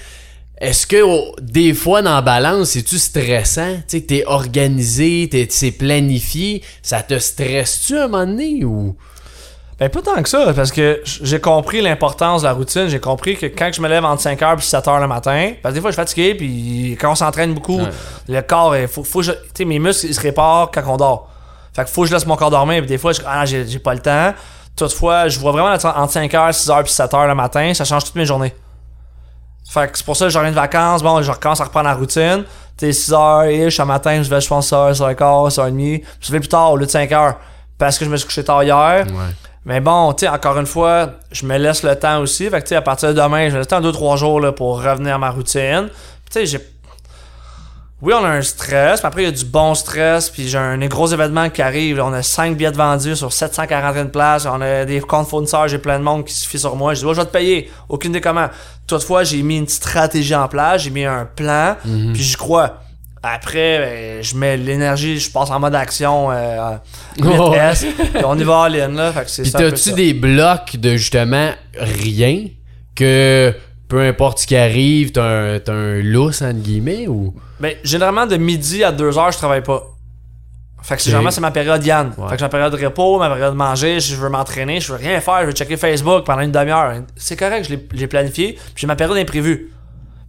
Est-ce 0.61 0.87
que 0.87 1.03
oh, 1.03 1.35
des 1.41 1.75
fois 1.75 2.03
dans 2.03 2.15
la 2.15 2.23
balance, 2.23 2.71
c'est-tu 2.71 2.99
stressant? 2.99 3.75
Tu 3.79 3.83
sais, 3.89 4.01
que 4.03 4.07
t'es 4.07 4.25
organisé, 4.27 5.29
t'es, 5.29 5.49
planifié, 5.73 6.63
ça 6.83 7.03
te 7.03 7.19
stresse-tu 7.19 7.99
à 7.99 8.05
un 8.05 8.09
moment 8.09 8.27
donné 8.27 8.65
ou? 8.65 8.97
Ben, 9.83 9.89
pas 9.91 10.01
tant 10.01 10.22
que 10.22 10.28
ça, 10.28 10.53
parce 10.55 10.70
que 10.70 11.01
j'ai 11.05 11.41
compris 11.41 11.80
l'importance 11.80 12.43
de 12.43 12.47
la 12.47 12.53
routine. 12.53 12.87
J'ai 12.87 13.01
compris 13.01 13.37
que 13.37 13.47
quand 13.47 13.68
je 13.72 13.80
me 13.83 13.89
lève 13.89 14.05
entre 14.05 14.22
5h 14.22 14.55
et 14.55 14.61
7h 14.61 15.01
le 15.01 15.09
matin, 15.09 15.55
parce 15.61 15.72
que 15.72 15.74
des 15.74 15.80
fois, 15.80 15.91
je 15.91 15.95
suis 15.95 16.03
fatigué, 16.03 16.35
puis 16.37 16.97
quand 17.01 17.11
on 17.11 17.14
s'entraîne 17.16 17.53
beaucoup, 17.53 17.78
Ouais. 17.80 17.89
le 18.28 18.41
corps, 18.43 18.76
il 18.76 18.87
faut, 18.87 19.03
faut 19.03 19.22
je- 19.22 19.33
mes 19.64 19.80
muscles, 19.80 20.07
ils 20.07 20.14
se 20.14 20.20
réparent 20.20 20.70
quand 20.70 20.85
on 20.87 20.97
dort. 20.99 21.28
Fait 21.74 21.83
que 21.83 21.91
faut 21.91 22.03
que 22.03 22.09
je 22.09 22.12
laisse 22.14 22.26
mon 22.26 22.37
corps 22.37 22.51
dormir, 22.51 22.78
puis 22.78 22.87
des 22.87 22.97
fois, 22.99 23.12
je, 23.12 23.22
ah, 23.26 23.45
j'ai, 23.45 23.66
j'ai 23.66 23.80
pas 23.80 23.93
le 23.95 23.99
temps. 23.99 24.33
Toutefois, 24.76 25.26
je 25.26 25.41
vois 25.41 25.51
vraiment 25.51 25.72
entre 25.72 26.12
5h, 26.12 26.53
6h 26.53 26.83
puis 26.85 26.93
7h 26.93 27.26
le 27.26 27.35
matin, 27.35 27.74
ça 27.74 27.85
change 27.85 28.05
toutes 28.05 28.14
mes 28.14 28.24
journées. 28.24 28.55
Fait 29.68 29.91
que 29.91 29.99
c'est 29.99 30.05
pour 30.07 30.16
ça 30.16 30.26
que 30.26 30.30
je 30.30 30.39
reviens 30.39 30.53
de 30.53 30.57
vacances, 30.57 31.03
bon, 31.03 31.20
je 31.22 31.30
recommence 31.33 31.61
à 31.61 31.64
reprendre 31.64 31.87
la 31.89 31.95
routine. 31.95 32.45
Tu 32.78 32.93
sais, 32.93 33.11
6h-ish, 33.12 33.78
le 33.80 33.85
matin, 33.85 34.22
je 34.22 34.30
vais, 34.30 34.41
je 34.41 34.47
pense, 34.47 34.68
6h, 34.70 34.93
6h15, 34.95 35.51
6h30. 35.51 36.05
Je 36.20 36.30
vais 36.30 36.39
plus 36.39 36.49
tard 36.49 36.70
au 36.70 36.76
lieu 36.76 36.87
de 36.87 36.91
5h, 36.91 37.35
parce 37.78 37.99
que 37.99 38.05
je 38.05 38.11
me 38.11 38.16
suis 38.16 38.26
couché 38.28 38.45
tard 38.45 38.62
hier. 38.62 39.07
Ouais. 39.09 39.35
Mais 39.65 39.81
bon, 39.81 40.13
tu 40.13 40.25
sais, 40.25 40.29
encore 40.29 40.59
une 40.59 40.67
fois, 40.67 41.13
je 41.31 41.47
me 41.47 41.57
laisse 41.57 41.83
le 41.85 41.95
temps 41.97 42.21
aussi. 42.21 42.51
Fait 42.51 42.59
que, 42.59 42.65
tu 42.65 42.69
sais, 42.71 42.77
à 42.77 42.83
partir 42.83 43.11
de 43.11 43.15
demain, 43.15 43.49
je 43.49 43.55
me 43.55 43.59
laisse 43.59 43.71
le 43.73 43.81
temps 43.81 43.81
2-3 43.81 44.17
jours 44.17 44.41
là, 44.41 44.53
pour 44.53 44.83
revenir 44.83 45.15
à 45.15 45.19
ma 45.19 45.31
routine. 45.31 45.89
Tu 45.89 46.33
sais, 46.33 46.47
j'ai. 46.47 46.59
Oui, 48.01 48.13
on 48.19 48.25
a 48.25 48.31
un 48.31 48.43
stress, 48.43 49.01
mais 49.01 49.07
après, 49.07 49.23
il 49.23 49.27
y 49.27 49.29
a 49.29 49.33
du 49.33 49.45
bon 49.45 49.77
stress. 49.77 50.29
Puis, 50.29 50.49
j'ai 50.49 50.59
un 50.59 50.77
gros 50.89 51.07
événement 51.07 51.49
qui 51.51 51.63
arrive. 51.63 52.01
on 52.01 52.13
a 52.13 52.25
5 52.25 52.57
billets 52.57 52.73
de 52.73 52.77
vendus 52.77 53.15
sur 53.15 53.33
741 53.33 54.07
places. 54.07 54.45
On 54.47 54.61
a 54.61 54.85
des 54.85 55.01
comptes 55.01 55.29
fournisseurs, 55.29 55.69
j'ai 55.69 55.79
plein 55.79 56.01
de 56.01 56.05
monde 56.05 56.25
qui 56.25 56.35
se 56.35 56.49
fie 56.49 56.59
sur 56.59 56.75
moi. 56.75 56.95
Je 56.95 57.01
dis, 57.01 57.07
ouais, 57.07 57.15
je 57.15 57.21
vais 57.21 57.27
te 57.27 57.33
payer. 57.33 57.71
Aucune 57.89 58.11
des 58.11 58.21
comment. 58.21 58.49
Toutefois, 58.89 59.23
j'ai 59.23 59.41
mis 59.43 59.59
une 59.59 59.69
stratégie 59.69 60.35
en 60.35 60.49
place. 60.49 60.83
J'ai 60.83 60.91
mis 60.91 61.05
un 61.05 61.25
plan. 61.25 61.77
Puis, 61.85 62.23
j'y 62.25 62.35
crois. 62.35 62.81
Après, 63.23 63.79
ben, 63.79 64.23
je 64.23 64.35
mets 64.37 64.57
l'énergie, 64.57 65.18
je 65.20 65.31
passe 65.31 65.51
en 65.51 65.61
mode 65.61 65.75
action 65.77 66.31
euh, 66.33 66.73
Oh, 67.23 67.55
8S, 67.55 67.87
puis 67.95 68.25
on 68.25 68.37
y 68.37 68.43
va 68.43 68.53
en 68.55 68.66
ligne 68.66 68.97
là, 68.97 69.12
fait 69.12 69.25
que 69.25 69.31
c'est 69.31 69.43
Puis 69.43 69.53
t'as-tu 69.53 69.93
des 69.93 70.12
blocs 70.12 70.77
de 70.77 70.97
justement 70.97 71.51
rien 71.79 72.47
que 72.95 73.55
peu 73.89 74.01
importe 74.01 74.39
ce 74.41 74.47
qui 74.47 74.57
arrive, 74.57 75.12
t'as 75.12 75.23
un, 75.55 75.59
t'as 75.61 75.73
un 75.73 76.01
lousse 76.03 76.43
entre 76.43 76.59
guillemets 76.61 77.07
ou? 77.09 77.35
Ben, 77.61 77.75
généralement, 77.85 78.27
de 78.27 78.37
midi 78.37 78.83
à 78.83 78.91
2 78.91 79.18
heures, 79.18 79.31
je 79.31 79.39
travaille 79.39 79.62
pas. 79.62 79.85
Fait 80.83 80.97
que 80.97 81.03
généralement, 81.03 81.31
c'est 81.31 81.41
ma 81.41 81.53
période 81.53 81.85
Yann. 81.87 82.09
Ouais. 82.18 82.25
Fait 82.29 82.33
que 82.35 82.39
j'ai 82.41 82.45
ma 82.45 82.49
période 82.49 82.77
de 82.77 82.85
repos, 82.85 83.18
ma 83.20 83.29
période 83.29 83.53
de 83.53 83.57
manger, 83.57 84.01
je 84.01 84.16
veux 84.16 84.29
m'entraîner, 84.29 84.81
je 84.81 84.93
veux 84.93 84.99
rien 84.99 85.20
faire, 85.20 85.43
je 85.43 85.47
veux 85.47 85.53
checker 85.53 85.77
Facebook 85.77 86.25
pendant 86.25 86.41
une 86.41 86.51
demi-heure. 86.51 86.93
C'est 87.14 87.37
correct, 87.37 87.66
je 87.68 87.77
l'ai- 87.77 87.89
j'ai 87.95 88.09
planifié. 88.09 88.55
Puis 88.55 88.73
j'ai 88.79 88.87
ma 88.89 88.97
période 88.97 89.16
imprévue. 89.16 89.70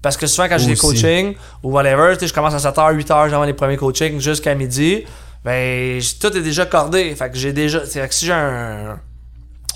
Parce 0.04 0.18
que 0.18 0.28
souvent, 0.28 0.50
quand 0.50 0.58
j'ai 0.60 0.68
des 0.68 0.76
coachings 0.76 1.34
ou 1.64 1.72
whatever, 1.72 2.14
tu 2.14 2.20
sais, 2.20 2.28
je 2.28 2.34
commence 2.34 2.54
à 2.54 2.72
7h, 2.72 2.96
8h, 2.96 3.30
j'envoie 3.30 3.46
les 3.48 3.54
premiers 3.54 3.78
coachings 3.78 4.20
jusqu'à 4.20 4.54
midi. 4.54 5.06
Ben, 5.46 6.00
tout 6.20 6.38
est 6.38 6.42
déjà 6.42 6.66
cordé. 6.66 7.16
Fait 7.16 7.32
que 7.32 7.38
j'ai 7.38 7.54
déjà. 7.54 7.86
C'est 7.86 8.06
que 8.08 8.14
si 8.14 8.26
j'ai 8.26 8.34
un, 8.34 9.00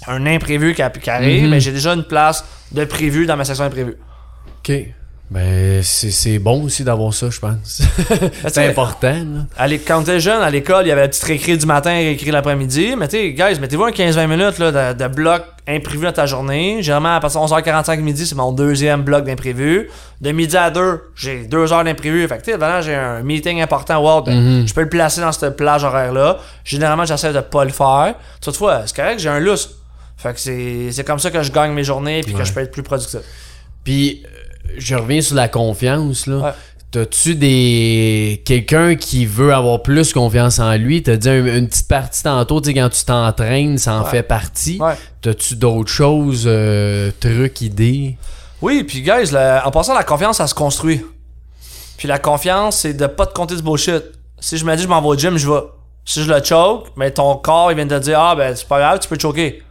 un 0.06 0.26
imprévu 0.26 0.76
qui, 0.76 0.82
arrive, 0.82 1.50
ben, 1.50 1.60
j'ai 1.60 1.72
déjà 1.72 1.94
une 1.94 2.04
place 2.04 2.44
de 2.74 2.84
prévu 2.84 3.26
dans 3.26 3.38
ma 3.38 3.46
section 3.46 3.64
imprévue. 3.64 3.96
Ok. 4.60 4.74
Ben 5.30 5.82
c'est, 5.84 6.10
c'est 6.12 6.40
bon 6.40 6.64
aussi 6.64 6.86
d'avoir 6.86 7.14
ça, 7.14 7.30
je 7.30 7.38
pense. 7.40 7.82
c'est 8.44 8.50
sais, 8.50 8.68
important, 8.70 9.14
là. 9.58 9.68
Quand 9.86 10.04
t'es 10.04 10.22
jeune, 10.22 10.42
à 10.42 10.50
l'école, 10.50 10.86
il 10.86 10.88
y 10.88 10.92
avait 10.92 11.02
la 11.02 11.08
petite 11.10 11.24
récré 11.26 11.58
du 11.58 11.66
matin 11.66 11.92
et 11.94 12.08
récré 12.08 12.32
l'après-midi. 12.32 12.96
Mais 12.98 13.10
tu 13.10 13.34
guys, 13.34 13.60
mettez-vous 13.60 13.84
un 13.84 13.92
15-20 13.92 14.28
minutes 14.28 14.58
là, 14.58 14.94
de, 14.94 14.98
de 15.04 15.08
bloc 15.10 15.44
imprévu 15.68 16.06
dans 16.06 16.14
ta 16.14 16.26
journée. 16.28 16.82
Généralement, 16.82 17.16
à 17.16 17.20
partir 17.20 17.42
de 17.42 17.46
11h45 17.48 18.00
midi, 18.00 18.26
c'est 18.26 18.36
mon 18.36 18.54
deuxième 18.54 19.02
bloc 19.02 19.26
d'imprévu. 19.26 19.90
De 20.22 20.32
midi 20.32 20.56
à 20.56 20.70
2, 20.72 21.02
j'ai 21.18 21.44
deux 21.44 21.74
heures 21.74 21.84
d'imprévu. 21.84 22.26
Fait 22.30 22.38
que 22.38 22.44
tu 22.46 22.52
sais, 22.54 22.82
j'ai 22.84 22.96
un 22.96 23.22
meeting 23.22 23.62
important. 23.62 24.00
Wow, 24.02 24.22
ben, 24.22 24.34
Mhm. 24.62 24.68
je 24.70 24.74
peux 24.74 24.82
le 24.84 24.90
placer 24.90 25.20
dans 25.20 25.34
cette 25.34 25.58
plage 25.58 25.84
horaire-là. 25.84 26.38
Généralement, 26.64 27.04
j'essaie 27.04 27.34
de 27.34 27.42
pas 27.42 27.66
le 27.66 27.72
faire. 27.72 28.16
Toutefois, 28.40 28.84
c'est 28.86 28.96
correct, 28.96 29.20
j'ai 29.20 29.28
un 29.28 29.40
lousse. 29.42 29.72
Fait 30.16 30.34
que 30.34 30.40
c'est 30.40 30.90
c'est 30.94 31.04
comme 31.04 31.20
ça 31.20 31.30
que 31.32 31.44
je 31.44 31.52
gagne 31.52 31.74
mes 31.74 31.84
journées 31.84 32.22
puis 32.22 32.34
Ouais. 32.34 32.40
que 32.40 32.46
je 32.48 32.54
peux 32.54 32.62
être 32.62 32.72
plus 32.72 32.82
productif. 32.82 33.20
Puis 33.84 34.24
je 34.78 34.96
reviens 34.96 35.22
sur 35.22 35.36
la 35.36 35.48
confiance, 35.48 36.28
là. 36.28 36.38
Ouais. 36.38 36.52
T'as-tu 36.92 37.36
des. 37.36 38.42
Quelqu'un 38.46 38.96
qui 38.96 39.26
veut 39.26 39.54
avoir 39.54 39.84
plus 39.84 40.14
confiance 40.14 40.60
en 40.60 40.74
lui? 40.78 41.04
T'as 41.04 41.18
dit 41.18 41.30
un- 41.30 41.46
une 41.58 41.68
petite 41.68 41.88
partie 41.90 42.24
tantôt, 42.24 42.62
tu 42.62 42.70
sais, 42.70 42.74
quand 42.74 42.90
tu 42.90 43.04
t'entraînes, 43.04 43.78
ça 43.78 43.96
en 43.96 44.04
Ouais. 44.06 44.10
fait 44.10 44.24
partie. 44.24 44.78
Ouais. 44.80 44.94
T'as-tu 45.22 45.56
d'autres 45.58 45.92
choses, 45.92 46.46
euh, 46.48 47.12
trucs, 47.20 47.60
idées? 47.62 48.18
Oui, 48.62 48.84
puis 48.84 49.02
guys, 49.02 49.36
en 49.66 49.70
passant, 49.72 49.94
la 49.94 50.04
confiance, 50.06 50.38
ça 50.38 50.48
se 50.48 50.56
construit. 50.56 51.04
Puis 51.98 52.08
la 52.08 52.20
confiance, 52.20 52.78
c'est 52.78 52.94
de 52.94 53.08
pas 53.08 53.26
te 53.26 53.34
compter 53.34 53.56
du 53.56 53.62
bullshit. 53.62 54.04
Si 54.40 54.58
je 54.58 54.64
me 54.66 54.76
dis 54.76 54.84
je 54.84 54.88
m'en 54.88 55.02
vais 55.02 55.08
au 55.08 55.16
gym, 55.18 55.38
je 55.38 55.50
vais. 55.52 55.60
Si 56.06 56.24
je 56.24 56.32
le 56.32 56.42
choke, 56.44 56.88
mais 56.96 57.12
ton 57.12 57.36
corps, 57.36 57.72
il 57.72 57.76
vient 57.76 57.86
de 57.86 57.98
te 57.98 58.04
dire 58.04 58.20
Ah, 58.20 58.34
ben, 58.36 58.56
c'est 58.56 58.68
pas 58.68 58.80
grave, 58.80 59.00
tu 59.00 59.10
peux 59.10 59.18
te 59.18 59.24
choquer. 59.24 59.62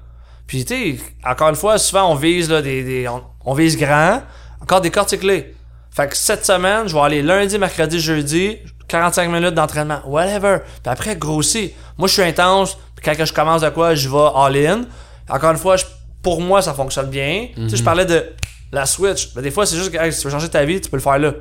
Puis, 0.46 0.64
tu 0.64 0.74
sais, 0.74 1.00
encore 1.24 1.48
une 1.48 1.56
fois, 1.56 1.78
souvent, 1.78 2.12
on 2.12 2.14
vise, 2.14 2.50
là, 2.50 2.60
des, 2.62 2.84
des- 2.84 3.08
on, 3.08 3.22
on 3.44 3.54
vise 3.54 3.76
grand, 3.76 4.20
encore 4.62 4.80
des 4.80 4.90
corps 4.90 5.06
clés. 5.06 5.54
Fait 5.90 6.08
que 6.08 6.16
cette 6.16 6.44
semaine, 6.44 6.88
je 6.88 6.94
vais 6.94 7.00
aller 7.00 7.22
lundi, 7.22 7.58
mercredi, 7.58 7.98
jeudi, 8.00 8.58
45 8.88 9.30
minutes 9.30 9.54
d'entraînement, 9.54 10.00
whatever. 10.06 10.58
Puis 10.82 10.92
après, 10.92 11.16
grossi. 11.16 11.72
Moi, 11.98 12.06
je 12.08 12.12
suis 12.14 12.22
intense, 12.22 12.76
puis 12.94 13.04
quand 13.04 13.24
je 13.24 13.32
commence 13.32 13.62
de 13.62 13.68
quoi, 13.70 13.94
je 13.94 14.08
vais 14.08 14.28
all-in. 14.34 14.82
Encore 15.28 15.50
une 15.52 15.56
fois, 15.56 15.76
je- 15.76 15.84
pour 16.22 16.40
moi, 16.40 16.60
ça 16.62 16.74
fonctionne 16.74 17.08
bien. 17.08 17.48
Tu 17.54 17.70
sais, 17.70 17.76
je 17.76 17.82
parlais 17.84 18.04
de 18.04 18.24
la 18.72 18.84
switch. 18.84 19.32
Ben, 19.34 19.42
des 19.42 19.50
fois, 19.50 19.64
c'est 19.64 19.76
juste 19.76 19.90
que 19.90 19.96
hey, 19.96 20.12
si 20.12 20.20
tu 20.20 20.26
veux 20.26 20.32
changer 20.32 20.48
ta 20.48 20.64
vie, 20.64 20.80
tu 20.80 20.90
peux 20.90 20.96
le 20.96 21.02
faire 21.02 21.18
là. 21.18 21.32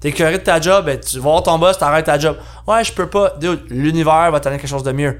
T'es 0.00 0.12
curé 0.12 0.32
de 0.32 0.42
ta 0.44 0.60
job, 0.60 0.84
ben, 0.84 1.00
tu 1.00 1.16
vas 1.16 1.22
voir 1.22 1.42
ton 1.42 1.58
boss, 1.58 1.78
t'arrêtes 1.78 2.04
ta 2.06 2.18
job. 2.18 2.36
Ouais, 2.66 2.84
je 2.84 2.92
peux 2.92 3.06
pas. 3.08 3.34
L'univers 3.70 4.30
va 4.30 4.38
t'amener 4.40 4.60
quelque 4.60 4.68
chose 4.70 4.82
de 4.82 4.92
mieux. 4.92 5.18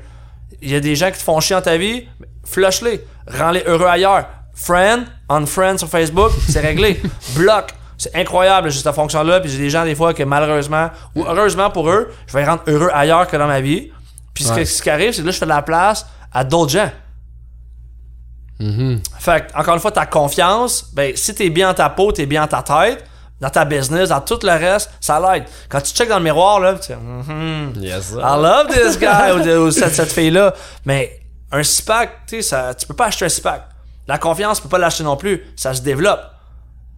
Il 0.63 0.71
y 0.71 0.75
a 0.77 0.81
des 0.81 0.95
gens 0.95 1.11
qui 1.11 1.19
te 1.19 1.23
font 1.23 1.41
chier 1.41 1.57
dans 1.57 1.63
ta 1.63 1.77
vie, 1.79 2.07
flush-les. 2.45 3.05
Rends-les 3.27 3.63
heureux 3.67 3.87
ailleurs. 3.87 4.27
Friend, 4.55 5.05
unfriend 5.29 5.79
sur 5.79 5.89
Facebook, 5.89 6.31
c'est 6.49 6.61
réglé. 6.61 7.01
Bloc. 7.37 7.73
C'est 7.97 8.15
incroyable, 8.17 8.71
juste 8.71 8.85
cette 8.85 8.95
fonction-là. 8.95 9.41
Puis 9.41 9.51
j'ai 9.51 9.59
des 9.59 9.71
gens, 9.71 9.85
des 9.85 9.95
fois, 9.95 10.13
que 10.15 10.23
malheureusement, 10.25 10.91
ou 11.15 11.25
heureusement 11.25 11.71
pour 11.71 11.89
eux, 11.91 12.11
je 12.27 12.33
vais 12.33 12.41
les 12.43 12.49
rendre 12.49 12.63
heureux 12.67 12.91
ailleurs 12.93 13.27
que 13.29 13.37
dans 13.37 13.47
ma 13.47 13.61
vie. 13.61 13.91
Puis 14.35 14.45
ce, 14.45 14.51
Ouais. 14.53 14.59
que- 14.61 14.65
ce 14.65 14.83
qui 14.83 14.91
arrive, 14.91 15.13
c'est 15.13 15.23
que 15.23 15.27
là, 15.27 15.33
je 15.33 15.39
fais 15.39 15.45
de 15.47 15.51
la 15.51 15.63
place 15.63 16.05
à 16.33 16.43
d'autres 16.45 16.73
gens. 16.73 16.91
Mhm. 18.61 19.01
Fait 19.19 19.47
que, 19.53 19.59
encore 19.59 19.75
une 19.75 19.81
fois, 19.81 19.91
ta 19.93 20.07
confiance, 20.07 20.91
ben, 20.93 21.13
si 21.17 21.35
t'es 21.35 21.51
bien 21.51 21.69
dans 21.69 21.75
ta 21.75 21.89
peau, 21.91 22.13
t'es 22.13 22.27
bien 22.27 22.43
dans 22.47 22.63
ta 22.63 22.63
tête, 22.63 23.05
dans 23.41 23.51
ta 23.51 23.65
business, 23.65 24.09
dans 24.11 24.21
tout 24.21 24.39
le 24.43 24.51
reste, 24.53 24.91
ça 25.01 25.19
l'aide. 25.21 25.45
Quand 25.69 25.81
tu 25.81 25.93
checkes 25.93 26.09
dans 26.09 26.19
le 26.19 26.25
miroir, 26.25 26.61
là, 26.61 26.75
tu 26.75 26.87
sais, 26.87 26.97
Mhm. 26.97 27.75
Yes. 27.81 28.13
I 28.13 28.37
love 28.41 28.69
this 28.69 28.99
guy 28.99 29.33
ou, 29.57 29.71
cette, 29.71 29.95
cette 29.95 30.13
fille-là. 30.19 30.55
Mais 30.85 31.21
un 31.51 31.63
six-pack, 31.63 32.27
tu 32.27 32.43
sais, 32.43 32.75
tu 32.77 32.87
peux 32.87 32.95
pas 32.95 33.07
acheter 33.07 33.25
un 33.25 33.29
six-pack. 33.29 33.67
La 34.09 34.19
confiance, 34.19 34.59
tu 34.59 34.63
peux 34.65 34.69
pas 34.69 34.79
l'acheter 34.79 35.05
non 35.05 35.17
plus. 35.17 35.43
Ça 35.57 35.73
se 35.75 35.81
développe. 35.83 36.21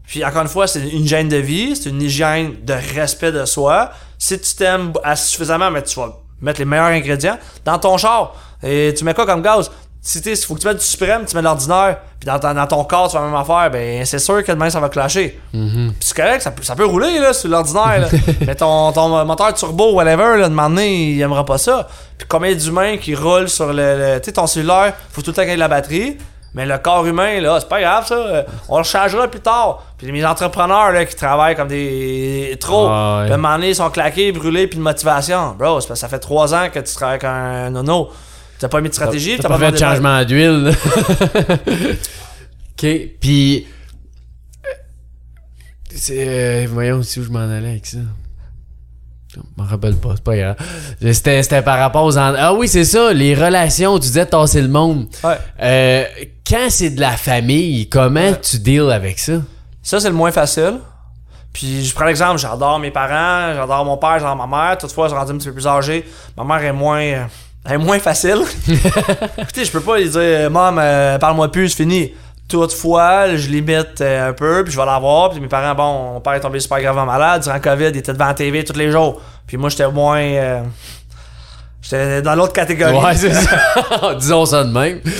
Puis 0.07 0.25
encore 0.25 0.43
une 0.43 0.49
fois, 0.49 0.67
c'est 0.67 0.81
une 0.81 1.01
hygiène 1.03 1.29
de 1.29 1.37
vie, 1.37 1.75
c'est 1.77 1.89
une 1.91 2.01
hygiène 2.03 2.55
de 2.63 2.75
respect 2.95 3.33
de 3.33 3.45
soi. 3.45 3.91
Si 4.19 4.39
tu 4.39 4.55
t'aimes 4.55 4.93
assez 5.03 5.29
suffisamment, 5.29 5.71
mais 5.71 5.83
tu 5.83 5.99
vas 5.99 6.17
mettre 6.41 6.61
les 6.61 6.65
meilleurs 6.65 6.87
ingrédients 6.87 7.39
dans 7.65 7.79
ton 7.79 7.97
char. 7.97 8.35
Et 8.63 8.95
tu 8.97 9.05
mets 9.05 9.15
quoi 9.15 9.27
comme 9.27 9.43
gaz? 9.43 9.71
Si 10.01 10.23
tu 10.23 10.37
faut 10.37 10.55
que 10.55 10.61
tu 10.61 10.69
mettes 10.69 10.79
du 10.79 10.85
suprême, 10.85 11.25
tu 11.27 11.35
mets 11.35 11.41
de 11.43 11.47
l'ordinaire. 11.47 11.99
Puis 12.21 12.27
dans, 12.29 12.39
ton- 12.39 12.55
dans 12.55 12.67
ton 12.69 12.85
corps, 12.85 13.09
tu 13.09 13.17
fais 13.17 13.19
la 13.23 13.25
même 13.29 13.35
affaire. 13.35 13.69
Ben, 13.73 14.05
c'est 14.07 14.21
sûr 14.21 14.45
que 14.45 14.53
demain, 14.53 14.71
ça 14.71 14.79
va 14.79 14.89
clasher. 14.89 15.41
Puis 15.51 15.95
c'est 15.99 16.17
correct, 16.17 16.43
ça 16.43 16.53
peut, 16.53 16.63
ça 16.63 16.77
peut 16.77 16.87
rouler 16.87 17.19
là, 17.19 17.33
sur 17.33 17.49
l'ordinaire. 17.49 18.09
Mais 18.47 18.55
ton, 18.55 18.93
ton 18.93 19.25
moteur 19.25 19.53
turbo, 19.55 19.95
whatever, 19.95 20.37
là, 20.39 20.49
de 20.49 20.55
moment 20.55 20.69
donné, 20.69 21.11
il 21.11 21.21
aimera 21.21 21.45
pas 21.45 21.59
ça. 21.59 21.89
Puis 22.17 22.29
combien 22.29 22.55
d'humains 22.55 22.99
qui 22.99 23.17
roulent 23.17 23.49
sur 23.49 23.73
le. 23.73 23.75
le- 24.15 24.21
tu 24.21 24.27
sais, 24.27 24.33
ton 24.33 24.47
cellulaire, 24.47 24.95
faut 25.11 25.23
tout 25.23 25.31
le 25.31 25.35
temps 25.35 25.43
ait 25.43 25.55
de 25.55 25.59
la 25.61 25.67
batterie. 25.69 26.17
Mais 26.57 26.65
le 26.67 26.79
corps 26.79 27.07
humain, 27.07 27.39
là, 27.41 27.59
c'est 27.61 27.69
pas 27.69 27.81
grave 27.83 28.07
ça. 28.07 28.45
On 28.71 28.79
le 28.79 28.85
chargera 28.85 29.29
plus 29.29 29.41
tard. 29.41 29.85
Puis 29.99 30.11
mes 30.11 30.25
entrepreneurs 30.25 30.91
là, 30.91 31.05
qui 31.05 31.15
travaillent 31.15 31.55
comme 31.55 31.69
des. 31.69 32.57
trop. 32.59 32.89
Ah, 32.89 33.25
ouais. 33.27 33.31
Un 33.33 33.37
moment 33.37 33.57
donné, 33.57 33.69
ils 33.69 33.75
sont 33.75 33.91
claqués, 33.91 34.33
brûlés, 34.33 34.67
puis 34.67 34.79
de 34.79 34.83
motivation. 34.83 35.55
Bro, 35.59 35.81
c'est 35.83 35.89
parce 35.89 36.01
que 36.01 36.07
ça 36.07 36.09
fait 36.09 36.19
trois 36.19 36.55
ans 36.55 36.69
que 36.73 36.79
tu 36.81 36.95
travailles 36.95 37.19
comme 37.19 37.29
un 37.29 37.71
nono. 37.71 38.09
T'as 38.59 38.69
pas 38.69 38.81
mis 38.81 38.89
de 38.89 38.95
stratégie, 38.95 39.37
T'as 39.39 39.49
pas 39.51 39.59
fait 39.59 39.71
de 39.73 39.77
changement 39.77 40.25
d'huile. 40.25 40.75
ok, 42.73 42.87
puis. 43.21 43.67
euh, 44.65 44.71
C'est. 45.95 46.27
euh, 46.27 46.67
voyons 46.71 46.97
aussi 46.97 47.21
où 47.21 47.25
je 47.25 47.31
m'en 47.31 47.41
allais 47.41 47.69
avec 47.69 47.87
ça. 47.87 47.99
Je 49.35 49.41
m'en 49.59 49.65
rappelle 49.69 49.97
pas, 49.97 50.13
c'est 50.15 50.25
pas 50.25 50.37
grave. 50.37 50.57
C'était, 51.13 51.43
c'était 51.43 51.61
par 51.61 51.79
rapport 51.79 52.05
aux... 52.05 52.17
Ah 52.17 52.55
oui, 52.55 52.67
c'est 52.69 52.87
ça, 52.87 53.13
les 53.13 53.35
relations, 53.35 53.97
tu 53.99 54.07
disais 54.07 54.25
tasser 54.25 54.63
le 54.63 54.69
monde. 54.69 55.07
Ouais. 55.23 55.37
Euh, 55.61 56.05
quand 56.49 56.67
c'est 56.69 56.91
de 56.91 57.01
la 57.01 57.13
famille, 57.13 57.89
comment 57.89 58.33
tu 58.35 58.59
deals 58.59 58.91
avec 58.91 59.19
ça? 59.19 59.35
Ça, 59.83 60.01
c'est 60.01 60.09
le 60.09 60.15
moins 60.15 60.33
facile. 60.33 60.79
Puis 61.53 61.85
je 61.87 61.95
prends 61.95 62.05
l'exemple, 62.05 62.39
j'adore 62.39 62.79
mes 62.79 62.91
parents, 62.91 63.55
j'adore 63.55 63.85
mon 63.85 63.97
père, 63.97 64.19
j'adore 64.19 64.37
ma 64.37 64.47
mère. 64.47 64.79
Toutefois, 64.79 65.07
je 65.07 65.13
suis 65.13 65.19
rendu 65.19 65.33
un 65.33 65.39
petit 65.39 65.49
peu 65.49 65.55
plus 65.55 65.67
âgé. 65.67 66.05
Ma 66.37 66.45
mère 66.45 66.63
est 66.63 66.73
moins, 66.73 67.01
euh, 67.01 67.25
elle 67.65 67.73
est 67.73 67.79
moins 67.79 67.99
facile. 67.99 68.43
Écoutez, 69.39 69.65
je 69.65 69.71
peux 69.73 69.81
pas 69.81 69.99
lui 69.99 70.09
dire, 70.09 70.51
Maman, 70.51 70.77
euh, 70.81 71.19
parle-moi 71.19 71.51
plus, 71.51 71.71
c'est 71.71 71.77
fini. 71.77 72.13
Toutefois, 72.49 73.35
je 73.37 73.49
limite 73.49 74.01
euh, 74.03 74.29
un 74.29 74.33
peu, 74.33 74.63
puis 74.63 74.73
je 74.73 74.79
vais 74.79 74.87
la 74.87 74.99
voir. 74.99 75.31
Puis 75.31 75.41
mes 75.41 75.49
parents, 75.49 75.75
bon, 75.75 76.13
mon 76.15 76.21
père 76.21 76.35
est 76.35 76.41
tombé 76.41 76.61
super 76.61 76.81
gravement 76.81 77.07
malade. 77.07 77.43
Durant 77.43 77.55
le 77.55 77.61
COVID, 77.61 77.89
il 77.89 77.97
était 77.97 78.13
devant 78.13 78.27
la 78.27 78.35
TV 78.35 78.63
tous 78.63 78.77
les 78.79 78.91
jours. 78.93 79.21
Puis 79.47 79.57
moi, 79.57 79.71
j'étais 79.71 79.89
moins. 79.91 80.21
euh, 80.21 80.63
j'étais 81.81 82.23
dans 82.23 82.35
l'autre 82.35 82.53
catégorie. 82.53 82.95
Ouais, 82.95 83.17
c'est 83.17 83.33
ça. 83.33 84.15
Disons 84.19 84.45
ça 84.47 84.63
de 84.63 84.71
même. 84.71 85.01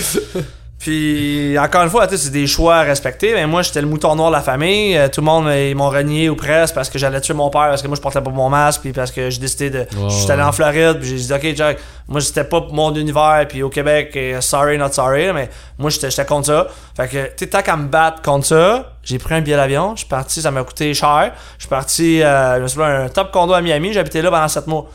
Puis 0.79 1.57
encore 1.57 1.83
une 1.83 1.89
fois, 1.89 2.05
tu 2.05 2.15
sais, 2.15 2.25
c'est 2.25 2.29
des 2.29 2.45
choix 2.45 2.77
à 2.77 2.81
respecter. 2.83 3.33
Mais 3.33 3.47
moi, 3.47 3.63
j'étais 3.63 3.81
le 3.81 3.87
mouton 3.87 4.15
noir 4.15 4.29
de 4.29 4.35
la 4.35 4.41
famille. 4.41 4.95
Euh, 4.95 5.07
tout 5.07 5.21
le 5.21 5.25
monde, 5.25 5.47
euh, 5.47 5.69
ils 5.69 5.75
m'ont 5.75 5.89
renié 5.89 6.29
ou 6.29 6.35
presque 6.35 6.75
parce 6.75 6.89
que 6.89 6.99
j'allais 6.99 7.19
tuer 7.19 7.33
mon 7.33 7.49
père, 7.49 7.69
parce 7.69 7.81
que 7.81 7.87
moi, 7.87 7.95
je 7.95 8.01
portais 8.01 8.21
pas 8.21 8.29
mon 8.29 8.49
masque, 8.49 8.81
puis 8.81 8.93
parce 8.93 9.11
que 9.11 9.29
j'ai 9.29 9.39
décidé 9.39 9.69
de. 9.71 9.87
je 9.91 10.13
suis 10.13 10.31
allé 10.31 10.43
en 10.43 10.51
Floride, 10.51 10.99
puis 10.99 11.09
j'ai 11.09 11.15
dit, 11.15 11.33
ok, 11.33 11.55
Jack, 11.55 11.79
moi, 12.07 12.21
c'était 12.21 12.43
pas 12.43 12.65
mon 12.71 12.93
univers, 12.93 13.45
puis 13.49 13.63
au 13.63 13.69
Québec, 13.69 14.13
euh, 14.15 14.39
sorry, 14.39 14.77
not 14.77 14.91
sorry, 14.91 15.33
mais 15.33 15.49
moi, 15.79 15.89
j'étais 15.89 16.25
contre 16.25 16.45
ça. 16.47 16.67
Fait 16.95 17.07
que, 17.07 17.25
tu 17.25 17.33
sais, 17.39 17.47
tant 17.47 17.61
qu'à 17.63 17.75
me 17.75 17.87
battre 17.87 18.21
contre 18.21 18.45
ça, 18.45 18.93
j'ai 19.03 19.17
pris 19.17 19.33
un 19.33 19.41
billet 19.41 19.57
d'avion, 19.57 19.93
je 19.95 19.99
suis 20.01 20.07
parti, 20.07 20.41
ça 20.41 20.51
m'a 20.51 20.63
coûté 20.63 20.93
cher. 20.93 21.33
Je 21.57 21.63
suis 21.63 21.69
parti, 21.69 22.21
euh, 22.21 22.57
je 22.57 22.61
me 22.61 22.67
suis 22.67 22.77
fait 22.77 22.85
un 22.85 23.09
top 23.09 23.31
condo 23.31 23.53
à 23.53 23.61
Miami, 23.61 23.97
habité 23.97 24.21
là 24.21 24.29
pendant 24.29 24.47
7 24.47 24.67
mois. 24.67 24.87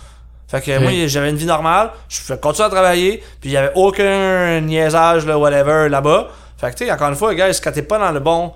Fait 0.52 0.60
que 0.60 0.78
moi, 0.78 0.92
j'avais 1.08 1.30
une 1.30 1.36
vie 1.36 1.46
normale, 1.46 1.90
je 2.08 2.34
continuer 2.34 2.66
à 2.66 2.70
travailler, 2.70 3.22
puis 3.40 3.50
il 3.50 3.52
y 3.52 3.56
avait 3.56 3.72
aucun 3.74 4.60
niaisage, 4.60 5.24
là, 5.26 5.36
whatever, 5.38 5.88
là-bas. 5.88 6.28
Fait 6.58 6.70
que, 6.70 6.76
tu 6.76 6.84
sais, 6.86 6.92
encore 6.92 7.08
une 7.08 7.16
fois, 7.16 7.34
guys, 7.34 7.58
quand 7.64 7.72
t'es 7.72 7.82
pas 7.82 7.98
dans 7.98 8.12
le 8.12 8.20
bon, 8.20 8.52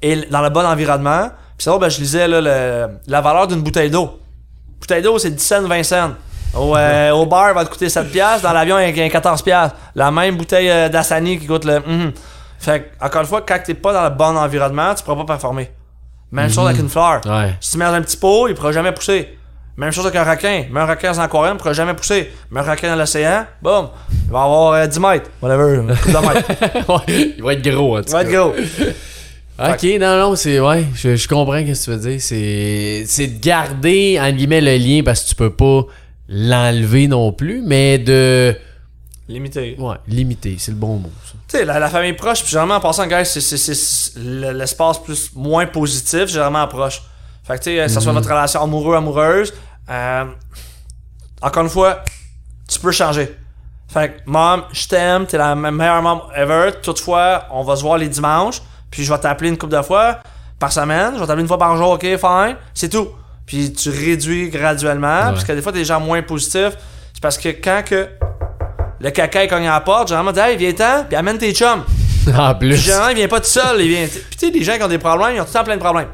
et 0.00 0.16
dans 0.30 0.40
le 0.40 0.50
bon 0.50 0.64
environnement, 0.64 1.28
puis 1.28 1.64
c'est 1.64 1.70
drôle, 1.70 1.80
ben, 1.82 1.88
je 1.90 1.98
lisais, 1.98 2.28
là, 2.28 2.40
le- 2.40 2.88
la 3.08 3.20
valeur 3.20 3.46
d'une 3.48 3.60
bouteille 3.60 3.90
d'eau. 3.90 4.20
Bouteille 4.80 5.02
d'eau, 5.02 5.18
c'est 5.18 5.30
10 5.30 5.42
cents, 5.44 5.62
20 5.62 5.82
cents. 5.82 6.10
Au, 6.54 6.76
euh, 6.76 7.10
au 7.10 7.26
bar, 7.26 7.48
elle 7.48 7.54
va 7.54 7.64
te 7.64 7.70
coûter 7.70 7.88
7 7.88 8.10
piastres, 8.10 8.42
dans 8.46 8.52
l'avion, 8.52 8.78
il 8.78 8.96
y 8.96 9.00
a 9.02 9.08
14 9.10 9.42
piastres. 9.42 9.76
La 9.96 10.10
même 10.10 10.36
bouteille 10.36 10.70
euh, 10.70 10.88
d'Assani 10.88 11.38
qui 11.40 11.46
coûte 11.46 11.64
le... 11.64 11.80
mhm. 11.80 12.12
Fait 12.58 12.82
que, 12.98 13.04
encore 13.04 13.22
une 13.22 13.26
fois, 13.26 13.42
quand 13.42 13.58
t'es 13.64 13.74
pas 13.74 13.92
dans 13.92 14.04
le 14.04 14.10
bon 14.10 14.36
environnement, 14.36 14.94
tu 14.94 15.02
pourras 15.02 15.16
pas 15.16 15.24
performer. 15.32 15.70
Même 16.30 16.48
chose 16.50 16.66
avec 16.66 16.78
une 16.80 16.88
fleur. 16.88 17.20
Ouais. 17.26 17.54
Si 17.60 17.72
tu 17.72 17.78
mets 17.78 17.84
dans 17.84 17.94
un 17.94 18.02
petit 18.02 18.16
pot, 18.16 18.46
il 18.48 18.54
pourra 18.54 18.70
jamais 18.72 18.92
pousser. 18.92 19.36
Même 19.76 19.90
chose 19.90 20.04
avec 20.06 20.16
un 20.16 20.24
requin. 20.30 20.64
Mets 20.70 20.80
un 20.80 20.86
requin 20.86 21.12
dans 21.12 21.20
un 21.20 21.24
aquarium, 21.24 21.56
il 21.56 21.58
pourra 21.58 21.72
jamais 21.72 21.94
pousser. 21.94 22.30
Mets 22.50 22.60
un 22.60 22.62
requin 22.70 22.90
dans 22.90 22.96
l'océan, 22.96 23.46
boum, 23.62 23.88
il 24.26 24.30
va 24.30 24.42
avoir 24.42 24.72
euh, 24.74 24.86
10 24.86 25.00
mètres. 25.00 25.30
Whatever, 25.40 25.82
mètres. 25.82 26.08
Ouais, 26.88 27.32
il 27.36 27.42
va 27.42 27.52
être 27.54 27.62
gros, 27.70 27.96
en 27.98 28.02
tout 28.02 28.08
Il 28.08 28.12
va 28.12 28.24
cas. 28.24 28.30
être 28.30 28.36
gros. 28.36 28.54
Ok, 29.58 29.82
non, 30.00 30.18
non, 30.18 30.36
c'est. 30.36 30.60
Ouais, 30.60 30.84
je, 30.94 31.14
je 31.16 31.28
comprends 31.28 31.58
ce 31.58 31.62
que 31.72 31.84
tu 31.84 31.90
veux 31.90 31.96
dire. 32.10 32.20
C'est, 32.20 33.04
c'est 33.06 33.26
de 33.28 33.40
garder, 33.40 34.18
entre 34.20 34.32
guillemets, 34.36 34.60
le 34.60 34.76
lien 34.76 35.02
parce 35.04 35.22
que 35.24 35.28
tu 35.28 35.34
peux 35.36 35.52
pas 35.54 35.82
l'enlever 36.28 37.06
non 37.08 37.32
plus, 37.32 37.62
mais 37.64 37.98
de. 37.98 38.54
Limité. 39.28 39.76
Ouais, 39.78 39.96
limiter, 40.08 40.56
c'est 40.58 40.72
le 40.72 40.76
bon 40.76 40.96
mot, 40.96 41.10
ça. 41.24 41.32
Tu 41.48 41.58
sais, 41.58 41.64
la, 41.64 41.78
la 41.78 41.88
famille 41.88 42.12
proche, 42.14 42.40
puis 42.40 42.50
généralement 42.50 42.74
en 42.76 42.80
passant, 42.80 43.06
guys, 43.06 43.24
c'est, 43.24 43.40
c'est, 43.40 43.56
c'est- 43.56 43.74
c'est 43.74 44.18
le- 44.18 44.52
l'espace 44.52 44.98
plus 45.02 45.30
moins 45.34 45.64
positif, 45.66 46.26
généralement 46.26 46.66
proche. 46.66 47.02
Fait 47.44 47.58
que 47.58 47.64
tu 47.64 47.76
sais, 47.76 47.82
que 47.86 47.88
ce 47.88 48.00
soit 48.00 48.12
votre 48.12 48.28
relation 48.28 48.62
amoureux, 48.62 48.96
amoureuse, 48.96 49.52
euh, 49.90 50.24
encore 51.40 51.64
une 51.64 51.68
fois, 51.70 51.98
tu 52.68 52.78
peux 52.78 52.92
changer. 52.92 53.36
Fait 53.88 54.08
que, 54.10 54.30
mom, 54.30 54.62
je 54.72 54.86
t'aime, 54.88 55.26
t'es 55.26 55.36
la 55.38 55.54
me- 55.54 55.70
meilleure 55.70 56.00
mom 56.02 56.20
ever. 56.36 56.70
Toutefois, 56.82 57.44
on 57.50 57.62
va 57.62 57.76
se 57.76 57.82
voir 57.82 57.98
les 57.98 58.08
dimanches, 58.08 58.62
puis 58.90 59.04
je 59.04 59.12
vais 59.12 59.18
t'appeler 59.18 59.50
une 59.50 59.58
couple 59.58 59.76
de 59.76 59.82
fois 59.82 60.18
par 60.58 60.72
semaine, 60.72 61.12
je 61.14 61.20
vais 61.20 61.26
t'appeler 61.26 61.42
une 61.42 61.48
fois 61.48 61.58
par 61.58 61.76
jour, 61.76 61.90
ok, 61.90 62.02
fine, 62.02 62.56
c'est 62.74 62.88
tout. 62.88 63.08
Puis 63.44 63.72
tu 63.72 63.90
réduis 63.90 64.48
graduellement, 64.48 65.24
parce 65.32 65.44
que 65.44 65.52
des 65.52 65.60
fois, 65.62 65.72
des 65.72 65.84
gens 65.84 65.98
moins 66.00 66.22
positifs, 66.22 66.76
c'est 67.12 67.20
parce 67.20 67.36
que 67.36 67.48
quand 67.48 67.82
que 67.84 68.08
le 69.00 69.10
caca 69.10 69.42
il 69.44 69.48
cogne 69.48 69.66
à 69.66 69.72
la 69.72 69.80
porte, 69.80 70.08
généralement, 70.08 70.30
dis, 70.32 70.38
hey, 70.40 70.56
viens-t'en, 70.56 71.04
puis 71.08 71.16
amène 71.16 71.38
tes 71.38 71.52
chums. 71.52 71.82
En 72.38 72.54
Puis 72.54 72.68
plus. 72.68 72.76
généralement, 72.76 73.08
il 73.10 73.16
vient 73.16 73.26
pas 73.28 73.40
tout 73.40 73.46
seul. 73.48 73.80
Il 73.80 73.88
vient... 73.88 74.06
Puis 74.06 74.22
tu 74.38 74.46
sais, 74.46 74.52
les 74.52 74.62
gens 74.62 74.76
qui 74.76 74.82
ont 74.84 74.88
des 74.88 74.98
problèmes, 74.98 75.34
ils 75.34 75.40
ont 75.40 75.44
tout 75.44 75.50
le 75.52 75.58
temps 75.58 75.64
plein 75.64 75.74
de 75.74 75.80
problèmes. 75.80 76.06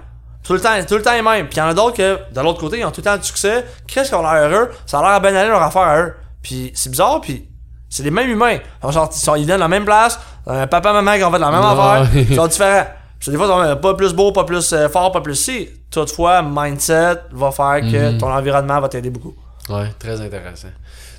Tout 0.43 0.55
le 0.55 0.61
temps, 0.61 0.70
tout 0.86 0.95
le 0.97 1.03
temps 1.03 1.12
les 1.12 1.22
mêmes. 1.22 1.47
Puis 1.47 1.57
il 1.57 1.59
y 1.59 1.62
en 1.62 1.68
a 1.68 1.74
d'autres 1.74 1.97
que, 1.97 2.18
de 2.32 2.41
l'autre 2.41 2.59
côté, 2.61 2.78
ils 2.78 2.84
ont 2.84 2.91
tout 2.91 3.01
le 3.01 3.05
temps 3.05 3.16
du 3.16 3.24
succès. 3.24 3.64
Qu'est-ce 3.86 4.11
qu'on 4.11 4.24
a 4.24 4.41
l'air 4.41 4.51
heureux? 4.51 4.70
Ça 4.86 4.99
a 4.99 5.03
l'air 5.03 5.11
à 5.12 5.20
bien 5.20 5.34
aller 5.34 5.49
leur 5.49 5.62
affaire 5.62 5.82
à 5.82 6.01
eux. 6.01 6.14
Puis 6.43 6.70
c'est 6.74 6.89
bizarre, 6.91 7.20
puis 7.20 7.49
c'est 7.91 8.03
les 8.03 8.11
mêmes 8.11 8.30
humains. 8.30 8.53
Ils, 8.55 8.61
sont, 8.82 8.93
sortis- 8.93 9.18
ils, 9.18 9.24
sont- 9.24 9.34
ils 9.34 9.45
viennent 9.45 9.57
de 9.59 9.62
la 9.62 9.68
même 9.68 9.84
place. 9.84 10.18
Un 10.47 10.66
papa, 10.66 10.93
maman 10.95 11.16
qui 11.16 11.24
ont 11.24 11.30
fait 11.30 11.39
la 11.39 11.51
même 11.51 11.61
affaire. 11.62 12.09
Ils 12.30 12.34
sont 12.36 12.47
différents. 12.47 12.86
Puis 13.20 13.30
des 13.32 13.36
fois, 13.36 13.47
ils 13.47 13.70
sont 13.72 13.76
pas 13.80 13.95
plus 13.95 14.14
beau, 14.14 14.30
pas 14.32 14.45
plus 14.45 14.72
euh, 14.72 14.89
fort, 14.89 15.11
pas 15.12 15.20
plus 15.20 15.34
si. 15.34 15.68
Toutefois, 15.91 16.41
mindset 16.43 17.16
va 17.32 17.51
faire 17.51 17.80
que 17.82 18.18
ton 18.18 18.30
environnement 18.32 18.80
va 18.80 18.89
t'aider 18.89 19.11
beaucoup. 19.11 19.34
Ouais, 19.68 19.93
très 19.99 20.20
intéressant. 20.20 20.68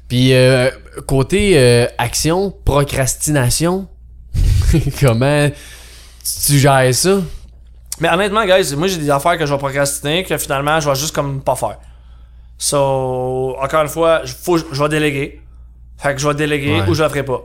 Puis, 0.08 0.34
euh, 0.34 0.72
côté 1.06 1.54
euh, 1.60 1.86
action, 1.98 2.52
procrastination, 2.66 3.88
comment 5.00 5.50
tu 6.46 6.58
gères 6.58 6.94
ça? 6.96 7.18
Mais 8.00 8.10
honnêtement, 8.10 8.46
guys, 8.46 8.76
moi 8.76 8.88
j'ai 8.88 8.98
des 8.98 9.10
affaires 9.10 9.38
que 9.38 9.46
je 9.46 9.52
vais 9.54 9.58
procrastiner 9.60 10.24
que 10.24 10.38
finalement 10.38 10.80
je 10.80 10.90
vais 10.90 10.96
juste 10.96 11.14
comme 11.16 11.42
pas 11.42 11.56
faire. 11.56 11.78
So, 12.58 13.56
encore 13.62 13.82
une 13.84 13.88
fois, 13.88 14.22
je- 14.26 14.34
faut, 14.34 14.58
je 14.58 14.84
vais 14.84 14.90
déléguer. 14.90 15.42
Fait 15.98 16.14
que 16.14 16.22
je 16.22 16.28
vais 16.28 16.34
déléguer 16.34 16.82
Ouais. 16.82 16.90
ou 16.90 16.94
je 16.94 17.04
le 17.04 17.10
ferai 17.10 17.24
pas. 17.24 17.42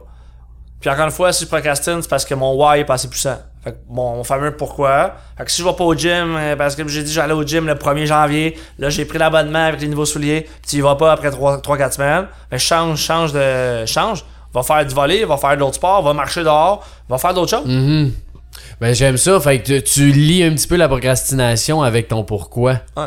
Puis 0.80 0.90
encore 0.90 1.06
une 1.06 1.10
fois, 1.12 1.32
si 1.32 1.44
je 1.44 1.48
procrastine, 1.48 2.02
c'est 2.02 2.08
parce 2.08 2.24
que 2.24 2.34
mon 2.34 2.52
why 2.54 2.80
est 2.80 2.84
pas 2.84 2.94
assez 2.94 3.08
puissant. 3.08 3.38
Fait 3.62 3.72
que 3.72 3.76
mon, 3.88 4.22
fameux 4.24 4.54
pourquoi. 4.56 5.14
Fait 5.38 5.44
que 5.44 5.50
si 5.50 5.62
je 5.62 5.66
vais 5.66 5.72
pas 5.72 5.84
au 5.84 5.94
gym, 5.94 6.36
euh, 6.36 6.54
parce 6.56 6.76
que 6.76 6.86
j'ai 6.88 7.02
dit 7.02 7.12
j'allais 7.12 7.32
au 7.32 7.42
gym 7.44 7.66
le 7.66 7.74
1er 7.76 8.06
janvier, 8.06 8.58
là 8.78 8.90
j'ai 8.90 9.04
pris 9.06 9.16
l'abonnement 9.18 9.66
avec 9.68 9.80
les 9.80 9.88
nouveaux 9.88 10.04
souliers, 10.04 10.42
puis 10.42 10.70
tu 10.70 10.76
y 10.76 10.80
vas 10.82 10.96
pas 10.96 11.12
après 11.12 11.30
3-4 11.30 11.92
semaines, 11.94 12.26
mais 12.52 12.58
change, 12.58 12.98
change 13.00 13.32
de. 13.32 13.86
change. 13.86 14.24
Va 14.52 14.62
faire 14.62 14.84
du 14.86 14.94
volley, 14.94 15.24
va 15.24 15.36
faire 15.36 15.56
d'autres 15.56 15.74
sports, 15.76 16.02
va 16.02 16.12
marcher 16.12 16.44
dehors, 16.44 16.84
va 17.08 17.18
faire 17.18 17.34
d'autres 17.34 17.50
choses. 17.56 17.66
Mhm. 17.66 18.12
Ben, 18.80 18.94
j'aime 18.94 19.16
ça. 19.16 19.38
Fait 19.40 19.60
que 19.60 19.78
tu, 19.78 19.82
tu 19.82 20.10
lis 20.12 20.42
un 20.42 20.52
petit 20.54 20.66
peu 20.66 20.76
la 20.76 20.88
procrastination 20.88 21.82
avec 21.82 22.08
ton 22.08 22.24
pourquoi. 22.24 22.80
Ouais. 22.96 23.06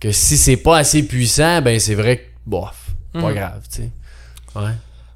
Que 0.00 0.12
si 0.12 0.36
c'est 0.36 0.56
pas 0.56 0.78
assez 0.78 1.02
puissant, 1.04 1.62
ben, 1.62 1.78
c'est 1.80 1.94
vrai 1.94 2.18
que, 2.18 2.22
bof, 2.46 2.74
pas 3.12 3.20
Mhm. 3.20 3.34
grave, 3.34 3.60
tu 3.70 3.82
sais. 3.82 3.90
Ouais. 4.54 4.62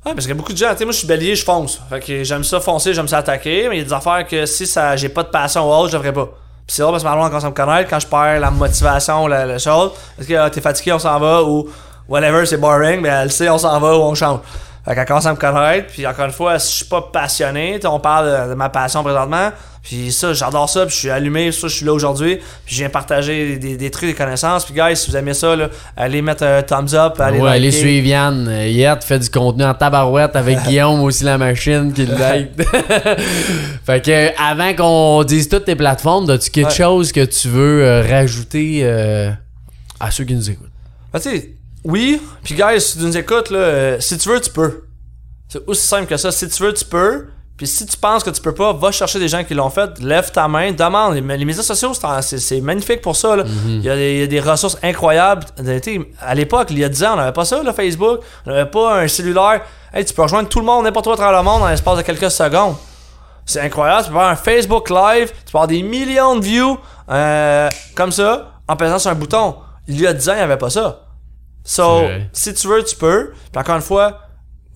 Ouais, 0.07 0.15
parce 0.15 0.21
qu'il 0.21 0.29
y 0.29 0.33
a 0.33 0.35
beaucoup 0.35 0.53
de 0.55 0.59
gens, 0.59 0.71
tu 0.73 0.79
sais, 0.79 0.85
moi 0.85 0.93
je 0.93 0.99
suis 0.99 1.07
bélier, 1.07 1.35
je 1.37 1.45
fonce. 1.45 1.79
Fait 1.91 2.01
que 2.01 2.25
j'aime 2.25 2.43
ça 2.45 2.59
foncer, 2.61 2.95
j'aime 2.95 3.09
ça 3.09 3.19
attaquer, 3.19 3.69
mais 3.69 3.77
il 3.77 3.79
y 3.81 3.83
a 3.83 3.85
des 3.85 3.93
affaires 3.93 4.27
que 4.27 4.47
si 4.47 4.67
ça 4.67 4.97
j'ai 4.97 5.11
pas 5.11 5.23
de 5.23 5.29
passion 5.29 5.69
ou 5.69 5.73
autre, 5.75 5.93
je 5.93 5.99
ferai 5.99 6.13
pas. 6.13 6.25
Puis 6.67 6.77
c'est 6.77 6.81
drôle 6.83 6.93
parce 6.95 7.03
que 7.05 7.09
ma 7.11 7.15
blonde 7.17 7.29
commence 7.29 7.45
à 7.45 7.51
me 7.51 7.55
connaître, 7.55 7.91
quand 7.91 8.01
je 8.01 8.07
perds 8.07 8.41
la 8.41 8.51
motivation, 8.51 9.27
la, 9.27 9.45
la 9.45 9.59
chose, 9.59 9.91
est-ce 10.19 10.27
que 10.27 10.33
ah, 10.35 10.49
t'es 10.49 10.63
fatigué, 10.63 10.93
on 10.95 10.99
s'en 10.99 11.19
va, 11.21 11.43
ou 11.45 11.69
whatever, 12.09 12.47
c'est 12.47 12.57
boring, 12.57 13.01
mais 13.03 13.11
elle 13.11 13.31
sait, 13.31 13.51
on 13.51 13.59
s'en 13.59 13.79
va 13.79 13.99
ou 13.99 14.01
on 14.01 14.15
change. 14.15 14.41
Fait 14.85 14.95
qu'elle 14.95 15.05
commence 15.05 15.27
à 15.27 15.33
me 15.33 15.37
connaître, 15.39 15.89
puis 15.89 16.07
encore 16.07 16.25
une 16.25 16.33
fois, 16.33 16.59
si 16.59 16.71
je 16.73 16.77
suis 16.79 16.85
pas 16.87 17.03
passionné, 17.13 17.79
tu 17.81 17.87
on 17.87 18.01
parle 18.01 18.47
de, 18.47 18.51
de 18.51 18.55
ma 18.55 18.71
passion 18.71 19.03
présentement, 19.03 19.51
puis 19.83 20.11
ça, 20.11 20.33
j'adore 20.33 20.69
ça, 20.71 20.87
puis 20.87 20.95
je 20.95 21.01
suis 21.01 21.11
allumé, 21.11 21.53
ça, 21.53 21.69
je 21.69 21.75
suis 21.75 21.85
là 21.87 21.93
aujourd'hui, 21.93 22.37
puis 22.65 22.75
je 22.75 22.81
viens 22.81 22.89
partager 22.89 23.57
des, 23.59 23.77
des 23.77 23.91
trucs, 23.91 24.09
des 24.09 24.15
connaissances, 24.15 24.65
puis 24.65 24.75
guys, 24.75 24.97
si 24.97 25.11
vous 25.11 25.17
aimez 25.19 25.35
ça, 25.35 25.55
là, 25.55 25.69
allez 25.97 26.23
mettre 26.23 26.45
un 26.45 26.63
thumbs 26.63 26.95
up, 26.95 27.21
allez 27.21 27.41
ouais, 27.41 27.51
allez 27.51 27.71
suivre 27.71 28.07
Yann. 28.07 28.49
Euh, 28.49 28.67
Yet 28.69 29.05
fait 29.05 29.19
du 29.19 29.29
contenu 29.31 29.65
en 29.65 29.75
tabarouette 29.75 30.35
avec 30.37 30.63
Guillaume 30.65 31.01
aussi 31.03 31.25
la 31.25 31.37
machine 31.37 31.93
qui 31.93 32.07
l'aide. 32.07 32.51
fait 33.85 34.05
que 34.05 34.43
avant 34.43 34.75
qu'on 34.75 35.25
dise 35.25 35.49
toutes 35.49 35.65
tes 35.67 35.77
plateformes, 35.77 36.29
as-tu 36.31 36.51
quelque 36.51 36.69
Ouais. 36.71 36.75
chose 36.75 37.13
que 37.13 37.25
tu 37.25 37.49
veux 37.49 37.85
euh, 37.85 38.03
rajouter 38.09 38.81
euh, 38.85 39.31
à 39.99 40.11
ceux 40.11 40.25
qui 40.25 40.35
nous 40.35 40.49
écoutent? 40.51 40.67
Ben, 41.13 41.21
tu 41.21 41.31
sais, 41.31 41.51
oui. 41.85 42.21
Puis, 42.43 42.55
guys, 42.55 42.81
si 42.81 42.99
tu 42.99 43.05
nous 43.05 43.17
écoutes, 43.17 43.51
là, 43.51 43.59
euh, 43.59 44.01
si 44.01 44.19
tu 44.19 44.29
veux, 44.29 44.41
tu 44.41 44.51
peux. 44.51 44.85
C'est 45.49 45.67
aussi 45.67 45.87
simple 45.87 46.07
que 46.07 46.17
ça. 46.17 46.31
Si 46.31 46.49
tu 46.49 46.63
veux, 46.63 46.73
tu 46.73 46.85
peux. 46.85 47.27
Puis, 47.57 47.67
si 47.67 47.85
tu 47.85 47.97
penses 47.97 48.25
que 48.25 48.31
tu 48.31 48.41
peux 48.41 48.55
pas, 48.55 48.73
va 48.73 48.91
chercher 48.91 49.19
des 49.19 49.29
gens 49.29 49.45
qui 49.45 49.55
l'ont 49.55 49.69
fait. 49.69 49.99
Lève 49.99 50.31
ta 50.31 50.49
main, 50.49 50.73
demande. 50.73 51.15
Les, 51.15 51.37
les 51.37 51.45
médias 51.45 51.63
sociaux, 51.63 51.93
c'est 52.21 52.61
magnifique 52.61 53.03
pour 53.03 53.17
ça. 53.17 53.37
là. 53.37 53.45
il, 53.67 53.83
y 53.83 53.91
a 53.91 53.97
des, 53.97 54.13
il 54.15 54.21
y 54.21 54.23
a 54.23 54.27
des 54.27 54.41
ressources 54.41 54.79
incroyables. 54.83 55.45
À 56.21 56.35
l'époque, 56.35 56.69
il 56.71 56.79
y 56.79 56.85
a 56.85 56.89
10 56.89 57.05
ans, 57.05 57.13
on 57.15 57.17
n'avait 57.17 57.33
pas 57.33 57.45
ça, 57.45 57.63
là, 57.63 57.73
Facebook. 57.73 58.21
On 58.47 58.51
n'avait 58.51 58.71
pas 58.71 59.01
un 59.01 59.09
cellulaire. 59.09 59.63
Hey, 59.93 60.05
tu 60.05 60.15
peux 60.15 60.23
rejoindre 60.23 60.49
tout 60.49 60.61
le 60.61 60.67
monde, 60.67 60.85
n'importe 60.85 61.07
où 61.09 61.13
à 61.13 61.17
travers 61.17 61.39
le 61.39 61.45
monde, 61.45 61.63
en 61.63 61.69
l'espace 61.69 61.99
de 61.99 62.03
quelques 62.03 62.31
secondes. 62.31 62.77
C'est 63.45 63.61
incroyable. 63.61 64.05
Tu 64.05 64.11
peux 64.11 64.19
faire 64.19 64.29
un 64.29 64.37
Facebook 64.37 64.89
Live, 64.89 65.33
tu 65.45 65.53
peux 65.53 65.59
avoir 65.59 65.67
des 65.67 65.83
millions 65.83 66.37
de 66.37 66.45
views 66.45 66.79
euh, 67.11 67.69
comme 67.97 68.13
ça 68.13 68.53
en 68.69 68.77
pesant 68.77 68.99
sur 68.99 69.11
un 69.11 69.15
bouton. 69.17 69.57
Il 69.89 70.01
y 70.01 70.07
a 70.07 70.13
10 70.13 70.29
ans, 70.29 70.33
il 70.35 70.37
n'y 70.37 70.43
avait 70.43 70.57
pas 70.57 70.71
ça. 70.71 71.01
So, 71.65 72.03
si 72.33 72.55
tu 72.55 72.69
veux, 72.69 72.83
tu 72.85 72.97
peux. 72.97 73.33
Puis 73.53 73.61
encore 73.61 73.77
une 73.77 73.83
fois, 73.83 74.21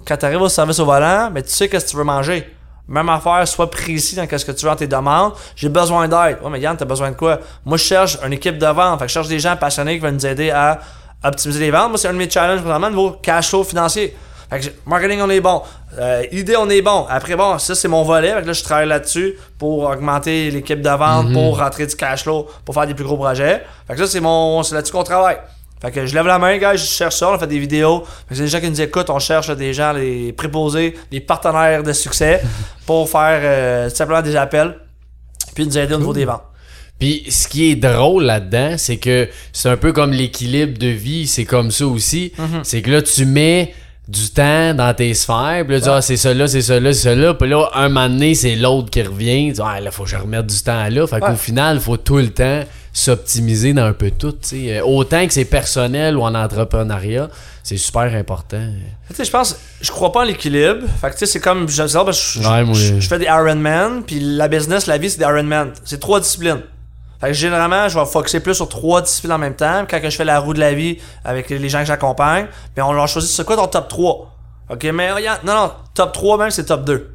quand 0.06 0.16
tu 0.16 0.24
arrives 0.26 0.42
au 0.42 0.48
service 0.48 0.78
au 0.78 0.84
volant, 0.84 1.30
mais 1.32 1.42
tu 1.42 1.50
sais 1.50 1.68
qu'est-ce 1.68 1.86
que 1.86 1.90
tu 1.90 1.96
veux 1.96 2.04
manger. 2.04 2.54
Même 2.86 3.08
affaire, 3.08 3.48
sois 3.48 3.70
précis 3.70 4.14
dans 4.14 4.26
ce 4.30 4.44
que 4.44 4.52
tu 4.52 4.64
veux 4.64 4.70
dans 4.70 4.76
tes 4.76 4.86
demandes. 4.86 5.32
J'ai 5.56 5.70
besoin 5.70 6.06
d'aide. 6.06 6.38
Ouais, 6.42 6.50
mais 6.50 6.60
Yann, 6.60 6.76
t'as 6.76 6.84
besoin 6.84 7.10
de 7.10 7.16
quoi? 7.16 7.40
Moi, 7.64 7.78
je 7.78 7.84
cherche 7.84 8.18
une 8.24 8.34
équipe 8.34 8.58
de 8.58 8.66
vente. 8.66 8.98
Fait 8.98 9.06
que 9.06 9.08
je 9.08 9.14
cherche 9.14 9.28
des 9.28 9.38
gens 9.38 9.56
passionnés 9.56 9.94
qui 9.94 10.00
veulent 10.00 10.12
nous 10.12 10.26
aider 10.26 10.50
à 10.50 10.78
optimiser 11.24 11.60
les 11.60 11.70
ventes. 11.70 11.88
Moi, 11.88 11.98
c'est 11.98 12.08
un 12.08 12.12
de 12.12 12.18
mes 12.18 12.28
challenges 12.28 12.60
présentement, 12.60 12.90
niveau 12.90 13.12
cash 13.22 13.48
flow 13.48 13.64
financier. 13.64 14.14
Fait 14.50 14.60
que 14.60 14.66
marketing, 14.84 15.20
on 15.22 15.30
est 15.30 15.40
bon. 15.40 15.62
Euh, 15.98 16.26
idée, 16.30 16.56
on 16.56 16.68
est 16.68 16.82
bon. 16.82 17.06
Après, 17.08 17.34
bon, 17.36 17.58
ça, 17.58 17.74
c'est 17.74 17.88
mon 17.88 18.02
volet. 18.02 18.34
Fait 18.34 18.42
que 18.42 18.48
là, 18.48 18.52
je 18.52 18.62
travaille 18.62 18.88
là-dessus 18.88 19.38
pour 19.58 19.84
augmenter 19.84 20.50
l'équipe 20.50 20.82
de 20.82 20.90
vente, 20.90 21.32
pour 21.32 21.58
rentrer 21.58 21.86
du 21.86 21.96
cash 21.96 22.24
flow, 22.24 22.46
pour 22.66 22.74
faire 22.74 22.86
des 22.86 22.92
plus 22.92 23.04
gros 23.04 23.16
projets. 23.16 23.64
Fait 23.86 23.94
que 23.94 24.00
ça, 24.00 24.06
c'est 24.06 24.20
mon, 24.20 24.62
c'est 24.62 24.74
là-dessus 24.74 24.92
qu'on 24.92 25.04
travaille. 25.04 25.38
Fait 25.84 25.90
que 25.90 26.06
je 26.06 26.14
lève 26.14 26.26
la 26.26 26.38
main, 26.38 26.56
gars, 26.56 26.76
je 26.76 26.84
cherche 26.84 27.16
ça, 27.16 27.30
on 27.30 27.38
fait 27.38 27.46
des 27.46 27.58
vidéos. 27.58 28.00
Que 28.28 28.34
c'est 28.34 28.42
des 28.42 28.48
gens 28.48 28.60
qui 28.60 28.70
nous 28.70 28.80
écoutent, 28.80 29.10
on 29.10 29.18
cherche 29.18 29.50
des 29.50 29.74
gens, 29.74 29.92
les 29.92 30.32
préposés, 30.32 30.94
des 31.10 31.20
partenaires 31.20 31.82
de 31.82 31.92
succès 31.92 32.40
pour 32.86 33.08
faire 33.08 33.40
euh, 33.42 33.90
tout 33.90 33.96
simplement 33.96 34.22
des 34.22 34.34
appels, 34.36 34.76
puis 35.54 35.66
nous 35.66 35.76
aider 35.78 35.94
au 35.94 35.98
niveau 35.98 36.12
des 36.14 36.24
ventes. 36.24 36.42
Puis 36.98 37.24
ce 37.28 37.48
qui 37.48 37.70
est 37.70 37.76
drôle 37.76 38.24
là-dedans, 38.24 38.76
c'est 38.78 38.96
que 38.98 39.28
c'est 39.52 39.68
un 39.68 39.76
peu 39.76 39.92
comme 39.92 40.12
l'équilibre 40.12 40.78
de 40.78 40.86
vie, 40.86 41.26
c'est 41.26 41.44
comme 41.44 41.70
ça 41.70 41.86
aussi. 41.86 42.32
Mhm. 42.38 42.60
C'est 42.62 42.82
que 42.82 42.90
là, 42.90 43.02
tu 43.02 43.26
mets 43.26 43.74
du 44.06 44.30
temps 44.30 44.74
dans 44.74 44.94
tes 44.94 45.12
sphères, 45.14 45.64
puis 45.66 45.74
là, 45.74 45.78
tu 45.80 45.84
dis, 45.84 45.90
ah, 45.90 46.02
c'est 46.02 46.16
ça 46.16 46.32
là, 46.34 46.46
c'est 46.46 46.62
ça 46.62 46.78
là, 46.78 46.92
c'est 46.92 47.02
ça 47.08 47.14
là, 47.14 47.34
puis 47.34 47.48
là, 47.48 47.68
un 47.74 47.88
moment 47.88 48.08
donné, 48.08 48.34
c'est 48.34 48.54
l'autre 48.54 48.90
qui 48.90 49.02
revient, 49.02 49.46
tu 49.48 49.52
dis, 49.54 49.60
ah, 49.64 49.80
là, 49.80 49.90
faut 49.90 50.04
que 50.04 50.10
je 50.10 50.16
remette 50.16 50.46
du 50.46 50.62
temps 50.62 50.88
là. 50.88 51.06
Fait 51.06 51.20
qu'au 51.20 51.26
Ouais. 51.28 51.36
final, 51.36 51.80
faut 51.80 51.96
tout 51.96 52.18
le 52.18 52.28
temps 52.28 52.60
s'optimiser 52.94 53.74
dans 53.74 53.84
un 53.84 53.92
peu 53.92 54.10
tout, 54.10 54.32
tu 54.32 54.38
sais. 54.42 54.78
Euh, 54.78 54.84
Autant 54.84 55.26
que 55.26 55.32
c'est 55.34 55.44
personnel 55.44 56.16
ou 56.16 56.22
en 56.22 56.34
entrepreneuriat, 56.34 57.28
c'est 57.62 57.76
super 57.76 58.02
important. 58.14 58.66
Tu 59.08 59.14
sais, 59.16 59.24
je 59.24 59.30
pense, 59.30 59.56
je 59.80 59.90
crois 59.90 60.12
pas 60.12 60.20
en 60.20 60.24
l'équilibre. 60.24 60.86
Fait 61.00 61.08
que 61.08 61.12
tu 61.14 61.18
sais, 61.20 61.26
c'est 61.26 61.40
comme, 61.40 61.68
je 61.68 61.86
je, 61.86 63.00
je- 63.00 63.08
fais 63.08 63.18
des 63.18 63.26
Ironman, 63.26 64.02
puis 64.06 64.20
la 64.20 64.48
business, 64.48 64.86
la 64.86 64.96
vie, 64.96 65.10
c'est 65.10 65.18
des 65.18 65.24
Ironman. 65.24 65.72
C'est 65.84 65.98
trois 66.00 66.20
disciplines. 66.20 66.60
Fait 67.20 67.28
que 67.28 67.32
généralement, 67.32 67.88
je 67.88 67.98
vais 67.98 68.06
focuser 68.06 68.40
plus 68.40 68.54
sur 68.54 68.68
trois 68.68 69.02
disciplines 69.02 69.32
en 69.32 69.38
même 69.38 69.54
temps. 69.56 69.84
Quand 69.88 70.00
que 70.00 70.08
je 70.10 70.16
fais 70.16 70.24
la 70.24 70.38
roue 70.38 70.54
de 70.54 70.60
la 70.60 70.72
vie 70.74 70.98
avec 71.24 71.50
les 71.50 71.68
gens 71.68 71.80
que 71.80 71.86
j'accompagne, 71.86 72.46
puis 72.74 72.82
on 72.82 72.92
leur 72.92 73.08
choisit 73.08 73.30
c'est 73.30 73.44
quoi 73.44 73.56
ton 73.56 73.66
top 73.66 73.88
3. 73.88 74.30
Ok, 74.70 74.84
mais 74.94 75.12
regarde, 75.12 75.40
non, 75.44 75.54
non, 75.54 75.72
top 75.94 76.12
3 76.12 76.38
même, 76.38 76.50
c'est 76.50 76.64
top 76.64 76.84
2. 76.84 77.13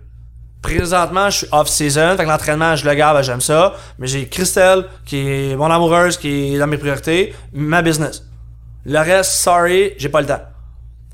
Présentement, 0.62 1.30
je 1.30 1.38
suis 1.38 1.48
off-season, 1.52 2.18
fait 2.18 2.26
que 2.26 2.30
l'entraînement, 2.30 2.76
je 2.76 2.86
le 2.86 2.94
garde, 2.94 3.16
ben, 3.16 3.22
j'aime 3.22 3.42
ça. 3.42 3.74
Mais 3.98 4.08
j'ai 4.08 4.28
Christelle, 4.28 4.86
qui 5.06 5.18
est 5.18 5.56
mon 5.56 5.72
amoureuse, 5.72 6.18
qui 6.18 6.56
est 6.56 6.60
dans 6.60 6.68
mes 6.68 6.78
priorités, 6.78 7.34
ma 7.54 7.82
business. 7.82 8.24
Le 8.86 9.00
reste, 9.00 9.32
sorry, 9.32 9.94
j'ai 9.98 10.10
pas 10.10 10.22
le 10.22 10.28
temps. 10.28 10.42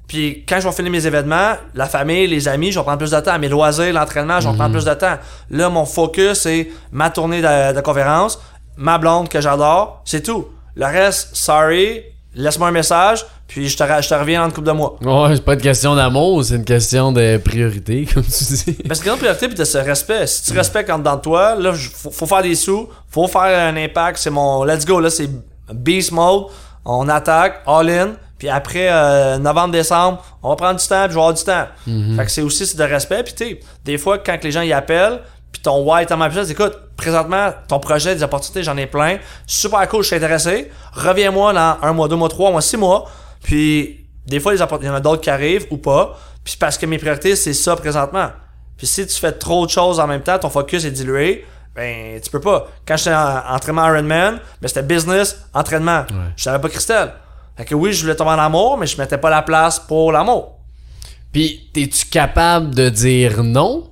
Puis 0.08 0.46
quand 0.48 0.60
je 0.60 0.68
vais 0.68 0.74
finir 0.74 0.91
mes 0.91 1.06
événements, 1.06 1.54
la 1.74 1.88
famille, 1.88 2.28
les 2.28 2.48
amis, 2.48 2.72
je 2.72 2.80
vais 2.80 2.84
prendre 2.84 3.00
plus 3.00 3.12
de 3.12 3.20
temps. 3.20 3.38
Mes 3.39 3.50
loisirs, 3.50 3.93
l'entraînement, 3.93 4.39
je 4.39 4.50
vais 4.50 4.56
prendre 4.56 4.72
plus 4.72 4.86
de 4.86 4.93
temps. 4.93 5.18
Là, 5.50 5.70
mon 5.70 5.86
focus, 5.86 6.41
c'est 6.41 6.70
ma 6.91 7.10
tournée 7.10 7.41
de, 7.41 7.74
de 7.74 7.82
conférence, 7.82 8.39
ma 8.78 8.98
blonde 8.98 9.30
que 9.30 9.41
j'adore, 9.41 10.02
c'est 10.06 10.22
tout. 10.22 10.48
Le 10.76 10.86
reste, 10.86 11.36
sorry, 11.36 12.04
laisse-moi 12.34 12.68
un 12.68 12.72
message, 12.72 13.26
puis 13.48 13.70
je 13.70 13.78
te, 13.78 13.84
je 13.84 14.10
te 14.10 14.14
reviens 14.14 14.41
dans 14.41 14.48
une 14.48 14.54
couple 14.54 14.68
de 14.68 14.72
mois. 14.74 14.96
Ouais, 15.02 15.36
c'est 15.36 15.46
pas 15.46 15.54
une 15.54 15.62
question 15.62 15.96
d'amour, 15.96 16.43
c'est 16.43 16.56
une 16.56 16.66
question 16.66 17.12
de 17.12 17.38
priorité, 17.38 18.08
comme 18.14 18.24
tu 18.24 18.43
dis. 18.43 18.74
Parce 18.88 19.00
que 19.00 19.06
c'est 19.06 19.12
une 19.12 19.18
priorité 19.18 19.48
puis 19.48 19.58
de 19.58 19.64
ce 19.64 19.78
respect. 19.78 20.28
Si 20.28 20.43
tu 20.43 20.54
respectes 20.58 20.89
en 20.89 20.98
dedans 20.98 21.16
de 21.16 21.22
toi, 21.22 21.56
là, 21.56 21.74
faut, 21.74 22.12
faut 22.12 22.26
faire 22.26 22.41
des 22.41 22.56
sous, 22.56 22.89
faut 23.10 23.28
faire 23.28 23.74
un 23.74 23.78
impact. 23.78 24.18
C'est 24.18 24.32
mon 24.32 24.64
let's 24.64 24.86
go, 24.86 25.00
là, 25.00 25.10
c'est 25.10 25.30
beast 25.72 26.12
mode. 26.12 26.46
On 26.86 27.08
attaque, 27.10 27.62
all 27.66 27.89
in. 27.89 28.10
Puis 28.38 28.50
après, 28.50 28.89
euh, 28.91 29.38
novembre-décembre, 29.38 30.24
on 30.43 30.50
va 30.50 30.56
prendre 30.56 30.80
du 30.80 30.86
temps 30.86 31.04
puis 31.06 31.12
je 31.12 31.16
vais 31.16 31.22
avoir 31.22 31.34
du 31.34 31.43
temps. 31.43 31.66
Fait 32.18 32.26
que 32.26 32.32
c'est 32.32 32.41
aussi 32.41 32.66
c'est 32.66 32.78
de 32.78 32.84
respect. 32.84 33.24
Puis 33.24 33.34
tu 33.34 33.60
des 33.86 33.98
fois, 33.98 34.18
quand 34.18 34.38
que 34.38 34.43
les 34.43 34.52
gens 34.52 34.62
y 34.62 34.74
appellent, 34.74 35.22
puis 35.52 35.62
ton 35.62 35.84
why 35.84 36.04
est 36.04 36.06
tellement 36.06 36.28
puissant, 36.30 36.50
écoute, 36.50 36.74
présentement, 36.98 37.52
ton 37.68 37.80
projet, 37.80 38.14
des 38.14 38.24
opportunités, 38.24 38.62
j'en 38.64 38.76
ai 38.76 38.88
plein. 38.88 39.18
Super 39.48 39.88
cool, 39.88 40.02
je 40.02 40.08
suis 40.08 40.16
intéressé. 40.18 40.70
Reviens-moi 40.93 41.54
dans 41.54 41.78
un 41.82 41.93
mois, 41.93 42.08
deux 42.10 42.18
mois, 42.18 42.28
trois 42.28 42.52
mois, 42.52 42.62
six 42.62 42.78
mois. 42.78 43.06
Puis 43.46 44.08
des 44.26 44.39
fois, 44.39 44.56
il 44.56 44.60
y 44.60 44.89
en 44.89 44.96
a 44.96 45.00
d'autres 45.00 45.22
qui 45.22 45.30
arrivent 45.30 45.68
ou 45.70 45.78
pas. 45.78 46.18
Puis 46.43 46.58
parce 46.60 46.80
que 46.80 46.88
mes 46.88 46.98
priorités, 46.98 47.36
c'est 47.36 47.54
ça 47.54 47.76
présentement. 47.76 48.30
Puis 48.76 48.88
si 48.88 49.06
tu 49.06 49.16
fais 49.16 49.32
trop 49.32 49.68
de 49.68 49.72
choses 49.72 50.00
en 50.00 50.08
même 50.08 50.22
temps, 50.22 50.39
ton 50.39 50.50
focus 50.50 50.84
est 50.84 50.91
dilué, 50.91 51.46
ben 51.76 52.20
tu 52.20 52.32
peux 52.32 52.39
pas. 52.39 52.68
Quand 52.88 52.98
j'étais 52.98 53.14
en 53.14 53.54
entraînement 53.54 53.86
Ironman, 53.88 54.39
ben 54.60 54.68
c'était 54.68 54.82
business, 54.82 55.46
entraînement. 55.54 56.06
Je 56.36 56.43
savais 56.43 56.60
pas 56.60 56.70
Christelle. 56.70 57.14
Fait 57.56 57.66
que 57.66 57.76
oui, 57.76 57.93
je 57.93 58.02
voulais 58.02 58.16
tomber 58.16 58.32
en 58.32 58.39
amour, 58.39 58.80
mais 58.80 58.88
je 58.88 58.98
mettais 58.98 59.20
pas 59.20 59.30
la 59.30 59.43
place 59.43 59.80
pour 59.80 60.12
l'amour. 60.12 60.60
Puis, 61.32 61.70
es-tu 61.76 62.08
capable 62.08 62.74
de 62.74 62.89
dire 62.89 63.43
non? 63.43 63.91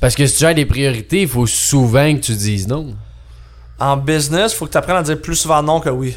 Parce 0.00 0.14
que 0.14 0.26
si 0.26 0.38
tu 0.38 0.46
as 0.46 0.54
des 0.54 0.64
priorités, 0.64 1.22
il 1.22 1.28
faut 1.28 1.46
souvent 1.46 2.14
que 2.14 2.20
tu 2.20 2.32
dises 2.32 2.66
non. 2.68 2.94
En 3.78 3.98
business, 3.98 4.54
faut 4.54 4.64
que 4.64 4.72
tu 4.72 4.78
apprennes 4.78 4.96
à 4.96 5.02
dire 5.02 5.20
plus 5.20 5.36
souvent 5.36 5.62
non 5.62 5.80
que 5.80 5.90
oui. 5.90 6.16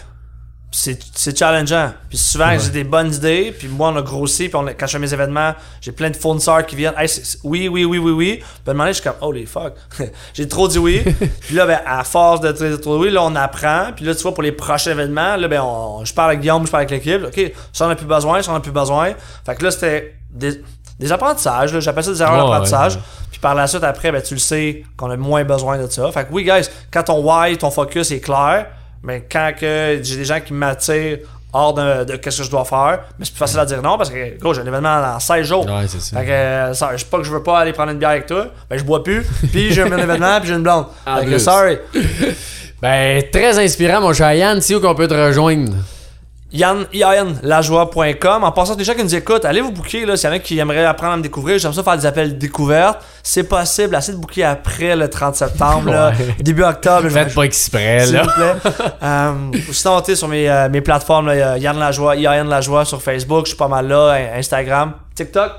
C'est 0.79 0.99
c'est 1.15 1.35
challengeant. 1.35 1.91
Puis 2.07 2.19
souvent, 2.19 2.55
j'ai 2.59 2.69
des 2.69 2.83
bonnes 2.83 3.11
idées, 3.11 3.51
puis 3.57 3.67
moi, 3.67 3.89
on 3.89 3.95
a 3.97 4.01
grossi, 4.03 4.47
puis 4.47 4.55
on 4.55 4.67
a- 4.67 4.73
quand 4.75 4.85
je 4.85 4.91
fais 4.91 4.99
mes 4.99 5.11
événements, 5.11 5.55
j'ai 5.81 5.91
plein 5.91 6.11
de 6.11 6.15
fournisseurs 6.15 6.63
qui 6.67 6.75
viennent. 6.75 6.93
Hey, 6.95 7.09
oui, 7.43 7.67
oui, 7.67 7.83
oui, 7.85 7.97
oui, 7.97 8.11
oui. 8.11 8.35
Puis 8.37 8.45
à 8.67 8.69
un 8.69 8.73
moment 8.73 8.83
donné, 8.83 8.93
je 8.93 9.01
suis 9.01 9.09
comme, 9.09 9.17
holy 9.21 9.47
fuck. 9.47 9.73
j'ai 10.35 10.47
trop 10.47 10.67
dit 10.67 10.77
oui. 10.77 11.01
puis 11.41 11.55
là, 11.55 11.65
ben, 11.65 11.79
à 11.83 12.03
force 12.03 12.41
de 12.41 12.51
dire 12.51 12.79
trop 12.79 12.99
oui, 12.99 13.09
là, 13.09 13.23
on 13.23 13.35
apprend. 13.35 13.87
Puis 13.95 14.05
là, 14.05 14.13
tu 14.13 14.21
vois, 14.21 14.35
pour 14.35 14.43
les 14.43 14.51
prochains 14.51 14.91
événements, 14.91 15.35
là, 15.35 15.47
ben, 15.47 15.61
on- 15.61 16.05
je 16.05 16.13
parle 16.13 16.29
avec 16.29 16.41
Guillaume, 16.41 16.65
je 16.67 16.71
parle 16.71 16.83
avec 16.83 17.03
l'équipe. 17.03 17.23
OK, 17.25 17.53
ça, 17.73 17.87
on 17.87 17.89
a 17.89 17.95
plus 17.95 18.05
besoin, 18.05 18.43
ça, 18.43 18.51
on 18.51 18.55
a 18.55 18.59
plus 18.59 18.71
besoin. 18.71 19.13
Fait 19.47 19.55
que 19.55 19.63
là, 19.63 19.71
c'était 19.71 20.13
des, 20.29 20.61
des 20.99 21.11
apprentissages. 21.11 21.79
J'appelle 21.79 22.03
ça 22.03 22.11
des 22.11 22.21
erreurs 22.21 22.37
d'apprentissage. 22.51 22.95
ouais. 22.97 23.01
Puis 23.31 23.39
par 23.39 23.55
la 23.55 23.65
suite, 23.65 23.83
après, 23.83 24.11
ben, 24.11 24.21
tu 24.21 24.35
le 24.35 24.39
sais 24.39 24.83
qu'on 24.95 25.09
a 25.09 25.17
moins 25.17 25.43
besoin 25.43 25.79
de 25.79 25.87
ça. 25.89 26.11
Fait 26.11 26.25
que 26.25 26.31
oui, 26.33 26.43
guys, 26.43 26.67
quand 26.91 27.01
ton 27.03 27.19
why, 27.23 27.57
ton 27.57 27.71
focus 27.71 28.11
est 28.11 28.19
clair, 28.19 28.67
mais 29.03 29.25
quand 29.31 29.51
que 29.59 29.99
j'ai 30.01 30.17
des 30.17 30.25
gens 30.25 30.39
qui 30.39 30.53
m'attirent 30.53 31.19
hors 31.53 31.73
de, 31.73 32.03
de 32.03 32.15
qu'est-ce 32.17 32.39
que 32.39 32.43
je 32.43 32.51
dois 32.51 32.65
faire, 32.65 32.99
mais 33.17 33.25
c'est 33.25 33.31
plus 33.31 33.39
facile 33.39 33.59
à 33.59 33.65
dire 33.65 33.81
non 33.81 33.97
parce 33.97 34.09
que, 34.09 34.37
gros, 34.39 34.53
j'ai 34.53 34.61
un 34.61 34.65
événement 34.65 35.01
dans 35.01 35.19
16 35.19 35.45
jours. 35.47 35.65
Ouais, 35.65 35.87
c'est 35.87 36.01
ça. 36.01 36.19
Fait 36.19 36.25
que, 36.25 36.31
euh, 36.31 36.73
ça, 36.73 36.89
je 36.93 36.97
sais 36.97 37.05
pas 37.09 37.17
que 37.17 37.23
je 37.23 37.31
veux 37.31 37.43
pas 37.43 37.59
aller 37.59 37.73
prendre 37.73 37.91
une 37.91 37.97
bière 37.97 38.11
avec 38.11 38.25
toi, 38.25 38.47
ben 38.69 38.77
je 38.77 38.83
bois 38.83 39.03
plus, 39.03 39.23
puis 39.51 39.73
j'ai 39.73 39.81
un 39.81 39.97
événement, 39.97 40.39
puis 40.39 40.49
j'ai 40.49 40.55
une 40.55 40.63
blonde. 40.63 40.85
Fait 41.05 41.25
que, 41.25 41.37
sorry. 41.37 41.77
Ben, 42.79 43.23
très 43.31 43.57
inspirant, 43.57 44.01
mon 44.01 44.13
cher 44.13 44.33
Yann. 44.33 44.61
C'est 44.61 44.75
où 44.75 44.79
qu'on 44.79 44.93
peut 44.93 45.07
te 45.07 45.13
rejoindre? 45.15 45.73
Yann, 46.51 46.85
yanlajoie.com. 46.93 48.43
En 48.43 48.51
passant, 48.53 48.75
les 48.77 48.83
gens 48.85 48.93
qui 48.93 49.03
nous 49.03 49.15
écoutent, 49.15 49.43
allez 49.43 49.59
vous 49.61 49.71
booker, 49.71 50.05
là, 50.05 50.15
s'il 50.15 50.29
y 50.29 50.33
en 50.33 50.35
a 50.35 50.39
qui 50.39 50.57
aimeraient 50.57 50.85
apprendre 50.85 51.13
à 51.13 51.17
me 51.17 51.21
découvrir, 51.21 51.57
j'aime 51.59 51.73
ça 51.73 51.83
faire 51.83 51.97
des 51.97 52.05
appels 52.05 52.37
découvertes. 52.37 53.03
C'est 53.21 53.43
possible, 53.43 53.95
assez 53.95 54.13
de 54.13 54.17
booker 54.17 54.45
après 54.45 54.95
le 54.95 55.09
30 55.09 55.35
septembre, 55.35 55.89
là, 55.91 56.09
Ouais. 56.11 56.35
début 56.39 56.63
octobre. 56.63 57.03
je 57.03 57.07
vais- 57.09 57.23
Faites 57.25 57.35
pas 57.35 57.43
exprès, 57.43 58.05
S'il 58.05 58.19
vous 58.19 58.29
plaît. 58.29 58.55
euh, 59.03 59.33
sinon, 59.71 60.01
sur 60.03 60.27
mes, 60.29 60.49
euh, 60.49 60.69
mes 60.69 60.81
plateformes, 60.81 61.27
là, 61.27 61.57
Yann 61.57 61.77
Lajoie, 61.77 62.15
Yann 62.15 62.47
Lajoie 62.47 62.85
sur 62.85 63.01
Facebook, 63.01 63.45
je 63.45 63.49
suis 63.49 63.57
pas 63.57 63.67
mal 63.67 63.87
là, 63.87 64.11
in- 64.13 64.39
Instagram, 64.39 64.93
TikTok. 65.15 65.51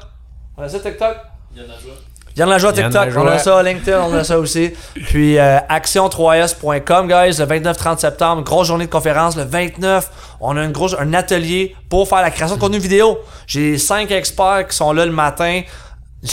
On 0.56 0.62
a 0.62 0.68
ça 0.68 0.78
TikTok? 0.78 1.16
Yann 1.54 1.66
Lajoie 1.66 1.94
Yann 2.38 2.56
TikTok, 2.56 2.94
on 2.94 3.22
a 3.22 3.24
Lajoie. 3.24 3.38
ça, 3.38 3.62
LinkedIn, 3.64 4.00
on 4.00 4.14
a 4.14 4.22
ça 4.22 4.38
aussi. 4.38 4.70
Puis 4.94 5.38
euh, 5.38 5.58
action3s.com, 5.68 7.08
guys, 7.08 7.38
le 7.40 7.46
29-30 7.46 7.98
septembre, 7.98 8.44
grosse 8.44 8.68
journée 8.68 8.86
de 8.86 8.90
conférence. 8.90 9.36
Le 9.36 9.42
29, 9.42 10.08
on 10.40 10.56
a 10.56 10.62
une 10.62 10.70
grosse, 10.70 10.94
un 11.00 11.14
atelier 11.14 11.74
pour 11.88 12.08
faire 12.08 12.22
la 12.22 12.30
création 12.30 12.54
de 12.54 12.60
contenu 12.60 12.78
vidéo. 12.78 13.18
J'ai 13.48 13.76
cinq 13.76 14.12
experts 14.12 14.68
qui 14.68 14.76
sont 14.76 14.92
là 14.92 15.04
le 15.04 15.10
matin. 15.10 15.62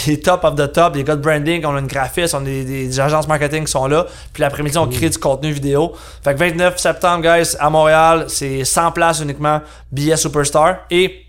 Les 0.06 0.20
top 0.20 0.44
of 0.44 0.54
the 0.54 0.72
top, 0.72 0.94
des 0.94 1.02
gars 1.02 1.16
de 1.16 1.22
branding, 1.22 1.64
on 1.64 1.74
a 1.74 1.80
une 1.80 1.86
graphiste, 1.86 2.34
on 2.34 2.38
a 2.38 2.44
des, 2.44 3.00
agences 3.00 3.26
marketing 3.26 3.64
qui 3.64 3.70
sont 3.72 3.86
là. 3.86 4.06
Puis 4.32 4.40
l'après-midi, 4.40 4.78
on 4.78 4.88
crée 4.88 5.10
du 5.10 5.18
contenu 5.18 5.50
vidéo. 5.50 5.92
Fait 6.22 6.34
que 6.34 6.38
29 6.38 6.76
septembre, 6.78 7.22
guys, 7.22 7.56
à 7.58 7.68
Montréal, 7.68 8.26
c'est 8.28 8.64
100 8.64 8.92
places 8.92 9.20
uniquement, 9.20 9.60
billets 9.90 10.16
Superstar. 10.16 10.78
Et 10.90 11.26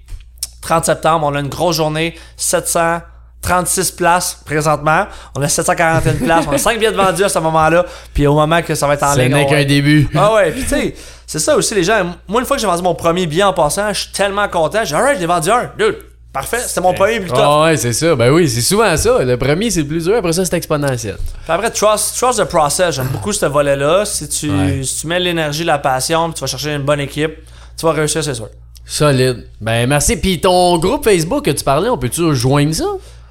30 0.62 0.86
septembre, 0.86 1.26
on 1.28 1.36
a 1.36 1.40
une 1.40 1.50
grosse 1.50 1.78
journée, 1.78 2.16
736 3.48 3.92
places 3.92 4.38
présentement. 4.46 5.06
On 5.36 5.42
a 5.42 5.48
741 5.48 6.14
places, 6.26 6.46
on 6.48 6.52
a 6.54 6.58
5 6.58 6.78
billets 6.80 6.92
de 6.92 6.98
vendus 6.98 7.24
à 7.24 7.30
ce 7.30 7.40
moment-là. 7.40 7.86
Puis 8.14 8.28
au 8.28 8.34
moment 8.34 8.62
que 8.62 8.76
ça 8.76 8.88
va 8.88 8.94
être 8.96 9.04
en 9.04 9.14
Ce 9.14 9.20
ligne, 9.20 9.34
n'est 9.34 9.46
on 9.46 9.50
qu'un 9.50 9.64
début. 9.66 10.08
ah 10.16 10.34
ouais, 10.34 10.52
puis 10.52 10.64
tu 10.64 10.70
sais, 10.70 10.96
c'est 11.26 11.40
ça 11.40 11.56
aussi 11.56 11.74
les 11.76 11.84
gens. 11.84 12.16
Moi, 12.28 12.42
une 12.42 12.48
fois 12.48 12.58
que 12.58 12.62
j'ai 12.62 12.68
vendu 12.68 12.84
mon 12.84 12.96
premier 12.96 13.26
billet 13.26 13.44
en 13.44 13.54
passant, 13.54 13.94
je 13.94 14.02
suis 14.02 14.12
tellement 14.12 14.48
content. 14.48 14.80
J'ai 14.84 14.96
alright, 14.96 15.20
j'ai 15.20 15.26
vendu 15.26 15.50
un. 15.50 15.72
Dude, 15.78 15.98
parfait, 16.34 16.60
c'était 16.60 16.82
mon 16.82 16.94
premier 16.94 17.20
plus. 17.20 17.32
Ah 17.34 17.64
ouais, 17.64 17.78
c'est 17.78 17.94
ça. 17.94 18.16
Ben 18.16 18.30
oui, 18.32 18.48
c'est 18.50 18.62
souvent 18.62 18.96
ça. 18.98 19.24
Le 19.24 19.38
premier, 19.38 19.70
c'est 19.72 19.82
le 19.82 19.88
plus 19.88 20.04
dur. 20.06 20.16
Après 20.18 20.34
ça, 20.34 20.46
c'est 20.46 20.56
exponentiel. 20.56 21.16
Puis 21.18 21.34
après, 21.52 21.70
trust, 21.72 22.18
trust 22.18 22.40
the 22.40 22.46
process. 22.46 22.96
J'aime 22.96 23.08
beaucoup 23.08 23.34
ce 23.34 23.46
volet-là. 23.46 24.06
Si 24.06 24.28
tu, 24.30 24.50
Ouais. 24.50 24.82
si 24.84 25.02
tu 25.02 25.08
mets 25.08 25.20
l'énergie, 25.20 25.64
la 25.64 25.78
passion, 25.80 26.26
puis 26.26 26.36
tu 26.36 26.42
vas 26.42 26.48
chercher 26.48 26.74
une 26.76 26.84
bonne 26.84 27.00
équipe, 27.00 27.34
tu 27.78 27.86
vas 27.86 27.92
réussir, 27.94 28.24
c'est 28.24 28.34
sûr. 28.34 28.48
Solide. 28.86 29.48
Ben 29.60 29.86
merci. 29.88 30.16
Puis 30.16 30.40
ton 30.40 30.78
groupe 30.78 31.04
Facebook 31.04 31.44
que 31.44 31.52
tu 31.52 31.64
parlais, 31.64 31.90
on 31.90 31.98
peut-tu 31.98 32.24
rejoindre 32.24 32.74
ça? 32.74 32.86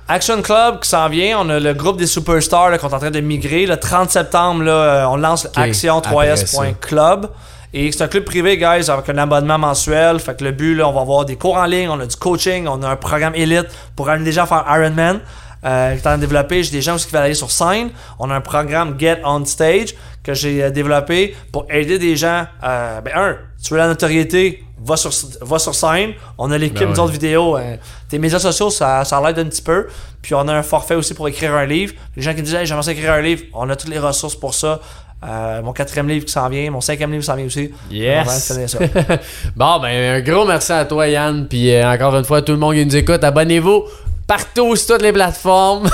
Action 0.08 0.40
Club 0.40 0.80
qui 0.80 0.88
s'en 0.88 1.08
vient, 1.08 1.40
on 1.40 1.48
a 1.48 1.58
le 1.58 1.74
groupe 1.74 1.96
des 1.96 2.06
superstars 2.06 2.70
là, 2.70 2.78
qu'on 2.78 2.88
est 2.88 2.94
en 2.94 2.98
train 2.98 3.10
de 3.10 3.20
migrer. 3.20 3.66
Le 3.66 3.76
30 3.76 4.10
septembre, 4.10 4.62
là, 4.62 4.72
euh, 4.72 5.06
on 5.06 5.16
lance 5.16 5.46
après 5.46 5.72
ça. 5.72 5.88
action3s.club. 5.88 7.30
Et 7.72 7.90
c'est 7.90 8.02
un 8.02 8.08
club 8.08 8.24
privé, 8.24 8.56
guys, 8.56 8.88
avec 8.88 9.08
un 9.08 9.18
abonnement 9.18 9.58
mensuel. 9.58 10.20
Fait 10.20 10.36
que 10.36 10.44
le 10.44 10.52
but, 10.52 10.76
là, 10.76 10.88
on 10.88 10.92
va 10.92 11.00
avoir 11.00 11.24
des 11.24 11.36
cours 11.36 11.56
en 11.56 11.66
ligne, 11.66 11.88
on 11.88 11.98
a 11.98 12.06
du 12.06 12.16
coaching, 12.16 12.66
on 12.68 12.82
a 12.82 12.88
un 12.88 12.96
programme 12.96 13.34
élite 13.34 13.66
pour 13.96 14.08
amener 14.08 14.24
des 14.26 14.32
gens 14.32 14.44
à 14.44 14.46
faire 14.46 14.64
Ironman. 14.68 15.20
Euh, 15.64 15.92
qui 15.92 15.96
est 15.96 16.00
en 16.00 16.02
train 16.02 16.16
de 16.16 16.20
développer. 16.20 16.62
J'ai 16.62 16.70
des 16.70 16.82
gens 16.82 16.94
aussi 16.94 17.06
qui 17.06 17.12
veulent 17.12 17.24
aller 17.24 17.34
sur 17.34 17.50
scène. 17.50 17.90
On 18.20 18.30
a 18.30 18.34
un 18.34 18.40
programme 18.40 18.94
Get 19.00 19.20
on 19.24 19.44
Stage 19.44 19.94
que 20.22 20.32
j'ai 20.32 20.62
euh, 20.62 20.70
développé 20.70 21.34
pour 21.50 21.66
aider 21.70 21.98
des 21.98 22.14
gens. 22.14 22.46
euh, 22.62 23.00
ben, 23.00 23.12
un, 23.16 23.36
tu 23.66 23.74
veux 23.74 23.78
la 23.78 23.88
notoriété, 23.88 24.62
va 24.84 24.96
sur, 24.96 25.10
va 25.40 25.58
sur 25.58 25.74
scène. 25.74 26.12
On 26.38 26.50
a 26.52 26.58
l'équipe 26.58 26.78
Ben 26.78 26.88
ouais. 26.88 26.94
d'autres 26.94 27.12
vidéos. 27.12 27.56
euh, 27.56 27.76
tes 28.08 28.18
médias 28.18 28.38
sociaux, 28.38 28.70
ça, 28.70 29.04
ça 29.04 29.20
l'aide 29.24 29.38
un 29.38 29.48
petit 29.48 29.62
peu. 29.62 29.88
Puis 30.22 30.34
on 30.34 30.46
a 30.46 30.54
un 30.54 30.62
forfait 30.62 30.94
aussi 30.94 31.14
pour 31.14 31.26
écrire 31.28 31.52
un 31.54 31.66
livre. 31.66 31.94
Les 32.14 32.22
gens 32.22 32.32
qui 32.34 32.42
disent, 32.42 32.54
hey, 32.54 32.66
j'aimerais 32.66 32.92
écrire 32.92 33.12
un 33.12 33.20
livre, 33.20 33.42
on 33.54 33.68
a 33.68 33.74
toutes 33.76 33.90
les 33.90 33.98
ressources 33.98 34.36
pour 34.36 34.54
ça. 34.54 34.80
Euh, 35.26 35.62
mon 35.62 35.72
quatrième 35.72 36.08
livre 36.08 36.26
qui 36.26 36.32
s'en 36.32 36.48
vient, 36.48 36.70
mon 36.70 36.80
cinquième 36.80 37.10
livre 37.10 37.22
qui 37.22 37.26
s'en 37.26 37.34
vient 37.36 37.46
aussi. 37.46 37.72
Yes. 37.90 38.28
On 38.28 38.30
va 38.30 38.38
finir 38.38 38.70
ça. 38.70 38.78
Bon, 39.56 39.80
ben, 39.80 40.16
un 40.16 40.20
gros 40.20 40.44
merci 40.46 40.72
à 40.72 40.84
toi, 40.84 41.08
Yann. 41.08 41.48
Puis 41.48 41.74
euh, 41.74 41.90
encore 41.90 42.14
une 42.16 42.24
fois, 42.24 42.42
tout 42.42 42.52
le 42.52 42.58
monde 42.58 42.74
qui 42.74 42.86
nous 42.86 42.96
écoute, 42.96 43.24
abonnez-vous 43.24 43.84
partout 44.26 44.76
sur 44.76 44.94
toutes 44.94 45.02
les 45.02 45.12
plateformes. 45.12 45.88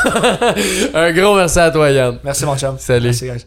un 0.94 1.12
gros 1.12 1.36
merci 1.36 1.58
à 1.58 1.70
toi, 1.70 1.88
Yann. 1.90 2.18
Merci 2.24 2.44
mon 2.44 2.56
chum. 2.58 2.76
Salut. 2.78 3.14
Merci. 3.22 3.46